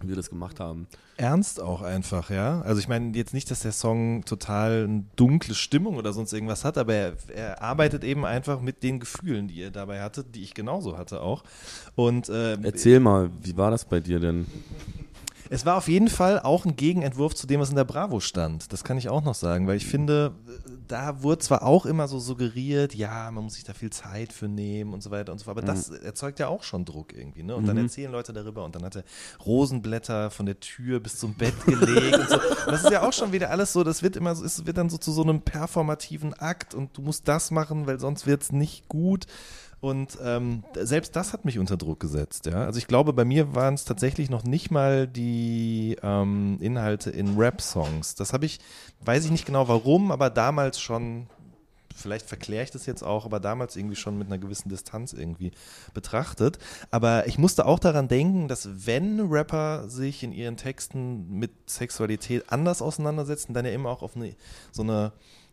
wie 0.00 0.08
wir 0.08 0.16
das 0.16 0.30
gemacht 0.30 0.60
haben. 0.60 0.86
Ernst 1.16 1.60
auch 1.60 1.82
einfach, 1.82 2.30
ja. 2.30 2.62
Also 2.62 2.80
ich 2.80 2.88
meine 2.88 3.16
jetzt 3.16 3.34
nicht, 3.34 3.50
dass 3.50 3.60
der 3.60 3.72
Song 3.72 4.24
total 4.24 4.84
eine 4.84 5.04
dunkle 5.16 5.54
Stimmung 5.54 5.96
oder 5.96 6.12
sonst 6.12 6.32
irgendwas 6.32 6.64
hat, 6.64 6.78
aber 6.78 6.94
er, 6.94 7.12
er 7.34 7.62
arbeitet 7.62 8.04
eben 8.04 8.24
einfach 8.24 8.60
mit 8.60 8.82
den 8.82 9.00
Gefühlen, 9.00 9.48
die 9.48 9.54
ihr 9.54 9.70
dabei 9.70 10.00
hattet, 10.00 10.34
die 10.34 10.42
ich 10.42 10.54
genauso 10.54 10.96
hatte 10.96 11.20
auch. 11.20 11.44
Und 11.94 12.28
äh, 12.28 12.56
Erzähl 12.62 13.00
mal, 13.00 13.30
wie 13.42 13.56
war 13.56 13.70
das 13.70 13.84
bei 13.84 14.00
dir 14.00 14.20
denn? 14.20 14.46
Es 15.48 15.66
war 15.66 15.76
auf 15.76 15.88
jeden 15.88 16.08
Fall 16.08 16.40
auch 16.40 16.64
ein 16.64 16.76
Gegenentwurf 16.76 17.34
zu 17.34 17.46
dem, 17.46 17.60
was 17.60 17.70
in 17.70 17.76
der 17.76 17.84
Bravo 17.84 18.20
stand. 18.20 18.72
Das 18.72 18.84
kann 18.84 18.98
ich 18.98 19.08
auch 19.08 19.22
noch 19.22 19.34
sagen, 19.34 19.66
weil 19.66 19.76
ich 19.76 19.86
finde, 19.86 20.32
da 20.86 21.22
wurde 21.22 21.38
zwar 21.38 21.62
auch 21.62 21.86
immer 21.86 22.08
so 22.08 22.18
suggeriert, 22.18 22.94
ja, 22.94 23.30
man 23.30 23.44
muss 23.44 23.54
sich 23.54 23.64
da 23.64 23.72
viel 23.72 23.90
Zeit 23.90 24.32
für 24.32 24.48
nehmen 24.48 24.92
und 24.92 25.02
so 25.02 25.10
weiter 25.10 25.32
und 25.32 25.38
so 25.38 25.44
fort, 25.44 25.58
aber 25.58 25.66
das 25.66 25.90
erzeugt 25.90 26.38
ja 26.38 26.48
auch 26.48 26.62
schon 26.62 26.84
Druck 26.84 27.12
irgendwie, 27.12 27.42
ne? 27.42 27.56
Und 27.56 27.66
dann 27.66 27.76
erzählen 27.76 28.12
Leute 28.12 28.32
darüber 28.32 28.64
und 28.64 28.74
dann 28.74 28.84
hat 28.84 28.96
er 28.96 29.04
Rosenblätter 29.44 30.30
von 30.30 30.46
der 30.46 30.60
Tür 30.60 31.00
bis 31.00 31.18
zum 31.18 31.34
Bett 31.34 31.54
gelegt 31.64 32.18
und 32.18 32.28
so. 32.28 32.38
Das 32.66 32.84
ist 32.84 32.90
ja 32.90 33.02
auch 33.02 33.12
schon 33.12 33.32
wieder 33.32 33.50
alles 33.50 33.72
so, 33.72 33.84
das 33.84 34.02
wird 34.02 34.16
immer 34.16 34.34
so, 34.34 34.44
es 34.44 34.66
wird 34.66 34.76
dann 34.76 34.90
so 34.90 34.98
zu 34.98 35.12
so 35.12 35.22
einem 35.22 35.40
performativen 35.42 36.34
Akt 36.34 36.74
und 36.74 36.96
du 36.96 37.02
musst 37.02 37.28
das 37.28 37.50
machen, 37.50 37.86
weil 37.86 37.98
sonst 38.00 38.26
wird 38.26 38.42
es 38.42 38.52
nicht 38.52 38.88
gut. 38.88 39.26
Und 39.80 40.18
ähm, 40.22 40.62
selbst 40.74 41.16
das 41.16 41.32
hat 41.32 41.46
mich 41.46 41.58
unter 41.58 41.78
Druck 41.78 42.00
gesetzt. 42.00 42.44
Ja? 42.46 42.64
Also 42.64 42.78
ich 42.78 42.86
glaube, 42.86 43.14
bei 43.14 43.24
mir 43.24 43.54
waren 43.54 43.74
es 43.74 43.84
tatsächlich 43.84 44.28
noch 44.28 44.44
nicht 44.44 44.70
mal 44.70 45.06
die 45.06 45.96
ähm, 46.02 46.58
Inhalte 46.60 47.10
in 47.10 47.38
Rap-Songs. 47.38 48.14
Das 48.14 48.34
habe 48.34 48.44
ich, 48.44 48.60
weiß 49.00 49.24
ich 49.24 49.30
nicht 49.30 49.46
genau 49.46 49.68
warum, 49.68 50.12
aber 50.12 50.28
damals 50.28 50.80
schon, 50.80 51.28
vielleicht 51.96 52.26
verkläre 52.26 52.64
ich 52.64 52.70
das 52.70 52.84
jetzt 52.84 53.02
auch, 53.02 53.24
aber 53.24 53.40
damals 53.40 53.74
irgendwie 53.74 53.96
schon 53.96 54.18
mit 54.18 54.26
einer 54.26 54.36
gewissen 54.36 54.68
Distanz 54.68 55.14
irgendwie 55.14 55.52
betrachtet. 55.94 56.58
Aber 56.90 57.26
ich 57.26 57.38
musste 57.38 57.64
auch 57.64 57.78
daran 57.78 58.06
denken, 58.06 58.48
dass 58.48 58.86
wenn 58.86 59.18
Rapper 59.30 59.88
sich 59.88 60.22
in 60.22 60.32
ihren 60.32 60.58
Texten 60.58 61.30
mit 61.30 61.52
Sexualität 61.66 62.52
anders 62.52 62.82
auseinandersetzen, 62.82 63.54
dann 63.54 63.64
ja 63.64 63.72
immer 63.72 63.88
auch 63.88 64.02
auf 64.02 64.14
eine 64.14 64.34
so 64.72 64.82
eine 64.82 65.12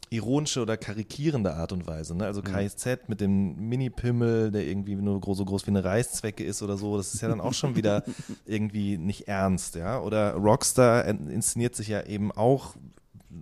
ironische 0.10 0.62
oder 0.62 0.78
karikierende 0.78 1.54
Art 1.54 1.72
und 1.72 1.88
Weise. 1.88 2.16
Ne? 2.16 2.26
Also 2.26 2.42
KIZ 2.42 3.08
mit 3.08 3.22
dem 3.22 3.70
Mini-Pimmel, 3.70 4.52
der 4.52 4.66
irgendwie 4.66 4.96
nur 4.96 5.22
so 5.36 5.46
groß 5.46 5.66
wie 5.68 5.72
eine 5.72 5.84
Reißzwecke 5.84 6.44
ist 6.44 6.62
oder 6.62 6.78
so, 6.78 6.98
das 6.98 7.14
ist 7.14 7.22
ja 7.22 7.28
dann 7.28 7.42
auch 7.42 7.54
schon 7.54 7.76
wieder 7.76 8.04
irgendwie 8.46 8.98
nicht 8.98 9.28
ernst, 9.28 9.76
ja. 9.76 10.00
Oder 10.00 10.34
Rockstar 10.34 11.06
inszeniert 11.06 11.76
sich 11.76 11.90
ja 11.90 12.04
eben 12.04 12.32
auch 12.32 12.76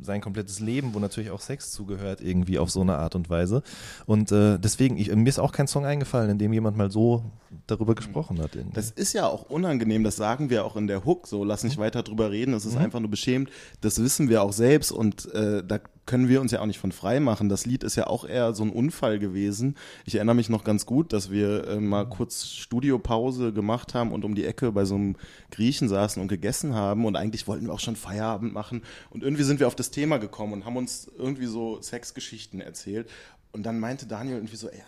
sein 0.01 0.22
komplettes 0.22 0.59
Leben, 0.59 0.93
wo 0.93 0.99
natürlich 0.99 1.32
auch 1.32 1.41
Sex 1.41 1.72
zugehört, 1.72 2.22
irgendwie 2.22 2.59
auf 2.59 2.70
so 2.70 2.82
eine 2.82 2.97
Art 2.97 3.16
und 3.16 3.30
Weise. 3.30 3.63
Und 4.05 4.32
äh, 4.32 4.57
deswegen, 4.57 4.97
ich, 4.97 5.13
mir 5.13 5.28
ist 5.30 5.39
auch 5.39 5.51
kein 5.51 5.68
Song 5.68 5.86
eingefallen, 5.86 6.32
in 6.32 6.38
dem 6.38 6.53
jemand 6.53 6.78
mal 6.78 6.91
so 6.91 7.24
darüber 7.68 7.95
gesprochen 7.95 8.41
hat. 8.41 8.55
Irgendwie. 8.55 8.76
Das 8.76 8.91
ist 8.91 9.13
ja 9.13 9.28
auch 9.28 9.49
unangenehm, 9.49 10.03
das 10.03 10.16
sagen 10.16 10.49
wir 10.49 10.66
auch 10.66 10.76
in 10.76 10.88
der 10.88 11.05
Hook 11.05 11.28
so, 11.28 11.43
lass 11.43 11.63
nicht 11.63 11.78
weiter 11.78 12.03
drüber 12.03 12.32
reden, 12.32 12.51
das 12.51 12.66
ist 12.66 12.78
einfach 12.78 12.99
nur 12.99 13.09
beschämt, 13.09 13.49
das 13.82 14.01
wissen 14.01 14.30
wir 14.30 14.43
auch 14.43 14.53
selbst 14.53 14.91
und 14.91 15.34
äh, 15.34 15.63
da 15.66 15.80
können 16.06 16.30
wir 16.30 16.41
uns 16.41 16.51
ja 16.51 16.62
auch 16.62 16.66
nicht 16.66 16.80
von 16.80 16.91
frei 16.91 17.20
machen. 17.20 17.49
Das 17.49 17.66
Lied 17.66 17.84
ist 17.84 17.95
ja 17.95 18.08
auch 18.08 18.26
eher 18.26 18.53
so 18.53 18.64
ein 18.64 18.70
Unfall 18.70 19.20
gewesen. 19.20 19.76
Ich 20.06 20.16
erinnere 20.16 20.36
mich 20.36 20.49
noch 20.49 20.64
ganz 20.64 20.86
gut, 20.86 21.14
dass 21.14 21.32
wir 21.32 21.68
äh, 21.68 21.80
mal 21.80 22.06
kurz 22.06 22.45
Studiopause 22.47 23.53
gemacht 23.53 23.93
haben 23.93 24.12
und 24.12 24.26
um 24.26 24.36
die 24.36 24.45
Ecke 24.45 24.72
bei 24.72 24.86
so 24.86 24.95
einem 24.95 25.16
Griechen 25.51 25.89
saßen 25.89 26.22
und 26.22 26.28
gegessen 26.28 26.76
haben 26.76 27.06
und 27.06 27.16
eigentlich 27.16 27.47
wollten 27.47 27.68
wir 27.68 27.74
auch 27.74 27.80
schon 27.80 27.95
Feierabend 27.95 28.53
machen 28.53 28.84
und 29.10 29.24
irgendwie 29.24 29.43
sind 29.43 29.60
wir 29.60 29.68
auf 29.68 29.76
das 29.76 29.91
Thema 29.91 30.18
gekommen 30.18 30.53
und 30.53 30.66
haben 30.66 30.78
uns 30.78 31.10
irgendwie 31.18 31.47
so 31.47 31.82
Sexgeschichten 31.82 32.62
erzählt 32.62 33.10
und 33.51 33.64
dann 33.64 33.80
meinte 33.80 34.06
Daniel 34.06 34.38
irgendwie 34.38 34.58
so, 34.58 34.68
ey, 34.70 34.82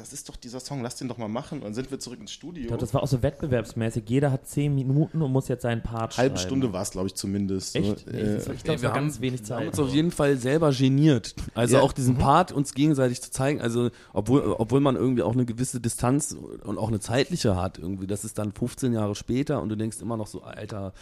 das 0.00 0.12
ist 0.12 0.28
doch 0.28 0.36
dieser 0.36 0.58
Song, 0.60 0.82
lass 0.82 0.96
den 0.96 1.08
doch 1.08 1.18
mal 1.18 1.28
machen. 1.28 1.58
Und 1.58 1.64
dann 1.64 1.74
sind 1.74 1.90
wir 1.90 1.98
zurück 1.98 2.18
ins 2.20 2.32
Studio. 2.32 2.62
Ich 2.62 2.68
glaube, 2.68 2.80
das 2.80 2.92
war 2.94 3.02
auch 3.02 3.06
so 3.08 3.22
wettbewerbsmäßig. 3.22 4.04
Jeder 4.08 4.32
hat 4.32 4.46
zehn 4.48 4.74
Minuten 4.74 5.22
und 5.22 5.30
muss 5.30 5.48
jetzt 5.48 5.62
seinen 5.62 5.82
Part 5.82 6.16
Halbe 6.16 6.36
schreiben. 6.36 6.48
Stunde 6.48 6.72
war 6.72 6.82
es, 6.82 6.90
glaube 6.90 7.06
ich, 7.08 7.14
zumindest. 7.14 7.76
Echt? 7.76 8.00
So, 8.00 8.10
Nee, 8.10 8.18
äh, 8.18 8.34
das 8.36 8.46
war- 8.48 8.54
ich 8.54 8.64
glaube, 8.64 8.82
wir 8.82 8.92
haben- 8.92 9.20
wenig 9.20 9.40
Wir 9.48 9.56
haben 9.56 9.62
Zeit. 9.64 9.68
uns 9.68 9.78
auf 9.78 9.94
jeden 9.94 10.10
Fall 10.10 10.36
selber 10.38 10.72
geniert. 10.72 11.34
Also 11.54 11.76
Ja. 11.76 11.82
auch 11.82 11.92
diesen 11.92 12.16
Part 12.18 12.50
uns 12.52 12.74
gegenseitig 12.74 13.20
zu 13.20 13.30
zeigen. 13.30 13.60
Also 13.60 13.90
obwohl, 14.12 14.40
obwohl 14.58 14.80
man 14.80 14.96
irgendwie 14.96 15.22
auch 15.22 15.32
eine 15.34 15.44
gewisse 15.44 15.80
Distanz 15.80 16.34
und 16.64 16.78
auch 16.78 16.88
eine 16.88 17.00
zeitliche 17.00 17.56
hat 17.56 17.78
irgendwie. 17.78 18.06
Das 18.06 18.24
ist 18.24 18.38
dann 18.38 18.52
15 18.52 18.92
Jahre 18.92 19.14
später 19.14 19.60
und 19.62 19.68
du 19.68 19.76
denkst 19.76 19.98
immer 20.00 20.16
noch 20.16 20.26
so, 20.26 20.42
Alter, 20.42 20.92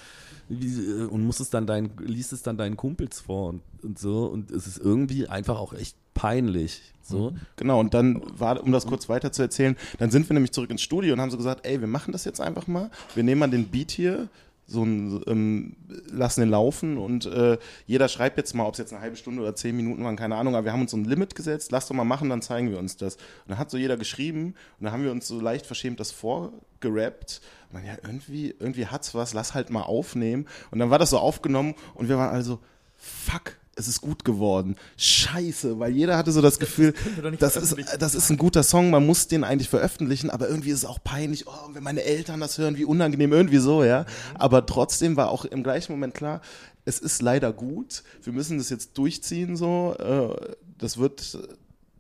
wie, 0.49 0.67
äh, 0.81 1.05
und 1.07 1.25
musst 1.25 1.41
es 1.41 1.51
dann 1.51 1.67
deinen, 1.67 1.91
liest 2.01 2.33
es 2.33 2.43
dann 2.43 2.57
deinen 2.57 2.77
Kumpels 2.77 3.21
vor 3.21 3.49
und, 3.51 3.63
und 3.83 3.99
so. 3.99 4.25
Und 4.27 4.51
es 4.51 4.67
ist 4.67 4.79
irgendwie 4.79 5.29
einfach 5.29 5.59
auch 5.59 5.73
echt 5.75 5.97
peinlich. 6.19 6.83
So. 7.01 7.33
Genau, 7.57 7.79
und 7.79 7.95
dann 7.95 8.21
war, 8.39 8.63
um 8.63 8.73
das 8.73 8.87
kurz 8.87 9.09
weiter 9.09 9.31
zu 9.31 9.41
erzählen, 9.41 9.77
dann 9.99 10.11
sind 10.11 10.29
wir 10.29 10.35
nämlich 10.35 10.53
zurück 10.53 10.71
ins 10.71 10.83
Studio 10.83 11.15
und 11.15 11.21
haben 11.21 11.31
so 11.31 11.37
gesagt, 11.37 11.65
ey, 11.65 11.81
wir 11.81 11.87
machen 11.87 12.13
das 12.13 12.25
jetzt 12.25 12.41
einfach 12.41 12.67
mal. 12.67 12.91
Wir 13.15 13.23
nehmen 13.23 13.39
mal 13.39 13.49
den 13.49 13.69
Beat 13.69 13.93
hier, 13.93 14.29
so 14.67 14.83
ein, 14.83 15.23
ähm, 15.27 15.77
lassen 16.11 16.41
den 16.41 16.51
laufen 16.51 16.99
und 16.99 17.25
äh, 17.25 17.57
jeder 17.87 18.09
schreibt 18.09 18.37
jetzt 18.37 18.55
mal, 18.55 18.67
ob 18.67 18.75
es 18.75 18.79
jetzt 18.79 18.93
eine 18.93 19.01
halbe 19.01 19.17
Stunde 19.17 19.41
oder 19.41 19.55
zehn 19.55 19.75
Minuten 19.75 20.05
waren, 20.05 20.17
keine 20.17 20.37
Ahnung, 20.37 20.57
aber 20.57 20.67
wir 20.67 20.73
haben 20.73 20.83
uns 20.83 20.91
so 20.91 20.99
ein 20.99 21.07
Limit 21.07 21.35
gesetzt, 21.35 21.71
lass 21.73 21.89
doch 21.89 21.95
mal 21.95 22.05
machen, 22.05 22.29
dann 22.29 22.43
zeigen 22.43 22.71
wir 22.71 22.79
uns 22.79 22.99
das. 22.99 23.15
Und 23.15 23.23
dann 23.49 23.59
hat 23.59 23.71
so 23.71 23.79
jeder 23.79 23.97
geschrieben 23.97 24.55
und 24.79 24.85
dann 24.85 24.93
haben 24.93 25.05
wir 25.05 25.13
uns 25.13 25.27
so 25.27 25.41
leicht 25.41 25.65
verschämt 25.65 26.01
das 26.01 26.11
vorgerappt. 26.11 27.41
Dann, 27.73 27.87
ja, 27.87 27.97
irgendwie, 28.03 28.55
irgendwie 28.59 28.87
hat's 28.87 29.15
was, 29.15 29.33
lass 29.33 29.55
halt 29.55 29.71
mal 29.71 29.83
aufnehmen. 29.83 30.47
Und 30.71 30.81
dann 30.81 30.91
war 30.91 30.99
das 30.99 31.11
so 31.11 31.19
aufgenommen 31.19 31.75
und 31.95 32.11
wir 32.11 32.19
waren 32.19 32.35
also, 32.35 32.59
fuck, 32.97 33.57
es 33.79 33.89
ist 33.89 34.01
gut 34.01 34.25
geworden. 34.25 34.77
Scheiße, 34.97 35.79
weil 35.79 35.93
jeder 35.93 36.17
hatte 36.17 36.33
so 36.33 36.43
das 36.43 36.59
Gefühl, 36.59 36.95
das 37.39 37.57
ist, 37.57 37.77
das 37.99 38.15
ist 38.15 38.31
ein 38.31 38.37
guter 38.37 38.63
Song, 38.63 38.91
man 38.91 39.07
muss 39.07 39.29
den 39.29 39.45
eigentlich 39.45 39.69
veröffentlichen, 39.69 40.31
aber 40.31 40.49
irgendwie 40.49 40.71
ist 40.71 40.79
es 40.79 40.85
auch 40.85 40.99
peinlich, 41.03 41.47
oh, 41.47 41.71
wenn 41.73 41.83
meine 41.83 42.03
Eltern 42.03 42.41
das 42.41 42.59
hören, 42.59 42.77
wie 42.77 42.85
unangenehm, 42.85 43.33
irgendwie 43.33 43.59
so, 43.59 43.85
ja. 43.85 44.05
Aber 44.35 44.67
trotzdem 44.67 45.17
war 45.17 45.31
auch 45.31 45.45
im 45.45 45.63
gleichen 45.63 45.93
Moment 45.93 46.15
klar, 46.15 46.41
es 46.85 46.99
ist 46.99 47.23
leider 47.23 47.53
gut, 47.53 48.03
wir 48.23 48.33
müssen 48.33 48.59
das 48.59 48.71
jetzt 48.71 48.97
durchziehen, 48.99 49.57
so, 49.57 49.95
äh, 49.99 50.55
das 50.79 50.99
wird 50.99 51.39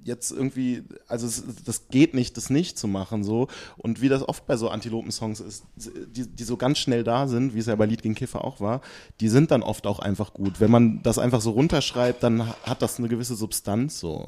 jetzt 0.04 0.30
irgendwie, 0.30 0.82
also 1.06 1.26
es, 1.26 1.44
das 1.64 1.88
geht 1.88 2.14
nicht, 2.14 2.36
das 2.36 2.50
nicht 2.50 2.78
zu 2.78 2.88
machen 2.88 3.24
so. 3.24 3.48
Und 3.76 4.00
wie 4.00 4.08
das 4.08 4.26
oft 4.26 4.46
bei 4.46 4.56
so 4.56 4.68
Antilopen-Songs 4.68 5.40
ist, 5.40 5.64
die, 5.76 6.26
die 6.26 6.44
so 6.44 6.56
ganz 6.56 6.78
schnell 6.78 7.04
da 7.04 7.28
sind, 7.28 7.54
wie 7.54 7.58
es 7.58 7.66
ja 7.66 7.76
bei 7.76 7.86
Lied 7.86 8.02
gegen 8.02 8.14
Kiffer 8.14 8.44
auch 8.44 8.60
war, 8.60 8.80
die 9.20 9.28
sind 9.28 9.50
dann 9.50 9.62
oft 9.62 9.86
auch 9.86 9.98
einfach 9.98 10.34
gut. 10.34 10.60
Wenn 10.60 10.70
man 10.70 11.02
das 11.02 11.18
einfach 11.18 11.40
so 11.40 11.50
runterschreibt, 11.50 12.22
dann 12.22 12.48
hat 12.62 12.82
das 12.82 12.98
eine 12.98 13.08
gewisse 13.08 13.34
Substanz 13.34 14.00
so. 14.00 14.26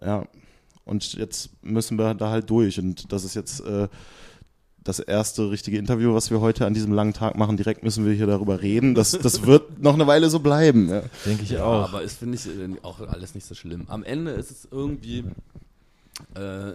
Ja. 0.00 0.26
Und 0.84 1.12
jetzt 1.14 1.50
müssen 1.62 1.98
wir 1.98 2.14
da 2.14 2.30
halt 2.30 2.50
durch. 2.50 2.78
Und 2.78 3.12
das 3.12 3.24
ist 3.24 3.34
jetzt 3.34 3.60
äh, 3.60 3.88
das 4.84 4.98
erste 4.98 5.50
richtige 5.50 5.76
Interview, 5.78 6.14
was 6.14 6.30
wir 6.30 6.40
heute 6.40 6.66
an 6.66 6.72
diesem 6.74 6.92
langen 6.92 7.12
Tag 7.12 7.36
machen. 7.36 7.56
Direkt 7.56 7.82
müssen 7.84 8.06
wir 8.06 8.12
hier 8.14 8.26
darüber 8.26 8.62
reden. 8.62 8.94
Das, 8.94 9.10
das 9.12 9.44
wird 9.44 9.78
noch 9.82 9.94
eine 9.94 10.06
Weile 10.06 10.30
so 10.30 10.40
bleiben. 10.40 10.88
Ja. 10.88 11.02
Denke 11.26 11.42
ich 11.42 11.50
Ja, 11.50 11.64
auch. 11.64 11.88
aber 11.88 12.02
es 12.02 12.14
finde 12.14 12.36
ich 12.36 12.46
äh, 12.46 12.76
auch 12.82 13.00
alles 13.00 13.34
nicht 13.34 13.46
so 13.46 13.54
schlimm. 13.54 13.84
Am 13.88 14.02
Ende 14.02 14.30
ist 14.32 14.50
es 14.50 14.68
irgendwie, 14.70 15.24
äh, 16.34 16.72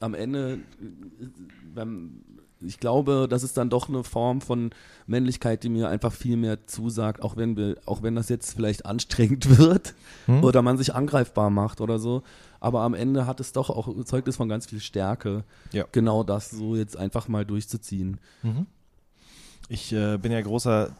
am 0.00 0.14
Ende, 0.14 0.54
äh, 0.54 1.26
wenn, 1.74 2.20
ich 2.60 2.80
glaube, 2.80 3.26
das 3.30 3.42
ist 3.42 3.56
dann 3.56 3.70
doch 3.70 3.88
eine 3.88 4.04
Form 4.04 4.40
von 4.40 4.70
Männlichkeit, 5.06 5.62
die 5.62 5.68
mir 5.68 5.88
einfach 5.88 6.12
viel 6.12 6.36
mehr 6.36 6.66
zusagt, 6.66 7.22
auch 7.22 7.36
wenn 7.36 7.56
wir, 7.56 7.76
auch 7.86 8.02
wenn 8.02 8.14
das 8.14 8.28
jetzt 8.28 8.54
vielleicht 8.54 8.84
anstrengend 8.84 9.58
wird 9.58 9.94
Hm? 10.26 10.44
oder 10.44 10.60
man 10.62 10.76
sich 10.76 10.94
angreifbar 10.94 11.50
macht 11.50 11.80
oder 11.80 11.98
so. 11.98 12.22
Aber 12.60 12.80
am 12.82 12.94
Ende 12.94 13.26
hat 13.26 13.40
es 13.40 13.52
doch 13.52 13.70
auch, 13.70 13.88
zeugt 14.04 14.28
es 14.28 14.36
von 14.36 14.48
ganz 14.48 14.66
viel 14.66 14.80
Stärke, 14.80 15.44
Ja. 15.72 15.84
genau 15.92 16.22
das 16.24 16.50
so 16.50 16.74
jetzt 16.76 16.96
einfach 16.96 17.28
mal 17.28 17.44
durchzuziehen. 17.44 18.18
Ich 19.68 19.92
äh, 19.92 20.16
bin 20.18 20.32
ja 20.32 20.40
großer 20.40 20.94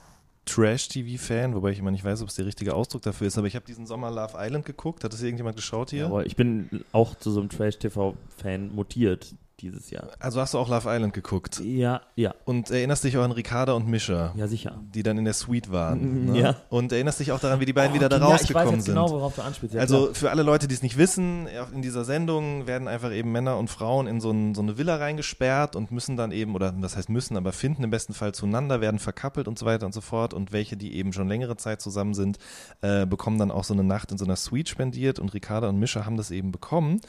Trash-TV-Fan, 0.44 1.54
wobei 1.54 1.70
ich 1.72 1.78
immer 1.78 1.90
nicht 1.90 2.04
weiß, 2.04 2.22
ob 2.22 2.28
es 2.28 2.34
der 2.36 2.46
richtige 2.46 2.74
Ausdruck 2.74 3.02
dafür 3.02 3.26
ist, 3.26 3.36
aber 3.38 3.46
ich 3.46 3.54
habe 3.54 3.66
diesen 3.66 3.86
Sommer 3.86 4.10
Love 4.10 4.34
Island 4.36 4.64
geguckt. 4.64 5.04
Hat 5.04 5.12
das 5.12 5.22
irgendjemand 5.22 5.56
geschaut 5.56 5.90
hier? 5.90 6.06
Aber 6.06 6.24
ich 6.26 6.36
bin 6.36 6.84
auch 6.92 7.14
zu 7.16 7.30
so 7.30 7.40
einem 7.40 7.48
Trash-TV-Fan 7.50 8.74
mutiert. 8.74 9.34
Dieses 9.60 9.90
Jahr. 9.90 10.08
Also 10.20 10.40
hast 10.40 10.54
du 10.54 10.58
auch 10.58 10.68
Love 10.68 10.88
Island 10.88 11.12
geguckt 11.14 11.60
Ja, 11.64 12.00
ja, 12.14 12.34
und 12.44 12.70
erinnerst 12.70 13.04
dich 13.04 13.16
auch 13.18 13.22
an 13.24 13.32
Ricarda 13.32 13.72
und 13.72 13.86
Mischa, 13.88 14.32
ja, 14.36 14.46
sicher. 14.46 14.78
die 14.94 15.02
dann 15.02 15.18
in 15.18 15.24
der 15.24 15.34
Suite 15.34 15.72
waren. 15.72 16.26
Ne? 16.32 16.38
Ja. 16.40 16.56
Und 16.68 16.92
erinnerst 16.92 17.20
dich 17.20 17.32
auch 17.32 17.40
daran, 17.40 17.60
wie 17.60 17.64
die 17.66 17.72
beiden 17.72 17.92
Oh, 17.92 17.94
wieder 17.96 18.08
da 18.08 18.18
rausgekommen 18.18 18.44
Ich 18.44 18.54
weiß 18.54 18.74
jetzt 18.76 18.84
sind. 18.86 18.94
genau, 18.94 19.10
worauf 19.10 19.34
du 19.34 19.42
anspielst. 19.42 19.74
Ja, 19.74 19.80
Also 19.80 20.02
klar. 20.04 20.14
für 20.14 20.30
alle 20.30 20.42
Leute, 20.42 20.68
die 20.68 20.74
es 20.74 20.82
nicht 20.82 20.96
wissen, 20.98 21.48
in 21.74 21.82
dieser 21.82 22.04
Sendung 22.04 22.66
werden 22.66 22.88
einfach 22.88 23.12
eben 23.12 23.32
Männer 23.32 23.56
und 23.58 23.68
Frauen 23.68 24.06
in 24.06 24.20
so, 24.20 24.30
ein, 24.30 24.54
so 24.54 24.62
eine 24.62 24.78
Villa 24.78 24.96
reingesperrt 24.96 25.74
und 25.76 25.90
müssen 25.90 26.16
dann 26.16 26.30
eben, 26.32 26.54
oder 26.54 26.72
das 26.72 26.96
heißt 26.96 27.08
müssen, 27.08 27.36
aber 27.36 27.52
finden 27.52 27.82
im 27.84 27.90
besten 27.90 28.14
Fall 28.14 28.32
zueinander, 28.34 28.80
werden 28.80 28.98
verkappelt 29.00 29.48
und 29.48 29.58
so 29.58 29.66
weiter 29.66 29.86
und 29.86 29.92
so 29.92 30.00
fort. 30.00 30.34
Und 30.34 30.52
welche, 30.52 30.76
die 30.76 30.94
eben 30.96 31.12
schon 31.12 31.28
längere 31.28 31.56
Zeit 31.56 31.80
zusammen 31.80 32.14
sind, 32.14 32.38
äh, 32.82 33.06
bekommen 33.06 33.38
dann 33.38 33.50
auch 33.50 33.64
so 33.64 33.74
eine 33.74 33.84
Nacht 33.84 34.12
in 34.12 34.18
so 34.18 34.24
einer 34.24 34.36
Suite 34.36 34.68
spendiert. 34.68 35.18
Und 35.18 35.34
Ricarda 35.34 35.68
und 35.68 35.78
Mischa 35.78 36.04
haben 36.06 36.16
das 36.16 36.30
eben 36.30 36.52
bekommen. 36.52 37.00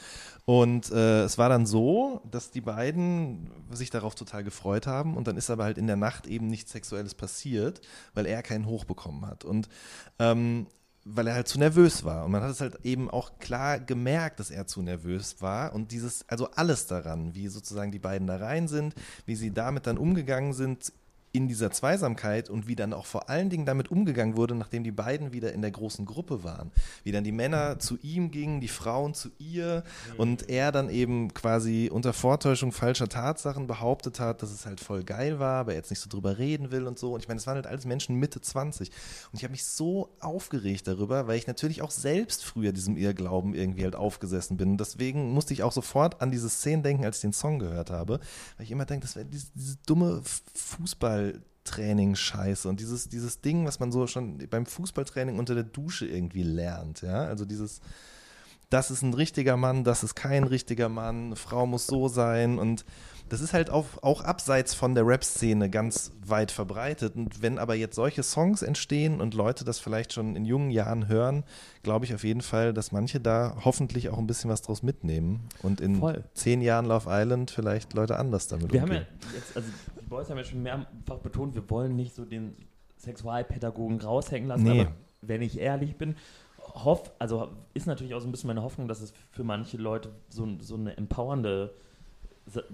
Und 0.46 0.90
äh, 0.90 1.22
es 1.24 1.38
war 1.38 1.48
dann 1.48 1.66
so, 1.66 2.22
dass 2.30 2.39
die 2.48 2.62
beiden 2.62 3.50
sich 3.70 3.90
darauf 3.90 4.14
total 4.14 4.44
gefreut 4.44 4.86
haben 4.86 5.16
und 5.16 5.26
dann 5.26 5.36
ist 5.36 5.50
aber 5.50 5.64
halt 5.64 5.76
in 5.76 5.86
der 5.86 5.96
Nacht 5.96 6.26
eben 6.26 6.46
nichts 6.46 6.72
Sexuelles 6.72 7.14
passiert, 7.14 7.82
weil 8.14 8.24
er 8.24 8.42
keinen 8.42 8.66
Hoch 8.66 8.84
bekommen 8.84 9.26
hat. 9.26 9.44
Und 9.44 9.68
ähm, 10.18 10.66
weil 11.04 11.26
er 11.26 11.34
halt 11.34 11.48
zu 11.48 11.58
nervös 11.58 12.04
war. 12.04 12.24
Und 12.24 12.32
man 12.32 12.42
hat 12.42 12.50
es 12.50 12.60
halt 12.60 12.84
eben 12.84 13.10
auch 13.10 13.38
klar 13.38 13.80
gemerkt, 13.80 14.38
dass 14.38 14.50
er 14.50 14.66
zu 14.66 14.82
nervös 14.82 15.40
war. 15.40 15.72
Und 15.72 15.92
dieses, 15.92 16.28
also 16.28 16.50
alles 16.50 16.86
daran, 16.86 17.34
wie 17.34 17.48
sozusagen 17.48 17.90
die 17.90 17.98
beiden 17.98 18.26
da 18.26 18.36
rein 18.36 18.68
sind, 18.68 18.94
wie 19.24 19.34
sie 19.34 19.52
damit 19.52 19.86
dann 19.86 19.98
umgegangen 19.98 20.52
sind 20.52 20.92
in 21.32 21.46
dieser 21.46 21.70
Zweisamkeit 21.70 22.50
und 22.50 22.66
wie 22.66 22.74
dann 22.74 22.92
auch 22.92 23.06
vor 23.06 23.28
allen 23.28 23.50
Dingen 23.50 23.66
damit 23.66 23.90
umgegangen 23.90 24.36
wurde, 24.36 24.54
nachdem 24.54 24.82
die 24.82 24.90
beiden 24.90 25.32
wieder 25.32 25.52
in 25.52 25.62
der 25.62 25.70
großen 25.70 26.04
Gruppe 26.04 26.42
waren. 26.42 26.72
Wie 27.04 27.12
dann 27.12 27.24
die 27.24 27.32
Männer 27.32 27.78
zu 27.78 27.98
ihm 28.02 28.30
gingen, 28.30 28.60
die 28.60 28.68
Frauen 28.68 29.14
zu 29.14 29.30
ihr 29.38 29.84
und 30.16 30.48
er 30.48 30.72
dann 30.72 30.90
eben 30.90 31.32
quasi 31.32 31.88
unter 31.92 32.12
Vortäuschung 32.12 32.72
falscher 32.72 33.08
Tatsachen 33.08 33.66
behauptet 33.66 34.18
hat, 34.18 34.42
dass 34.42 34.50
es 34.50 34.66
halt 34.66 34.80
voll 34.80 35.04
geil 35.04 35.38
war, 35.38 35.60
aber 35.60 35.72
er 35.72 35.78
jetzt 35.78 35.90
nicht 35.90 36.00
so 36.00 36.08
drüber 36.08 36.38
reden 36.38 36.72
will 36.72 36.86
und 36.86 36.98
so. 36.98 37.14
Und 37.14 37.20
ich 37.20 37.28
meine, 37.28 37.38
es 37.38 37.46
waren 37.46 37.56
halt 37.56 37.66
alles 37.66 37.84
Menschen 37.84 38.16
Mitte 38.16 38.40
20. 38.40 38.88
Und 38.88 39.38
ich 39.38 39.44
habe 39.44 39.52
mich 39.52 39.64
so 39.64 40.16
aufgeregt 40.18 40.88
darüber, 40.88 41.28
weil 41.28 41.38
ich 41.38 41.46
natürlich 41.46 41.82
auch 41.82 41.92
selbst 41.92 42.44
früher 42.44 42.72
diesem 42.72 42.96
Irrglauben 42.96 43.54
irgendwie 43.54 43.84
halt 43.84 43.94
aufgesessen 43.94 44.56
bin. 44.56 44.72
Und 44.72 44.80
deswegen 44.80 45.32
musste 45.32 45.54
ich 45.54 45.62
auch 45.62 45.72
sofort 45.72 46.20
an 46.20 46.30
diese 46.30 46.50
Szene 46.50 46.82
denken, 46.82 47.04
als 47.04 47.16
ich 47.16 47.22
den 47.22 47.32
Song 47.32 47.58
gehört 47.60 47.90
habe, 47.90 48.20
weil 48.56 48.64
ich 48.64 48.72
immer 48.72 48.84
denke, 48.84 49.06
das 49.06 49.14
wäre 49.14 49.26
diese, 49.26 49.46
diese 49.54 49.76
dumme 49.86 50.22
Fußballtraining-Scheiße 51.70 52.68
und 52.68 52.80
dieses, 52.80 53.08
dieses 53.08 53.40
Ding, 53.40 53.66
was 53.66 53.80
man 53.80 53.92
so 53.92 54.06
schon 54.06 54.38
beim 54.48 54.66
Fußballtraining 54.66 55.38
unter 55.38 55.54
der 55.54 55.64
Dusche 55.64 56.06
irgendwie 56.06 56.42
lernt, 56.42 57.02
ja, 57.02 57.24
also 57.24 57.44
dieses, 57.44 57.80
das 58.68 58.90
ist 58.90 59.02
ein 59.02 59.14
richtiger 59.14 59.56
Mann, 59.56 59.84
das 59.84 60.02
ist 60.02 60.14
kein 60.14 60.44
richtiger 60.44 60.88
Mann, 60.88 61.26
eine 61.26 61.36
Frau 61.36 61.66
muss 61.66 61.86
so 61.86 62.08
sein 62.08 62.58
und 62.58 62.84
das 63.30 63.40
ist 63.40 63.52
halt 63.54 63.70
auch, 63.70 63.86
auch 64.02 64.22
abseits 64.22 64.74
von 64.74 64.94
der 64.94 65.06
Rap-Szene 65.06 65.70
ganz 65.70 66.12
weit 66.26 66.50
verbreitet. 66.50 67.16
Und 67.16 67.40
wenn 67.42 67.58
aber 67.58 67.74
jetzt 67.74 67.94
solche 67.96 68.22
Songs 68.22 68.60
entstehen 68.62 69.20
und 69.20 69.32
Leute 69.34 69.64
das 69.64 69.78
vielleicht 69.78 70.12
schon 70.12 70.36
in 70.36 70.44
jungen 70.44 70.70
Jahren 70.70 71.08
hören, 71.08 71.44
glaube 71.82 72.04
ich 72.04 72.14
auf 72.14 72.24
jeden 72.24 72.42
Fall, 72.42 72.74
dass 72.74 72.92
manche 72.92 73.20
da 73.20 73.56
hoffentlich 73.64 74.08
auch 74.10 74.18
ein 74.18 74.26
bisschen 74.26 74.50
was 74.50 74.60
draus 74.62 74.82
mitnehmen 74.82 75.48
und 75.62 75.80
in 75.80 75.96
Voll. 75.96 76.24
zehn 76.34 76.60
Jahren 76.60 76.84
Love 76.86 77.06
Island 77.08 77.50
vielleicht 77.50 77.94
Leute 77.94 78.18
anders 78.18 78.48
damit 78.48 78.72
Wir 78.72 78.82
haben 78.82 78.90
umgehen. 78.90 79.06
ja 79.22 79.28
jetzt, 79.36 79.56
also 79.56 79.68
die 80.00 80.06
Boys 80.06 80.28
haben 80.28 80.36
ja 80.38 80.44
schon 80.44 80.62
mehrfach 80.62 81.18
betont, 81.22 81.54
wir 81.54 81.68
wollen 81.70 81.96
nicht 81.96 82.14
so 82.14 82.24
den 82.24 82.54
Sexualpädagogen 82.98 84.00
raushängen 84.00 84.48
lassen, 84.48 84.64
Nee. 84.64 84.80
aber 84.82 84.92
wenn 85.22 85.42
ich 85.42 85.58
ehrlich 85.58 85.96
bin, 85.96 86.16
hoff, 86.58 87.10
also 87.18 87.48
ist 87.74 87.86
natürlich 87.86 88.14
auch 88.14 88.20
so 88.20 88.28
ein 88.28 88.32
bisschen 88.32 88.48
meine 88.48 88.62
Hoffnung, 88.62 88.88
dass 88.88 89.00
es 89.00 89.12
für 89.30 89.44
manche 89.44 89.76
Leute 89.76 90.10
so, 90.28 90.46
so 90.60 90.74
eine 90.76 90.96
empowernde 90.96 91.74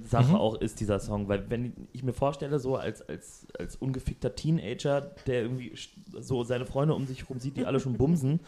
Sache 0.09 0.29
Mhm. 0.31 0.35
auch 0.37 0.61
ist, 0.61 0.81
dieser 0.81 0.99
Song. 1.01 1.29
Weil 1.29 1.49
wenn 1.51 1.73
ich 1.93 2.03
mir 2.03 2.13
vorstelle, 2.13 2.59
so 2.59 2.77
als, 2.77 3.03
als, 3.09 3.47
als 3.59 3.77
ungefickter 3.77 4.35
Teenager, 4.35 5.11
der 5.27 5.43
irgendwie 5.43 5.73
so 6.21 6.45
seine 6.45 6.67
Freunde 6.67 6.95
um 6.95 7.07
sich 7.07 7.23
herum 7.23 7.39
sieht, 7.39 7.57
die 7.57 7.67
alle 7.67 7.79
schon 7.81 7.95
bumsen. 7.95 8.41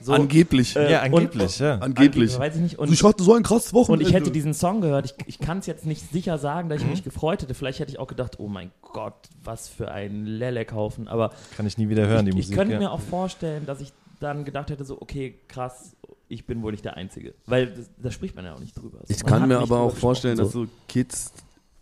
So, 0.00 0.12
Angeblich. 0.14 0.74
äh, 0.76 0.90
ja, 0.92 0.98
und- 1.04 1.14
angeblich, 1.14 1.58
ja. 1.58 1.78
Angeblich. 1.78 2.38
Weiß 2.38 2.56
ich 2.56 2.62
nicht. 2.62 2.78
Und, 2.78 2.90
ich 2.92 3.02
hatte 3.04 3.22
so 3.22 3.34
ein 3.34 3.42
krasses 3.42 3.72
und 3.72 3.80
Wochenende. 3.80 4.06
ich 4.06 4.14
hätte 4.14 4.30
diesen 4.30 4.54
Song 4.54 4.80
gehört. 4.80 5.06
Ich, 5.06 5.14
ich 5.26 5.38
kann 5.38 5.58
es 5.58 5.66
jetzt 5.66 5.86
nicht 5.86 6.10
sicher 6.12 6.38
sagen, 6.38 6.68
dass 6.68 6.78
ich 6.80 6.84
Mhm. 6.86 6.90
mich 6.92 7.04
gefreut 7.04 7.42
hätte. 7.42 7.54
Vielleicht 7.54 7.78
hätte 7.80 7.90
ich 7.92 7.98
auch 7.98 8.06
gedacht, 8.08 8.38
oh 8.38 8.48
mein 8.48 8.70
Gott, 8.80 9.14
was 9.44 9.68
für 9.68 9.90
ein 9.90 10.26
Lelek-Haufen. 10.26 11.08
Aber 11.08 11.30
Kann 11.56 11.66
ich 11.66 11.78
nie 11.78 11.88
wieder 11.88 12.06
hören, 12.06 12.24
die 12.26 12.30
ich, 12.30 12.36
Musik. 12.36 12.50
ich 12.52 12.56
könnte 12.56 12.74
ja. 12.74 12.78
mir 12.78 12.92
auch 12.92 13.00
vorstellen, 13.00 13.66
dass 13.66 13.80
ich 13.80 13.92
dann 14.20 14.44
gedacht 14.44 14.70
hätte, 14.70 14.84
so, 14.84 15.00
okay, 15.02 15.34
krass, 15.48 15.96
ich 16.32 16.46
bin 16.46 16.62
wohl 16.62 16.72
nicht 16.72 16.84
der 16.84 16.96
Einzige. 16.96 17.34
Weil 17.46 17.72
da 17.98 18.10
spricht 18.10 18.34
man 18.36 18.44
ja 18.44 18.54
auch 18.54 18.60
nicht 18.60 18.76
drüber. 18.76 18.98
So, 19.06 19.14
Ich 19.14 19.24
kann 19.24 19.46
mir 19.48 19.58
aber 19.58 19.80
auch 19.80 19.94
vorstellen, 19.94 20.36
dass 20.38 20.48
gesprochen, 20.48 20.66
so 20.68 20.86
Kids, 20.88 21.32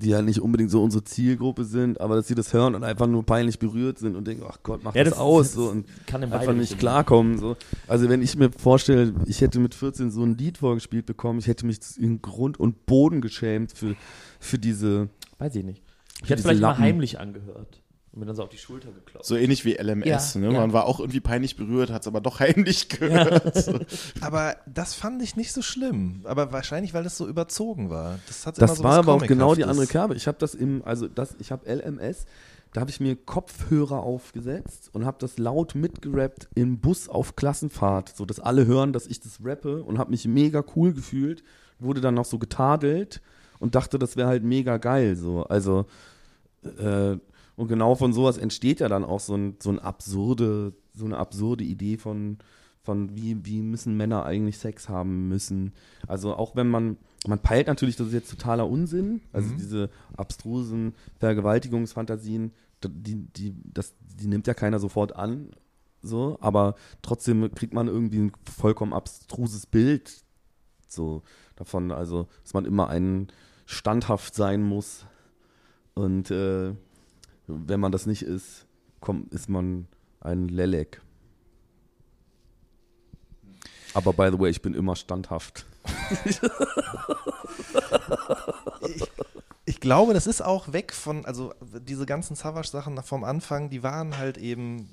die 0.01 0.09
ja 0.11 0.23
nicht 0.23 0.41
unbedingt 0.41 0.71
so 0.71 0.83
unsere 0.83 1.05
Zielgruppe 1.05 1.65
sind, 1.65 2.01
aber 2.01 2.17
dass 2.17 2.27
sie 2.27 2.35
das 2.35 2.53
hören 2.55 2.75
und 2.75 2.85
einfach 2.85 3.07
nur 3.07 3.25
peinlich 3.25 3.59
berührt 3.59 3.99
sind 3.99 4.17
und 4.17 4.27
denken, 4.27 4.45
ach 4.49 4.59
Gott, 4.63 4.81
mach 4.83 4.95
Ja, 4.95 5.05
das, 5.05 5.13
das- 5.15 5.21
aus 5.21 5.47
das 5.49 5.55
so 5.55 5.69
und 5.71 5.87
kann 6.07 6.23
in 6.23 6.33
einfach 6.33 6.55
nicht 6.55 6.79
klarkommen. 6.79 7.37
So. 7.39 7.57
Also 7.87 8.09
wenn 8.09 8.23
ich 8.23 8.35
mir 8.37 8.51
vorstelle, 8.51 9.13
ich 9.27 9.41
hätte 9.43 9.61
mit 9.61 9.75
14 9.75 10.11
so 10.11 10.23
ein 10.25 10.39
Lied 10.39 10.59
vorgespielt 10.59 11.05
bekommen, 11.07 11.39
ich 11.39 11.47
hätte 11.49 11.67
mich 11.67 11.79
in 11.99 12.23
Grund 12.23 12.59
und 12.59 12.87
Boden 12.87 13.21
geschämt 13.21 13.73
für, 13.77 13.95
für 14.39 14.59
diese. 14.59 15.09
Weiß 15.39 15.55
ich 15.55 15.65
nicht. 15.65 15.83
Ich 16.23 16.31
hätte 16.31 16.37
diese 16.37 16.43
vielleicht 16.49 16.63
mal 16.63 16.69
Lappen. 16.69 16.83
heimlich 16.83 17.19
angehört 17.21 17.81
und 18.13 18.21
mir 18.21 18.27
dann 18.27 18.35
so 18.35 18.43
auf 18.43 18.49
die 18.49 18.59
Schulter 18.59 18.91
geklopft. 18.91 19.25
So 19.27 19.37
ähnlich 19.37 19.65
wie 19.65 19.75
LMS, 19.75 20.35
Ja, 20.35 20.41
ne? 20.41 20.53
ja. 20.53 20.61
Man 20.61 20.73
war 20.73 20.87
auch 20.87 20.99
irgendwie 20.99 21.21
peinlich 21.21 21.57
berührt, 21.57 21.91
hat 21.91 22.03
es 22.03 22.09
aber 22.09 22.21
doch 22.21 22.41
heimlich 22.41 22.89
gehört. 22.89 23.55
So. 23.57 23.79
Aber 24.21 24.57
das 24.67 24.95
fand 24.95 25.23
ich 25.23 25.37
nicht 25.37 25.53
so 25.53 25.63
schlimm. 25.63 26.23
Aber 26.25 26.53
wahrscheinlich, 26.53 26.93
weil 26.93 27.05
das 27.05 27.17
so 27.17 27.29
überzogen 27.29 27.89
war. 27.89 28.19
Das, 28.27 28.47
hat 28.47 28.59
immer 28.59 28.67
Das 28.67 28.79
so 28.79 28.85
war 28.85 28.91
was 28.91 28.99
aber 28.99 29.15
auch 29.15 29.27
genau 29.27 29.55
die 29.55 29.65
andere 29.65 29.87
Kerbe. 29.87 30.15
Ich 30.17 30.27
habe 30.27 30.39
das 30.39 30.55
im, 30.55 30.83
also 30.85 31.07
das, 31.07 31.37
ich 31.39 31.53
habe 31.53 31.73
LMS, 31.73 32.27
da 32.73 32.81
habe 32.81 32.91
ich 32.91 32.99
mir 33.01 33.15
Kopfhörer 33.17 34.01
aufgesetzt 34.01 34.91
und 34.93 35.05
habe 35.05 35.19
das 35.21 35.39
laut 35.39 35.75
mitgerappt 35.77 36.49
im 36.55 36.79
Bus 36.79 37.09
auf 37.09 37.37
Klassenfahrt, 37.37 38.17
so 38.17 38.25
dass 38.25 38.41
alle 38.41 38.67
hören, 38.67 38.93
dass 38.93 39.07
ich 39.07 39.21
das 39.21 39.39
rappe 39.45 39.83
und 39.83 39.99
habe 39.99 40.11
mich 40.11 40.27
mega 40.27 40.65
cool 40.77 40.93
gefühlt, 40.93 41.43
wurde 41.79 42.01
dann 42.01 42.15
noch 42.15 42.25
so 42.25 42.39
getadelt 42.39 43.21
und 43.59 43.75
dachte, 43.77 43.99
das 43.99 44.17
wäre 44.17 44.29
halt 44.29 44.43
mega 44.45 44.79
geil, 44.79 45.17
so. 45.17 45.45
Also 45.45 45.87
äh, 46.65 47.17
und 47.61 47.69
genau 47.69 47.95
von 47.95 48.15
sowas 48.15 48.39
entsteht 48.39 48.81
ja 48.81 48.89
dann 48.89 49.05
auch 49.05 49.21
so, 49.21 49.35
ein, 49.35 49.57
so 49.61 49.69
ein 49.69 49.79
absurde, 49.79 50.73
so 50.95 51.05
eine 51.05 51.19
absurde 51.19 51.63
Idee 51.63 51.99
von, 51.99 52.39
von 52.83 53.15
wie, 53.15 53.45
wie 53.45 53.61
müssen 53.61 53.99
Männer 53.99 54.25
eigentlich 54.25 54.57
Sex 54.57 54.89
haben 54.89 55.29
müssen. 55.29 55.75
Also 56.07 56.35
auch 56.35 56.57
wenn 56.57 56.69
man, 56.69 56.97
man 57.27 57.39
peilt 57.39 57.67
natürlich, 57.67 57.97
das 57.97 58.07
ist 58.07 58.13
jetzt 58.15 58.31
totaler 58.31 58.67
Unsinn, 58.67 59.21
also 59.35 59.51
diese 59.59 59.91
abstrusen 60.17 60.95
Vergewaltigungsfantasien, 61.19 62.53
die, 62.83 63.27
die, 63.27 63.55
das, 63.63 63.93
die 64.19 64.29
nimmt 64.29 64.47
ja 64.47 64.55
keiner 64.55 64.79
sofort 64.79 65.15
an, 65.15 65.51
so, 66.01 66.39
aber 66.41 66.77
trotzdem 67.03 67.55
kriegt 67.55 67.75
man 67.75 67.89
irgendwie 67.89 68.21
ein 68.21 68.33
vollkommen 68.51 68.95
abstruses 68.95 69.67
Bild 69.67 70.25
so 70.89 71.25
davon, 71.57 71.93
also 71.93 72.27
dass 72.43 72.55
man 72.55 72.65
immer 72.65 72.89
ein 72.89 73.29
standhaft 73.67 74.35
sein 74.35 74.63
muss. 74.63 75.05
Und 75.93 76.31
äh, 76.31 76.73
wenn 77.67 77.81
man 77.81 77.93
das 77.93 78.07
nicht 78.07 78.23
ist, 78.23 78.67
kommt, 79.01 79.33
ist 79.33 79.49
man 79.49 79.87
ein 80.21 80.49
Lelek. 80.49 81.01
Aber 83.95 84.13
by 84.13 84.31
the 84.31 84.39
way, 84.39 84.51
ich 84.51 84.63
bin 84.63 84.75
immer 84.75 84.97
standhaft. 84.97 85.67
Ich 89.65 89.81
glaube, 89.81 90.15
das 90.15 90.27
ist 90.27 90.43
auch 90.43 90.73
weg 90.73 90.93
von, 90.93 91.25
also 91.25 91.55
diese 91.87 92.05
ganzen 92.05 92.35
Savage-Sachen 92.35 93.01
vom 93.03 93.25
Anfang, 93.25 93.71
die 93.71 93.83
waren 93.83 94.19
halt 94.19 94.37
eben 94.37 94.89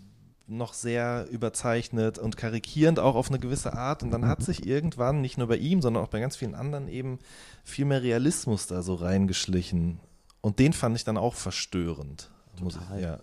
noch 0.47 0.73
sehr 0.73 1.27
überzeichnet 1.29 2.19
und 2.19 2.37
karikierend 2.37 2.99
auch 2.99 3.15
auf 3.15 3.29
eine 3.29 3.39
gewisse 3.39 3.73
Art. 3.73 4.03
Und 4.03 4.11
dann 4.11 4.27
hat 4.27 4.43
sich 4.43 4.65
irgendwann, 4.65 5.19
nicht 5.21 5.37
nur 5.37 5.47
bei 5.47 5.57
ihm, 5.57 5.81
sondern 5.81 6.03
auch 6.03 6.09
bei 6.09 6.19
ganz 6.19 6.35
vielen 6.35 6.55
anderen 6.55 6.87
eben 6.87 7.19
viel 7.63 7.85
mehr 7.85 8.01
Realismus 8.01 8.67
da 8.67 8.81
so 8.81 8.95
reingeschlichen. 8.95 9.99
Und 10.41 10.59
den 10.59 10.73
fand 10.73 10.95
ich 10.95 11.03
dann 11.03 11.17
auch 11.17 11.33
verstörend. 11.33 12.29
Muss 12.61 12.75
ich, 12.77 13.01
ja. 13.01 13.19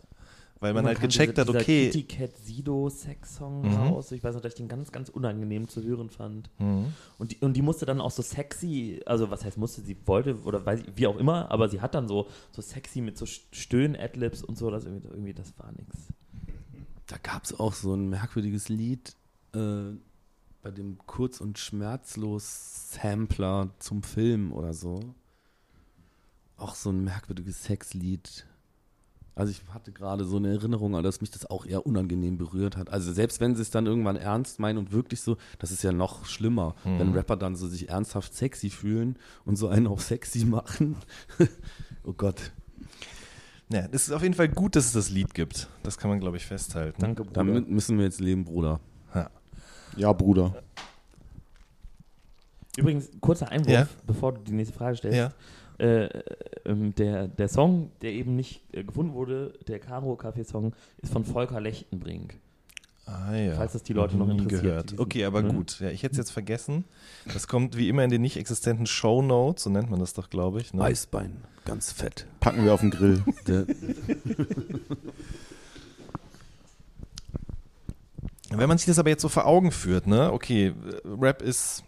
Weil 0.60 0.72
man 0.72 0.84
Und 0.84 0.88
halt 0.88 1.00
gecheckt 1.00 1.36
dieser, 1.36 1.52
hat, 1.52 1.60
okay. 1.62 1.90
Kitty 1.90 2.04
Cat 2.04 2.36
Sido 2.38 2.88
Sex-Song 2.88 3.62
Mhm. 3.68 3.74
raus. 3.74 4.12
Ich 4.12 4.22
weiß 4.24 4.34
noch, 4.34 4.40
dass 4.40 4.52
ich 4.52 4.56
den 4.56 4.68
ganz, 4.68 4.92
ganz 4.92 5.08
unangenehm 5.10 5.68
zu 5.68 5.82
hören 5.82 6.08
fand. 6.08 6.48
Mhm. 6.58 6.86
Und 7.18 7.32
die, 7.32 7.36
und 7.38 7.54
die 7.54 7.60
musste 7.60 7.84
dann 7.84 8.00
auch 8.00 8.12
so 8.12 8.22
sexy, 8.22 9.02
also 9.04 9.30
was 9.30 9.44
heißt 9.44 9.58
musste, 9.58 9.82
sie 9.82 9.96
wollte 10.06 10.40
oder 10.44 10.64
weiß 10.64 10.80
ich, 10.80 10.86
wie 10.96 11.06
auch 11.06 11.16
immer, 11.18 11.50
aber 11.50 11.68
sie 11.68 11.80
hat 11.82 11.94
dann 11.94 12.08
so, 12.08 12.28
so 12.52 12.62
sexy 12.62 13.00
mit 13.02 13.18
so 13.18 13.26
Stöhn-Adlibs 13.26 14.42
und 14.42 14.56
so, 14.56 14.70
das 14.70 14.84
irgendwie, 14.84 15.08
irgendwie 15.08 15.34
das 15.34 15.52
war 15.58 15.70
nix. 15.72 15.96
Da 17.08 17.16
gab 17.18 17.44
es 17.44 17.58
auch 17.58 17.74
so 17.74 17.92
ein 17.94 18.08
merkwürdiges 18.08 18.70
Lied 18.70 19.14
äh, 19.54 19.90
bei 20.62 20.70
dem 20.70 20.96
Kurz- 21.06 21.42
und 21.42 21.58
Schmerzlos 21.58 22.92
Sampler 22.92 23.68
zum 23.80 24.02
Film 24.02 24.50
oder 24.52 24.72
so. 24.72 25.00
Auch 26.56 26.74
so 26.74 26.88
ein 26.90 27.04
merkwürdiges 27.04 27.64
Sexlied. 27.64 28.46
Also 29.36 29.50
ich 29.50 29.62
hatte 29.72 29.90
gerade 29.90 30.24
so 30.24 30.36
eine 30.36 30.48
Erinnerung, 30.50 30.92
dass 31.02 31.20
mich 31.20 31.30
das 31.30 31.46
auch 31.46 31.66
eher 31.66 31.84
unangenehm 31.86 32.38
berührt 32.38 32.76
hat. 32.76 32.90
Also 32.90 33.12
selbst 33.12 33.40
wenn 33.40 33.56
sie 33.56 33.62
es 33.62 33.70
dann 33.70 33.86
irgendwann 33.86 34.14
ernst 34.16 34.60
meinen 34.60 34.78
und 34.78 34.92
wirklich 34.92 35.20
so, 35.22 35.36
das 35.58 35.72
ist 35.72 35.82
ja 35.82 35.90
noch 35.92 36.24
schlimmer, 36.26 36.76
wenn 36.84 37.12
Rapper 37.12 37.36
dann 37.36 37.56
so 37.56 37.66
sich 37.66 37.88
ernsthaft 37.88 38.32
sexy 38.34 38.70
fühlen 38.70 39.16
und 39.44 39.56
so 39.56 39.68
einen 39.68 39.88
auch 39.88 39.98
sexy 40.00 40.44
machen. 40.44 40.96
oh 42.04 42.12
Gott. 42.12 42.52
Ja, 43.72 43.88
es 43.90 44.06
ist 44.08 44.12
auf 44.12 44.22
jeden 44.22 44.34
Fall 44.34 44.48
gut, 44.48 44.76
dass 44.76 44.84
es 44.86 44.92
das 44.92 45.10
Lied 45.10 45.34
gibt. 45.34 45.68
Das 45.82 45.98
kann 45.98 46.10
man, 46.10 46.20
glaube 46.20 46.36
ich, 46.36 46.46
festhalten. 46.46 47.00
Danke, 47.00 47.24
Bruder. 47.24 47.34
Damit 47.34 47.68
müssen 47.68 47.98
wir 47.98 48.04
jetzt 48.04 48.20
leben, 48.20 48.44
Bruder. 48.44 48.78
Ja. 49.14 49.30
Ja, 49.96 50.12
Bruder. 50.12 50.62
Übrigens, 52.76 53.08
kurzer 53.20 53.48
Einwurf, 53.50 53.72
Ja. 53.72 53.88
bevor 54.06 54.32
du 54.32 54.40
die 54.42 54.52
nächste 54.52 54.76
Frage 54.76 54.96
stellst. 54.96 55.16
Ja. 55.16 55.32
Äh, 55.78 56.08
ähm, 56.64 56.94
der, 56.94 57.26
der 57.28 57.48
Song, 57.48 57.90
der 58.02 58.12
eben 58.12 58.36
nicht 58.36 58.62
äh, 58.72 58.84
gefunden 58.84 59.12
wurde, 59.14 59.54
der 59.66 59.78
Karo 59.80 60.14
Café 60.14 60.44
Song, 60.44 60.72
ist 61.02 61.12
von 61.12 61.24
Volker 61.24 61.60
Lechtenbrink. 61.60 62.36
Ah, 63.06 63.34
ja. 63.34 63.56
Falls 63.56 63.72
das 63.74 63.82
die 63.82 63.92
Leute 63.92 64.16
noch 64.16 64.26
Nie 64.26 64.32
interessiert, 64.38 64.62
Gehört. 64.62 64.94
Okay, 64.98 65.24
aber 65.26 65.42
Mhm. 65.42 65.48
gut. 65.56 65.78
Ja, 65.80 65.90
ich 65.90 66.02
hätte 66.02 66.12
es 66.12 66.18
jetzt 66.18 66.30
vergessen. 66.30 66.84
Das 67.32 67.48
kommt 67.48 67.76
wie 67.76 67.88
immer 67.90 68.02
in 68.04 68.10
den 68.10 68.22
nicht 68.22 68.36
existenten 68.38 68.86
Show 68.86 69.20
Notes, 69.20 69.64
so 69.64 69.70
nennt 69.70 69.90
man 69.90 70.00
das 70.00 70.14
doch, 70.14 70.30
glaube 70.30 70.60
ich. 70.60 70.72
Ne? 70.72 70.82
Eisbein, 70.82 71.36
ganz 71.66 71.92
fett. 71.92 72.26
Packen 72.40 72.64
wir 72.64 72.72
auf 72.72 72.80
den 72.80 72.90
Grill. 72.90 73.22
Wenn 78.50 78.68
man 78.68 78.78
sich 78.78 78.86
das 78.86 78.98
aber 78.98 79.08
jetzt 79.10 79.22
so 79.22 79.28
vor 79.28 79.46
Augen 79.46 79.72
führt, 79.72 80.06
ne, 80.06 80.32
okay, 80.32 80.68
äh, 80.68 80.72
Rap 81.20 81.42
ist 81.42 81.82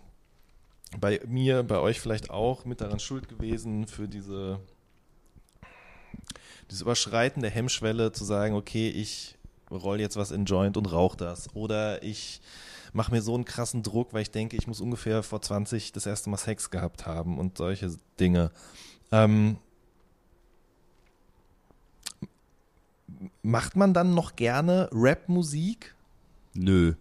bei 0.99 1.21
mir, 1.27 1.63
bei 1.63 1.79
euch 1.79 2.01
vielleicht 2.01 2.31
auch 2.31 2.65
mit 2.65 2.81
daran 2.81 3.01
schuld 3.01 3.29
gewesen 3.29 3.87
für 3.87 4.09
diese, 4.09 4.61
dieses 6.71 6.83
Überschreiten 6.83 7.43
der 7.43 7.51
Hemmschwelle 7.51 8.13
zu 8.13 8.25
sagen, 8.25 8.55
okay, 8.55 8.89
ich 8.89 9.37
roll 9.71 10.01
jetzt 10.01 10.17
was 10.17 10.31
in 10.31 10.45
Joint 10.45 10.77
und 10.77 10.93
rauch 10.93 11.17
das. 11.17 11.55
Oder 11.55 12.03
ich 12.03 12.41
mache 12.93 13.13
mir 13.13 13.23
so 13.23 13.35
einen 13.35 13.45
krassen 13.45 13.83
Druck, 13.83 14.13
weil 14.13 14.23
ich 14.23 14.31
denke, 14.31 14.57
ich 14.57 14.67
muss 14.67 14.81
ungefähr 14.81 15.23
vor 15.23 15.43
20 15.43 15.93
das 15.93 16.07
erste 16.07 16.31
Mal 16.31 16.37
Sex 16.39 16.71
gehabt 16.71 17.07
haben 17.07 17.39
und 17.39 17.59
solche 17.59 17.91
Dinge. 18.19 18.51
Ähm, 19.13 19.59
macht 23.43 23.77
man 23.77 23.93
dann 23.93 24.15
noch 24.15 24.37
gerne 24.37 24.89
Rap-Musik? 24.93 25.95
nö. 26.55 26.95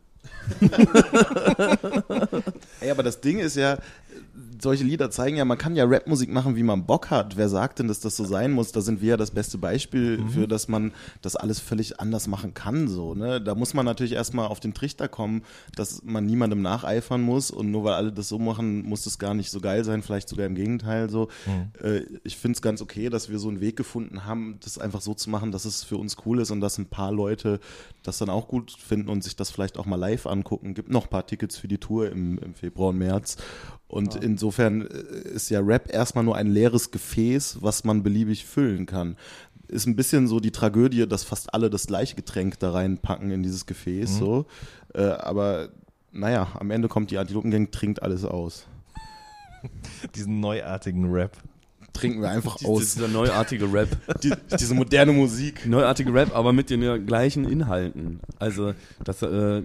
Ey, 2.82 2.92
aber 2.92 3.04
das 3.04 3.20
Ding 3.22 3.40
ist 3.40 3.56
ja, 3.56 3.78
solche 4.62 4.84
Lieder 4.84 5.12
zeigen 5.12 5.38
ja, 5.38 5.46
man 5.46 5.58
kann 5.58 5.76
ja 5.76 5.86
Rapmusik 5.86 6.32
machen, 6.32 6.56
wie 6.56 6.64
man 6.64 6.86
Bock 6.86 7.10
hat. 7.10 7.38
Wer 7.38 7.50
sagt 7.50 7.80
denn, 7.80 7.88
dass 7.88 8.00
das 8.00 8.16
so 8.16 8.26
sein 8.26 8.52
muss? 8.52 8.72
Da 8.72 8.82
sind 8.82 9.02
wir 9.02 9.10
ja 9.10 9.18
das 9.18 9.32
beste 9.32 9.58
Beispiel 9.58 10.24
für, 10.30 10.48
dass 10.48 10.68
man 10.68 10.92
das 11.22 11.36
alles 11.36 11.60
völlig 11.60 12.00
anders 12.00 12.28
machen 12.28 12.54
kann. 12.54 12.88
So, 12.88 13.16
ne? 13.16 13.42
Da 13.42 13.56
muss 13.56 13.74
man 13.74 13.86
natürlich 13.86 14.14
erstmal 14.14 14.48
auf 14.48 14.60
den 14.60 14.74
Trichter 14.74 15.08
kommen, 15.08 15.44
dass 15.76 16.04
man 16.04 16.26
niemandem 16.26 16.62
nacheifern 16.62 17.22
muss 17.22 17.52
und 17.52 17.72
nur 17.72 17.84
weil 17.84 17.94
alle 17.94 18.12
das 18.12 18.30
so 18.30 18.40
machen, 18.40 18.84
muss 18.84 19.04
das 19.04 19.20
gar 19.20 19.34
nicht 19.34 19.52
so 19.52 19.60
geil 19.60 19.84
sein, 19.84 20.02
vielleicht 20.02 20.30
sogar 20.30 20.46
im 20.46 20.56
Gegenteil 20.56 21.10
so. 21.10 21.30
Äh, 21.84 22.02
ich 22.24 22.38
finde 22.38 22.56
es 22.56 22.62
ganz 22.62 22.82
okay, 22.82 23.10
dass 23.10 23.30
wir 23.30 23.40
so 23.40 23.50
einen 23.50 23.62
Weg 23.62 23.76
gefunden 23.76 24.26
haben, 24.26 24.58
das 24.64 24.78
einfach 24.78 25.02
so 25.02 25.14
zu 25.14 25.30
machen, 25.30 25.52
dass 25.52 25.66
es 25.66 25.84
für 25.84 25.98
uns 25.98 26.18
cool 26.26 26.40
ist 26.40 26.52
und 26.52 26.62
dass 26.62 26.78
ein 26.78 26.88
paar 26.88 27.12
Leute 27.12 27.60
das 28.04 28.18
dann 28.18 28.30
auch 28.30 28.48
gut 28.48 28.72
finden 28.72 29.10
und 29.10 29.24
sich 29.24 29.36
das 29.36 29.52
vielleicht 29.52 29.78
auch 29.78 29.86
mal 29.86 29.96
live 29.96 30.26
angucken. 30.28 30.74
Gibt 30.74 30.90
noch 30.90 31.06
ein 31.06 31.10
paar 31.10 31.26
Tickets 31.26 31.58
für 31.58 31.68
die 31.68 31.78
Tour 31.78 32.10
im, 32.10 32.38
im 32.40 32.54
Februar 32.54 32.90
und 32.90 32.98
März. 32.98 33.38
Und 33.88 34.16
insofern 34.16 34.82
äh, 34.88 35.30
ist 35.30 35.50
ja 35.50 35.60
Rap 35.62 35.94
erstmal 35.94 36.24
nur 36.24 36.36
ein 36.36 36.48
leeres 36.48 36.92
Gefäß, 36.92 37.60
was 37.62 37.84
man 37.84 38.04
beliebig 38.04 38.46
füllen 38.46 38.86
kann. 38.86 39.16
Ist 39.68 39.86
ein 39.88 39.96
bisschen 39.96 40.28
so 40.28 40.40
die 40.40 40.52
Tragödie, 40.52 41.08
dass 41.08 41.24
fast 41.24 41.54
alle 41.54 41.70
das 41.70 41.88
gleiche 41.88 42.16
Getränk 42.16 42.60
da 42.60 42.72
reinpacken 42.72 43.32
in 43.32 43.44
dieses 43.44 43.66
Gefäß. 43.66 44.18
So. 44.18 44.46
Äh, 44.94 45.02
aber 45.04 45.70
naja, 46.12 46.48
am 46.60 46.72
Ende 46.72 46.88
kommt 46.88 47.12
die 47.12 47.18
Antilopengang, 47.18 47.72
trinkt 47.72 48.02
alles 48.02 48.26
aus. 48.26 48.66
Diesen 50.16 50.40
neuartigen 50.40 51.12
Rap. 51.12 51.38
Trinken 51.94 52.22
wir 52.22 52.30
einfach 52.30 52.58
Dies- 52.60 52.68
aus. 52.68 52.94
Dieser 52.96 53.08
neuartige 53.08 53.72
Rap. 53.72 53.90
Die, 54.24 54.34
diese 54.60 54.74
moderne 54.74 55.14
Musik. 55.14 55.66
Neuartige 55.66 56.14
Rap, 56.14 56.36
aber 56.36 56.54
mit 56.54 56.70
den 56.70 56.82
ja 56.82 56.98
gleichen 56.98 57.46
Inhalten. 57.46 58.20
Also 58.38 58.74
das, 59.04 59.22
äh, 59.22 59.64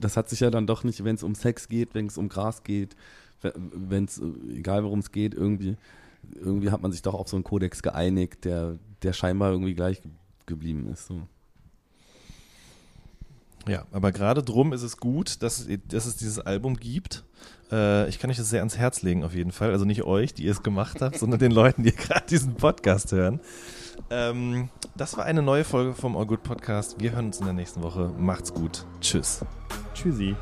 das 0.00 0.16
hat 0.16 0.30
sich 0.30 0.40
ja 0.40 0.50
dann 0.50 0.66
doch 0.66 0.82
nicht, 0.84 1.04
wenn 1.04 1.14
es 1.16 1.22
um 1.22 1.34
Sex 1.34 1.68
geht, 1.68 1.94
wenn 1.94 2.06
es 2.06 2.16
um 2.18 2.28
Gras 2.28 2.64
geht, 2.64 2.96
wenn 3.52 4.04
es, 4.04 4.20
egal 4.54 4.84
worum 4.84 5.00
es 5.00 5.10
geht, 5.12 5.34
irgendwie, 5.34 5.76
irgendwie 6.34 6.70
hat 6.70 6.82
man 6.82 6.92
sich 6.92 7.02
doch 7.02 7.14
auf 7.14 7.28
so 7.28 7.36
einen 7.36 7.44
Kodex 7.44 7.82
geeinigt, 7.82 8.44
der, 8.44 8.78
der 9.02 9.12
scheinbar 9.12 9.50
irgendwie 9.52 9.74
gleich 9.74 10.00
ge- 10.02 10.10
geblieben 10.46 10.88
ist. 10.92 11.06
So. 11.06 11.22
Ja, 13.68 13.84
aber 13.92 14.10
gerade 14.12 14.42
drum 14.42 14.72
ist 14.72 14.82
es 14.82 14.96
gut, 14.96 15.42
dass, 15.42 15.68
dass 15.88 16.06
es 16.06 16.16
dieses 16.16 16.38
Album 16.40 16.76
gibt. 16.76 17.24
Äh, 17.70 18.08
ich 18.08 18.18
kann 18.18 18.28
euch 18.30 18.36
das 18.36 18.50
sehr 18.50 18.60
ans 18.60 18.76
Herz 18.76 19.02
legen, 19.02 19.22
auf 19.24 19.34
jeden 19.34 19.52
Fall. 19.52 19.70
Also 19.70 19.84
nicht 19.84 20.02
euch, 20.02 20.34
die 20.34 20.44
ihr 20.44 20.50
es 20.52 20.62
gemacht 20.64 21.00
habt, 21.00 21.18
sondern 21.18 21.38
den 21.38 21.52
Leuten, 21.52 21.84
die 21.84 21.92
gerade 21.96 22.26
diesen 22.26 22.54
Podcast 22.54 23.12
hören. 23.12 23.40
Ähm, 24.10 24.68
das 24.96 25.16
war 25.16 25.24
eine 25.26 25.42
neue 25.42 25.64
Folge 25.64 25.94
vom 25.94 26.16
All 26.16 26.26
Good 26.26 26.42
Podcast. 26.42 27.00
Wir 27.00 27.12
hören 27.12 27.26
uns 27.26 27.38
in 27.38 27.44
der 27.44 27.54
nächsten 27.54 27.82
Woche. 27.82 28.12
Macht's 28.18 28.52
gut. 28.52 28.84
Tschüss. 29.00 29.44
Tschüssi. 29.94 30.34